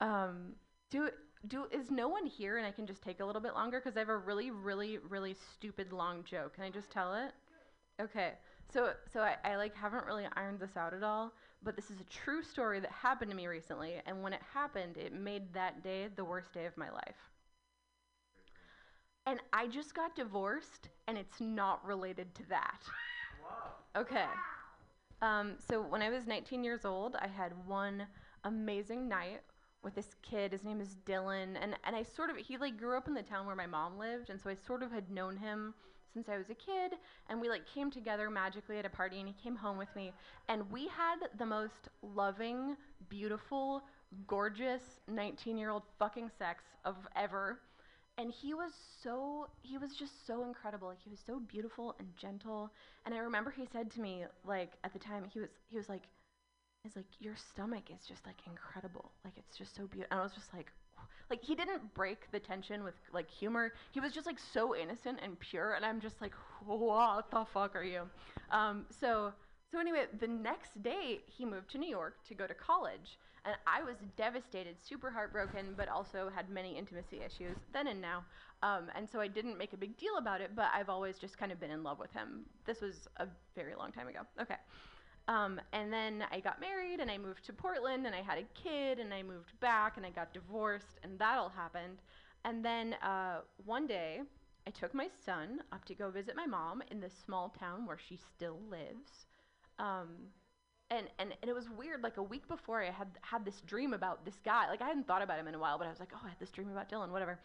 Um 0.00 0.54
do 0.90 1.10
do 1.46 1.66
is 1.70 1.90
no 1.90 2.08
one 2.08 2.26
here 2.26 2.58
and 2.58 2.66
I 2.66 2.70
can 2.70 2.86
just 2.86 3.02
take 3.02 3.20
a 3.20 3.24
little 3.24 3.40
bit 3.40 3.54
longer 3.54 3.80
cuz 3.80 3.96
I 3.96 4.00
have 4.00 4.08
a 4.08 4.16
really 4.16 4.50
really 4.50 4.98
really 4.98 5.34
stupid 5.34 5.92
long 5.92 6.24
joke. 6.24 6.54
Can 6.54 6.64
I 6.64 6.70
just 6.70 6.90
tell 6.90 7.14
it? 7.14 7.32
Okay. 8.00 8.34
So 8.72 8.94
so 9.12 9.20
I, 9.20 9.36
I 9.44 9.56
like 9.56 9.74
haven't 9.74 10.06
really 10.06 10.26
ironed 10.36 10.60
this 10.60 10.76
out 10.76 10.94
at 10.94 11.02
all, 11.02 11.32
but 11.62 11.76
this 11.76 11.90
is 11.90 12.00
a 12.00 12.04
true 12.04 12.42
story 12.42 12.80
that 12.80 12.90
happened 12.90 13.30
to 13.30 13.36
me 13.36 13.46
recently 13.46 14.00
and 14.06 14.22
when 14.22 14.32
it 14.32 14.42
happened, 14.54 14.96
it 14.96 15.12
made 15.12 15.52
that 15.54 15.82
day 15.82 16.08
the 16.08 16.24
worst 16.24 16.52
day 16.52 16.66
of 16.66 16.76
my 16.76 16.90
life. 16.90 17.30
And 19.26 19.40
I 19.52 19.66
just 19.66 19.94
got 19.94 20.16
divorced 20.16 20.88
and 21.06 21.18
it's 21.18 21.40
not 21.40 21.84
related 21.84 22.34
to 22.36 22.48
that. 22.48 22.80
Okay. 23.96 24.26
Um, 25.20 25.56
so 25.58 25.82
when 25.82 26.02
I 26.02 26.10
was 26.10 26.26
19 26.26 26.64
years 26.64 26.84
old, 26.84 27.16
I 27.16 27.26
had 27.26 27.52
one 27.66 28.06
amazing 28.44 29.08
night 29.08 29.40
with 29.82 29.94
this 29.94 30.14
kid. 30.22 30.52
His 30.52 30.64
name 30.64 30.80
is 30.80 30.96
Dylan, 31.06 31.56
and 31.60 31.76
and 31.84 31.96
I 31.96 32.02
sort 32.02 32.30
of 32.30 32.36
he 32.36 32.56
like 32.56 32.78
grew 32.78 32.96
up 32.96 33.08
in 33.08 33.14
the 33.14 33.22
town 33.22 33.46
where 33.46 33.56
my 33.56 33.66
mom 33.66 33.98
lived, 33.98 34.30
and 34.30 34.40
so 34.40 34.50
I 34.50 34.54
sort 34.54 34.82
of 34.82 34.90
had 34.90 35.10
known 35.10 35.36
him 35.36 35.74
since 36.12 36.28
I 36.28 36.38
was 36.38 36.50
a 36.50 36.54
kid. 36.54 36.92
And 37.28 37.40
we 37.40 37.48
like 37.48 37.62
came 37.72 37.90
together 37.90 38.30
magically 38.30 38.78
at 38.78 38.86
a 38.86 38.90
party, 38.90 39.18
and 39.18 39.28
he 39.28 39.34
came 39.42 39.56
home 39.56 39.78
with 39.78 39.94
me, 39.94 40.12
and 40.48 40.70
we 40.70 40.88
had 40.88 41.16
the 41.38 41.46
most 41.46 41.88
loving, 42.02 42.76
beautiful, 43.08 43.82
gorgeous 44.26 44.82
19-year-old 45.10 45.82
fucking 45.98 46.30
sex 46.38 46.64
of 46.84 46.96
ever. 47.16 47.60
And 48.16 48.32
he 48.32 48.52
was 48.52 48.72
so 49.00 49.46
he 49.62 49.78
was 49.78 49.94
just 49.94 50.26
so 50.26 50.44
incredible. 50.44 50.88
Like 50.88 50.98
he 51.02 51.10
was 51.10 51.20
so 51.24 51.38
beautiful 51.38 51.94
and 52.00 52.08
gentle. 52.16 52.72
And 53.06 53.14
i 53.14 53.18
remember 53.18 53.50
he 53.52 53.64
said 53.64 53.90
to 53.92 54.00
me 54.00 54.24
like 54.44 54.72
at 54.82 54.92
the 54.92 54.98
time 54.98 55.24
he 55.32 55.38
was 55.38 55.50
he 55.70 55.76
was 55.76 55.88
like 55.88 56.02
he's 56.88 56.96
like 56.96 57.06
your 57.20 57.34
stomach 57.36 57.90
is 57.94 58.06
just 58.06 58.24
like 58.24 58.36
incredible 58.46 59.10
like 59.24 59.34
it's 59.36 59.56
just 59.56 59.74
so 59.76 59.82
beautiful 59.86 60.08
and 60.10 60.20
i 60.20 60.22
was 60.22 60.32
just 60.32 60.52
like 60.54 60.72
like 61.30 61.42
he 61.42 61.54
didn't 61.54 61.82
break 61.94 62.30
the 62.32 62.38
tension 62.40 62.82
with 62.82 62.94
like 63.12 63.28
humor 63.30 63.72
he 63.92 64.00
was 64.00 64.12
just 64.12 64.26
like 64.26 64.38
so 64.38 64.74
innocent 64.74 65.18
and 65.22 65.38
pure 65.38 65.74
and 65.74 65.84
i'm 65.84 66.00
just 66.00 66.20
like 66.22 66.32
what 66.64 67.30
the 67.30 67.44
fuck 67.52 67.76
are 67.76 67.84
you 67.84 68.02
um 68.50 68.86
so 68.90 69.32
so 69.70 69.78
anyway 69.78 70.06
the 70.18 70.26
next 70.26 70.82
day 70.82 71.20
he 71.26 71.44
moved 71.44 71.70
to 71.70 71.78
new 71.78 71.90
york 71.90 72.16
to 72.26 72.34
go 72.34 72.46
to 72.46 72.54
college 72.54 73.18
and 73.44 73.56
I 73.66 73.82
was 73.82 73.96
devastated, 74.16 74.74
super 74.82 75.10
heartbroken, 75.10 75.72
but 75.74 75.88
also 75.88 76.28
had 76.34 76.50
many 76.50 76.76
intimacy 76.76 77.20
issues 77.24 77.56
then 77.72 77.86
and 77.86 77.98
now. 77.98 78.24
Um, 78.62 78.90
and 78.94 79.08
so 79.08 79.20
I 79.20 79.28
didn't 79.28 79.56
make 79.56 79.72
a 79.72 79.76
big 79.76 79.96
deal 79.96 80.18
about 80.18 80.42
it, 80.42 80.50
but 80.54 80.66
I've 80.74 80.90
always 80.90 81.18
just 81.18 81.38
kind 81.38 81.50
of 81.52 81.58
been 81.58 81.70
in 81.70 81.82
love 81.82 81.98
with 81.98 82.12
him. 82.12 82.40
This 82.66 82.82
was 82.82 83.06
a 83.16 83.28
very 83.54 83.74
long 83.76 83.90
time 83.92 84.08
ago. 84.08 84.18
Okay. 84.42 84.56
Um, 85.28 85.60
and 85.74 85.92
then 85.92 86.24
I 86.32 86.40
got 86.40 86.58
married 86.60 87.00
and 87.00 87.10
I 87.10 87.18
moved 87.18 87.44
to 87.46 87.52
Portland 87.52 88.06
and 88.06 88.14
I 88.14 88.22
had 88.22 88.38
a 88.38 88.44
kid 88.54 88.98
and 88.98 89.12
I 89.12 89.22
moved 89.22 89.52
back 89.60 89.98
and 89.98 90.06
I 90.06 90.10
got 90.10 90.32
divorced 90.32 90.98
and 91.04 91.18
that 91.18 91.36
all 91.36 91.50
happened. 91.50 91.98
And 92.44 92.64
then 92.64 92.94
uh, 93.02 93.40
one 93.66 93.86
day 93.86 94.20
I 94.66 94.70
took 94.70 94.94
my 94.94 95.08
son 95.24 95.60
up 95.70 95.84
to 95.84 95.94
go 95.94 96.10
visit 96.10 96.34
my 96.34 96.46
mom 96.46 96.82
in 96.90 97.00
the 97.00 97.10
small 97.10 97.54
town 97.60 97.84
where 97.84 97.98
she 97.98 98.16
still 98.16 98.58
lives. 98.70 99.26
Um, 99.78 100.08
and, 100.90 101.06
and 101.18 101.34
and 101.42 101.50
it 101.50 101.54
was 101.54 101.68
weird. 101.76 102.02
Like 102.02 102.16
a 102.16 102.22
week 102.22 102.48
before, 102.48 102.82
I 102.82 102.90
had 102.90 103.08
had 103.20 103.44
this 103.44 103.60
dream 103.66 103.92
about 103.92 104.24
this 104.24 104.40
guy. 104.42 104.68
Like 104.68 104.80
I 104.80 104.88
hadn't 104.88 105.06
thought 105.06 105.20
about 105.20 105.38
him 105.38 105.46
in 105.46 105.54
a 105.54 105.58
while, 105.58 105.76
but 105.76 105.86
I 105.86 105.90
was 105.90 106.00
like, 106.00 106.10
oh, 106.14 106.20
I 106.24 106.28
had 106.28 106.40
this 106.40 106.50
dream 106.50 106.70
about 106.70 106.90
Dylan, 106.90 107.10
whatever. 107.10 107.38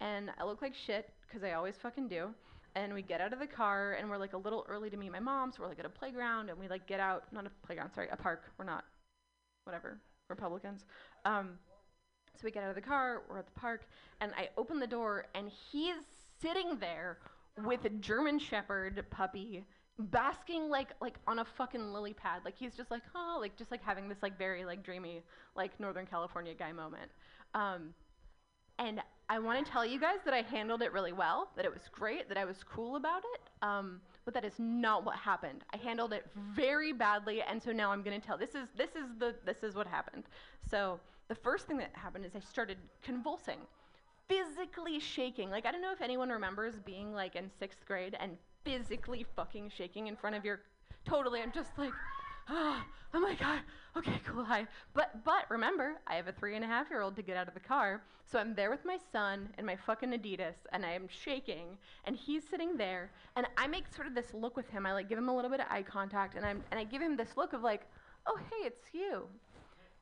And 0.00 0.30
I 0.38 0.44
look 0.44 0.60
like 0.60 0.74
shit 0.74 1.10
because 1.26 1.42
I 1.42 1.52
always 1.52 1.76
fucking 1.76 2.08
do. 2.08 2.34
And 2.74 2.94
we 2.94 3.02
get 3.02 3.20
out 3.20 3.32
of 3.32 3.40
the 3.40 3.46
car, 3.46 3.94
and 3.98 4.08
we're 4.08 4.18
like 4.18 4.32
a 4.32 4.38
little 4.38 4.64
early 4.68 4.90
to 4.90 4.96
meet 4.96 5.10
my 5.10 5.20
mom, 5.20 5.50
so 5.52 5.62
we're 5.62 5.68
like 5.68 5.80
at 5.80 5.86
a 5.86 5.90
playground, 5.90 6.50
and 6.50 6.58
we 6.58 6.68
like 6.68 6.86
get 6.86 7.00
out, 7.00 7.24
not 7.32 7.46
a 7.46 7.50
playground, 7.66 7.90
sorry, 7.92 8.08
a 8.12 8.16
park. 8.16 8.44
We're 8.58 8.64
not, 8.64 8.84
whatever, 9.64 10.00
Republicans. 10.28 10.84
Um, 11.24 11.58
so 12.36 12.42
we 12.44 12.52
get 12.52 12.62
out 12.62 12.70
of 12.70 12.76
the 12.76 12.80
car, 12.80 13.22
we're 13.28 13.38
at 13.38 13.46
the 13.46 13.60
park, 13.60 13.86
and 14.20 14.32
I 14.36 14.48
open 14.56 14.78
the 14.78 14.86
door, 14.86 15.26
and 15.34 15.50
he's 15.72 15.96
sitting 16.40 16.78
there 16.78 17.18
with 17.64 17.84
a 17.84 17.90
German 17.90 18.38
Shepherd 18.38 19.04
puppy 19.10 19.64
basking 19.98 20.70
like 20.70 20.88
like 21.02 21.18
on 21.26 21.40
a 21.40 21.44
fucking 21.44 21.92
lily 21.92 22.14
pad 22.14 22.40
like 22.44 22.54
he's 22.56 22.74
just 22.74 22.90
like 22.90 23.02
oh 23.14 23.36
like 23.38 23.54
just 23.56 23.70
like 23.70 23.82
having 23.82 24.08
this 24.08 24.16
like 24.22 24.38
very 24.38 24.64
like 24.64 24.82
dreamy 24.82 25.22
like 25.54 25.78
northern 25.78 26.06
california 26.06 26.54
guy 26.54 26.72
moment 26.72 27.10
um 27.54 27.92
and 28.78 29.02
i 29.30 29.38
want 29.38 29.64
to 29.64 29.72
tell 29.72 29.86
you 29.86 29.98
guys 29.98 30.18
that 30.24 30.34
i 30.34 30.42
handled 30.42 30.82
it 30.82 30.92
really 30.92 31.12
well 31.12 31.48
that 31.56 31.64
it 31.64 31.72
was 31.72 31.82
great 31.92 32.28
that 32.28 32.36
i 32.36 32.44
was 32.44 32.62
cool 32.64 32.96
about 32.96 33.22
it 33.34 33.40
um 33.62 34.00
but 34.26 34.34
that 34.34 34.44
is 34.44 34.58
not 34.58 35.04
what 35.04 35.16
happened 35.16 35.64
i 35.72 35.78
handled 35.78 36.12
it 36.12 36.26
very 36.54 36.92
badly 36.92 37.42
and 37.42 37.62
so 37.62 37.72
now 37.72 37.90
i'm 37.90 38.02
going 38.02 38.20
to 38.20 38.26
tell 38.26 38.36
this 38.36 38.54
is 38.54 38.68
this 38.76 38.90
is 38.90 39.06
the 39.18 39.34
this 39.46 39.62
is 39.62 39.74
what 39.74 39.86
happened 39.86 40.24
so 40.70 41.00
the 41.28 41.34
first 41.34 41.66
thing 41.66 41.78
that 41.78 41.90
happened 41.94 42.26
is 42.26 42.32
i 42.36 42.40
started 42.40 42.76
convulsing 43.02 43.58
physically 44.30 45.00
shaking. 45.00 45.50
Like 45.50 45.66
I 45.66 45.72
don't 45.72 45.82
know 45.82 45.92
if 45.92 46.00
anyone 46.00 46.30
remembers 46.30 46.74
being 46.84 47.12
like 47.12 47.34
in 47.36 47.50
sixth 47.58 47.84
grade 47.86 48.16
and 48.20 48.36
physically 48.64 49.26
fucking 49.36 49.72
shaking 49.76 50.06
in 50.06 50.16
front 50.16 50.36
of 50.36 50.44
your. 50.44 50.60
Totally, 51.04 51.40
I'm 51.40 51.52
just 51.52 51.76
like, 51.78 51.94
oh, 52.48 52.82
oh 53.14 53.20
my 53.20 53.34
god. 53.34 53.60
Okay, 53.96 54.20
cool. 54.26 54.44
Hi. 54.44 54.66
But 54.94 55.24
but 55.24 55.44
remember, 55.50 55.94
I 56.06 56.14
have 56.14 56.28
a 56.28 56.32
three 56.32 56.56
and 56.56 56.64
a 56.64 56.68
half 56.68 56.90
year 56.90 57.02
old 57.02 57.16
to 57.16 57.22
get 57.22 57.36
out 57.36 57.48
of 57.48 57.54
the 57.54 57.60
car, 57.60 58.02
so 58.30 58.38
I'm 58.38 58.54
there 58.54 58.70
with 58.70 58.84
my 58.84 58.98
son 59.12 59.48
and 59.58 59.66
my 59.66 59.76
fucking 59.76 60.10
Adidas, 60.10 60.54
and 60.72 60.84
I 60.84 60.92
am 60.92 61.08
shaking, 61.08 61.76
and 62.04 62.16
he's 62.16 62.42
sitting 62.48 62.76
there, 62.76 63.10
and 63.36 63.46
I 63.56 63.66
make 63.66 63.92
sort 63.94 64.06
of 64.06 64.14
this 64.14 64.32
look 64.32 64.56
with 64.56 64.68
him. 64.70 64.86
I 64.86 64.92
like 64.92 65.08
give 65.08 65.18
him 65.18 65.28
a 65.28 65.34
little 65.34 65.50
bit 65.50 65.60
of 65.60 65.66
eye 65.70 65.82
contact, 65.82 66.36
and 66.36 66.44
I'm 66.44 66.62
and 66.70 66.78
I 66.78 66.84
give 66.84 67.02
him 67.02 67.16
this 67.16 67.36
look 67.36 67.52
of 67.52 67.62
like, 67.62 67.82
oh 68.26 68.38
hey, 68.50 68.66
it's 68.66 68.92
you. 68.92 69.26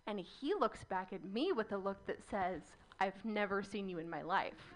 And 0.06 0.19
he 0.19 0.55
looks 0.55 0.85
back 0.85 1.12
at 1.12 1.23
me 1.23 1.52
with 1.52 1.73
a 1.73 1.77
look 1.77 1.98
that 2.06 2.19
says, 2.31 2.62
I've 2.98 3.23
never 3.27 3.62
seen 3.62 3.90
you 3.90 3.98
in 3.98 4.09
my 4.09 4.23
life. 4.23 4.74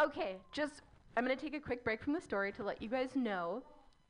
Okay, 0.00 0.36
just, 0.52 0.82
I'm 1.16 1.24
gonna 1.24 1.34
take 1.34 1.54
a 1.54 1.60
quick 1.60 1.82
break 1.82 2.00
from 2.00 2.12
the 2.12 2.20
story 2.20 2.52
to 2.52 2.62
let 2.62 2.80
you 2.80 2.88
guys 2.88 3.16
know 3.16 3.62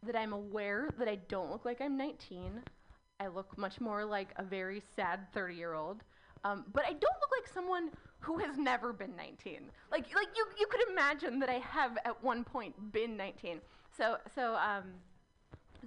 that 0.04 0.16
I'm 0.16 0.32
aware 0.32 0.90
that 0.98 1.08
I 1.08 1.16
don't 1.28 1.50
look 1.50 1.64
like 1.64 1.80
I'm 1.80 1.96
19. 1.96 2.62
I 3.18 3.26
look 3.28 3.56
much 3.56 3.80
more 3.80 4.04
like 4.04 4.28
a 4.36 4.42
very 4.42 4.82
sad 4.94 5.20
30 5.32 5.54
year 5.54 5.74
old. 5.74 6.02
Um, 6.44 6.64
but 6.72 6.84
I 6.84 6.90
don't 6.90 7.02
look 7.02 7.30
like 7.40 7.52
someone 7.52 7.90
who 8.20 8.38
has 8.38 8.56
never 8.56 8.92
been 8.92 9.16
19. 9.16 9.60
Like, 9.90 10.14
like 10.14 10.28
you, 10.36 10.46
you 10.58 10.66
could 10.70 10.88
imagine 10.90 11.38
that 11.40 11.48
I 11.48 11.58
have 11.58 11.98
at 12.04 12.22
one 12.22 12.44
point 12.44 12.92
been 12.92 13.16
19. 13.16 13.60
So, 13.96 14.18
so, 14.34 14.54
um, 14.54 14.84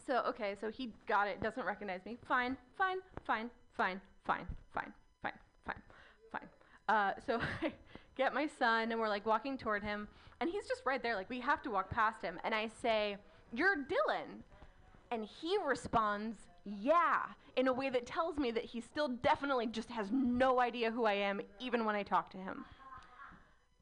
so 0.05 0.23
okay, 0.27 0.55
so 0.59 0.69
he 0.69 0.93
got 1.07 1.27
it, 1.27 1.41
doesn't 1.41 1.65
recognize 1.65 2.01
me. 2.05 2.17
Fine, 2.27 2.57
fine, 2.77 2.97
fine, 3.23 3.49
fine, 3.73 4.01
fine, 4.25 4.45
fine, 4.73 4.91
fine, 5.21 5.33
fine, 5.65 5.81
fine. 6.31 6.49
Uh, 6.87 7.13
so 7.25 7.39
I 7.61 7.71
get 8.17 8.33
my 8.33 8.47
son, 8.59 8.91
and 8.91 8.99
we're 8.99 9.09
like 9.09 9.25
walking 9.25 9.57
toward 9.57 9.83
him, 9.83 10.07
and 10.41 10.49
he's 10.49 10.67
just 10.67 10.81
right 10.85 11.01
there. 11.01 11.15
Like 11.15 11.29
we 11.29 11.39
have 11.39 11.61
to 11.63 11.71
walk 11.71 11.89
past 11.89 12.21
him, 12.21 12.39
and 12.43 12.53
I 12.55 12.69
say, 12.81 13.17
"You're 13.53 13.77
Dylan," 13.77 14.43
and 15.11 15.25
he 15.25 15.57
responds, 15.65 16.37
"Yeah," 16.65 17.23
in 17.55 17.67
a 17.67 17.73
way 17.73 17.89
that 17.89 18.05
tells 18.05 18.37
me 18.37 18.51
that 18.51 18.65
he 18.65 18.81
still 18.81 19.07
definitely 19.07 19.67
just 19.67 19.89
has 19.89 20.11
no 20.11 20.59
idea 20.59 20.91
who 20.91 21.05
I 21.05 21.13
am, 21.13 21.41
even 21.59 21.85
when 21.85 21.95
I 21.95 22.03
talk 22.03 22.29
to 22.31 22.37
him. 22.37 22.65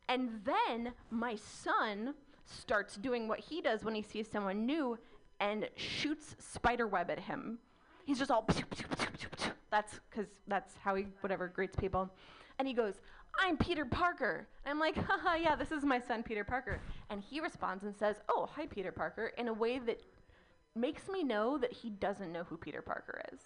And 0.09 0.41
then 0.45 0.93
my 1.11 1.35
son 1.35 2.13
starts 2.45 2.95
doing 2.95 3.27
what 3.27 3.39
he 3.39 3.61
does 3.61 3.83
when 3.83 3.93
he 3.93 4.01
sees 4.01 4.29
someone 4.29 4.65
new 4.65 4.97
and 5.39 5.67
shoots 5.75 6.35
spider 6.39 6.87
web 6.87 7.09
at 7.09 7.19
him. 7.19 7.59
He's 8.05 8.17
just 8.17 8.31
all 8.31 8.47
that's 9.69 9.99
because 10.09 10.27
that's 10.47 10.75
how 10.81 10.95
he 10.95 11.07
whatever 11.21 11.47
greets 11.47 11.75
people. 11.75 12.09
And 12.57 12.67
he 12.67 12.73
goes, 12.73 12.95
I'm 13.39 13.57
Peter 13.57 13.85
Parker. 13.85 14.47
And 14.65 14.71
I'm 14.71 14.79
like, 14.79 14.95
haha, 15.07 15.35
yeah, 15.35 15.55
this 15.55 15.71
is 15.71 15.83
my 15.83 15.99
son 15.99 16.23
Peter 16.23 16.43
Parker. 16.43 16.79
And 17.09 17.21
he 17.21 17.39
responds 17.39 17.83
and 17.83 17.95
says, 17.95 18.17
Oh, 18.29 18.47
hi 18.51 18.65
Peter 18.65 18.91
Parker, 18.91 19.31
in 19.37 19.47
a 19.47 19.53
way 19.53 19.79
that 19.79 20.01
makes 20.75 21.07
me 21.09 21.23
know 21.23 21.57
that 21.57 21.71
he 21.71 21.89
doesn't 21.89 22.31
know 22.31 22.43
who 22.43 22.57
Peter 22.57 22.81
Parker 22.81 23.21
is. 23.33 23.39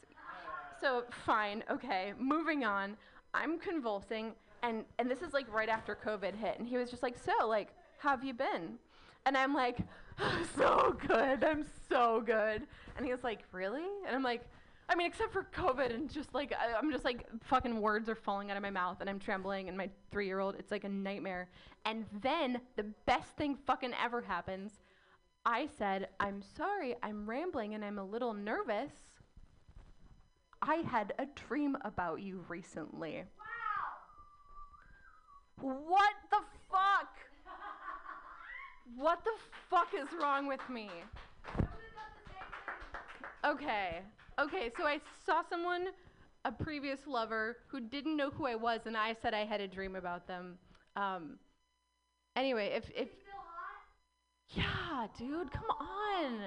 So 0.79 1.03
fine, 1.25 1.63
okay, 1.69 2.13
moving 2.19 2.63
on. 2.63 2.97
I'm 3.33 3.59
convulsing, 3.59 4.33
and 4.63 4.83
and 4.99 5.09
this 5.09 5.21
is 5.21 5.31
like 5.33 5.51
right 5.53 5.69
after 5.69 5.95
COVID 5.95 6.35
hit, 6.35 6.57
and 6.59 6.67
he 6.67 6.77
was 6.77 6.89
just 6.89 7.03
like, 7.03 7.15
so 7.17 7.47
like, 7.47 7.69
how 7.99 8.09
have 8.09 8.23
you 8.23 8.33
been? 8.33 8.77
And 9.25 9.37
I'm 9.37 9.53
like, 9.53 9.77
oh, 10.19 10.43
so 10.57 10.97
good, 11.07 11.43
I'm 11.43 11.63
so 11.87 12.21
good. 12.25 12.63
And 12.97 13.05
he 13.05 13.11
was 13.11 13.23
like, 13.23 13.43
really? 13.51 13.85
And 14.07 14.15
I'm 14.15 14.23
like, 14.23 14.41
I 14.91 14.95
mean, 14.95 15.07
except 15.07 15.31
for 15.31 15.47
COVID 15.55 15.93
and 15.93 16.11
just 16.11 16.33
like 16.33 16.51
I, 16.51 16.77
I'm 16.77 16.91
just 16.91 17.05
like 17.05 17.25
fucking 17.45 17.79
words 17.79 18.09
are 18.09 18.15
falling 18.15 18.51
out 18.51 18.57
of 18.57 18.63
my 18.63 18.69
mouth 18.69 18.97
and 18.99 19.09
I'm 19.09 19.19
trembling 19.19 19.69
and 19.69 19.77
my 19.77 19.89
three 20.11 20.25
year 20.25 20.39
old, 20.39 20.55
it's 20.55 20.69
like 20.69 20.83
a 20.83 20.89
nightmare. 20.89 21.47
And 21.85 22.05
then 22.21 22.59
the 22.75 22.83
best 23.05 23.37
thing 23.37 23.57
fucking 23.65 23.93
ever 24.03 24.19
happens. 24.19 24.81
I 25.45 25.69
said, 25.77 26.09
I'm 26.19 26.41
sorry, 26.41 26.95
I'm 27.01 27.25
rambling 27.27 27.73
and 27.73 27.85
I'm 27.85 27.99
a 27.99 28.03
little 28.03 28.33
nervous. 28.33 28.91
I 30.61 30.75
had 30.75 31.13
a 31.17 31.25
dream 31.47 31.77
about 31.85 32.21
you 32.21 32.43
recently. 32.49 33.23
Wow. 35.61 35.73
What 35.87 36.15
the 36.31 36.41
fuck? 36.69 37.17
What 38.97 39.23
the 39.23 39.31
fuck 39.69 39.87
is 39.97 40.09
wrong 40.21 40.47
with 40.47 40.69
me? 40.69 40.89
Okay. 43.45 44.01
Okay, 44.41 44.71
so 44.75 44.85
I 44.85 44.99
saw 45.23 45.43
someone, 45.47 45.87
a 46.45 46.51
previous 46.51 47.05
lover, 47.05 47.57
who 47.67 47.79
didn't 47.79 48.17
know 48.17 48.31
who 48.31 48.47
I 48.47 48.55
was, 48.55 48.81
and 48.85 48.97
I 48.97 49.15
said 49.21 49.35
I 49.35 49.45
had 49.45 49.61
a 49.61 49.67
dream 49.67 49.95
about 49.95 50.27
them. 50.27 50.57
Um, 50.95 51.37
anyway, 52.35 52.71
if 52.75 52.89
if 52.95 53.09
yeah, 54.55 55.07
dude, 55.17 55.51
come 55.51 55.69
on. 55.79 56.39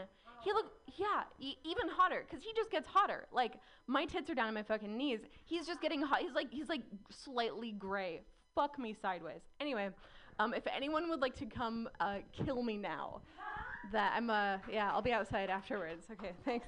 He 0.43 0.53
look 0.53 0.67
yeah, 0.97 1.23
e- 1.39 1.57
even 1.65 1.89
hotter 1.89 2.27
cuz 2.31 2.43
he 2.43 2.53
just 2.55 2.71
gets 2.71 2.87
hotter. 2.87 3.27
Like 3.33 3.55
my 3.87 4.05
tits 4.07 4.29
are 4.29 4.35
down 4.35 4.49
on 4.49 4.55
my 4.55 4.63
fucking 4.63 4.95
knees. 4.97 5.21
He's 5.45 5.67
just 5.67 5.81
getting 5.81 6.03
hot. 6.03 6.21
He's 6.21 6.35
like 6.35 6.51
he's 6.51 6.69
like 6.69 6.83
slightly 7.11 7.73
gray. 7.73 8.23
Fuck 8.55 8.79
me 8.79 8.95
sideways. 9.01 9.41
Anyway, 9.61 9.89
um, 10.39 10.53
if 10.53 10.67
anyone 10.67 11.09
would 11.09 11.21
like 11.21 11.37
to 11.37 11.47
come 11.47 11.89
uh, 12.01 12.19
kill 12.33 12.63
me 12.63 12.77
now, 12.77 13.21
that 13.93 14.13
I'm 14.17 14.29
uh 14.29 14.59
yeah, 14.71 14.91
I'll 14.93 15.03
be 15.03 15.13
outside 15.13 15.49
afterwards. 15.49 16.07
Okay, 16.13 16.33
thanks. 16.45 16.67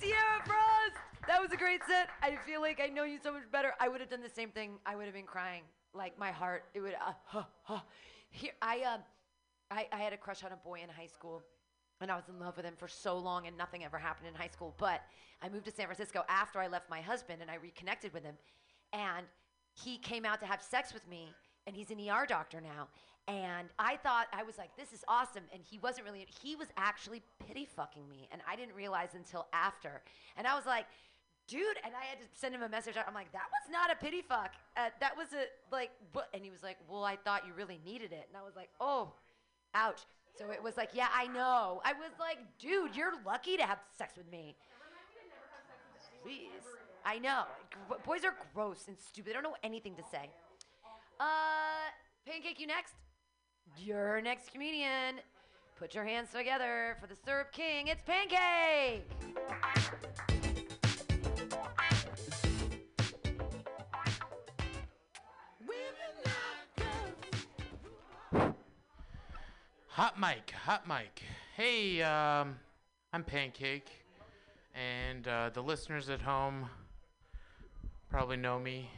Sierra 0.00 0.40
Frost! 0.44 0.96
That 1.26 1.40
was 1.40 1.52
a 1.52 1.56
great 1.56 1.80
set. 1.86 2.08
I 2.22 2.36
feel 2.46 2.60
like 2.60 2.80
I 2.80 2.86
know 2.86 3.04
you 3.04 3.18
so 3.22 3.32
much 3.32 3.50
better. 3.50 3.72
I 3.80 3.88
would 3.88 4.00
have 4.00 4.10
done 4.10 4.22
the 4.22 4.28
same 4.28 4.50
thing. 4.50 4.78
I 4.86 4.96
would 4.96 5.06
have 5.06 5.14
been 5.14 5.26
crying. 5.26 5.62
Like 5.94 6.18
my 6.18 6.30
heart, 6.30 6.64
it 6.74 6.80
would. 6.80 6.94
Uh, 6.94 7.12
huh, 7.24 7.44
huh. 7.62 7.80
Here, 8.30 8.52
I, 8.62 8.80
uh, 8.80 8.98
I, 9.70 9.86
I 9.92 9.98
had 9.98 10.12
a 10.12 10.16
crush 10.16 10.42
on 10.44 10.52
a 10.52 10.56
boy 10.56 10.80
in 10.82 10.88
high 10.88 11.06
school, 11.06 11.42
and 12.00 12.10
I 12.10 12.16
was 12.16 12.24
in 12.28 12.38
love 12.38 12.56
with 12.56 12.64
him 12.64 12.74
for 12.76 12.88
so 12.88 13.18
long, 13.18 13.46
and 13.46 13.56
nothing 13.56 13.84
ever 13.84 13.98
happened 13.98 14.28
in 14.28 14.34
high 14.34 14.48
school. 14.48 14.74
But 14.78 15.02
I 15.42 15.48
moved 15.48 15.66
to 15.66 15.70
San 15.70 15.86
Francisco 15.86 16.24
after 16.28 16.60
I 16.60 16.68
left 16.68 16.88
my 16.88 17.00
husband, 17.00 17.42
and 17.42 17.50
I 17.50 17.56
reconnected 17.56 18.12
with 18.12 18.24
him, 18.24 18.36
and 18.92 19.26
he 19.74 19.98
came 19.98 20.24
out 20.24 20.40
to 20.40 20.46
have 20.46 20.62
sex 20.62 20.94
with 20.94 21.06
me, 21.08 21.34
and 21.66 21.76
he's 21.76 21.90
an 21.90 21.98
ER 21.98 22.26
doctor 22.26 22.60
now. 22.60 22.88
And 23.28 23.68
I 23.78 23.96
thought 23.96 24.26
I 24.32 24.42
was 24.42 24.58
like, 24.58 24.76
this 24.76 24.92
is 24.92 25.04
awesome. 25.06 25.44
And 25.52 25.62
he 25.62 25.78
wasn't 25.78 26.06
really. 26.06 26.26
He 26.42 26.56
was 26.56 26.68
actually 26.76 27.22
pity 27.46 27.64
fucking 27.64 28.08
me, 28.08 28.28
and 28.32 28.42
I 28.50 28.56
didn't 28.56 28.74
realize 28.74 29.10
until 29.14 29.46
after. 29.52 30.02
And 30.36 30.46
I 30.46 30.56
was 30.56 30.66
like, 30.66 30.86
dude. 31.46 31.76
And 31.84 31.94
I 31.94 32.04
had 32.04 32.18
to 32.18 32.26
send 32.34 32.54
him 32.54 32.62
a 32.62 32.68
message. 32.68 32.96
I'm 32.96 33.14
like, 33.14 33.30
that 33.32 33.46
was 33.50 33.70
not 33.70 33.92
a 33.92 33.96
pity 33.96 34.22
fuck. 34.22 34.52
Uh, 34.76 34.88
that 35.00 35.16
was 35.16 35.28
a 35.32 35.46
like. 35.70 35.90
What? 36.12 36.28
And 36.34 36.42
he 36.42 36.50
was 36.50 36.62
like, 36.62 36.78
well, 36.88 37.04
I 37.04 37.16
thought 37.16 37.46
you 37.46 37.52
really 37.54 37.78
needed 37.84 38.12
it. 38.12 38.26
And 38.28 38.36
I 38.36 38.44
was 38.44 38.56
like, 38.56 38.70
oh, 38.80 39.12
ouch. 39.74 40.00
So 40.36 40.50
it 40.50 40.62
was 40.62 40.76
like, 40.76 40.90
yeah, 40.94 41.08
I 41.14 41.26
know. 41.26 41.80
I 41.84 41.92
was 41.92 42.10
like, 42.18 42.38
dude, 42.58 42.96
you're 42.96 43.12
lucky 43.24 43.56
to 43.56 43.62
have 43.62 43.78
sex 43.96 44.16
with 44.16 44.30
me. 44.30 44.56
Please. 46.22 46.48
I 47.04 47.18
know. 47.18 47.44
Boys 48.04 48.24
are 48.24 48.34
gross 48.54 48.84
and 48.88 48.96
stupid. 48.98 49.30
They 49.30 49.34
don't 49.34 49.42
know 49.42 49.56
anything 49.62 49.94
to 49.96 50.02
say. 50.10 50.30
Uh, 51.20 51.90
Pancake, 52.26 52.60
you 52.60 52.66
next? 52.66 52.94
Your 53.78 54.20
next 54.20 54.52
comedian. 54.52 55.16
Put 55.78 55.94
your 55.94 56.04
hands 56.04 56.30
together 56.32 56.96
for 57.00 57.06
the 57.06 57.16
Syrup 57.24 57.52
King. 57.52 57.88
It's 57.88 58.02
Pancake. 58.02 59.08
Hot 69.88 70.18
mic, 70.18 70.50
hot 70.52 70.88
mic. 70.88 71.22
Hey, 71.54 72.00
um, 72.00 72.56
I'm 73.12 73.22
Pancake, 73.22 73.90
and 74.74 75.28
uh, 75.28 75.50
the 75.52 75.62
listeners 75.62 76.08
at 76.08 76.22
home 76.22 76.70
probably 78.08 78.38
know 78.38 78.58
me, 78.58 78.88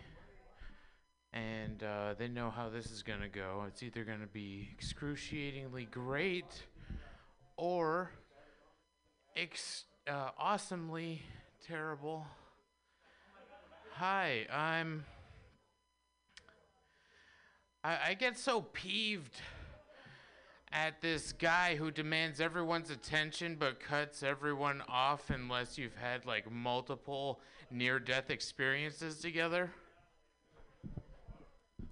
and 1.34 1.82
uh, 1.82 2.14
they 2.16 2.28
know 2.28 2.48
how 2.48 2.68
this 2.68 2.86
is 2.86 3.02
gonna 3.02 3.28
go. 3.28 3.64
It's 3.66 3.82
either 3.82 4.04
gonna 4.04 4.28
be 4.32 4.68
excruciatingly 4.72 5.86
great, 5.86 6.62
or 7.56 8.10
ex- 9.36 9.84
uh, 10.08 10.30
awesomely 10.38 11.22
terrible. 11.66 12.24
Hi, 13.94 14.46
I'm. 14.52 15.04
I, 17.82 17.98
I 18.08 18.14
get 18.14 18.38
so 18.38 18.62
peeved 18.62 19.40
at 20.72 21.00
this 21.00 21.32
guy 21.32 21.74
who 21.74 21.90
demands 21.90 22.40
everyone's 22.40 22.90
attention 22.90 23.56
but 23.58 23.78
cuts 23.78 24.22
everyone 24.24 24.82
off 24.88 25.30
unless 25.30 25.78
you've 25.78 25.94
had 25.96 26.26
like 26.26 26.50
multiple 26.50 27.40
near 27.70 27.98
death 27.98 28.30
experiences 28.30 29.18
together. 29.18 29.70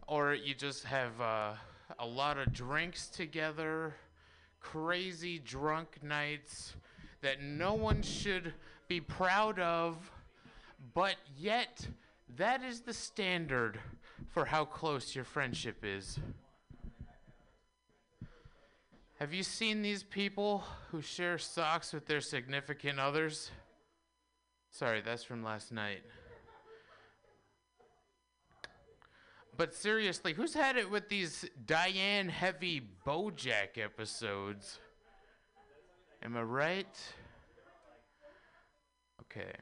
Or 0.06 0.34
you 0.34 0.54
just 0.54 0.84
have 0.84 1.20
uh, 1.20 1.52
a 1.98 2.06
lot 2.06 2.38
of 2.38 2.52
drinks 2.52 3.08
together, 3.08 3.94
crazy 4.60 5.38
drunk 5.38 6.02
nights 6.02 6.74
that 7.20 7.42
no 7.42 7.74
one 7.74 8.02
should 8.02 8.52
be 8.88 9.00
proud 9.00 9.58
of, 9.58 9.96
but 10.94 11.16
yet 11.38 11.86
that 12.36 12.62
is 12.62 12.80
the 12.80 12.92
standard 12.92 13.78
for 14.28 14.44
how 14.44 14.64
close 14.64 15.14
your 15.14 15.24
friendship 15.24 15.84
is. 15.84 16.18
Have 19.18 19.32
you 19.32 19.44
seen 19.44 19.82
these 19.82 20.02
people 20.02 20.64
who 20.90 21.00
share 21.00 21.38
socks 21.38 21.92
with 21.92 22.06
their 22.06 22.20
significant 22.20 22.98
others? 22.98 23.52
Sorry, 24.70 25.00
that's 25.00 25.22
from 25.22 25.44
last 25.44 25.70
night. 25.70 26.02
But 29.56 29.74
seriously, 29.74 30.32
who's 30.32 30.54
had 30.54 30.76
it 30.76 30.90
with 30.90 31.08
these 31.08 31.44
Diane 31.66 32.28
heavy 32.28 32.82
Bojack 33.06 33.76
episodes? 33.76 34.78
Am 36.22 36.36
I 36.36 36.42
right? 36.42 36.98
Okay. 39.22 39.52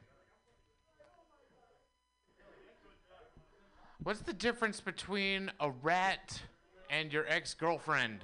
What's 4.03 4.21
the 4.21 4.33
difference 4.33 4.81
between 4.81 5.51
a 5.61 5.71
rat 5.71 6.41
and 6.89 7.13
your 7.13 7.27
ex 7.29 7.55
girlfriend? 7.55 8.21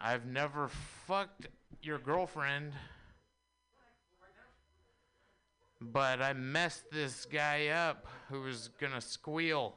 I've 0.00 0.26
never 0.26 0.68
fucked 1.06 1.46
your 1.82 1.98
girlfriend, 1.98 2.72
but 5.80 6.20
I 6.20 6.32
messed 6.32 6.90
this 6.90 7.24
guy 7.24 7.68
up 7.68 8.06
who 8.28 8.42
was 8.42 8.70
gonna 8.80 9.00
squeal 9.00 9.74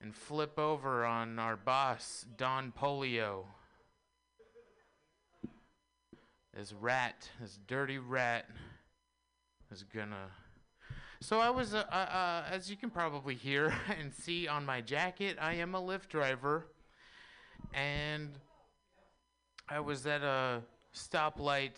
and 0.00 0.14
flip 0.14 0.58
over 0.58 1.04
on 1.04 1.38
our 1.38 1.56
boss, 1.56 2.24
Don 2.36 2.72
Polio. 2.72 3.44
This 6.54 6.72
rat, 6.72 7.28
this 7.40 7.58
dirty 7.66 7.98
rat, 7.98 8.46
is 9.70 9.82
gonna. 9.82 10.30
So 11.20 11.40
I 11.40 11.50
was, 11.50 11.74
uh, 11.74 11.84
uh, 11.90 11.94
uh, 11.94 12.44
as 12.50 12.70
you 12.70 12.76
can 12.76 12.90
probably 12.90 13.34
hear 13.34 13.74
and 14.00 14.14
see 14.14 14.48
on 14.48 14.64
my 14.64 14.80
jacket, 14.80 15.36
I 15.40 15.54
am 15.54 15.74
a 15.74 15.80
Lyft 15.80 16.08
driver, 16.08 16.66
and 17.74 18.30
I 19.68 19.80
was 19.80 20.06
at 20.06 20.22
a 20.22 20.62
stoplight, 20.94 21.74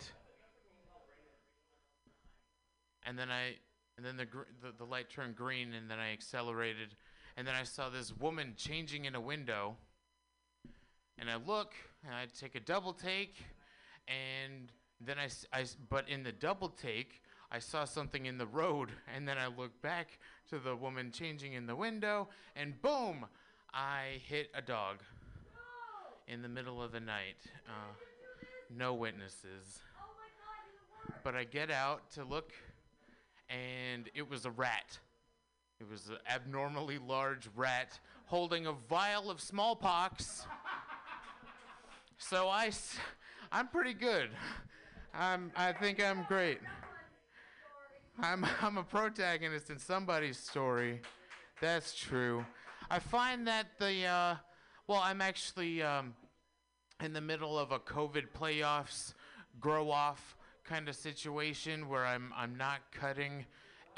and 3.05 3.17
then 3.17 3.29
I, 3.29 3.55
and 3.97 4.05
then 4.05 4.17
the, 4.17 4.25
gr- 4.25 4.43
the 4.61 4.71
the 4.77 4.85
light 4.85 5.09
turned 5.09 5.35
green, 5.35 5.73
and 5.73 5.89
then 5.89 5.99
I 5.99 6.11
accelerated, 6.13 6.95
and 7.37 7.47
then 7.47 7.55
I 7.55 7.63
saw 7.63 7.89
this 7.89 8.13
woman 8.17 8.53
changing 8.57 9.05
in 9.05 9.15
a 9.15 9.21
window, 9.21 9.75
and 11.17 11.29
I 11.29 11.35
look, 11.35 11.73
and 12.05 12.13
I 12.13 12.25
take 12.39 12.55
a 12.55 12.59
double 12.59 12.93
take, 12.93 13.35
and 14.07 14.71
then 15.01 15.17
I, 15.19 15.25
s- 15.25 15.45
I 15.53 15.61
s- 15.61 15.77
but 15.89 16.07
in 16.09 16.23
the 16.23 16.31
double 16.31 16.69
take, 16.69 17.21
I 17.51 17.59
saw 17.59 17.83
something 17.85 18.25
in 18.25 18.37
the 18.37 18.45
road, 18.45 18.89
and 19.15 19.27
then 19.27 19.37
I 19.37 19.47
looked 19.47 19.81
back 19.81 20.19
to 20.49 20.59
the 20.59 20.75
woman 20.75 21.11
changing 21.11 21.53
in 21.53 21.65
the 21.65 21.75
window, 21.75 22.29
and 22.55 22.79
boom, 22.81 23.25
I 23.73 24.21
hit 24.27 24.49
a 24.55 24.61
dog 24.61 24.97
in 26.27 26.41
the 26.41 26.49
middle 26.49 26.81
of 26.81 26.91
the 26.91 26.99
night. 26.99 27.37
Uh, 27.67 27.93
no 28.75 28.93
witnesses. 28.93 29.79
But 31.23 31.35
I 31.35 31.43
get 31.43 31.71
out 31.71 32.11
to 32.11 32.23
look, 32.23 32.51
and 33.49 34.09
it 34.13 34.29
was 34.29 34.45
a 34.45 34.51
rat. 34.51 34.97
It 35.79 35.89
was 35.89 36.09
an 36.09 36.17
abnormally 36.29 36.97
large 36.97 37.47
rat 37.55 37.99
holding 38.25 38.67
a 38.67 38.73
vial 38.73 39.29
of 39.29 39.39
smallpox. 39.41 40.45
So 42.17 42.47
I, 42.47 42.67
s- 42.67 42.97
I'm 43.51 43.67
pretty 43.67 43.93
good. 43.93 44.29
I'm, 45.13 45.51
I 45.55 45.71
think 45.71 46.03
I'm 46.03 46.23
great. 46.27 46.59
I'm, 48.21 48.45
I'm 48.61 48.77
a 48.77 48.83
protagonist 48.83 49.69
in 49.69 49.79
somebody's 49.79 50.37
story. 50.37 51.01
That's 51.61 51.95
true. 51.95 52.45
I 52.91 52.99
find 52.99 53.47
that 53.47 53.67
the, 53.79 54.05
uh, 54.05 54.35
well, 54.87 54.99
I'm 55.03 55.21
actually 55.21 55.81
um, 55.81 56.13
in 57.01 57.13
the 57.13 57.21
middle 57.21 57.57
of 57.57 57.71
a 57.71 57.79
COVID 57.79 58.25
playoffs 58.37 59.13
grow 59.59 59.89
off 59.89 60.35
kind 60.69 60.87
of 60.87 60.95
situation 60.95 61.89
where 61.89 62.05
I'm, 62.05 62.31
I'm 62.37 62.55
not 62.55 62.81
cutting 62.91 63.43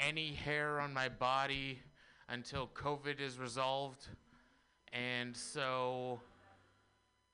any 0.00 0.32
hair 0.32 0.80
on 0.80 0.94
my 0.94 1.10
body 1.10 1.80
until 2.30 2.66
COVID 2.68 3.20
is 3.20 3.38
resolved. 3.38 4.06
And 4.90 5.36
so 5.36 6.18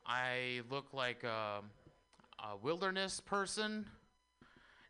I 0.05 0.63
look 0.69 0.93
like 0.93 1.23
a, 1.23 1.61
a 2.41 2.57
wilderness 2.61 3.21
person. 3.21 3.87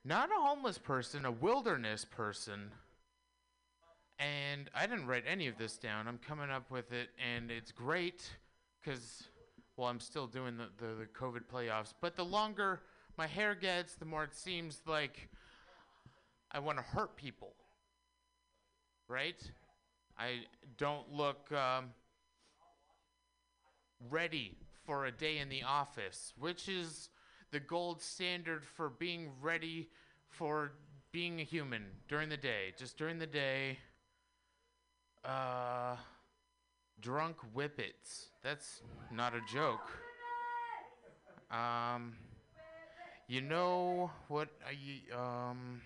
Not 0.03 0.31
a 0.31 0.41
homeless 0.41 0.79
person, 0.79 1.27
a 1.27 1.31
wilderness 1.31 2.07
person. 2.07 2.73
And 4.19 4.71
I 4.75 4.87
didn't 4.87 5.07
write 5.07 5.25
any 5.31 5.47
of 5.49 5.59
this 5.59 5.77
down. 5.77 6.09
I'm 6.09 6.19
coming 6.27 6.49
up 6.49 6.71
with 6.71 6.91
it, 6.93 7.11
and 7.35 7.51
it's 7.51 7.71
great 7.71 8.31
because, 8.81 9.25
well, 9.77 9.89
I'm 9.89 10.01
still 10.01 10.27
doing 10.27 10.57
the, 10.57 10.69
the, 10.79 10.95
the 10.95 11.07
COVID 11.07 11.43
playoffs. 11.53 11.93
But 12.01 12.17
the 12.17 12.25
longer 12.25 12.81
my 13.19 13.27
hair 13.27 13.57
gets, 13.57 13.97
the 13.97 14.05
more 14.05 14.23
it 14.23 14.33
seems 14.33 14.81
like 14.87 15.29
I 16.53 16.61
want 16.61 16.79
to 16.79 16.85
hurt 16.85 17.17
people. 17.17 17.53
Right? 19.09 19.43
I 20.17 20.43
don't 20.77 21.13
look 21.13 21.51
um, 21.53 21.87
ready 24.09 24.57
for 24.87 25.07
a 25.07 25.13
day 25.13 25.39
in 25.39 25.49
the 25.49 25.65
office, 25.65 26.33
which 26.39 26.69
is 26.69 27.09
the 27.51 27.61
gold 27.61 28.01
standard 28.01 28.65
for 28.65 28.89
being 28.89 29.31
ready 29.43 29.89
for 30.29 30.73
being 31.11 31.41
a 31.41 31.45
human 31.45 31.85
during 32.09 32.29
the 32.29 32.37
day. 32.37 32.73
Just 32.79 32.97
during 32.99 33.19
the 33.19 33.27
day, 33.27 33.79
uh, 35.25 35.97
drunk 37.01 37.37
whippets. 37.55 38.29
That's 38.43 38.83
not 39.11 39.35
a 39.35 39.41
joke. 39.53 39.91
Um, 41.51 42.15
you 43.29 43.43
know 43.43 44.11
what? 44.29 44.49
I, 44.67 45.15
um, 45.15 45.81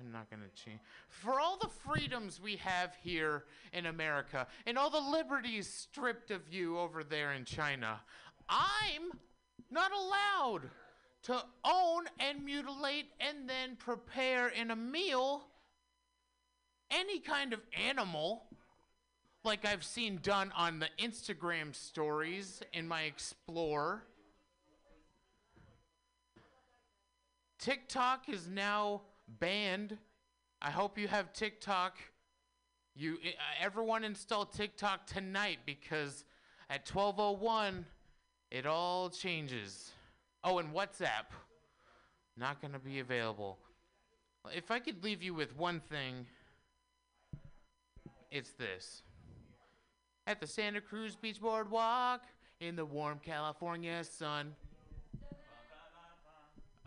I'm 0.00 0.12
not 0.12 0.30
gonna 0.30 0.42
change. 0.54 0.78
For 1.08 1.40
all 1.40 1.58
the 1.58 1.68
freedoms 1.68 2.40
we 2.40 2.56
have 2.56 2.94
here 3.02 3.44
in 3.72 3.86
America 3.86 4.46
and 4.64 4.78
all 4.78 4.88
the 4.88 5.00
liberties 5.00 5.68
stripped 5.68 6.30
of 6.30 6.42
you 6.52 6.78
over 6.78 7.02
there 7.02 7.32
in 7.32 7.44
China, 7.44 8.00
I'm 8.48 9.10
not 9.70 9.90
allowed 9.92 10.70
to 11.24 11.42
own 11.64 12.04
and 12.20 12.44
mutilate 12.44 13.06
and 13.20 13.48
then 13.48 13.76
prepare 13.76 14.48
in 14.48 14.70
a 14.70 14.76
meal 14.76 15.42
any 16.90 17.18
kind 17.18 17.52
of 17.52 17.60
animal 17.86 18.44
like 19.44 19.64
I've 19.64 19.84
seen 19.84 20.20
done 20.22 20.52
on 20.56 20.78
the 20.78 20.88
Instagram 20.98 21.74
stories 21.74 22.62
in 22.72 22.86
my 22.86 23.02
Explorer. 23.02 24.02
TikTok 27.58 28.28
is 28.28 28.48
now 28.48 29.02
banned. 29.40 29.98
I 30.62 30.70
hope 30.70 30.98
you 30.98 31.08
have 31.08 31.32
TikTok. 31.32 31.98
You 32.94 33.14
uh, 33.14 33.28
everyone 33.60 34.04
install 34.04 34.46
TikTok 34.46 35.06
tonight 35.06 35.58
because 35.66 36.24
at 36.70 36.86
12:01 36.86 37.84
it 38.50 38.66
all 38.66 39.10
changes. 39.10 39.90
Oh, 40.44 40.58
and 40.58 40.72
WhatsApp 40.72 41.26
not 42.36 42.60
going 42.60 42.72
to 42.72 42.78
be 42.78 43.00
available. 43.00 43.58
If 44.54 44.70
I 44.70 44.78
could 44.78 45.02
leave 45.02 45.22
you 45.22 45.34
with 45.34 45.56
one 45.56 45.80
thing, 45.80 46.26
it's 48.30 48.52
this. 48.52 49.02
At 50.26 50.40
the 50.40 50.46
Santa 50.46 50.80
Cruz 50.80 51.16
Beach 51.16 51.40
Boardwalk 51.40 52.22
in 52.60 52.76
the 52.76 52.84
warm 52.84 53.18
California 53.22 54.04
sun. 54.04 54.54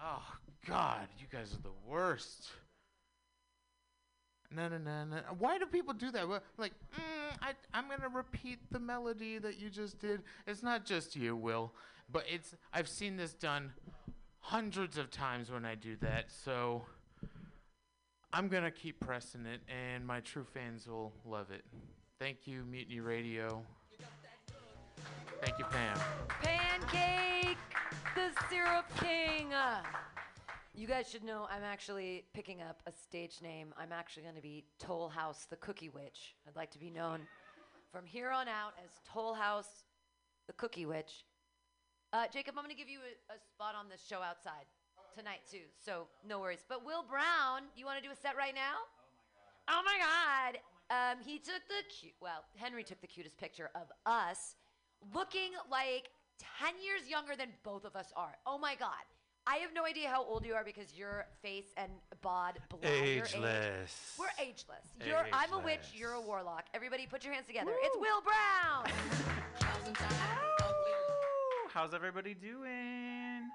Oh 0.02 0.24
God, 0.68 1.08
you 1.20 1.26
guys 1.32 1.54
are 1.54 1.62
the 1.62 1.74
worst. 1.88 2.50
No, 4.54 4.68
no, 4.68 4.78
no, 4.78 5.06
no. 5.06 5.18
Why 5.40 5.58
do 5.58 5.66
people 5.66 5.94
do 5.94 6.12
that? 6.12 6.28
Well, 6.28 6.42
Like, 6.58 6.74
mm, 6.96 7.38
I, 7.42 7.54
I'm 7.74 7.86
gonna 7.90 8.10
repeat 8.10 8.60
the 8.70 8.80
melody 8.80 9.38
that 9.38 9.60
you 9.60 9.70
just 9.70 10.00
did. 10.00 10.22
It's 10.46 10.62
not 10.62 10.86
just 10.86 11.16
you, 11.16 11.36
Will, 11.36 11.74
but 12.12 12.26
it's. 12.32 12.56
I've 12.74 12.90
seen 12.90 13.16
this 13.16 13.34
done 13.34 13.72
hundreds 14.40 14.98
of 14.98 15.10
times 15.10 15.50
when 15.50 15.64
I 15.64 15.76
do 15.76 15.96
that. 16.02 16.26
So 16.32 16.84
I'm 18.34 18.50
gonna 18.50 18.72
keep 18.72 19.00
pressing 19.00 19.46
it, 19.46 19.62
and 19.70 20.06
my 20.06 20.20
true 20.20 20.44
fans 20.54 20.86
will 20.86 21.14
love 21.26 21.50
it. 21.52 21.64
Thank 22.20 22.46
you, 22.46 22.64
Mutiny 22.70 23.00
Radio. 23.00 23.64
Thank 25.42 25.58
you, 25.58 25.66
Pam. 25.66 25.98
Pancake, 26.30 27.58
the 28.16 28.30
syrup 28.50 28.86
king. 29.00 29.48
You 30.74 30.88
guys 30.88 31.10
should 31.10 31.26
know 31.26 31.48
I'm 31.52 31.66
actually 31.66 32.24
picking 32.34 32.62
up 32.62 32.82
a 32.88 32.94
stage 32.94 33.40
name. 33.44 33.74
I'm 33.78 33.92
actually 33.92 34.24
going 34.24 34.36
to 34.36 34.42
be 34.42 34.64
Toll 34.80 35.10
House 35.10 35.46
the 35.50 35.58
Cookie 35.58 35.90
Witch. 35.90 36.36
I'd 36.48 36.56
like 36.56 36.72
to 36.72 36.80
be 36.80 36.90
known 36.90 37.20
from 37.92 38.06
here 38.06 38.32
on 38.32 38.48
out 38.48 38.72
as 38.82 38.90
Toll 39.06 39.34
House 39.34 39.84
the 40.48 40.54
Cookie 40.54 40.86
Witch. 40.86 41.26
Uh, 42.14 42.24
Jacob, 42.32 42.56
I'm 42.58 42.64
going 42.64 42.74
to 42.74 42.80
give 42.80 42.88
you 42.88 43.00
a, 43.00 43.34
a 43.34 43.38
spot 43.54 43.76
on 43.78 43.90
this 43.90 44.02
show 44.08 44.22
outside 44.22 44.64
tonight, 45.14 45.42
too. 45.52 45.68
So 45.84 46.08
no 46.26 46.40
worries. 46.40 46.64
But 46.70 46.86
Will 46.86 47.04
Brown, 47.04 47.64
you 47.76 47.86
want 47.86 48.02
to 48.02 48.04
do 48.04 48.14
a 48.14 48.16
set 48.16 48.38
right 48.38 48.56
now? 48.56 48.80
Oh 49.68 49.82
my 49.84 49.98
God. 50.00 50.60
Um, 50.90 51.18
he 51.26 51.38
took 51.38 51.68
the 51.68 51.84
cute. 52.00 52.14
Well, 52.22 52.46
Henry 52.56 52.86
took 52.86 53.02
the 53.02 53.08
cutest 53.08 53.38
picture 53.38 53.72
of 53.76 53.92
us, 54.06 54.56
looking 55.14 55.52
like 55.70 56.08
ten 56.40 56.76
years 56.82 57.10
younger 57.10 57.36
than 57.36 57.50
both 57.62 57.84
of 57.84 57.98
us 57.98 58.14
are. 58.16 58.38
Oh 58.46 58.58
my 58.58 58.76
god. 58.76 59.04
I 59.48 59.56
have 59.58 59.74
no 59.74 59.86
idea 59.86 60.08
how 60.08 60.24
old 60.24 60.46
you 60.46 60.54
are 60.54 60.64
because 60.64 60.94
your 60.96 61.26
face 61.42 61.74
and 61.76 61.92
bod 62.22 62.60
blow 62.70 62.80
your 62.84 63.26
age. 63.26 63.36
We're 64.20 64.28
ageless. 64.40 64.86
You're, 65.06 65.26
I'm 65.34 65.52
a 65.54 65.60
witch. 65.60 65.92
You're 65.94 66.14
a 66.14 66.22
warlock. 66.22 66.66
Everybody, 66.74 67.08
put 67.08 67.24
your 67.24 67.34
hands 67.34 67.48
together. 67.48 67.72
It's 67.82 67.98
Will 67.98 68.22
Brown. 68.22 68.86
How's 71.74 71.94
everybody 71.94 72.36
doing? 72.36 73.50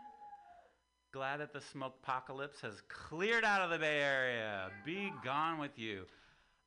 Glad 1.13 1.39
that 1.39 1.53
the 1.53 1.61
smoke 1.61 1.95
apocalypse 2.03 2.61
has 2.63 2.83
cleared 2.89 3.45
out 3.45 3.63
of 3.63 3.71
the 3.71 3.79
Bay 3.79 4.01
Area. 4.01 4.71
Be 4.85 5.13
gone 5.25 5.59
with 5.59 5.79
you. 5.79 6.05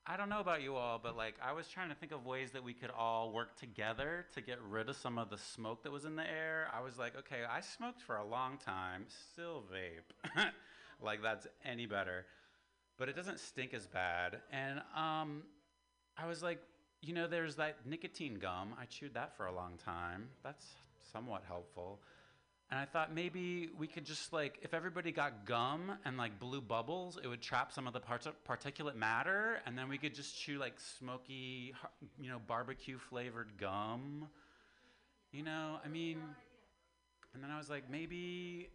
I 0.06 0.18
don't 0.18 0.30
know 0.30 0.40
about 0.40 0.62
you 0.62 0.76
all, 0.76 1.00
but 1.02 1.16
like 1.16 1.36
I 1.44 1.54
was 1.54 1.68
trying 1.68 1.90
to 1.90 1.96
think 1.96 2.12
of 2.12 2.26
ways 2.26 2.52
that 2.52 2.64
we 2.64 2.74
could 2.74 2.90
all 2.90 3.32
work 3.32 3.56
together 3.58 4.26
to 4.34 4.42
get 4.42 4.58
rid 4.68 4.90
of 4.90 4.96
some 4.96 5.18
of 5.18 5.30
the 5.30 5.38
smoke 5.38 5.84
that 5.84 5.92
was 5.92 6.06
in 6.06 6.16
the 6.16 6.28
air. 6.28 6.68
I 6.76 6.82
was 6.82 6.98
like, 6.98 7.16
okay, 7.18 7.42
I 7.50 7.62
smoked 7.62 8.02
for 8.02 8.18
a 8.18 8.26
long 8.26 8.58
time, 8.58 9.06
still 9.32 9.64
vape. 9.72 10.46
like 11.02 11.22
that's 11.22 11.48
any 11.64 11.86
better. 11.86 12.26
But 12.98 13.08
it 13.08 13.16
doesn't 13.16 13.40
stink 13.40 13.74
as 13.74 13.88
bad. 13.88 14.42
And 14.52 14.82
um 14.96 15.44
I 16.18 16.26
was 16.26 16.42
like, 16.42 16.60
you 17.02 17.14
know, 17.14 17.28
there's 17.28 17.56
that 17.56 17.78
nicotine 17.86 18.40
gum. 18.40 18.74
I 18.80 18.86
chewed 18.86 19.14
that 19.14 19.38
for 19.38 19.46
a 19.46 19.54
long 19.54 19.78
time. 19.78 20.30
That's 20.44 20.66
somewhat 21.14 21.44
helpful. 21.48 22.02
And 22.72 22.80
I 22.80 22.86
thought 22.86 23.14
maybe 23.14 23.70
we 23.80 23.88
could 23.88 24.06
just 24.06 24.32
like, 24.32 24.60
if 24.62 24.76
everybody 24.76 25.12
got 25.12 25.46
gum 25.46 25.92
and 26.06 26.18
like 26.18 26.40
blue 26.40 26.62
bubbles, 26.62 27.18
it 27.22 27.28
would 27.28 27.42
trap 27.42 27.72
some 27.74 27.88
of 27.88 27.94
the 27.94 28.00
parts 28.00 28.28
particulate 28.48 28.96
matter, 28.96 29.60
and 29.66 29.76
then 29.76 29.90
we 29.90 29.98
could 29.98 30.14
just 30.14 30.40
chew 30.40 30.60
like 30.60 30.80
smoky, 30.80 31.74
you 32.20 32.30
know, 32.30 32.38
barbecue 32.46 33.00
flavored 33.00 33.58
gum. 33.58 34.28
You 35.32 35.44
know, 35.44 35.80
I 35.84 35.88
mean, 35.88 36.22
and 37.34 37.44
then 37.44 37.50
I 37.50 37.58
was 37.58 37.72
like, 37.72 37.90
maybe 37.90 38.70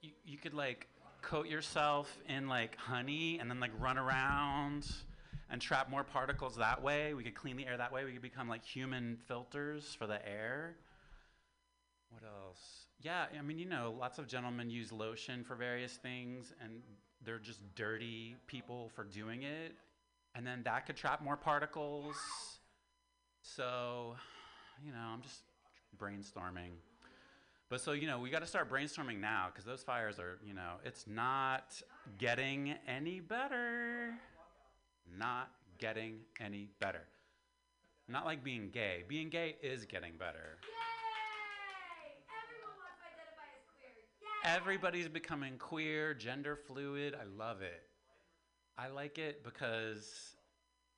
you, 0.00 0.10
you 0.24 0.38
could 0.38 0.54
like 0.54 0.88
coat 1.22 1.46
yourself 1.46 2.18
in 2.28 2.48
like 2.48 2.76
honey 2.76 3.38
and 3.40 3.48
then 3.48 3.60
like 3.60 3.72
run 3.78 3.98
around 3.98 4.90
and 5.48 5.60
trap 5.60 5.88
more 5.88 6.02
particles 6.02 6.56
that 6.56 6.82
way. 6.82 7.14
We 7.14 7.22
could 7.22 7.36
clean 7.36 7.56
the 7.56 7.66
air 7.66 7.76
that 7.76 7.92
way. 7.92 8.04
We 8.04 8.12
could 8.12 8.22
become 8.22 8.48
like 8.48 8.64
human 8.64 9.18
filters 9.28 9.94
for 9.96 10.08
the 10.08 10.26
air. 10.28 10.74
What 12.10 12.22
else? 12.24 12.81
Yeah, 13.02 13.26
I 13.36 13.42
mean, 13.42 13.58
you 13.58 13.68
know, 13.68 13.94
lots 13.98 14.18
of 14.18 14.28
gentlemen 14.28 14.70
use 14.70 14.92
lotion 14.92 15.42
for 15.42 15.56
various 15.56 15.94
things, 15.94 16.52
and 16.62 16.82
they're 17.24 17.40
just 17.40 17.60
dirty 17.74 18.36
people 18.46 18.90
for 18.94 19.02
doing 19.02 19.42
it. 19.42 19.74
And 20.36 20.46
then 20.46 20.62
that 20.64 20.86
could 20.86 20.96
trap 20.96 21.22
more 21.22 21.36
particles. 21.36 22.16
So, 23.42 24.14
you 24.84 24.92
know, 24.92 25.00
I'm 25.00 25.20
just 25.20 25.42
brainstorming. 25.98 26.70
But 27.68 27.80
so, 27.80 27.92
you 27.92 28.06
know, 28.06 28.20
we 28.20 28.30
got 28.30 28.40
to 28.40 28.46
start 28.46 28.70
brainstorming 28.70 29.18
now 29.18 29.46
because 29.52 29.64
those 29.64 29.82
fires 29.82 30.18
are, 30.18 30.38
you 30.46 30.54
know, 30.54 30.74
it's 30.84 31.06
not 31.06 31.82
getting 32.18 32.74
any 32.86 33.18
better. 33.18 34.14
Not 35.18 35.50
getting 35.78 36.20
any 36.40 36.68
better. 36.80 37.02
Not 38.08 38.26
like 38.26 38.44
being 38.44 38.70
gay. 38.70 39.04
Being 39.08 39.28
gay 39.28 39.56
is 39.62 39.86
getting 39.86 40.12
better. 40.18 40.58
Everybody's 44.44 45.08
becoming 45.08 45.56
queer, 45.56 46.14
gender 46.14 46.56
fluid. 46.56 47.14
I 47.14 47.24
love 47.38 47.62
it. 47.62 47.82
I 48.76 48.88
like 48.88 49.18
it 49.18 49.44
because 49.44 50.34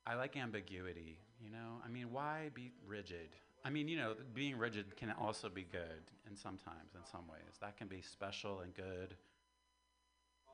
I 0.07 0.15
like 0.15 0.35
ambiguity, 0.35 1.19
you 1.39 1.51
know? 1.51 1.81
I 1.85 1.89
mean, 1.89 2.11
why 2.11 2.49
be 2.55 2.71
rigid? 2.87 3.35
I 3.63 3.69
mean, 3.69 3.87
you 3.87 3.97
know, 3.97 4.15
being 4.33 4.57
rigid 4.57 4.95
can 4.97 5.11
also 5.11 5.49
be 5.49 5.63
good 5.63 6.11
in 6.27 6.35
sometimes, 6.35 6.95
in 6.95 7.01
some 7.11 7.27
ways. 7.27 7.57
That 7.61 7.77
can 7.77 7.87
be 7.87 8.01
special 8.01 8.61
and 8.61 8.73
good. 8.73 9.15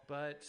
But, 0.07 0.43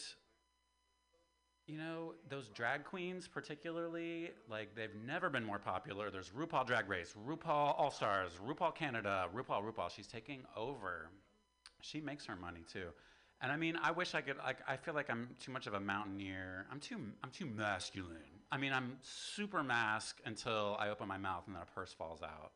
you 1.69 1.79
know, 1.79 2.15
those 2.29 2.49
drag 2.49 2.85
queens, 2.85 3.29
particularly, 3.29 4.31
like, 4.49 4.75
they've 4.75 4.95
never 5.07 5.31
been 5.31 5.45
more 5.45 5.61
popular. 5.61 6.11
There's 6.11 6.31
RuPaul 6.31 6.67
Drag 6.67 6.89
Race, 6.89 7.15
RuPaul 7.25 7.79
All 7.79 7.91
Stars, 7.93 8.33
RuPaul 8.45 8.75
Canada, 8.75 9.29
RuPaul, 9.33 9.63
RuPaul. 9.63 9.91
She's 9.95 10.09
taking 10.09 10.43
over 10.57 11.11
she 11.83 12.01
makes 12.01 12.25
her 12.27 12.37
money 12.37 12.65
too. 12.73 12.89
And 13.43 13.51
I 13.51 13.57
mean, 13.57 13.77
I 13.83 13.91
wish 13.91 14.15
I 14.15 14.21
could. 14.21 14.37
Like, 14.39 14.59
I 14.69 14.77
feel 14.77 14.95
like 14.95 15.11
I'm 15.11 15.31
too 15.41 15.51
much 15.51 15.67
of 15.67 15.75
a 15.75 15.81
mountaineer. 15.81 16.65
I'm 16.71 16.79
too. 16.79 16.97
I'm 17.23 17.31
too 17.31 17.45
masculine. 17.45 18.17
I 18.51 18.57
mean, 18.57 18.73
I'm 18.73 18.97
super 19.03 19.63
masc 19.63 20.19
until 20.25 20.77
I 20.79 20.91
open 20.91 21.09
my 21.09 21.19
mouth 21.19 21.45
and 21.47 21.57
then 21.57 21.63
a 21.63 21.75
purse 21.75 21.93
falls 21.93 22.23
out, 22.23 22.53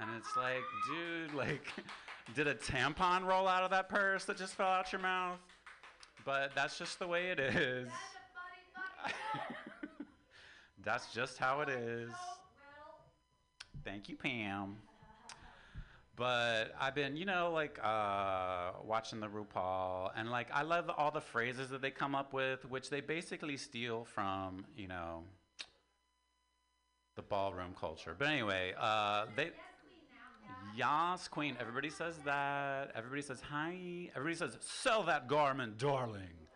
and 0.00 0.10
it's 0.16 0.36
like, 0.36 0.62
dude, 0.88 1.34
like, 1.34 1.66
did 2.34 2.48
a 2.48 2.54
tampon 2.54 3.24
roll 3.24 3.46
out 3.46 3.62
of 3.62 3.70
that 3.70 3.88
purse 3.88 4.24
that 4.24 4.36
just 4.36 4.54
fell 4.54 4.66
out 4.66 4.90
your 4.90 5.02
mouth? 5.02 5.38
But 6.24 6.52
that's 6.54 6.78
just 6.78 6.98
the 6.98 7.06
way 7.06 7.30
it 7.30 7.38
is. 7.38 7.88
that's 10.84 11.12
just 11.12 11.38
how 11.38 11.60
it 11.60 11.68
is. 11.68 12.10
Thank 13.84 14.08
you, 14.08 14.16
Pam. 14.16 14.78
But 16.16 16.74
I've 16.80 16.94
been, 16.94 17.16
you 17.16 17.24
know, 17.24 17.50
like 17.52 17.78
uh, 17.82 18.70
watching 18.84 19.18
the 19.18 19.26
RuPaul, 19.26 20.12
and 20.16 20.30
like 20.30 20.48
I 20.52 20.62
love 20.62 20.88
all 20.96 21.10
the 21.10 21.20
phrases 21.20 21.70
that 21.70 21.82
they 21.82 21.90
come 21.90 22.14
up 22.14 22.32
with, 22.32 22.64
which 22.70 22.88
they 22.88 23.00
basically 23.00 23.56
steal 23.56 24.04
from, 24.04 24.64
you 24.76 24.86
know, 24.86 25.24
the 27.16 27.22
ballroom 27.22 27.74
culture. 27.78 28.14
But 28.16 28.28
anyway, 28.28 28.74
uh, 28.78 29.26
they. 29.34 29.50
Yas, 30.76 31.28
queen. 31.28 31.56
Everybody 31.60 31.90
says 31.90 32.16
that. 32.24 32.92
Everybody 32.94 33.22
says 33.22 33.40
hi. 33.40 34.10
Everybody 34.14 34.36
says, 34.36 34.56
sell 34.60 35.02
that 35.04 35.28
garment, 35.28 35.78
darling. 35.78 36.48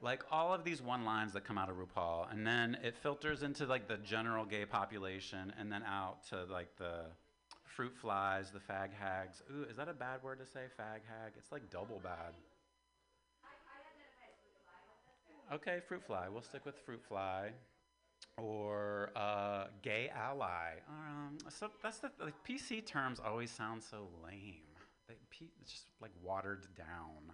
Like 0.00 0.22
all 0.30 0.52
of 0.52 0.64
these 0.64 0.82
one 0.82 1.04
lines 1.04 1.32
that 1.32 1.44
come 1.44 1.56
out 1.56 1.70
of 1.70 1.76
RuPaul, 1.76 2.30
and 2.30 2.46
then 2.46 2.76
it 2.82 2.94
filters 2.96 3.42
into 3.42 3.64
like 3.66 3.88
the 3.88 3.96
general 3.96 4.44
gay 4.44 4.64
population, 4.64 5.52
and 5.58 5.72
then 5.72 5.82
out 5.82 6.26
to 6.28 6.44
like 6.44 6.76
the 6.76 7.06
fruit 7.74 7.94
flies, 7.96 8.50
the 8.50 8.58
fag 8.58 8.90
hags. 8.98 9.42
Ooh, 9.50 9.64
is 9.68 9.76
that 9.76 9.88
a 9.88 9.92
bad 9.92 10.22
word 10.22 10.38
to 10.38 10.46
say? 10.46 10.60
Fag 10.78 11.00
hag? 11.08 11.32
It's 11.36 11.50
like 11.50 11.70
double 11.70 12.00
bad. 12.02 12.34
Okay, 15.52 15.80
fruit 15.86 16.02
fly. 16.06 16.28
We'll 16.28 16.42
stick 16.42 16.64
with 16.64 16.78
fruit 16.86 17.02
fly. 17.06 17.50
Or 18.38 19.10
uh, 19.14 19.66
gay 19.82 20.10
ally. 20.14 20.78
Um, 20.88 21.36
so 21.48 21.68
that's 21.82 21.98
the 21.98 22.10
PC 22.48 22.84
terms 22.86 23.20
always 23.24 23.50
sound 23.50 23.82
so 23.82 24.08
lame. 24.24 24.54
They, 25.08 25.14
P, 25.30 25.50
it's 25.60 25.72
just 25.72 25.86
like 26.00 26.12
watered 26.22 26.66
down. 26.76 27.32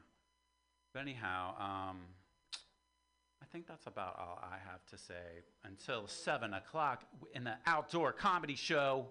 But 0.93 1.01
anyhow, 1.01 1.55
um, 1.59 1.99
I 3.41 3.47
think 3.53 3.67
that's 3.69 3.87
about 3.87 4.19
all 4.19 4.41
I 4.43 4.57
have 4.71 4.85
to 4.91 4.99
say 4.99 5.45
until 5.65 6.09
seven 6.09 6.55
o'clock 6.55 7.05
in 7.35 7.45
the 7.45 7.55
outdoor 7.67 8.13
comedy 8.13 8.57
show. 8.57 9.07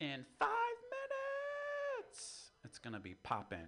In 0.00 0.24
five 0.38 0.48
minutes, 2.08 2.52
it's 2.64 2.78
gonna 2.78 2.98
be 2.98 3.16
popping, 3.22 3.58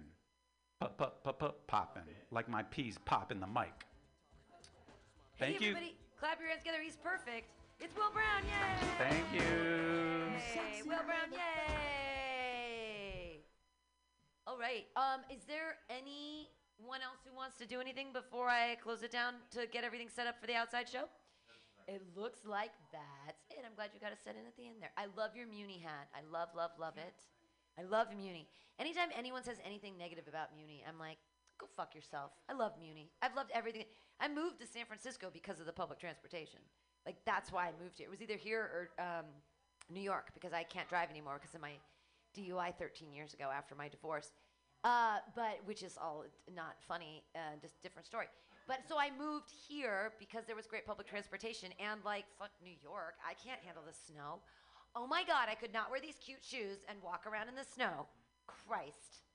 pop, 0.79 0.97
pop, 0.97 1.23
pop, 1.23 1.37
pop, 1.37 1.67
popping, 1.67 2.01
like 2.31 2.49
my 2.49 2.63
peas 2.63 2.97
pop 3.05 3.31
in 3.31 3.39
the 3.39 3.45
mic. 3.45 3.85
Thank 5.37 5.57
hey, 5.57 5.65
you. 5.65 5.71
everybody, 5.73 5.95
clap 6.19 6.39
your 6.39 6.49
hands 6.49 6.61
together. 6.61 6.81
He's 6.83 6.95
perfect. 6.95 7.51
It's 7.79 7.95
Will 7.95 8.09
Brown. 8.11 8.41
Yay! 8.45 8.87
Thank 8.97 9.31
you. 9.31 9.41
Hey, 10.55 10.81
Will 10.81 11.03
Brown. 11.05 11.31
Yay! 11.31 11.73
All 14.47 14.57
right. 14.57 14.87
Um, 14.95 15.21
is 15.29 15.43
there 15.47 15.77
anyone 15.87 17.03
else 17.03 17.19
who 17.29 17.35
wants 17.35 17.57
to 17.57 17.67
do 17.67 17.79
anything 17.79 18.07
before 18.11 18.49
I 18.49 18.73
close 18.81 19.03
it 19.03 19.11
down 19.11 19.35
to 19.51 19.67
get 19.67 19.83
everything 19.83 20.09
set 20.09 20.25
up 20.25 20.41
for 20.41 20.47
the 20.47 20.55
outside 20.55 20.89
show? 20.89 21.03
It 21.87 22.01
looks 22.15 22.39
like 22.43 22.71
that's 22.91 23.42
it. 23.57 23.65
I'm 23.65 23.75
glad 23.75 23.91
you 23.93 23.99
got 23.99 24.15
to 24.15 24.21
set 24.23 24.35
in 24.35 24.45
at 24.47 24.55
the 24.57 24.67
end 24.67 24.81
there. 24.81 24.93
I 24.97 25.07
love 25.17 25.35
your 25.35 25.47
Muni 25.47 25.79
hat. 25.79 26.07
I 26.13 26.21
love, 26.31 26.49
love, 26.55 26.71
love 26.79 26.97
it. 26.97 27.15
I 27.77 27.83
love 27.83 28.07
Muni. 28.15 28.47
Anytime 28.79 29.09
anyone 29.17 29.43
says 29.43 29.57
anything 29.65 29.97
negative 29.97 30.27
about 30.27 30.55
Muni, 30.55 30.83
I'm 30.87 30.99
like, 30.99 31.17
go 31.57 31.67
fuck 31.75 31.95
yourself. 31.95 32.31
I 32.49 32.53
love 32.53 32.73
Muni. 32.79 33.09
I've 33.21 33.35
loved 33.35 33.51
everything. 33.53 33.85
I 34.19 34.27
moved 34.27 34.59
to 34.61 34.67
San 34.67 34.85
Francisco 34.85 35.29
because 35.33 35.59
of 35.59 35.65
the 35.65 35.73
public 35.73 35.99
transportation. 35.99 36.59
Like 37.05 37.17
that's 37.25 37.51
why 37.51 37.67
I 37.67 37.71
moved 37.81 37.97
here. 37.97 38.07
It 38.07 38.11
was 38.11 38.21
either 38.21 38.37
here 38.37 38.61
or 38.61 39.03
um, 39.03 39.25
New 39.89 40.01
York 40.01 40.31
because 40.33 40.53
I 40.53 40.63
can't 40.63 40.87
drive 40.87 41.09
anymore 41.09 41.39
because 41.41 41.55
of 41.55 41.61
my 41.61 41.73
DUI 42.37 42.73
13 42.77 43.13
years 43.13 43.33
ago 43.33 43.49
after 43.53 43.75
my 43.75 43.89
divorce. 43.89 44.31
Uh, 44.83 45.17
but 45.35 45.59
which 45.65 45.81
is 45.81 45.97
all 46.01 46.25
not 46.53 46.75
funny, 46.87 47.23
uh, 47.35 47.55
just 47.61 47.81
different 47.81 48.05
story. 48.05 48.27
But 48.67 48.79
so 48.87 48.97
I 48.97 49.09
moved 49.11 49.51
here 49.67 50.13
because 50.19 50.45
there 50.45 50.55
was 50.55 50.67
great 50.67 50.85
public 50.85 51.07
transportation 51.07 51.69
and 51.79 51.99
like 52.05 52.25
fuck 52.39 52.51
New 52.63 52.75
York, 52.81 53.15
I 53.19 53.33
can't 53.33 53.59
handle 53.63 53.83
the 53.85 53.93
snow. 53.93 54.39
Oh 54.95 55.07
my 55.07 55.23
god, 55.23 55.49
I 55.49 55.55
could 55.55 55.73
not 55.73 55.91
wear 55.91 55.99
these 55.99 56.15
cute 56.23 56.43
shoes 56.43 56.85
and 56.87 56.97
walk 57.03 57.25
around 57.25 57.49
in 57.49 57.55
the 57.55 57.65
snow. 57.65 58.07
Christ. 58.47 59.25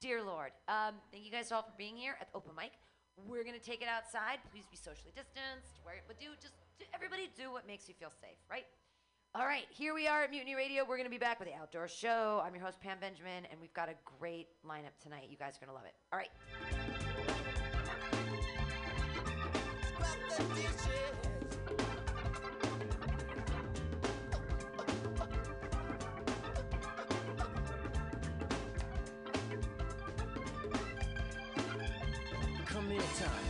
Dear 0.00 0.22
Lord. 0.22 0.50
Um, 0.66 0.94
thank 1.12 1.24
you 1.24 1.30
guys 1.30 1.52
all 1.52 1.62
for 1.62 1.74
being 1.76 1.96
here 1.96 2.16
at 2.20 2.32
the 2.32 2.38
open 2.38 2.52
mic. 2.56 2.72
We're 3.28 3.44
gonna 3.44 3.58
take 3.58 3.82
it 3.82 3.88
outside. 3.88 4.38
Please 4.50 4.64
be 4.70 4.76
socially 4.76 5.12
distanced. 5.14 5.78
Wear 5.84 5.96
it, 5.96 6.04
but 6.08 6.18
do 6.18 6.26
just 6.40 6.54
do, 6.78 6.86
everybody 6.94 7.30
do 7.36 7.52
what 7.52 7.66
makes 7.66 7.88
you 7.88 7.94
feel 7.94 8.10
safe, 8.20 8.38
right? 8.50 8.64
All 9.34 9.46
right, 9.46 9.66
here 9.70 9.94
we 9.94 10.08
are 10.08 10.24
at 10.24 10.30
Mutiny 10.30 10.54
Radio. 10.56 10.84
We're 10.88 10.96
gonna 10.96 11.10
be 11.10 11.18
back 11.18 11.38
with 11.38 11.48
the 11.48 11.54
outdoor 11.54 11.86
show. 11.86 12.42
I'm 12.44 12.54
your 12.54 12.64
host 12.64 12.80
Pam 12.80 12.98
Benjamin, 13.00 13.46
and 13.50 13.60
we've 13.60 13.74
got 13.74 13.88
a 13.88 13.94
great 14.18 14.48
lineup 14.66 14.96
tonight. 15.02 15.28
You 15.30 15.36
guys 15.36 15.56
are 15.56 15.66
gonna 15.66 15.76
love 15.76 15.86
it. 15.86 15.94
All 16.12 16.18
right. 16.18 17.59
Come 32.66 32.88
here, 32.88 33.00
time. 33.18 33.49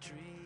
country 0.00 0.37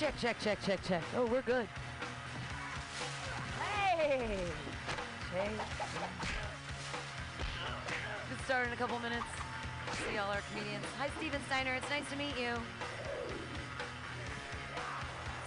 Check, 0.00 0.18
check, 0.18 0.38
check, 0.40 0.58
check, 0.64 0.82
check. 0.82 1.02
Oh, 1.14 1.26
we're 1.26 1.42
good. 1.42 1.68
Hey! 3.60 4.38
Hey. 5.30 5.50
Get 8.30 8.44
started 8.46 8.68
in 8.68 8.72
a 8.72 8.76
couple 8.76 8.98
minutes. 9.00 9.26
See 10.10 10.16
all 10.16 10.30
our 10.30 10.40
comedians. 10.50 10.86
Hi, 10.98 11.10
Steven 11.18 11.38
Steiner. 11.48 11.74
It's 11.74 11.90
nice 11.90 12.08
to 12.08 12.16
meet 12.16 12.34
you. 12.40 12.54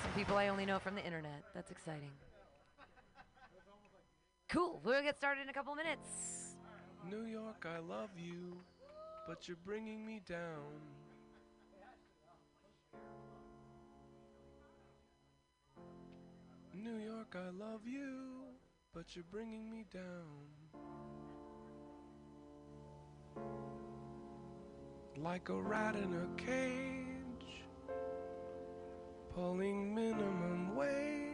Some 0.04 0.12
people 0.16 0.38
I 0.38 0.50
only 0.50 0.68
know 0.68 0.78
from 0.78 0.94
the 0.94 1.04
internet. 1.04 1.42
That's 1.56 1.72
exciting. 1.72 2.12
Cool. 4.50 4.82
We'll 4.84 5.02
get 5.02 5.18
started 5.18 5.42
in 5.42 5.50
a 5.50 5.54
couple 5.54 5.74
minutes. 5.74 6.54
New 7.10 7.26
York, 7.26 7.66
I 7.66 7.80
love 7.80 8.12
you, 8.16 8.56
but 9.28 9.48
you're 9.48 9.58
bringing 9.66 10.06
me 10.06 10.22
down. 10.30 10.70
Love 17.84 17.92
you, 17.92 18.44
but 18.94 19.16
you're 19.16 19.26
bringing 19.32 19.70
me 19.70 19.86
down. 19.92 20.04
Like 25.18 25.50
a 25.50 25.62
rat 25.62 25.96
in 25.96 26.14
a 26.14 26.42
cage, 26.42 27.64
pulling 29.34 29.94
minimum 29.94 30.76
wage. 30.76 31.30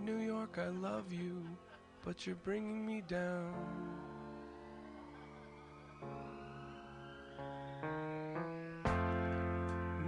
New 0.00 0.18
York, 0.18 0.58
I 0.58 0.68
love 0.68 1.12
you, 1.12 1.42
but 2.04 2.26
you're 2.26 2.36
bringing 2.36 2.86
me 2.86 3.02
down. 3.06 3.54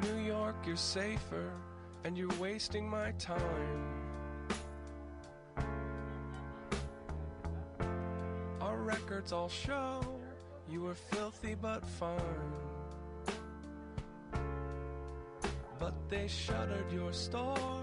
New 0.03 0.19
York, 0.19 0.57
you're 0.67 0.77
safer, 0.77 1.53
and 2.05 2.17
you're 2.17 2.33
wasting 2.41 2.89
my 2.89 3.13
time. 3.13 3.95
Our 8.61 8.79
records 8.79 9.33
all 9.33 9.49
show 9.49 10.01
you 10.69 10.83
were 10.83 10.95
filthy 10.95 11.57
but 11.61 11.85
fine. 11.85 12.21
But 15.79 15.95
they 16.09 16.29
shuttered 16.29 16.93
your 16.93 17.13
stores 17.13 17.80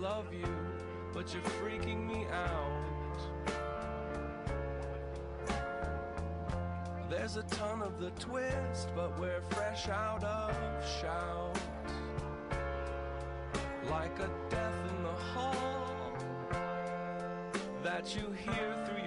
love 0.00 0.26
you, 0.32 0.46
but 1.12 1.32
you're 1.32 1.42
freaking 1.42 2.06
me 2.06 2.26
out. 2.32 2.86
There's 7.08 7.36
a 7.36 7.42
ton 7.44 7.82
of 7.82 7.98
the 8.00 8.10
twist, 8.18 8.88
but 8.94 9.18
we're 9.18 9.40
fresh 9.50 9.88
out 9.88 10.22
of 10.24 10.54
shout. 11.00 11.58
Like 13.90 14.18
a 14.18 14.28
death 14.50 14.74
in 14.90 15.02
the 15.02 15.08
hall 15.08 16.12
that 17.82 18.14
you 18.14 18.32
hear 18.32 18.74
through 18.86 19.05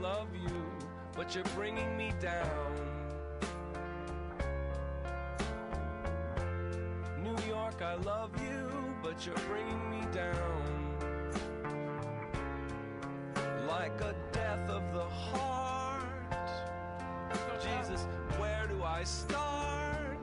love 0.00 0.28
you, 0.34 0.64
but 1.16 1.34
you're 1.34 1.44
bringing 1.56 1.96
me 1.96 2.12
down. 2.20 2.74
New 7.22 7.36
York, 7.48 7.82
I 7.82 7.94
love 7.96 8.30
you, 8.42 8.70
but 9.02 9.26
you're 9.26 9.34
bringing 9.48 9.90
me 9.90 10.06
down. 10.12 10.94
Like 13.66 14.00
a 14.00 14.14
death 14.32 14.70
of 14.70 14.82
the 14.92 15.04
heart. 15.04 16.04
Jesus, 17.60 18.06
where 18.38 18.66
do 18.68 18.82
I 18.84 19.02
start? 19.04 20.18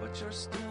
But 0.00 0.20
you're 0.20 0.32
still 0.32 0.67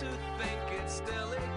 who 0.00 0.06
think 0.38 0.80
it 0.80 0.88
still 0.88 1.47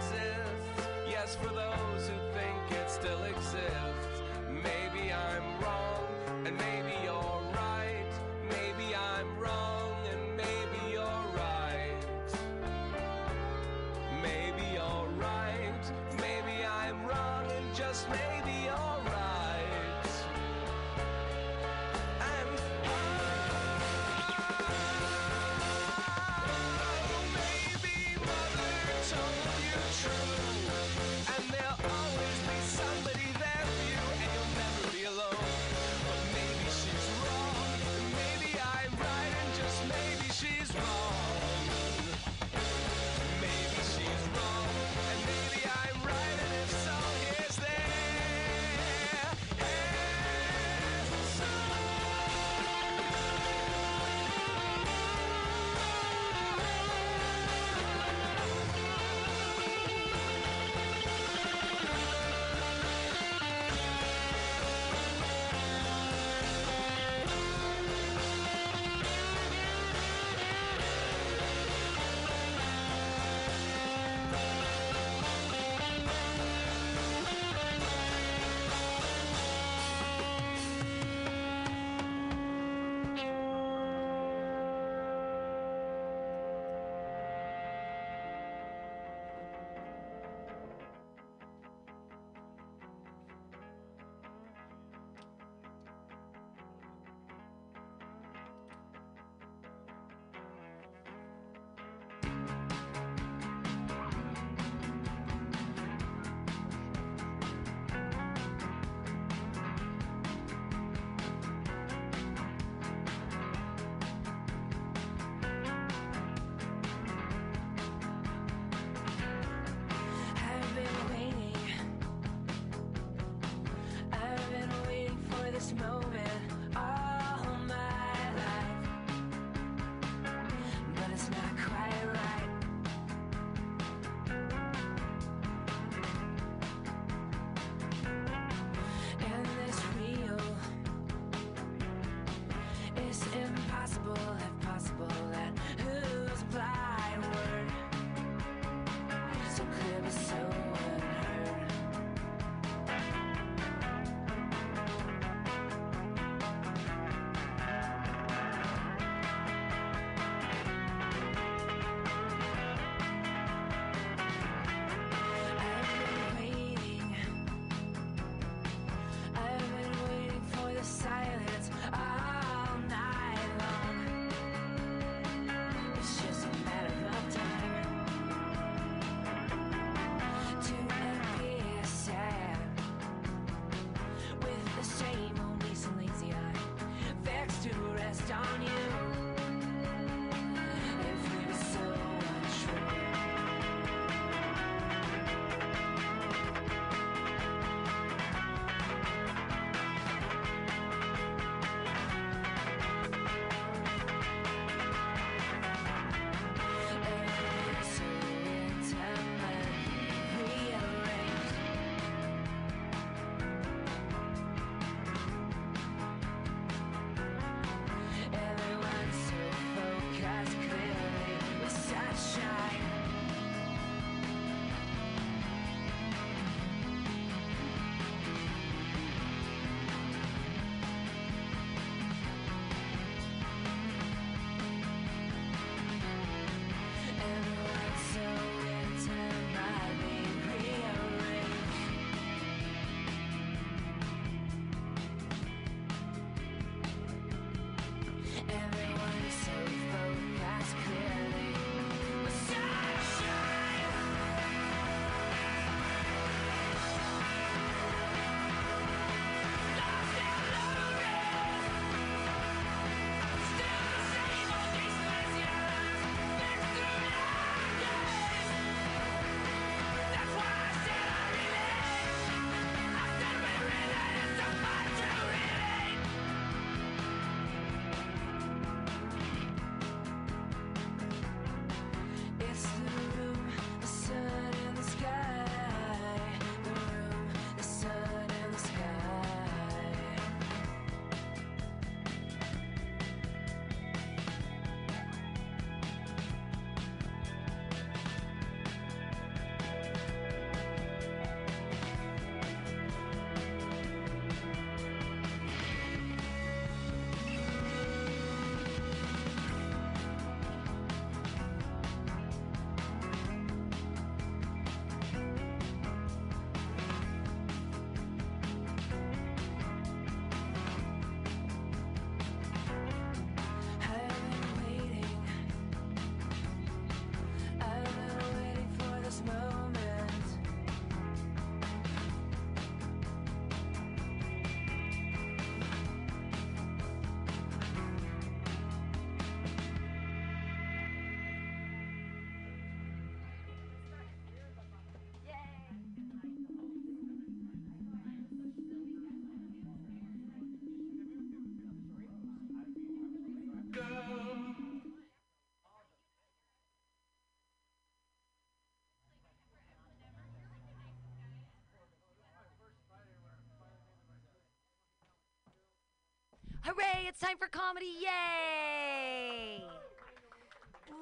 Hooray, 366.64 367.08
it's 367.08 367.20
time 367.20 367.38
for 367.38 367.48
comedy. 367.48 367.88
Yay! 368.02 369.64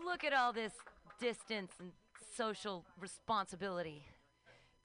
Look 0.05 0.23
at 0.23 0.31
all 0.31 0.53
this 0.53 0.71
distance 1.19 1.73
and 1.81 1.91
social 2.33 2.85
responsibility. 2.97 4.05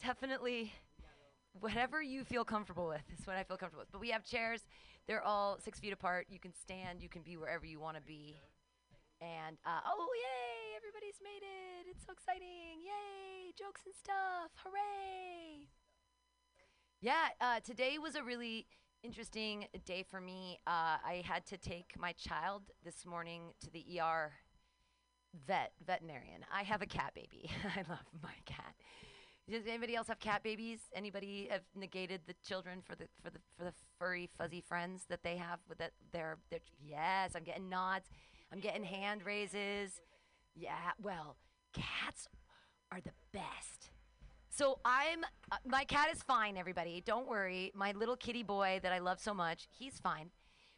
Definitely 0.02 0.72
whatever 1.60 2.02
you 2.02 2.24
feel 2.24 2.44
comfortable 2.44 2.88
with 2.88 3.04
is 3.16 3.24
what 3.24 3.36
I 3.36 3.44
feel 3.44 3.56
comfortable 3.56 3.82
with. 3.82 3.92
But 3.92 4.00
we 4.00 4.10
have 4.10 4.24
chairs. 4.24 4.62
They're 5.06 5.22
all 5.22 5.58
six 5.62 5.78
feet 5.78 5.92
apart. 5.92 6.26
You 6.28 6.40
can 6.40 6.52
stand. 6.52 7.00
You 7.00 7.08
can 7.08 7.22
be 7.22 7.36
wherever 7.36 7.64
you 7.64 7.78
want 7.78 7.96
to 7.96 8.02
be. 8.02 8.34
And 9.20 9.56
uh, 9.64 9.78
oh 9.86 10.08
yay! 10.16 10.76
Everybody's 10.76 11.20
made 11.22 11.46
it. 11.46 11.88
It's 11.88 12.04
so 12.04 12.12
exciting. 12.12 12.82
Yay! 12.82 13.52
Jokes 13.56 13.82
and 13.86 13.94
stuff. 13.94 14.50
Hooray! 14.64 15.68
Yeah, 17.00 17.28
uh, 17.40 17.60
today 17.60 17.98
was 17.98 18.16
a 18.16 18.24
really 18.24 18.66
interesting 19.04 19.66
day 19.84 20.02
for 20.10 20.20
me. 20.20 20.58
Uh, 20.66 20.96
I 21.04 21.22
had 21.24 21.44
to 21.46 21.58
take 21.58 21.92
my 21.98 22.12
child 22.12 22.62
this 22.84 23.04
morning 23.04 23.52
to 23.60 23.70
the 23.70 23.84
ER 24.00 24.32
vet 25.46 25.72
veterinarian. 25.86 26.44
I 26.52 26.62
have 26.62 26.80
a 26.80 26.86
cat 26.86 27.12
baby. 27.14 27.50
I 27.76 27.80
love 27.88 28.06
my 28.22 28.34
cat. 28.46 28.74
Does 29.48 29.66
anybody 29.68 29.94
else 29.94 30.08
have 30.08 30.18
cat 30.20 30.42
babies? 30.42 30.80
Anybody 30.94 31.48
have 31.50 31.60
negated 31.74 32.22
the 32.26 32.34
children 32.46 32.80
for 32.82 32.94
the 32.94 33.04
for 33.22 33.28
the 33.28 33.40
for 33.58 33.64
the 33.64 33.74
furry 33.98 34.30
fuzzy 34.38 34.62
friends 34.62 35.04
that 35.10 35.22
they 35.22 35.36
have 35.36 35.58
with 35.68 35.76
that 35.78 35.92
they're 36.12 36.38
they're 36.50 36.60
yes, 36.82 37.32
I'm 37.36 37.44
getting 37.44 37.68
nods. 37.68 38.08
I'm 38.50 38.60
getting 38.60 38.84
hand 38.84 39.22
raises. 39.26 40.00
Yeah, 40.54 40.92
well, 41.02 41.36
cats 41.74 42.28
are 42.90 43.00
the 43.02 43.12
best. 43.32 43.90
So 44.56 44.78
I'm 44.84 45.24
uh, 45.50 45.56
my 45.66 45.82
cat 45.82 46.10
is 46.14 46.22
fine. 46.22 46.56
Everybody, 46.56 47.02
don't 47.04 47.26
worry. 47.26 47.72
My 47.74 47.90
little 47.90 48.14
kitty 48.14 48.44
boy 48.44 48.78
that 48.84 48.92
I 48.92 49.00
love 49.00 49.18
so 49.18 49.34
much, 49.34 49.66
he's 49.76 49.98
fine. 49.98 50.30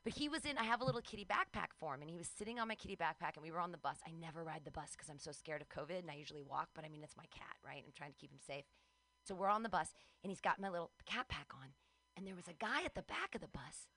But 0.03 0.15
he 0.15 0.31
was 0.31 0.47
in. 0.47 0.57
I 0.57 0.65
have 0.65 0.81
a 0.81 0.85
little 0.85 1.03
kitty 1.03 1.27
backpack 1.27 1.77
for 1.78 1.94
him, 1.94 2.01
and 2.01 2.09
he 2.09 2.16
was 2.16 2.27
sitting 2.39 2.59
on 2.59 2.69
my 2.69 2.74
kitty 2.74 2.97
backpack, 2.97 3.35
and 3.35 3.43
we 3.43 3.51
were 3.51 3.61
on 3.61 3.73
the 3.73 3.78
bus. 3.78 3.98
I 4.07 4.12
never 4.19 4.44
ride 4.44 4.62
the 4.65 4.70
bus 4.70 4.93
because 4.93 5.11
I'm 5.11 5.19
so 5.19 5.31
scared 5.31 5.61
of 5.61 5.69
COVID, 5.69 5.98
and 5.98 6.11
I 6.11 6.15
usually 6.15 6.43
walk. 6.43 6.69
But 6.74 6.86
I 6.86 6.89
mean, 6.89 7.03
it's 7.03 7.19
my 7.19 7.27
cat, 7.31 7.57
right? 7.66 7.82
I'm 7.85 7.93
trying 7.94 8.12
to 8.12 8.16
keep 8.19 8.32
him 8.32 8.39
safe. 8.47 8.65
So 9.28 9.35
we're 9.35 9.51
on 9.51 9.62
the 9.62 9.69
bus, 9.69 9.89
and 10.24 10.31
he's 10.31 10.40
got 10.40 10.59
my 10.59 10.70
little 10.70 10.93
cat 11.05 11.28
pack 11.28 11.48
on, 11.53 11.69
and 12.16 12.27
there 12.27 12.35
was 12.35 12.48
a 12.48 12.55
guy 12.55 12.82
at 12.86 12.94
the 12.94 13.03
back 13.03 13.35
of 13.35 13.43
the 13.43 13.48
bus, 13.48 13.90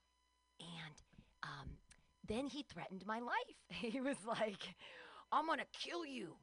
and 0.60 0.96
um, 1.44 1.70
then 2.28 2.48
he 2.48 2.64
threatened 2.64 3.06
my 3.06 3.20
life. 3.20 3.56
he 3.70 4.02
was 4.02 4.18
like, 4.28 4.76
"I'm 5.32 5.48
gonna 5.48 5.64
kill 5.72 6.06
you," 6.06 6.36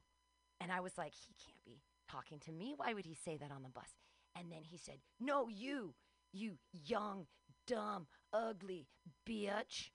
and 0.59 0.71
I 0.71 0.79
was 0.79 0.97
like, 0.97 1.13
"He 1.13 1.35
can't 1.45 1.63
be 1.65 1.77
talking 2.07 2.39
to 2.39 2.51
me. 2.51 2.73
Why 2.75 2.93
would 2.93 3.05
he 3.05 3.15
say 3.15 3.37
that 3.37 3.51
on 3.51 3.63
the 3.63 3.69
bus?" 3.69 3.93
And 4.35 4.51
then 4.51 4.63
he 4.63 4.77
said, 4.77 4.99
"No, 5.19 5.47
you, 5.47 5.95
you 6.31 6.57
young, 6.71 7.27
dumb, 7.65 8.07
ugly 8.33 8.87
bitch." 9.27 9.91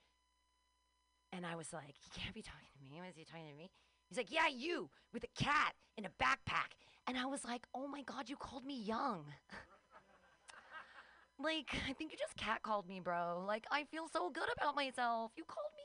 And 1.33 1.47
I 1.47 1.55
was 1.57 1.73
like, 1.73 1.97
"He 1.99 2.21
can't 2.21 2.35
be 2.35 2.43
talking 2.43 2.69
to 2.75 2.83
me. 2.83 3.01
Was 3.01 3.17
he 3.17 3.25
talking 3.25 3.49
to 3.49 3.57
me?" 3.57 3.71
He's 4.09 4.19
like, 4.19 4.31
"Yeah, 4.31 4.49
you 4.49 4.91
with 5.13 5.25
a 5.25 5.43
cat 5.43 5.75
in 5.97 6.05
a 6.05 6.11
backpack." 6.11 6.77
And 7.07 7.19
I 7.19 7.27
was 7.27 7.45
like, 7.45 7.67
"Oh 7.75 7.89
my 7.89 8.03
god, 8.03 8.29
you 8.29 8.37
called 8.37 8.65
me 8.65 8.81
young." 8.81 9.25
like, 11.39 11.75
I 11.89 11.93
think 11.93 12.13
you 12.13 12.19
just 12.19 12.37
cat 12.37 12.63
called 12.63 12.89
me, 12.89 13.01
bro. 13.01 13.45
Like, 13.47 13.65
I 13.71 13.85
feel 13.85 14.09
so 14.09 14.31
good 14.31 14.49
about 14.57 14.77
myself. 14.77 15.33
You 15.37 15.45
called 15.45 15.73
me. 15.77 15.82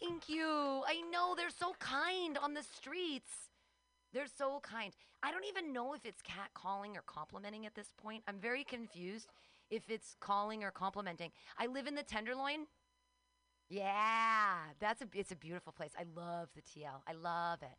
Thank 0.00 0.28
you. 0.28 0.82
I 0.86 1.02
know 1.10 1.34
they're 1.36 1.50
so 1.50 1.74
kind 1.78 2.36
on 2.38 2.54
the 2.54 2.62
streets. 2.62 3.30
They're 4.12 4.26
so 4.26 4.60
kind. 4.62 4.92
I 5.22 5.32
don't 5.32 5.44
even 5.44 5.72
know 5.72 5.94
if 5.94 6.04
it's 6.04 6.22
cat 6.22 6.50
calling 6.54 6.96
or 6.96 7.02
complimenting 7.06 7.66
at 7.66 7.74
this 7.74 7.92
point. 7.96 8.22
I'm 8.28 8.38
very 8.38 8.62
confused 8.62 9.32
if 9.70 9.90
it's 9.90 10.16
calling 10.20 10.62
or 10.62 10.70
complimenting. 10.70 11.30
I 11.58 11.66
live 11.66 11.86
in 11.86 11.94
the 11.94 12.02
Tenderloin. 12.02 12.66
Yeah, 13.68 14.58
that's 14.78 15.02
a 15.02 15.06
it's 15.14 15.32
a 15.32 15.36
beautiful 15.36 15.72
place. 15.72 15.92
I 15.98 16.04
love 16.14 16.50
the 16.54 16.62
TL. 16.62 17.02
I 17.08 17.12
love 17.12 17.62
it. 17.62 17.76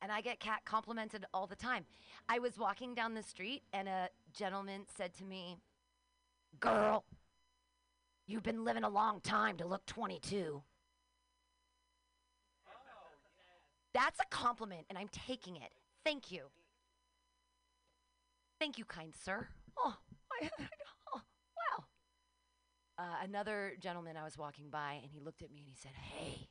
And 0.00 0.12
I 0.12 0.20
get 0.20 0.38
cat 0.38 0.60
complimented 0.64 1.24
all 1.34 1.46
the 1.46 1.56
time. 1.56 1.86
I 2.28 2.38
was 2.38 2.58
walking 2.58 2.94
down 2.94 3.14
the 3.14 3.22
street 3.22 3.62
and 3.72 3.88
a 3.88 4.10
gentleman 4.32 4.86
said 4.96 5.14
to 5.14 5.24
me, 5.24 5.58
"Girl, 6.60 7.04
you've 8.26 8.44
been 8.44 8.64
living 8.64 8.84
a 8.84 8.88
long 8.88 9.20
time 9.20 9.56
to 9.56 9.66
look 9.66 9.86
22." 9.86 10.62
That's 13.98 14.20
a 14.20 14.26
compliment, 14.30 14.86
and 14.88 14.96
I'm 14.96 15.08
taking 15.26 15.56
it. 15.56 15.72
Thank 16.04 16.30
you. 16.30 16.44
Thank 18.60 18.78
you, 18.78 18.84
kind 18.84 19.12
sir. 19.24 19.48
Oh, 19.76 19.96
I, 20.40 20.48
oh 21.14 21.20
wow. 21.76 21.84
Uh, 22.96 23.16
another 23.24 23.72
gentleman 23.80 24.16
I 24.16 24.22
was 24.22 24.38
walking 24.38 24.70
by, 24.70 25.00
and 25.02 25.10
he 25.10 25.18
looked 25.18 25.42
at 25.42 25.50
me 25.50 25.58
and 25.58 25.66
he 25.66 25.74
said, 25.74 25.90
Hey, 25.96 26.46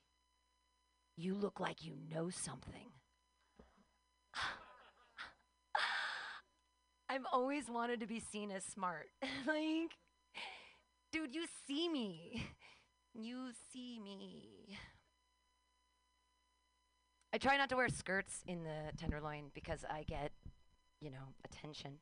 you 1.15 1.35
look 1.35 1.61
like 1.61 1.85
you 1.85 1.93
know 2.13 2.29
something. 2.29 2.91
I've 7.09 7.25
always 7.31 7.69
wanted 7.69 8.01
to 8.01 8.07
be 8.07 8.19
seen 8.19 8.51
as 8.51 8.65
smart. 8.65 9.07
like, 9.47 9.95
dude, 11.13 11.33
you 11.33 11.45
see 11.65 11.87
me. 11.87 12.45
You 13.13 13.51
see 13.71 14.01
me. 14.03 14.77
I 17.33 17.37
try 17.37 17.57
not 17.57 17.69
to 17.69 17.75
wear 17.75 17.89
skirts 17.89 18.41
in 18.47 18.63
the 18.63 18.97
Tenderloin 18.97 19.51
because 19.53 19.83
I 19.89 20.03
get, 20.03 20.31
you 21.01 21.11
know, 21.11 21.33
attention. 21.45 21.99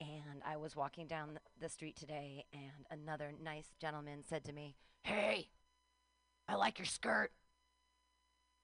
And 0.00 0.42
I 0.46 0.56
was 0.56 0.74
walking 0.74 1.06
down 1.06 1.28
th- 1.28 1.40
the 1.60 1.68
street 1.68 1.94
today, 1.94 2.46
and 2.52 2.86
another 2.90 3.32
nice 3.42 3.66
gentleman 3.80 4.24
said 4.26 4.44
to 4.44 4.52
me, 4.52 4.74
Hey, 5.02 5.48
I 6.48 6.54
like 6.54 6.78
your 6.78 6.86
skirt. 6.86 7.32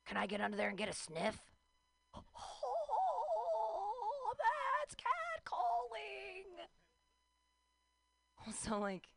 Can 0.06 0.16
I 0.16 0.26
get 0.26 0.40
under 0.40 0.56
there 0.56 0.68
and 0.68 0.78
get 0.78 0.88
a 0.88 0.94
sniff? 0.94 1.38
Oh, 2.14 2.22
that's 4.38 4.94
cat 4.94 5.44
calling. 5.44 6.44
Also, 8.46 8.78
like, 8.80 9.08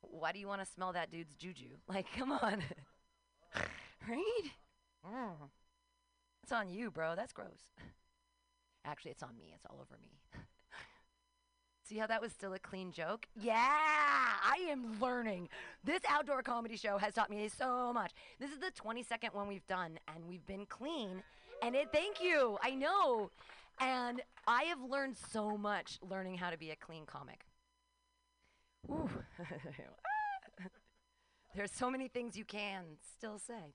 why 0.00 0.32
do 0.32 0.38
you 0.38 0.46
want 0.46 0.60
to 0.64 0.66
smell 0.66 0.92
that 0.92 1.10
dude's 1.10 1.34
juju? 1.34 1.70
Like, 1.88 2.06
come 2.16 2.32
on. 2.32 2.62
right? 4.08 4.42
Mm. 5.04 5.48
It's 6.46 6.52
on 6.52 6.68
you, 6.68 6.92
bro. 6.92 7.16
That's 7.16 7.32
gross. 7.32 7.72
Actually, 8.84 9.10
it's 9.10 9.24
on 9.24 9.36
me. 9.36 9.52
It's 9.52 9.66
all 9.68 9.80
over 9.80 9.98
me. 10.00 10.12
See 11.82 11.98
how 11.98 12.06
that 12.06 12.22
was 12.22 12.30
still 12.30 12.52
a 12.52 12.58
clean 12.60 12.92
joke? 12.92 13.26
Yeah, 13.34 13.56
I 13.56 14.64
am 14.68 15.00
learning. 15.00 15.48
This 15.82 16.02
outdoor 16.08 16.42
comedy 16.42 16.76
show 16.76 16.98
has 16.98 17.14
taught 17.14 17.30
me 17.30 17.48
so 17.48 17.92
much. 17.92 18.12
This 18.38 18.52
is 18.52 18.58
the 18.60 18.70
22nd 18.80 19.34
one 19.34 19.48
we've 19.48 19.66
done, 19.66 19.98
and 20.06 20.24
we've 20.28 20.46
been 20.46 20.66
clean. 20.66 21.24
And 21.62 21.74
it, 21.74 21.88
thank 21.92 22.22
you. 22.22 22.58
I 22.62 22.76
know. 22.76 23.32
And 23.80 24.22
I 24.46 24.62
have 24.64 24.80
learned 24.88 25.16
so 25.16 25.58
much 25.58 25.98
learning 26.08 26.36
how 26.36 26.50
to 26.50 26.56
be 26.56 26.70
a 26.70 26.76
clean 26.76 27.06
comic. 27.06 27.40
Ooh. 28.88 29.10
There's 31.56 31.72
so 31.72 31.90
many 31.90 32.06
things 32.06 32.36
you 32.36 32.44
can 32.44 32.84
still 33.16 33.40
say. 33.40 33.74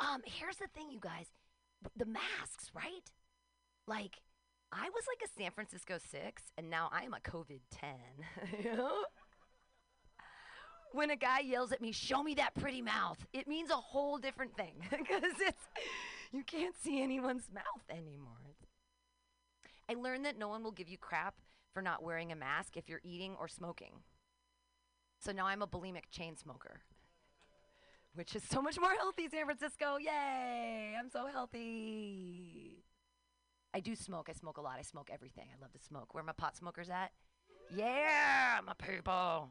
Um, 0.00 0.22
here's 0.24 0.56
the 0.56 0.68
thing, 0.68 0.90
you 0.90 1.00
guys. 1.00 1.26
The 1.96 2.06
masks, 2.06 2.70
right? 2.74 3.10
Like, 3.86 4.20
I 4.72 4.88
was 4.90 5.04
like 5.08 5.28
a 5.28 5.40
San 5.40 5.50
Francisco 5.50 5.98
6, 5.98 6.42
and 6.58 6.68
now 6.68 6.90
I'm 6.92 7.14
a 7.14 7.20
COVID 7.20 7.60
10. 7.70 7.90
you 8.62 8.76
know? 8.76 9.04
When 10.92 11.10
a 11.10 11.16
guy 11.16 11.40
yells 11.40 11.72
at 11.72 11.80
me, 11.80 11.92
show 11.92 12.22
me 12.22 12.34
that 12.34 12.54
pretty 12.54 12.82
mouth, 12.82 13.24
it 13.32 13.46
means 13.46 13.70
a 13.70 13.74
whole 13.74 14.18
different 14.18 14.56
thing 14.56 14.74
because 14.90 15.32
it's, 15.40 15.62
you 16.32 16.42
can't 16.42 16.74
see 16.82 17.02
anyone's 17.02 17.48
mouth 17.52 17.84
anymore. 17.90 18.56
I 19.90 19.94
learned 19.94 20.24
that 20.26 20.38
no 20.38 20.48
one 20.48 20.62
will 20.62 20.72
give 20.72 20.88
you 20.88 20.98
crap 20.98 21.34
for 21.72 21.82
not 21.82 22.02
wearing 22.02 22.32
a 22.32 22.36
mask 22.36 22.76
if 22.76 22.88
you're 22.88 23.00
eating 23.04 23.36
or 23.38 23.48
smoking. 23.48 23.92
So 25.20 25.32
now 25.32 25.46
I'm 25.46 25.62
a 25.62 25.66
bulimic 25.66 26.10
chain 26.10 26.36
smoker, 26.36 26.80
which 28.18 28.34
is 28.34 28.42
so 28.50 28.60
much 28.60 28.80
more 28.80 28.94
healthy, 28.98 29.28
San 29.28 29.44
Francisco. 29.44 29.96
Yay! 29.96 30.96
I'm 30.98 31.08
so 31.08 31.28
healthy. 31.32 32.82
I 33.72 33.78
do 33.78 33.94
smoke. 33.94 34.26
I 34.28 34.32
smoke 34.32 34.56
a 34.56 34.60
lot. 34.60 34.76
I 34.76 34.82
smoke 34.82 35.08
everything. 35.12 35.44
I 35.56 35.62
love 35.62 35.72
to 35.72 35.78
smoke. 35.78 36.14
Where 36.14 36.24
my 36.24 36.32
pot 36.32 36.56
smokers 36.56 36.90
at? 36.90 37.12
Yeah, 37.72 38.58
my 38.66 38.72
people. 38.74 39.50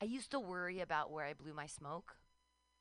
I 0.00 0.04
used 0.04 0.30
to 0.30 0.38
worry 0.38 0.80
about 0.80 1.10
where 1.10 1.26
I 1.26 1.32
blew 1.34 1.52
my 1.52 1.66
smoke, 1.66 2.14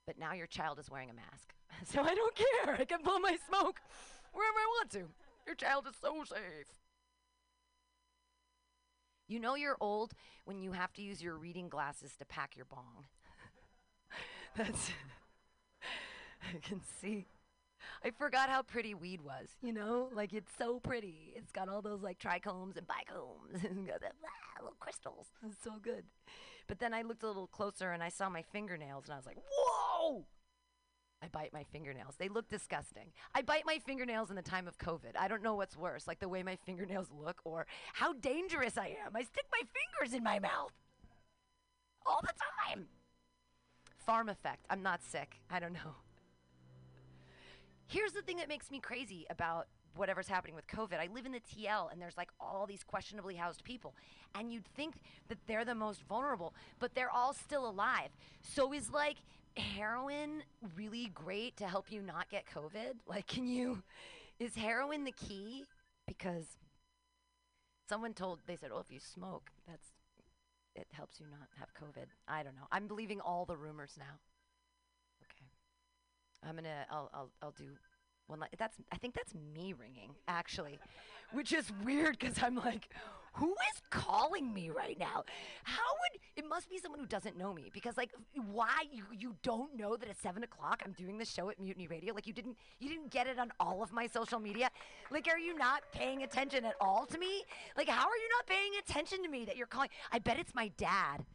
but 0.05 0.19
now 0.19 0.33
your 0.33 0.45
child 0.45 0.77
is 0.77 0.91
wearing 0.91 1.09
a 1.09 1.13
mask. 1.13 1.53
So 1.85 2.01
I 2.01 2.13
don't 2.13 2.35
care. 2.35 2.75
I 2.75 2.85
can 2.85 3.01
blow 3.03 3.19
my 3.19 3.37
smoke 3.47 3.79
wherever 4.33 4.57
I 4.57 4.65
want 4.79 4.91
to. 4.91 5.05
Your 5.47 5.55
child 5.55 5.87
is 5.87 5.95
so 6.01 6.23
safe. 6.23 6.67
You 9.27 9.39
know 9.39 9.55
you're 9.55 9.77
old 9.79 10.13
when 10.45 10.61
you 10.61 10.73
have 10.73 10.91
to 10.93 11.01
use 11.01 11.21
your 11.21 11.37
reading 11.37 11.69
glasses 11.69 12.15
to 12.17 12.25
pack 12.25 12.55
your 12.55 12.65
bong. 12.65 13.05
That's 14.55 14.91
I 16.55 16.57
can 16.61 16.81
see. 17.01 17.25
I 18.03 18.11
forgot 18.11 18.49
how 18.49 18.61
pretty 18.61 18.93
weed 18.93 19.21
was, 19.21 19.49
you 19.61 19.73
know? 19.73 20.09
Like 20.13 20.33
it's 20.33 20.51
so 20.57 20.79
pretty. 20.79 21.33
It's 21.35 21.51
got 21.51 21.69
all 21.69 21.81
those 21.81 22.01
like 22.01 22.19
trichomes 22.19 22.77
and 22.77 22.87
bicomes 22.87 23.63
and 23.69 23.87
got 23.87 24.01
that 24.01 24.13
little 24.61 24.75
crystals. 24.79 25.27
It's 25.45 25.63
so 25.63 25.73
good. 25.81 26.03
But 26.67 26.79
then 26.79 26.93
I 26.93 27.01
looked 27.01 27.23
a 27.23 27.27
little 27.27 27.47
closer 27.47 27.91
and 27.91 28.03
I 28.03 28.09
saw 28.09 28.29
my 28.29 28.41
fingernails 28.41 29.05
and 29.05 29.13
I 29.13 29.17
was 29.17 29.25
like, 29.25 29.37
"Whoa!" 29.37 30.25
I 31.21 31.27
bite 31.27 31.51
my 31.51 31.63
fingernails. 31.63 32.15
They 32.17 32.29
look 32.29 32.47
disgusting. 32.47 33.11
I 33.35 33.41
bite 33.41 33.65
my 33.65 33.79
fingernails 33.79 34.29
in 34.29 34.35
the 34.35 34.41
time 34.41 34.67
of 34.67 34.77
COVID. 34.77 35.17
I 35.19 35.27
don't 35.27 35.43
know 35.43 35.55
what's 35.55 35.75
worse, 35.75 36.07
like 36.07 36.19
the 36.19 36.29
way 36.29 36.43
my 36.43 36.55
fingernails 36.65 37.07
look 37.11 37.41
or 37.43 37.67
how 37.93 38.13
dangerous 38.13 38.77
I 38.77 38.95
am. 39.05 39.15
I 39.15 39.23
stick 39.23 39.45
my 39.51 39.61
fingers 39.61 40.15
in 40.15 40.23
my 40.23 40.39
mouth 40.39 40.71
all 42.05 42.21
the 42.21 42.33
time. 42.73 42.87
Farm 44.09 44.27
effect. 44.27 44.65
I'm 44.71 44.81
not 44.81 45.03
sick. 45.03 45.39
I 45.51 45.59
don't 45.59 45.73
know. 45.73 45.93
Here's 47.85 48.11
the 48.11 48.23
thing 48.23 48.37
that 48.37 48.47
makes 48.47 48.71
me 48.71 48.79
crazy 48.79 49.27
about 49.29 49.67
whatever's 49.95 50.27
happening 50.27 50.55
with 50.55 50.65
COVID. 50.65 50.95
I 50.95 51.09
live 51.13 51.27
in 51.27 51.31
the 51.31 51.39
TL 51.41 51.91
and 51.91 52.01
there's 52.01 52.17
like 52.17 52.29
all 52.39 52.65
these 52.65 52.83
questionably 52.83 53.35
housed 53.35 53.63
people. 53.63 53.93
And 54.33 54.51
you'd 54.51 54.65
think 54.65 54.95
that 55.27 55.37
they're 55.45 55.63
the 55.63 55.75
most 55.75 56.01
vulnerable, 56.09 56.55
but 56.79 56.95
they're 56.95 57.11
all 57.11 57.33
still 57.33 57.69
alive. 57.69 58.09
So 58.41 58.73
is 58.73 58.89
like 58.89 59.17
heroin 59.55 60.41
really 60.75 61.11
great 61.13 61.55
to 61.57 61.67
help 61.67 61.91
you 61.91 62.01
not 62.01 62.31
get 62.31 62.45
COVID? 62.47 62.93
Like, 63.07 63.27
can 63.27 63.45
you, 63.45 63.83
is 64.39 64.55
heroin 64.55 65.03
the 65.03 65.11
key? 65.11 65.65
Because 66.07 66.57
someone 67.87 68.15
told, 68.15 68.39
they 68.47 68.55
said, 68.55 68.71
oh, 68.73 68.79
if 68.79 68.91
you 68.91 68.99
smoke, 68.99 69.51
that's, 69.67 69.89
it 70.79 70.87
helps 70.91 71.19
you 71.19 71.25
not 71.29 71.47
have 71.59 71.69
COVID. 71.73 72.07
I 72.27 72.43
don't 72.43 72.55
know. 72.55 72.67
I'm 72.71 72.87
believing 72.87 73.19
all 73.21 73.45
the 73.45 73.57
rumors 73.57 73.95
now. 73.97 74.19
Okay. 75.23 75.49
I'm 76.43 76.55
gonna, 76.55 76.85
I'll, 76.89 77.09
I'll, 77.13 77.31
I'll 77.41 77.51
do 77.57 77.77
Like, 78.37 78.57
that's 78.57 78.77
I 78.91 78.97
think 78.97 79.15
that's 79.15 79.33
me 79.33 79.73
ringing 79.73 80.11
actually, 80.27 80.79
which 81.31 81.53
is 81.53 81.71
weird 81.83 82.19
because 82.19 82.41
I'm 82.43 82.55
like, 82.55 82.89
who 83.33 83.51
is 83.51 83.81
calling 83.89 84.53
me 84.53 84.69
right 84.69 84.97
now? 84.99 85.23
How 85.63 85.83
would 86.01 86.21
it 86.35 86.47
must 86.47 86.69
be 86.69 86.77
someone 86.77 86.99
who 86.99 87.05
doesn't 87.05 87.37
know 87.37 87.53
me 87.53 87.69
because 87.73 87.97
like 87.97 88.11
why 88.51 88.83
you 88.91 89.05
you 89.17 89.35
don't 89.43 89.75
know 89.75 89.95
that 89.95 90.09
at 90.09 90.17
seven 90.19 90.43
o'clock 90.43 90.81
I'm 90.85 90.93
doing 90.93 91.17
the 91.17 91.25
show 91.25 91.49
at 91.49 91.59
Mutiny 91.59 91.87
Radio? 91.87 92.13
Like 92.13 92.27
you 92.27 92.33
didn't 92.33 92.57
you 92.79 92.89
didn't 92.89 93.11
get 93.11 93.27
it 93.27 93.39
on 93.39 93.51
all 93.59 93.81
of 93.81 93.91
my 93.91 94.07
social 94.07 94.39
media? 94.39 94.69
Like 95.11 95.27
are 95.27 95.39
you 95.39 95.57
not 95.57 95.83
paying 95.91 96.23
attention 96.23 96.65
at 96.65 96.75
all 96.81 97.05
to 97.05 97.17
me? 97.17 97.43
Like 97.77 97.87
how 97.87 98.07
are 98.07 98.17
you 98.17 98.29
not 98.37 98.47
paying 98.47 98.71
attention 98.79 99.23
to 99.23 99.29
me 99.29 99.45
that 99.45 99.57
you're 99.57 99.67
calling? 99.67 99.89
I 100.11 100.19
bet 100.19 100.39
it's 100.39 100.53
my 100.53 100.69
dad. 100.77 101.25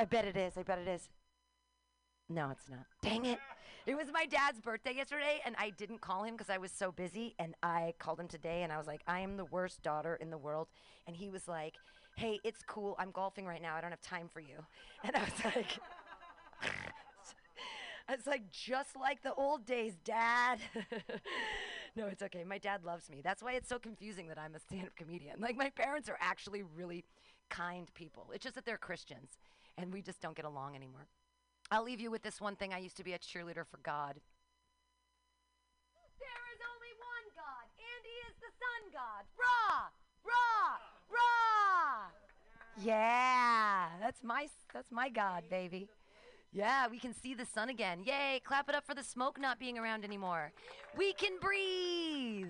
I 0.00 0.04
bet 0.04 0.24
it 0.26 0.36
is. 0.36 0.56
I 0.56 0.62
bet 0.62 0.78
it 0.78 0.88
is. 0.88 1.08
No, 2.28 2.50
it's 2.50 2.68
not. 2.68 2.84
Dang 3.02 3.24
it. 3.24 3.38
It 3.88 3.96
was 3.96 4.08
my 4.12 4.26
dad's 4.26 4.60
birthday 4.60 4.94
yesterday, 4.94 5.40
and 5.46 5.56
I 5.58 5.70
didn't 5.70 6.02
call 6.02 6.22
him 6.22 6.34
because 6.36 6.50
I 6.50 6.58
was 6.58 6.70
so 6.70 6.92
busy. 6.92 7.34
And 7.38 7.54
I 7.62 7.94
called 7.98 8.20
him 8.20 8.28
today, 8.28 8.62
and 8.62 8.70
I 8.70 8.76
was 8.76 8.86
like, 8.86 9.00
I 9.06 9.20
am 9.20 9.38
the 9.38 9.46
worst 9.46 9.82
daughter 9.82 10.16
in 10.20 10.28
the 10.28 10.36
world. 10.36 10.68
And 11.06 11.16
he 11.16 11.30
was 11.30 11.48
like, 11.48 11.72
Hey, 12.14 12.38
it's 12.44 12.62
cool. 12.66 12.96
I'm 12.98 13.10
golfing 13.12 13.46
right 13.46 13.62
now. 13.62 13.76
I 13.76 13.80
don't 13.80 13.90
have 13.90 14.02
time 14.02 14.28
for 14.30 14.40
you. 14.40 14.56
And 15.04 15.16
I 15.16 15.20
was 15.20 15.44
like, 15.44 15.78
I 18.08 18.14
was 18.14 18.26
like, 18.26 18.52
just 18.52 18.94
like 18.94 19.22
the 19.22 19.32
old 19.32 19.64
days, 19.64 19.94
Dad. 20.04 20.58
no, 21.96 22.08
it's 22.08 22.22
okay. 22.24 22.44
My 22.44 22.58
dad 22.58 22.84
loves 22.84 23.08
me. 23.08 23.22
That's 23.24 23.42
why 23.42 23.52
it's 23.52 23.70
so 23.70 23.78
confusing 23.78 24.28
that 24.28 24.38
I'm 24.38 24.54
a 24.54 24.60
stand 24.60 24.88
up 24.88 24.96
comedian. 24.96 25.40
Like, 25.40 25.56
my 25.56 25.70
parents 25.70 26.10
are 26.10 26.18
actually 26.20 26.62
really 26.76 27.04
kind 27.48 27.88
people. 27.94 28.26
It's 28.34 28.42
just 28.42 28.56
that 28.56 28.66
they're 28.66 28.76
Christians, 28.76 29.38
and 29.78 29.94
we 29.94 30.02
just 30.02 30.20
don't 30.20 30.36
get 30.36 30.44
along 30.44 30.76
anymore. 30.76 31.06
I'll 31.70 31.84
leave 31.84 32.00
you 32.00 32.10
with 32.10 32.22
this 32.22 32.40
one 32.40 32.56
thing. 32.56 32.72
I 32.72 32.78
used 32.78 32.96
to 32.96 33.04
be 33.04 33.12
a 33.12 33.18
cheerleader 33.18 33.66
for 33.66 33.78
God. 33.82 34.16
There 36.18 36.44
is 36.54 36.60
only 36.64 36.92
one 36.98 37.26
God, 37.36 37.66
and 37.76 38.02
He 38.04 38.16
is 38.28 38.36
the 38.40 38.52
Sun 38.58 38.92
God. 38.92 39.24
Rah, 39.36 39.88
rah, 40.24 40.78
rah. 41.10 42.08
Yeah, 42.82 43.88
that's 44.00 44.22
my 44.22 44.48
that's 44.72 44.90
my 44.90 45.08
God, 45.08 45.44
baby. 45.50 45.88
Yeah, 46.52 46.88
we 46.88 46.98
can 46.98 47.12
see 47.12 47.34
the 47.34 47.44
sun 47.44 47.68
again. 47.68 48.00
Yay! 48.04 48.40
Clap 48.42 48.68
it 48.70 48.74
up 48.74 48.86
for 48.86 48.94
the 48.94 49.04
smoke 49.04 49.38
not 49.38 49.58
being 49.58 49.78
around 49.78 50.04
anymore. 50.04 50.52
We 50.96 51.12
can 51.12 51.32
breathe. 51.40 52.48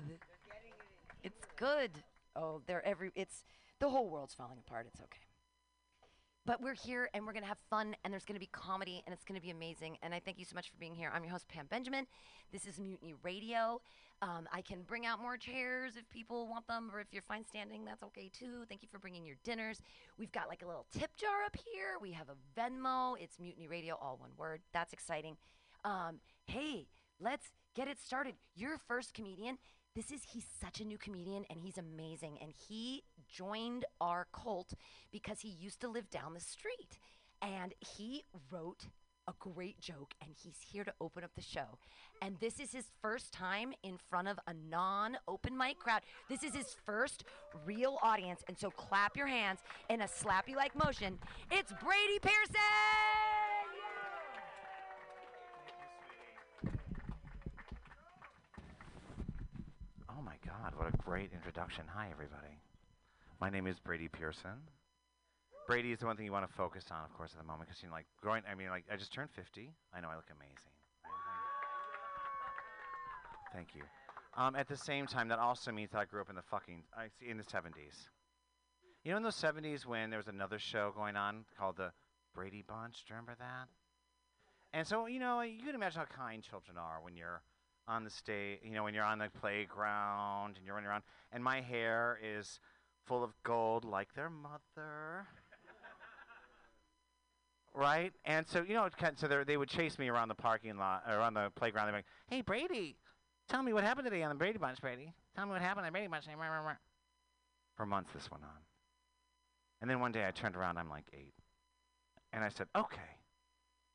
It's 1.24 1.46
good. 1.56 1.90
Oh, 2.36 2.62
they're 2.66 2.86
every. 2.86 3.10
It's 3.16 3.42
the 3.80 3.88
whole 3.88 4.08
world's 4.08 4.34
falling 4.34 4.58
apart. 4.64 4.86
It's 4.88 5.00
okay. 5.00 5.27
But 6.48 6.62
we're 6.62 6.72
here 6.72 7.10
and 7.12 7.26
we're 7.26 7.34
going 7.34 7.42
to 7.42 7.48
have 7.48 7.58
fun 7.68 7.94
and 8.02 8.10
there's 8.10 8.24
going 8.24 8.36
to 8.36 8.40
be 8.40 8.48
comedy 8.52 9.02
and 9.04 9.12
it's 9.12 9.22
going 9.22 9.38
to 9.38 9.44
be 9.44 9.50
amazing. 9.50 9.98
And 10.02 10.14
I 10.14 10.18
thank 10.18 10.38
you 10.38 10.46
so 10.46 10.54
much 10.54 10.70
for 10.70 10.78
being 10.78 10.94
here. 10.94 11.12
I'm 11.14 11.22
your 11.22 11.30
host, 11.30 11.46
Pam 11.46 11.66
Benjamin. 11.66 12.06
This 12.52 12.66
is 12.66 12.80
Mutiny 12.80 13.12
Radio. 13.22 13.82
Um, 14.22 14.48
I 14.50 14.62
can 14.62 14.80
bring 14.80 15.04
out 15.04 15.20
more 15.20 15.36
chairs 15.36 15.98
if 15.98 16.08
people 16.08 16.48
want 16.48 16.66
them 16.66 16.90
or 16.90 17.00
if 17.00 17.08
you're 17.12 17.20
fine 17.20 17.44
standing, 17.44 17.84
that's 17.84 18.02
okay 18.02 18.30
too. 18.32 18.64
Thank 18.66 18.80
you 18.80 18.88
for 18.90 18.98
bringing 18.98 19.26
your 19.26 19.36
dinners. 19.44 19.82
We've 20.18 20.32
got 20.32 20.48
like 20.48 20.62
a 20.62 20.66
little 20.66 20.86
tip 20.90 21.10
jar 21.18 21.44
up 21.44 21.54
here. 21.54 21.98
We 22.00 22.12
have 22.12 22.28
a 22.30 22.58
Venmo. 22.58 23.16
It's 23.20 23.38
Mutiny 23.38 23.68
Radio, 23.68 23.98
all 24.00 24.16
one 24.16 24.30
word. 24.38 24.62
That's 24.72 24.94
exciting. 24.94 25.36
Um, 25.84 26.20
hey, 26.46 26.86
let's 27.20 27.48
get 27.76 27.88
it 27.88 27.98
started. 28.00 28.36
You're 28.56 28.78
first 28.78 29.12
comedian. 29.12 29.58
This 29.98 30.12
is, 30.12 30.20
he's 30.32 30.46
such 30.60 30.80
a 30.80 30.84
new 30.84 30.96
comedian 30.96 31.44
and 31.50 31.58
he's 31.60 31.76
amazing. 31.76 32.38
And 32.40 32.52
he 32.68 33.02
joined 33.28 33.84
our 34.00 34.28
cult 34.32 34.74
because 35.10 35.40
he 35.40 35.48
used 35.48 35.80
to 35.80 35.88
live 35.88 36.08
down 36.08 36.34
the 36.34 36.40
street. 36.40 37.00
And 37.42 37.74
he 37.80 38.22
wrote 38.52 38.86
a 39.26 39.32
great 39.40 39.80
joke 39.80 40.14
and 40.22 40.30
he's 40.40 40.58
here 40.72 40.84
to 40.84 40.92
open 41.00 41.24
up 41.24 41.32
the 41.34 41.42
show. 41.42 41.78
And 42.22 42.36
this 42.38 42.60
is 42.60 42.70
his 42.70 42.84
first 43.02 43.32
time 43.32 43.72
in 43.82 43.98
front 44.08 44.28
of 44.28 44.38
a 44.46 44.54
non 44.70 45.16
open 45.26 45.58
mic 45.58 45.80
crowd. 45.80 46.02
This 46.28 46.44
is 46.44 46.54
his 46.54 46.76
first 46.86 47.24
real 47.66 47.98
audience. 48.00 48.44
And 48.46 48.56
so 48.56 48.70
clap 48.70 49.16
your 49.16 49.26
hands 49.26 49.58
in 49.90 50.02
a 50.02 50.06
slappy 50.06 50.54
like 50.54 50.76
motion. 50.76 51.18
It's 51.50 51.72
Brady 51.82 52.20
Pearson! 52.22 53.27
What 60.78 60.94
a 60.94 60.96
great 60.98 61.32
introduction. 61.34 61.82
Hi, 61.92 62.06
everybody. 62.12 62.54
My 63.40 63.50
name 63.50 63.66
is 63.66 63.80
Brady 63.80 64.06
Pearson. 64.06 64.62
Brady 65.66 65.90
is 65.90 65.98
the 65.98 66.06
one 66.06 66.16
thing 66.16 66.24
you 66.24 66.30
want 66.30 66.48
to 66.48 66.54
focus 66.54 66.84
on, 66.92 67.04
of 67.04 67.12
course, 67.14 67.32
at 67.32 67.38
the 67.38 67.44
moment, 67.44 67.68
because 67.68 67.82
you 67.82 67.88
know, 67.88 67.94
like 67.96 68.06
growing. 68.22 68.42
I 68.48 68.54
mean, 68.54 68.68
like 68.68 68.84
I 68.90 68.94
just 68.94 69.12
turned 69.12 69.28
50. 69.30 69.72
I 69.92 70.00
know 70.00 70.08
I 70.08 70.14
look 70.14 70.30
amazing. 70.30 70.54
Thank 73.52 73.74
you. 73.74 73.82
Um, 74.36 74.54
at 74.54 74.68
the 74.68 74.76
same 74.76 75.08
time, 75.08 75.26
that 75.28 75.40
also 75.40 75.72
means 75.72 75.90
that 75.90 75.98
I 75.98 76.04
grew 76.04 76.20
up 76.20 76.30
in 76.30 76.36
the 76.36 76.42
fucking 76.42 76.84
I 76.96 77.08
see 77.18 77.28
in 77.28 77.38
the 77.38 77.42
70s. 77.42 78.06
You 79.02 79.10
know, 79.10 79.16
in 79.16 79.24
those 79.24 79.34
70s 79.34 79.84
when 79.84 80.10
there 80.10 80.18
was 80.18 80.28
another 80.28 80.60
show 80.60 80.92
going 80.94 81.16
on 81.16 81.44
called 81.58 81.76
the 81.76 81.90
Brady 82.36 82.62
Bunch. 82.66 83.04
Do 83.04 83.14
you 83.14 83.16
remember 83.16 83.34
that? 83.40 83.66
And 84.72 84.86
so, 84.86 85.06
you 85.06 85.18
know, 85.18 85.40
you 85.40 85.64
can 85.64 85.74
imagine 85.74 86.02
how 86.02 86.24
kind 86.24 86.40
children 86.40 86.76
are 86.78 87.00
when 87.02 87.16
you're 87.16 87.42
on 87.88 88.04
the 88.04 88.10
stage, 88.10 88.60
you 88.62 88.72
know, 88.72 88.84
when 88.84 88.94
you're 88.94 89.04
on 89.04 89.18
the 89.18 89.30
playground 89.40 90.56
and 90.56 90.64
you're 90.64 90.74
running 90.74 90.88
around, 90.88 91.02
and 91.32 91.42
my 91.42 91.60
hair 91.60 92.18
is 92.22 92.60
full 93.04 93.24
of 93.24 93.32
gold 93.42 93.84
like 93.84 94.12
their 94.14 94.30
mother. 94.30 95.26
right? 97.74 98.12
And 98.24 98.46
so, 98.46 98.62
you 98.62 98.74
know, 98.74 98.88
so 99.16 99.28
they're- 99.28 99.58
would 99.58 99.68
chase 99.68 99.98
me 99.98 100.08
around 100.08 100.28
the 100.28 100.34
parking 100.34 100.76
lot, 100.76 101.04
or 101.06 101.14
around 101.14 101.34
the 101.34 101.50
playground. 101.54 101.86
They'd 101.86 101.92
be 101.92 101.96
like, 101.98 102.06
hey, 102.28 102.40
Brady, 102.42 102.98
tell 103.48 103.62
me 103.62 103.72
what 103.72 103.84
happened 103.84 104.04
today 104.04 104.22
on 104.22 104.30
the 104.30 104.34
Brady 104.34 104.58
Bunch, 104.58 104.80
Brady. 104.80 105.14
Tell 105.34 105.46
me 105.46 105.52
what 105.52 105.62
happened 105.62 105.86
on 105.86 105.92
the 105.92 105.92
Brady 105.92 106.08
Bunch. 106.08 106.24
today." 106.24 106.36
Rah, 106.36 106.48
rah, 106.48 106.60
rah. 106.60 106.76
For 107.76 107.86
months, 107.86 108.12
this 108.12 108.30
went 108.30 108.44
on. 108.44 108.64
And 109.80 109.88
then 109.88 110.00
one 110.00 110.12
day 110.12 110.26
I 110.26 110.32
turned 110.32 110.56
around, 110.56 110.76
I'm 110.76 110.90
like 110.90 111.08
eight. 111.12 111.34
And 112.32 112.44
I 112.44 112.48
said, 112.48 112.68
okay. 112.74 113.20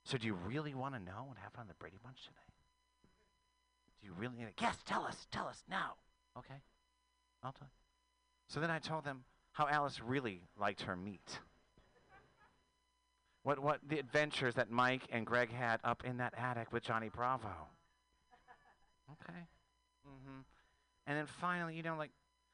So 0.06 0.18
do 0.18 0.28
you 0.28 0.34
really 0.34 0.74
want 0.74 0.96
to 0.96 1.00
know 1.00 1.26
what 1.28 1.38
happened 1.38 1.62
on 1.62 1.68
the 1.68 1.74
Brady 1.76 1.98
Bunch 2.02 2.24
today? 2.24 2.53
Do 4.04 4.10
you 4.10 4.14
really? 4.18 4.36
need 4.38 4.44
it? 4.44 4.54
Yes, 4.60 4.76
tell 4.86 5.06
us, 5.06 5.28
tell 5.32 5.48
us 5.48 5.64
now. 5.70 5.94
Okay, 6.38 6.60
I'll 7.42 7.54
tell 7.54 7.68
you. 7.68 7.78
So 8.48 8.60
then 8.60 8.70
I 8.70 8.80
told 8.80 9.06
them 9.06 9.24
how 9.54 9.68
Alice 9.68 10.02
really 10.02 10.42
liked 10.60 10.82
her 10.82 10.96
meat. 10.96 11.40
What 13.44 13.60
what 13.60 13.80
the 13.88 14.00
adventures 14.00 14.56
that 14.56 14.70
Mike 14.70 15.04
and 15.10 15.26
Greg 15.26 15.52
had 15.52 15.80
up 15.84 16.04
in 16.04 16.18
that 16.18 16.34
attic 16.38 16.74
with 16.74 16.84
Johnny 16.84 17.10
Bravo. 17.10 17.48
Okay. 19.12 19.40
Mm-hmm. 20.08 20.42
And 21.08 21.18
then 21.18 21.26
finally, 21.26 21.76
you 21.76 21.84
know, 21.84 21.96
like 21.98 22.12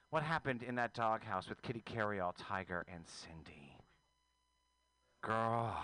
what 0.09 0.23
happened 0.23 0.63
in 0.63 0.75
that 0.75 0.93
doghouse 0.93 1.49
with 1.49 1.61
Kitty 1.61 1.83
Karry-All, 1.85 2.33
Tiger, 2.33 2.85
and 2.91 3.03
Cindy. 3.05 3.75
Girl, 5.21 5.75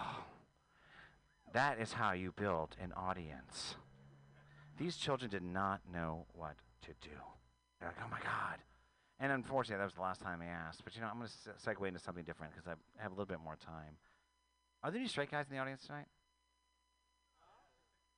that 1.53 1.79
is 1.79 1.93
how 1.93 2.13
you 2.13 2.31
build 2.31 2.75
an 2.81 2.91
audience. 2.93 3.75
These 4.77 4.97
children 4.97 5.29
did 5.29 5.43
not 5.43 5.81
know 5.91 6.25
what 6.33 6.55
to 6.83 6.89
do. 7.01 7.15
They're 7.79 7.89
like, 7.89 7.97
oh 8.03 8.09
my 8.09 8.19
God. 8.19 8.59
And 9.19 9.31
unfortunately, 9.31 9.79
that 9.79 9.85
was 9.85 9.93
the 9.93 10.01
last 10.01 10.21
time 10.21 10.41
I 10.41 10.45
asked. 10.45 10.83
But 10.83 10.95
you 10.95 11.01
know, 11.01 11.07
I'm 11.07 11.17
going 11.17 11.27
to 11.27 11.33
se- 11.33 11.71
segue 11.73 11.87
into 11.87 11.99
something 11.99 12.23
different 12.23 12.53
because 12.53 12.67
I 12.67 13.01
have 13.01 13.11
a 13.11 13.15
little 13.15 13.25
bit 13.25 13.39
more 13.43 13.55
time. 13.55 13.97
Are 14.83 14.91
there 14.91 14.99
any 14.99 15.07
straight 15.07 15.31
guys 15.31 15.45
in 15.49 15.55
the 15.55 15.61
audience 15.61 15.85
tonight? 15.85 16.07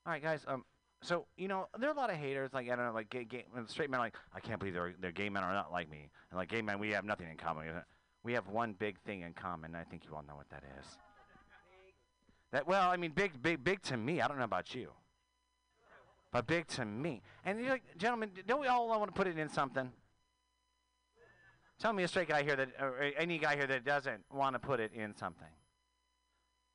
All 0.06 0.14
right, 0.14 0.24
guys. 0.24 0.44
Um, 0.48 0.66
so 1.02 1.26
you 1.38 1.48
know, 1.48 1.68
there 1.78 1.90
are 1.90 1.94
a 1.94 1.96
lot 1.96 2.10
of 2.10 2.16
haters. 2.16 2.54
Like 2.54 2.70
I 2.70 2.76
don't 2.76 2.86
know, 2.86 2.94
like 2.94 3.10
gay, 3.10 3.26
gay 3.26 3.46
straight 3.68 3.90
men 3.90 4.00
like, 4.00 4.16
I 4.34 4.40
can't 4.40 4.60
believe 4.60 4.74
they're, 4.74 4.94
they're 5.00 5.12
gay 5.12 5.30
men 5.30 5.44
are 5.44 5.54
not 5.54 5.72
like 5.72 5.90
me. 5.90 6.10
And 6.32 6.38
like 6.38 6.50
gay 6.50 6.62
men, 6.62 6.80
we 6.80 6.90
have 6.92 7.06
nothing 7.06 7.30
in 7.30 7.38
common. 7.38 7.68
We 8.24 8.34
have 8.34 8.48
one 8.48 8.74
big 8.74 9.00
thing 9.02 9.22
in 9.22 9.34
common. 9.34 9.76
I 9.76 9.84
think 9.84 10.04
you 10.06 10.16
all 10.16 10.24
know 10.28 10.36
what 10.36 10.50
that 10.50 10.64
is. 10.80 10.86
That 12.52 12.68
well, 12.68 12.90
I 12.90 12.98
mean, 12.98 13.12
big, 13.12 13.42
big, 13.42 13.64
big 13.64 13.82
to 13.84 13.98
me. 13.98 14.22
I 14.22 14.28
don't 14.28 14.38
know 14.38 14.46
about 14.46 14.74
you, 14.74 14.92
but 16.38 16.46
big 16.46 16.68
to 16.68 16.86
me. 16.86 17.24
And 17.46 17.60
you're 17.60 17.72
like, 17.72 17.98
gentlemen, 17.98 18.30
don't 18.46 18.62
we 18.62 18.68
all 18.68 18.88
want 18.88 19.08
to 19.08 19.12
put 19.12 19.26
it 19.26 19.40
in 19.40 19.50
something? 19.50 19.92
Tell 21.80 21.94
me 21.94 22.04
a 22.04 22.08
straight 22.08 22.28
guy 22.28 22.44
here 22.44 22.56
that, 22.56 22.70
or 22.80 23.12
any 23.18 23.40
guy 23.40 23.56
here 23.56 23.66
that 23.66 23.84
doesn't 23.84 24.24
want 24.32 24.54
to 24.54 24.60
put 24.60 24.80
it 24.80 24.92
in 24.94 25.16
something. 25.16 25.48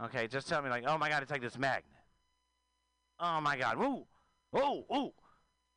Okay, 0.02 0.26
just 0.26 0.48
tell 0.48 0.60
me 0.62 0.68
like, 0.68 0.82
oh 0.84 0.98
my 0.98 1.08
God, 1.08 1.22
it's 1.22 1.30
like 1.30 1.42
this 1.42 1.56
magnet. 1.56 1.84
Oh 3.20 3.40
my 3.40 3.56
God, 3.56 3.78
woo, 3.78 4.04
oh, 4.52 4.84
oh. 4.90 5.12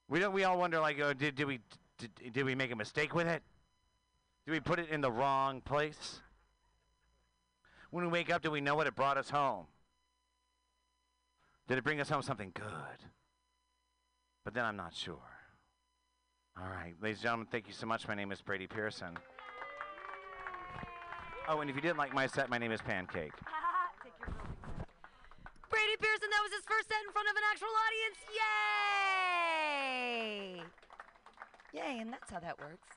We 0.07 0.17
don't. 0.19 0.33
We 0.33 0.45
all 0.45 0.57
wonder 0.57 0.79
like, 0.79 0.99
uh, 0.99 1.13
did 1.13 1.35
did 1.35 1.45
we 1.45 1.59
did, 1.99 2.33
did 2.33 2.43
we 2.43 2.55
make 2.55 2.71
a 2.71 2.75
mistake 2.75 3.13
with 3.13 3.27
it? 3.27 3.43
Did 4.47 4.51
we 4.51 4.59
put 4.61 4.79
it 4.79 4.89
in 4.89 5.01
the 5.01 5.11
wrong 5.11 5.61
place? 5.61 6.21
When 7.91 8.03
we 8.03 8.09
wake 8.09 8.31
up, 8.31 8.41
do 8.41 8.49
we 8.49 8.61
know 8.61 8.73
what 8.73 8.87
it 8.87 8.95
brought 8.95 9.17
us 9.17 9.29
home? 9.29 9.65
Did 11.67 11.77
it 11.77 11.83
bring 11.83 11.99
us 11.99 12.09
home 12.09 12.23
something 12.23 12.51
good? 12.55 12.65
But 14.45 14.53
then 14.53 14.63
I'm 14.63 14.77
not 14.77 14.93
sure. 14.93 15.17
All 16.57 16.69
right, 16.69 16.93
ladies 17.01 17.17
and 17.17 17.23
gentlemen, 17.23 17.47
thank 17.51 17.67
you 17.67 17.73
so 17.73 17.87
much. 17.87 18.07
My 18.07 18.13
name 18.15 18.31
is 18.31 18.41
Brady 18.41 18.67
Pearson. 18.67 19.17
Oh, 21.49 21.59
and 21.59 21.69
if 21.69 21.75
you 21.75 21.81
didn't 21.81 21.97
like 21.97 22.13
my 22.13 22.27
set, 22.27 22.49
my 22.49 22.57
name 22.59 22.71
is 22.71 22.81
Pancake. 22.81 23.33
Brady 25.69 25.97
Pearson, 25.99 26.29
that 26.29 26.41
was 26.43 26.53
his 26.53 26.63
first 26.65 26.87
set 26.87 26.97
in 27.05 27.11
front 27.11 27.27
of 27.27 27.35
an 27.35 27.43
actual 27.51 27.67
audience. 27.85 28.17
Yay! 30.53 30.63
Yay, 31.73 31.99
and 31.99 32.13
that's 32.13 32.31
how 32.31 32.39
that 32.39 32.57
works. 32.59 32.87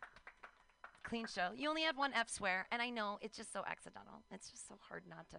Clean 1.03 1.27
show. 1.27 1.49
You 1.57 1.71
only 1.71 1.83
had 1.83 1.97
one 1.97 2.13
F 2.15 2.29
swear, 2.29 2.67
and 2.71 2.81
I 2.83 2.91
know 2.91 3.19
it's 3.23 3.37
just 3.37 3.53
so 3.53 3.65
accidental. 3.67 4.23
It's 4.31 4.51
just 4.51 4.69
so 4.69 4.75
hard 4.89 5.05
not 5.09 5.29
to 5.31 5.39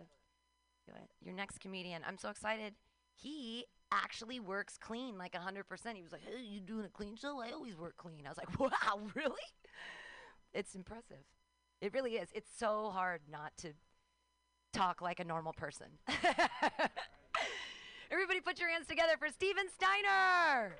do 0.88 0.92
it. 0.96 1.10
Your 1.22 1.36
next 1.36 1.60
comedian, 1.60 2.02
I'm 2.06 2.18
so 2.18 2.30
excited. 2.30 2.74
He 3.16 3.66
actually 3.92 4.40
works 4.40 4.78
clean, 4.78 5.18
like 5.18 5.34
100%. 5.34 5.96
He 5.96 6.02
was 6.02 6.12
like, 6.12 6.22
hey, 6.24 6.42
you 6.42 6.60
doing 6.60 6.86
a 6.86 6.90
clean 6.90 7.16
show? 7.16 7.40
I 7.40 7.52
always 7.52 7.76
work 7.78 7.98
clean. 7.98 8.24
I 8.26 8.30
was 8.30 8.38
like, 8.38 8.60
wow, 8.60 9.02
really? 9.16 9.36
It's 10.54 10.76
impressive. 10.76 11.26
It 11.82 11.94
really 11.94 12.16
is. 12.16 12.30
It's 12.34 12.50
so 12.58 12.90
hard 12.90 13.22
not 13.32 13.54
to 13.58 13.74
talk 14.74 15.02
like 15.02 15.20
a 15.20 15.24
normal 15.24 15.54
person. 15.54 15.88
Everybody 18.12 18.42
put 18.42 18.60
your 18.60 18.70
hands 18.70 18.88
together 18.88 19.14
for 19.18 19.30
Steven 19.30 19.66
Steiner. 19.70 20.76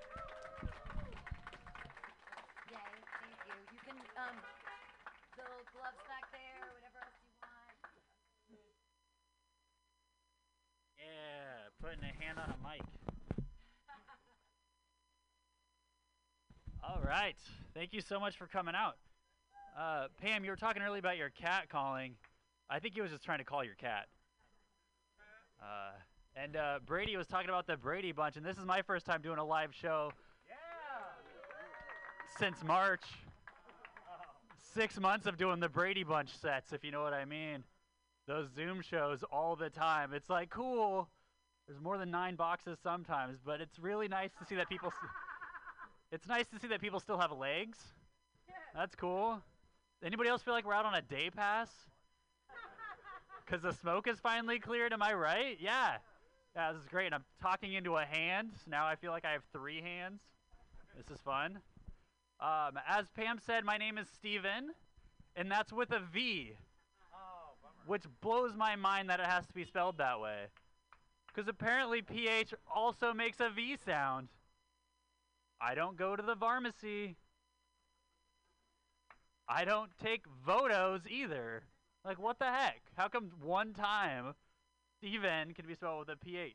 Yay, 2.70 2.78
thank 3.22 3.40
you. 3.46 3.54
You 3.72 3.80
can, 3.86 3.96
um, 4.18 4.36
the 5.38 5.44
gloves 5.72 6.02
back 6.10 6.26
there, 6.34 6.74
whatever 6.74 7.00
else 7.06 7.22
you 7.24 7.32
want. 7.40 7.78
Yeah, 10.98 11.70
putting 11.80 12.04
a 12.04 12.14
hand 12.24 12.40
on 12.40 12.50
a 12.50 12.58
mic. 12.68 12.99
All 16.90 17.02
right. 17.08 17.36
Thank 17.76 17.94
you 17.94 18.02
so 18.02 18.20
much 18.20 18.36
for 18.36 18.48
coming 18.48 18.74
out. 18.74 18.96
Uh, 19.80 20.08
Pam, 20.20 20.44
you 20.44 20.50
were 20.50 20.56
talking 20.56 20.82
earlier 20.82 20.98
about 20.98 21.18
your 21.18 21.30
cat 21.30 21.70
calling. 21.70 22.16
I 22.68 22.80
think 22.80 22.96
he 22.96 23.02
was 23.02 23.12
just 23.12 23.24
trying 23.24 23.38
to 23.38 23.44
call 23.44 23.64
your 23.64 23.76
cat. 23.76 24.08
Uh, 25.62 25.92
and 26.36 26.56
uh, 26.56 26.80
Brady 26.84 27.16
was 27.16 27.28
talking 27.28 27.50
about 27.50 27.68
the 27.68 27.78
Brady 27.78 28.12
Bunch, 28.12 28.38
and 28.38 28.46
this 28.46 28.58
is 28.58 28.66
my 28.66 28.82
first 28.82 29.06
time 29.06 29.22
doing 29.22 29.38
a 29.38 29.46
live 29.46 29.70
show 29.80 30.12
since 32.40 32.64
March. 32.64 33.04
Six 34.74 35.00
months 35.00 35.28
of 35.28 35.38
doing 35.38 35.60
the 35.60 35.70
Brady 35.70 36.04
Bunch 36.04 36.36
sets, 36.36 36.74
if 36.74 36.84
you 36.84 36.90
know 36.90 37.04
what 37.04 37.14
I 37.14 37.24
mean. 37.24 37.64
Those 38.26 38.48
Zoom 38.56 38.82
shows 38.82 39.24
all 39.32 39.56
the 39.56 39.70
time. 39.70 40.12
It's 40.16 40.30
like 40.30 40.50
cool. 40.50 41.08
There's 41.68 41.80
more 41.80 42.00
than 42.00 42.10
nine 42.10 42.36
boxes 42.36 42.80
sometimes, 42.82 43.38
but 43.46 43.62
it's 43.62 43.78
really 43.78 44.08
nice 44.08 44.32
to 44.40 44.46
see 44.46 44.56
that 44.56 44.70
people. 44.70 44.92
It's 46.12 46.28
nice 46.28 46.48
to 46.48 46.60
see 46.60 46.68
that 46.68 46.82
people 46.82 47.00
still 47.00 47.18
have 47.18 47.32
legs. 47.32 47.78
That's 48.76 48.96
cool. 48.96 49.42
Anybody 50.04 50.30
else 50.30 50.42
feel 50.42 50.54
like 50.54 50.66
we're 50.66 50.74
out 50.74 50.86
on 50.86 50.96
a 50.96 51.02
day 51.02 51.30
pass? 51.30 51.70
Because 53.46 53.64
the 53.64 53.74
smoke 53.74 54.08
is 54.08 54.20
finally 54.20 54.60
cleared, 54.60 54.94
am 54.94 55.02
I 55.02 55.14
right? 55.14 55.58
Yeah. 55.60 55.98
Yeah, 56.56 56.72
this 56.72 56.84
is 56.84 56.88
great. 56.88 57.08
And 57.08 57.16
I'm 57.16 57.26
talking 57.42 57.74
into 57.74 57.96
a 57.96 58.06
hand. 58.06 58.52
Now 58.68 58.86
I 58.86 58.96
feel 58.96 59.12
like 59.12 59.26
I 59.26 59.32
have 59.32 59.42
three 59.52 59.82
hands. 59.82 60.22
This 60.96 61.10
is 61.10 61.20
fun. 61.22 61.58
Um, 62.40 62.80
as 62.88 63.06
Pam 63.16 63.40
said, 63.44 63.66
my 63.66 63.78
name 63.78 63.98
is 63.98 64.08
Steven, 64.08 64.70
and 65.36 65.52
that's 65.52 65.74
with 65.74 65.92
a 65.92 66.00
V. 66.00 66.54
Which 67.88 68.04
blows 68.22 68.56
my 68.56 68.76
mind 68.76 69.10
that 69.10 69.20
it 69.20 69.26
has 69.26 69.48
to 69.48 69.54
be 69.54 69.66
spelled 69.66 69.98
that 69.98 70.20
way. 70.20 70.46
Because 71.28 71.48
apparently 71.48 72.04
PH 72.04 72.54
also 72.74 73.14
makes 73.14 73.40
a 73.40 73.50
V 73.50 73.78
sound. 73.84 74.28
I 75.62 75.76
don't 75.76 75.98
go 75.98 76.16
to 76.16 76.24
the 76.24 76.36
pharmacy. 76.36 77.18
I 79.48 79.66
don't 79.66 79.90
take 80.02 80.26
Votos 80.48 81.02
either. 81.10 81.64
Like, 82.06 82.20
what 82.20 82.40
the 82.40 82.46
heck? 82.46 82.82
How 82.96 83.08
come 83.08 83.32
one 83.44 83.74
time 83.74 84.36
Steven 85.00 85.54
can 85.54 85.66
be 85.66 85.76
spelled 85.76 86.08
with 86.08 86.10
a 86.10 86.18
PH? 86.18 86.54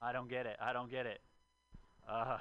I 0.00 0.12
don't 0.12 0.28
get 0.28 0.46
it. 0.46 0.56
I 0.60 0.72
don't 0.72 0.90
get 0.90 1.06
it. 1.06 1.20
Uh, 2.08 2.38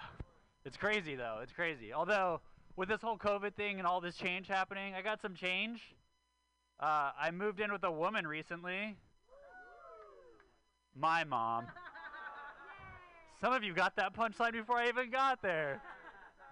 it's 0.65 0.77
crazy, 0.77 1.15
though. 1.15 1.39
It's 1.43 1.51
crazy. 1.51 1.93
Although, 1.93 2.41
with 2.75 2.89
this 2.89 3.01
whole 3.01 3.17
COVID 3.17 3.55
thing 3.55 3.77
and 3.77 3.87
all 3.87 4.01
this 4.01 4.15
change 4.15 4.47
happening, 4.47 4.93
I 4.95 5.01
got 5.01 5.21
some 5.21 5.35
change. 5.35 5.81
Uh, 6.79 7.11
I 7.19 7.31
moved 7.31 7.59
in 7.59 7.71
with 7.71 7.83
a 7.83 7.91
woman 7.91 8.25
recently. 8.25 8.95
My 10.95 11.23
mom. 11.23 11.67
Some 13.39 13.53
of 13.53 13.63
you 13.63 13.73
got 13.73 13.95
that 13.97 14.13
punchline 14.15 14.53
before 14.53 14.77
I 14.77 14.87
even 14.87 15.11
got 15.11 15.41
there. 15.41 15.81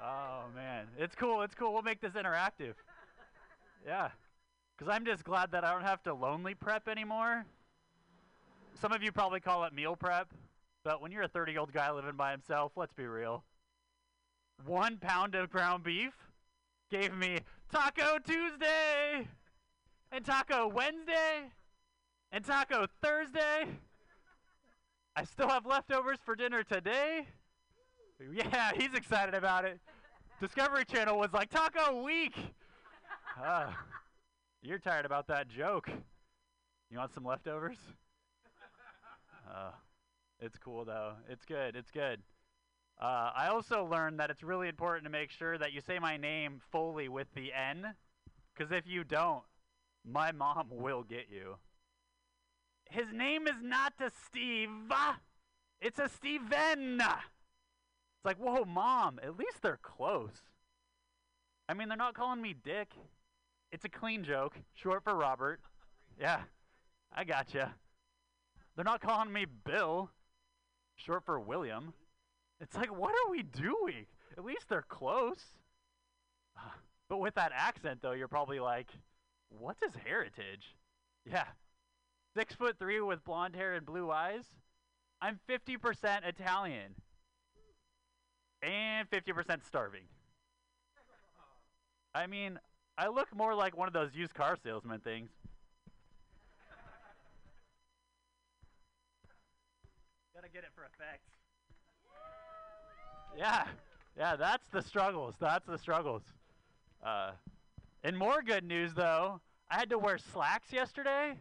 Oh 0.01 0.43
man, 0.53 0.85
it's 0.97 1.15
cool. 1.15 1.41
It's 1.41 1.55
cool. 1.55 1.73
We'll 1.73 1.81
make 1.81 2.01
this 2.01 2.13
interactive. 2.13 2.73
Yeah, 3.85 4.09
because 4.77 4.93
I'm 4.93 5.05
just 5.05 5.23
glad 5.23 5.51
that 5.51 5.63
I 5.63 5.71
don't 5.71 5.83
have 5.83 6.03
to 6.03 6.13
lonely 6.13 6.53
prep 6.53 6.87
anymore. 6.87 7.45
Some 8.79 8.91
of 8.91 9.01
you 9.01 9.11
probably 9.11 9.39
call 9.39 9.63
it 9.63 9.73
meal 9.73 9.95
prep, 9.95 10.33
but 10.83 11.01
when 11.01 11.11
you're 11.11 11.23
a 11.23 11.27
30 11.27 11.53
year 11.53 11.61
old 11.61 11.73
guy 11.73 11.91
living 11.91 12.15
by 12.15 12.31
himself, 12.31 12.73
let's 12.75 12.93
be 12.93 13.05
real. 13.05 13.43
One 14.65 14.97
pound 14.97 15.35
of 15.35 15.49
ground 15.49 15.83
beef 15.83 16.13
gave 16.91 17.15
me 17.15 17.39
Taco 17.71 18.19
Tuesday, 18.19 19.27
and 20.11 20.25
Taco 20.25 20.67
Wednesday, 20.67 21.51
and 22.31 22.45
Taco 22.45 22.85
Thursday. 23.01 23.67
I 25.17 25.23
still 25.23 25.47
have 25.47 25.65
leftovers 25.65 26.17
for 26.25 26.35
dinner 26.35 26.63
today. 26.63 27.27
Yeah, 28.33 28.71
he's 28.75 28.93
excited 28.93 29.33
about 29.33 29.63
it. 29.63 29.79
Discovery 30.41 30.83
Channel 30.83 31.17
was 31.17 31.31
like, 31.31 31.49
Taco 31.49 32.03
Week! 32.03 32.35
Uh, 33.41 33.67
you're 34.61 34.79
tired 34.79 35.05
about 35.05 35.27
that 35.27 35.47
joke. 35.47 35.89
You 36.91 36.97
want 36.97 37.13
some 37.13 37.23
leftovers? 37.23 37.77
Uh, 39.49 39.71
it's 40.41 40.57
cool, 40.57 40.83
though. 40.83 41.13
It's 41.29 41.45
good. 41.45 41.77
It's 41.77 41.91
good. 41.91 42.19
Uh, 43.01 43.31
I 43.35 43.47
also 43.47 43.85
learned 43.85 44.19
that 44.19 44.29
it's 44.29 44.43
really 44.43 44.67
important 44.67 45.05
to 45.05 45.11
make 45.11 45.31
sure 45.31 45.57
that 45.57 45.71
you 45.71 45.79
say 45.79 45.97
my 45.97 46.17
name 46.17 46.61
fully 46.71 47.07
with 47.07 47.27
the 47.35 47.53
N, 47.53 47.93
because 48.53 48.71
if 48.71 48.85
you 48.85 49.03
don't, 49.05 49.43
my 50.05 50.33
mom 50.33 50.67
will 50.71 51.03
get 51.03 51.27
you. 51.31 51.55
His 52.89 53.11
name 53.13 53.47
is 53.47 53.61
not 53.61 53.93
a 53.99 54.11
Steve. 54.25 54.69
It's 55.81 55.99
a 55.99 56.09
Steven. 56.09 57.01
It's 57.01 58.25
like, 58.25 58.37
whoa, 58.37 58.65
mom, 58.65 59.19
at 59.21 59.37
least 59.37 59.61
they're 59.61 59.79
close. 59.81 60.41
I 61.67 61.73
mean, 61.73 61.87
they're 61.89 61.97
not 61.97 62.13
calling 62.13 62.41
me 62.41 62.53
Dick. 62.53 62.89
It's 63.71 63.85
a 63.85 63.89
clean 63.89 64.23
joke, 64.23 64.55
short 64.73 65.03
for 65.03 65.15
Robert. 65.15 65.59
Yeah, 66.19 66.41
I 67.13 67.23
gotcha. 67.23 67.73
They're 68.75 68.85
not 68.85 69.01
calling 69.01 69.33
me 69.33 69.45
Bill, 69.65 70.11
short 70.95 71.25
for 71.25 71.39
William. 71.39 71.93
It's 72.61 72.75
like, 72.75 72.95
what 72.97 73.11
are 73.11 73.31
we 73.31 73.43
doing? 73.43 74.05
At 74.37 74.45
least 74.45 74.69
they're 74.69 74.85
close. 74.87 75.43
But 77.09 77.17
with 77.17 77.35
that 77.35 77.51
accent, 77.53 77.99
though, 78.01 78.13
you're 78.13 78.27
probably 78.27 78.59
like, 78.59 78.87
what's 79.49 79.83
his 79.83 79.93
heritage? 80.05 80.75
Yeah, 81.29 81.45
six 82.35 82.53
foot 82.53 82.77
three 82.77 82.99
with 82.99 83.23
blonde 83.23 83.55
hair 83.55 83.73
and 83.73 83.85
blue 83.85 84.11
eyes. 84.11 84.43
I'm 85.21 85.39
50% 85.49 86.27
Italian 86.27 86.93
and 88.61 89.09
50% 89.09 89.65
starving. 89.65 90.03
I 92.13 92.27
mean, 92.27 92.59
I 92.97 93.07
look 93.07 93.33
more 93.35 93.55
like 93.55 93.77
one 93.77 93.87
of 93.87 93.93
those 93.93 94.13
used 94.13 94.33
car 94.33 94.57
salesman 94.61 94.99
things. 94.99 95.29
Gotta 100.33 100.49
get 100.49 100.63
it 100.63 100.69
for 100.75 100.83
effect. 100.83 101.21
Yeah, 103.37 103.65
yeah, 104.17 104.35
that's 104.35 104.67
the 104.69 104.81
struggles. 104.81 105.35
That's 105.39 105.65
the 105.65 105.77
struggles. 105.77 106.23
Uh, 107.05 107.31
and 108.03 108.17
more 108.17 108.41
good 108.41 108.63
news, 108.63 108.93
though, 108.93 109.41
I 109.69 109.75
had 109.75 109.89
to 109.89 109.97
wear 109.99 110.17
slacks 110.17 110.71
yesterday. 110.71 111.35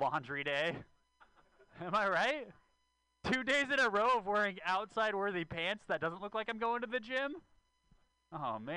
Laundry 0.00 0.44
day. 0.44 0.76
Am 1.84 1.94
I 1.94 2.08
right? 2.08 2.48
Two 3.30 3.42
days 3.42 3.66
in 3.72 3.80
a 3.80 3.88
row 3.88 4.18
of 4.18 4.26
wearing 4.26 4.58
outside 4.64 5.14
worthy 5.14 5.44
pants 5.44 5.84
that 5.88 6.00
doesn't 6.00 6.22
look 6.22 6.34
like 6.34 6.48
I'm 6.48 6.58
going 6.58 6.82
to 6.82 6.86
the 6.86 7.00
gym? 7.00 7.34
Oh, 8.32 8.58
man. 8.58 8.74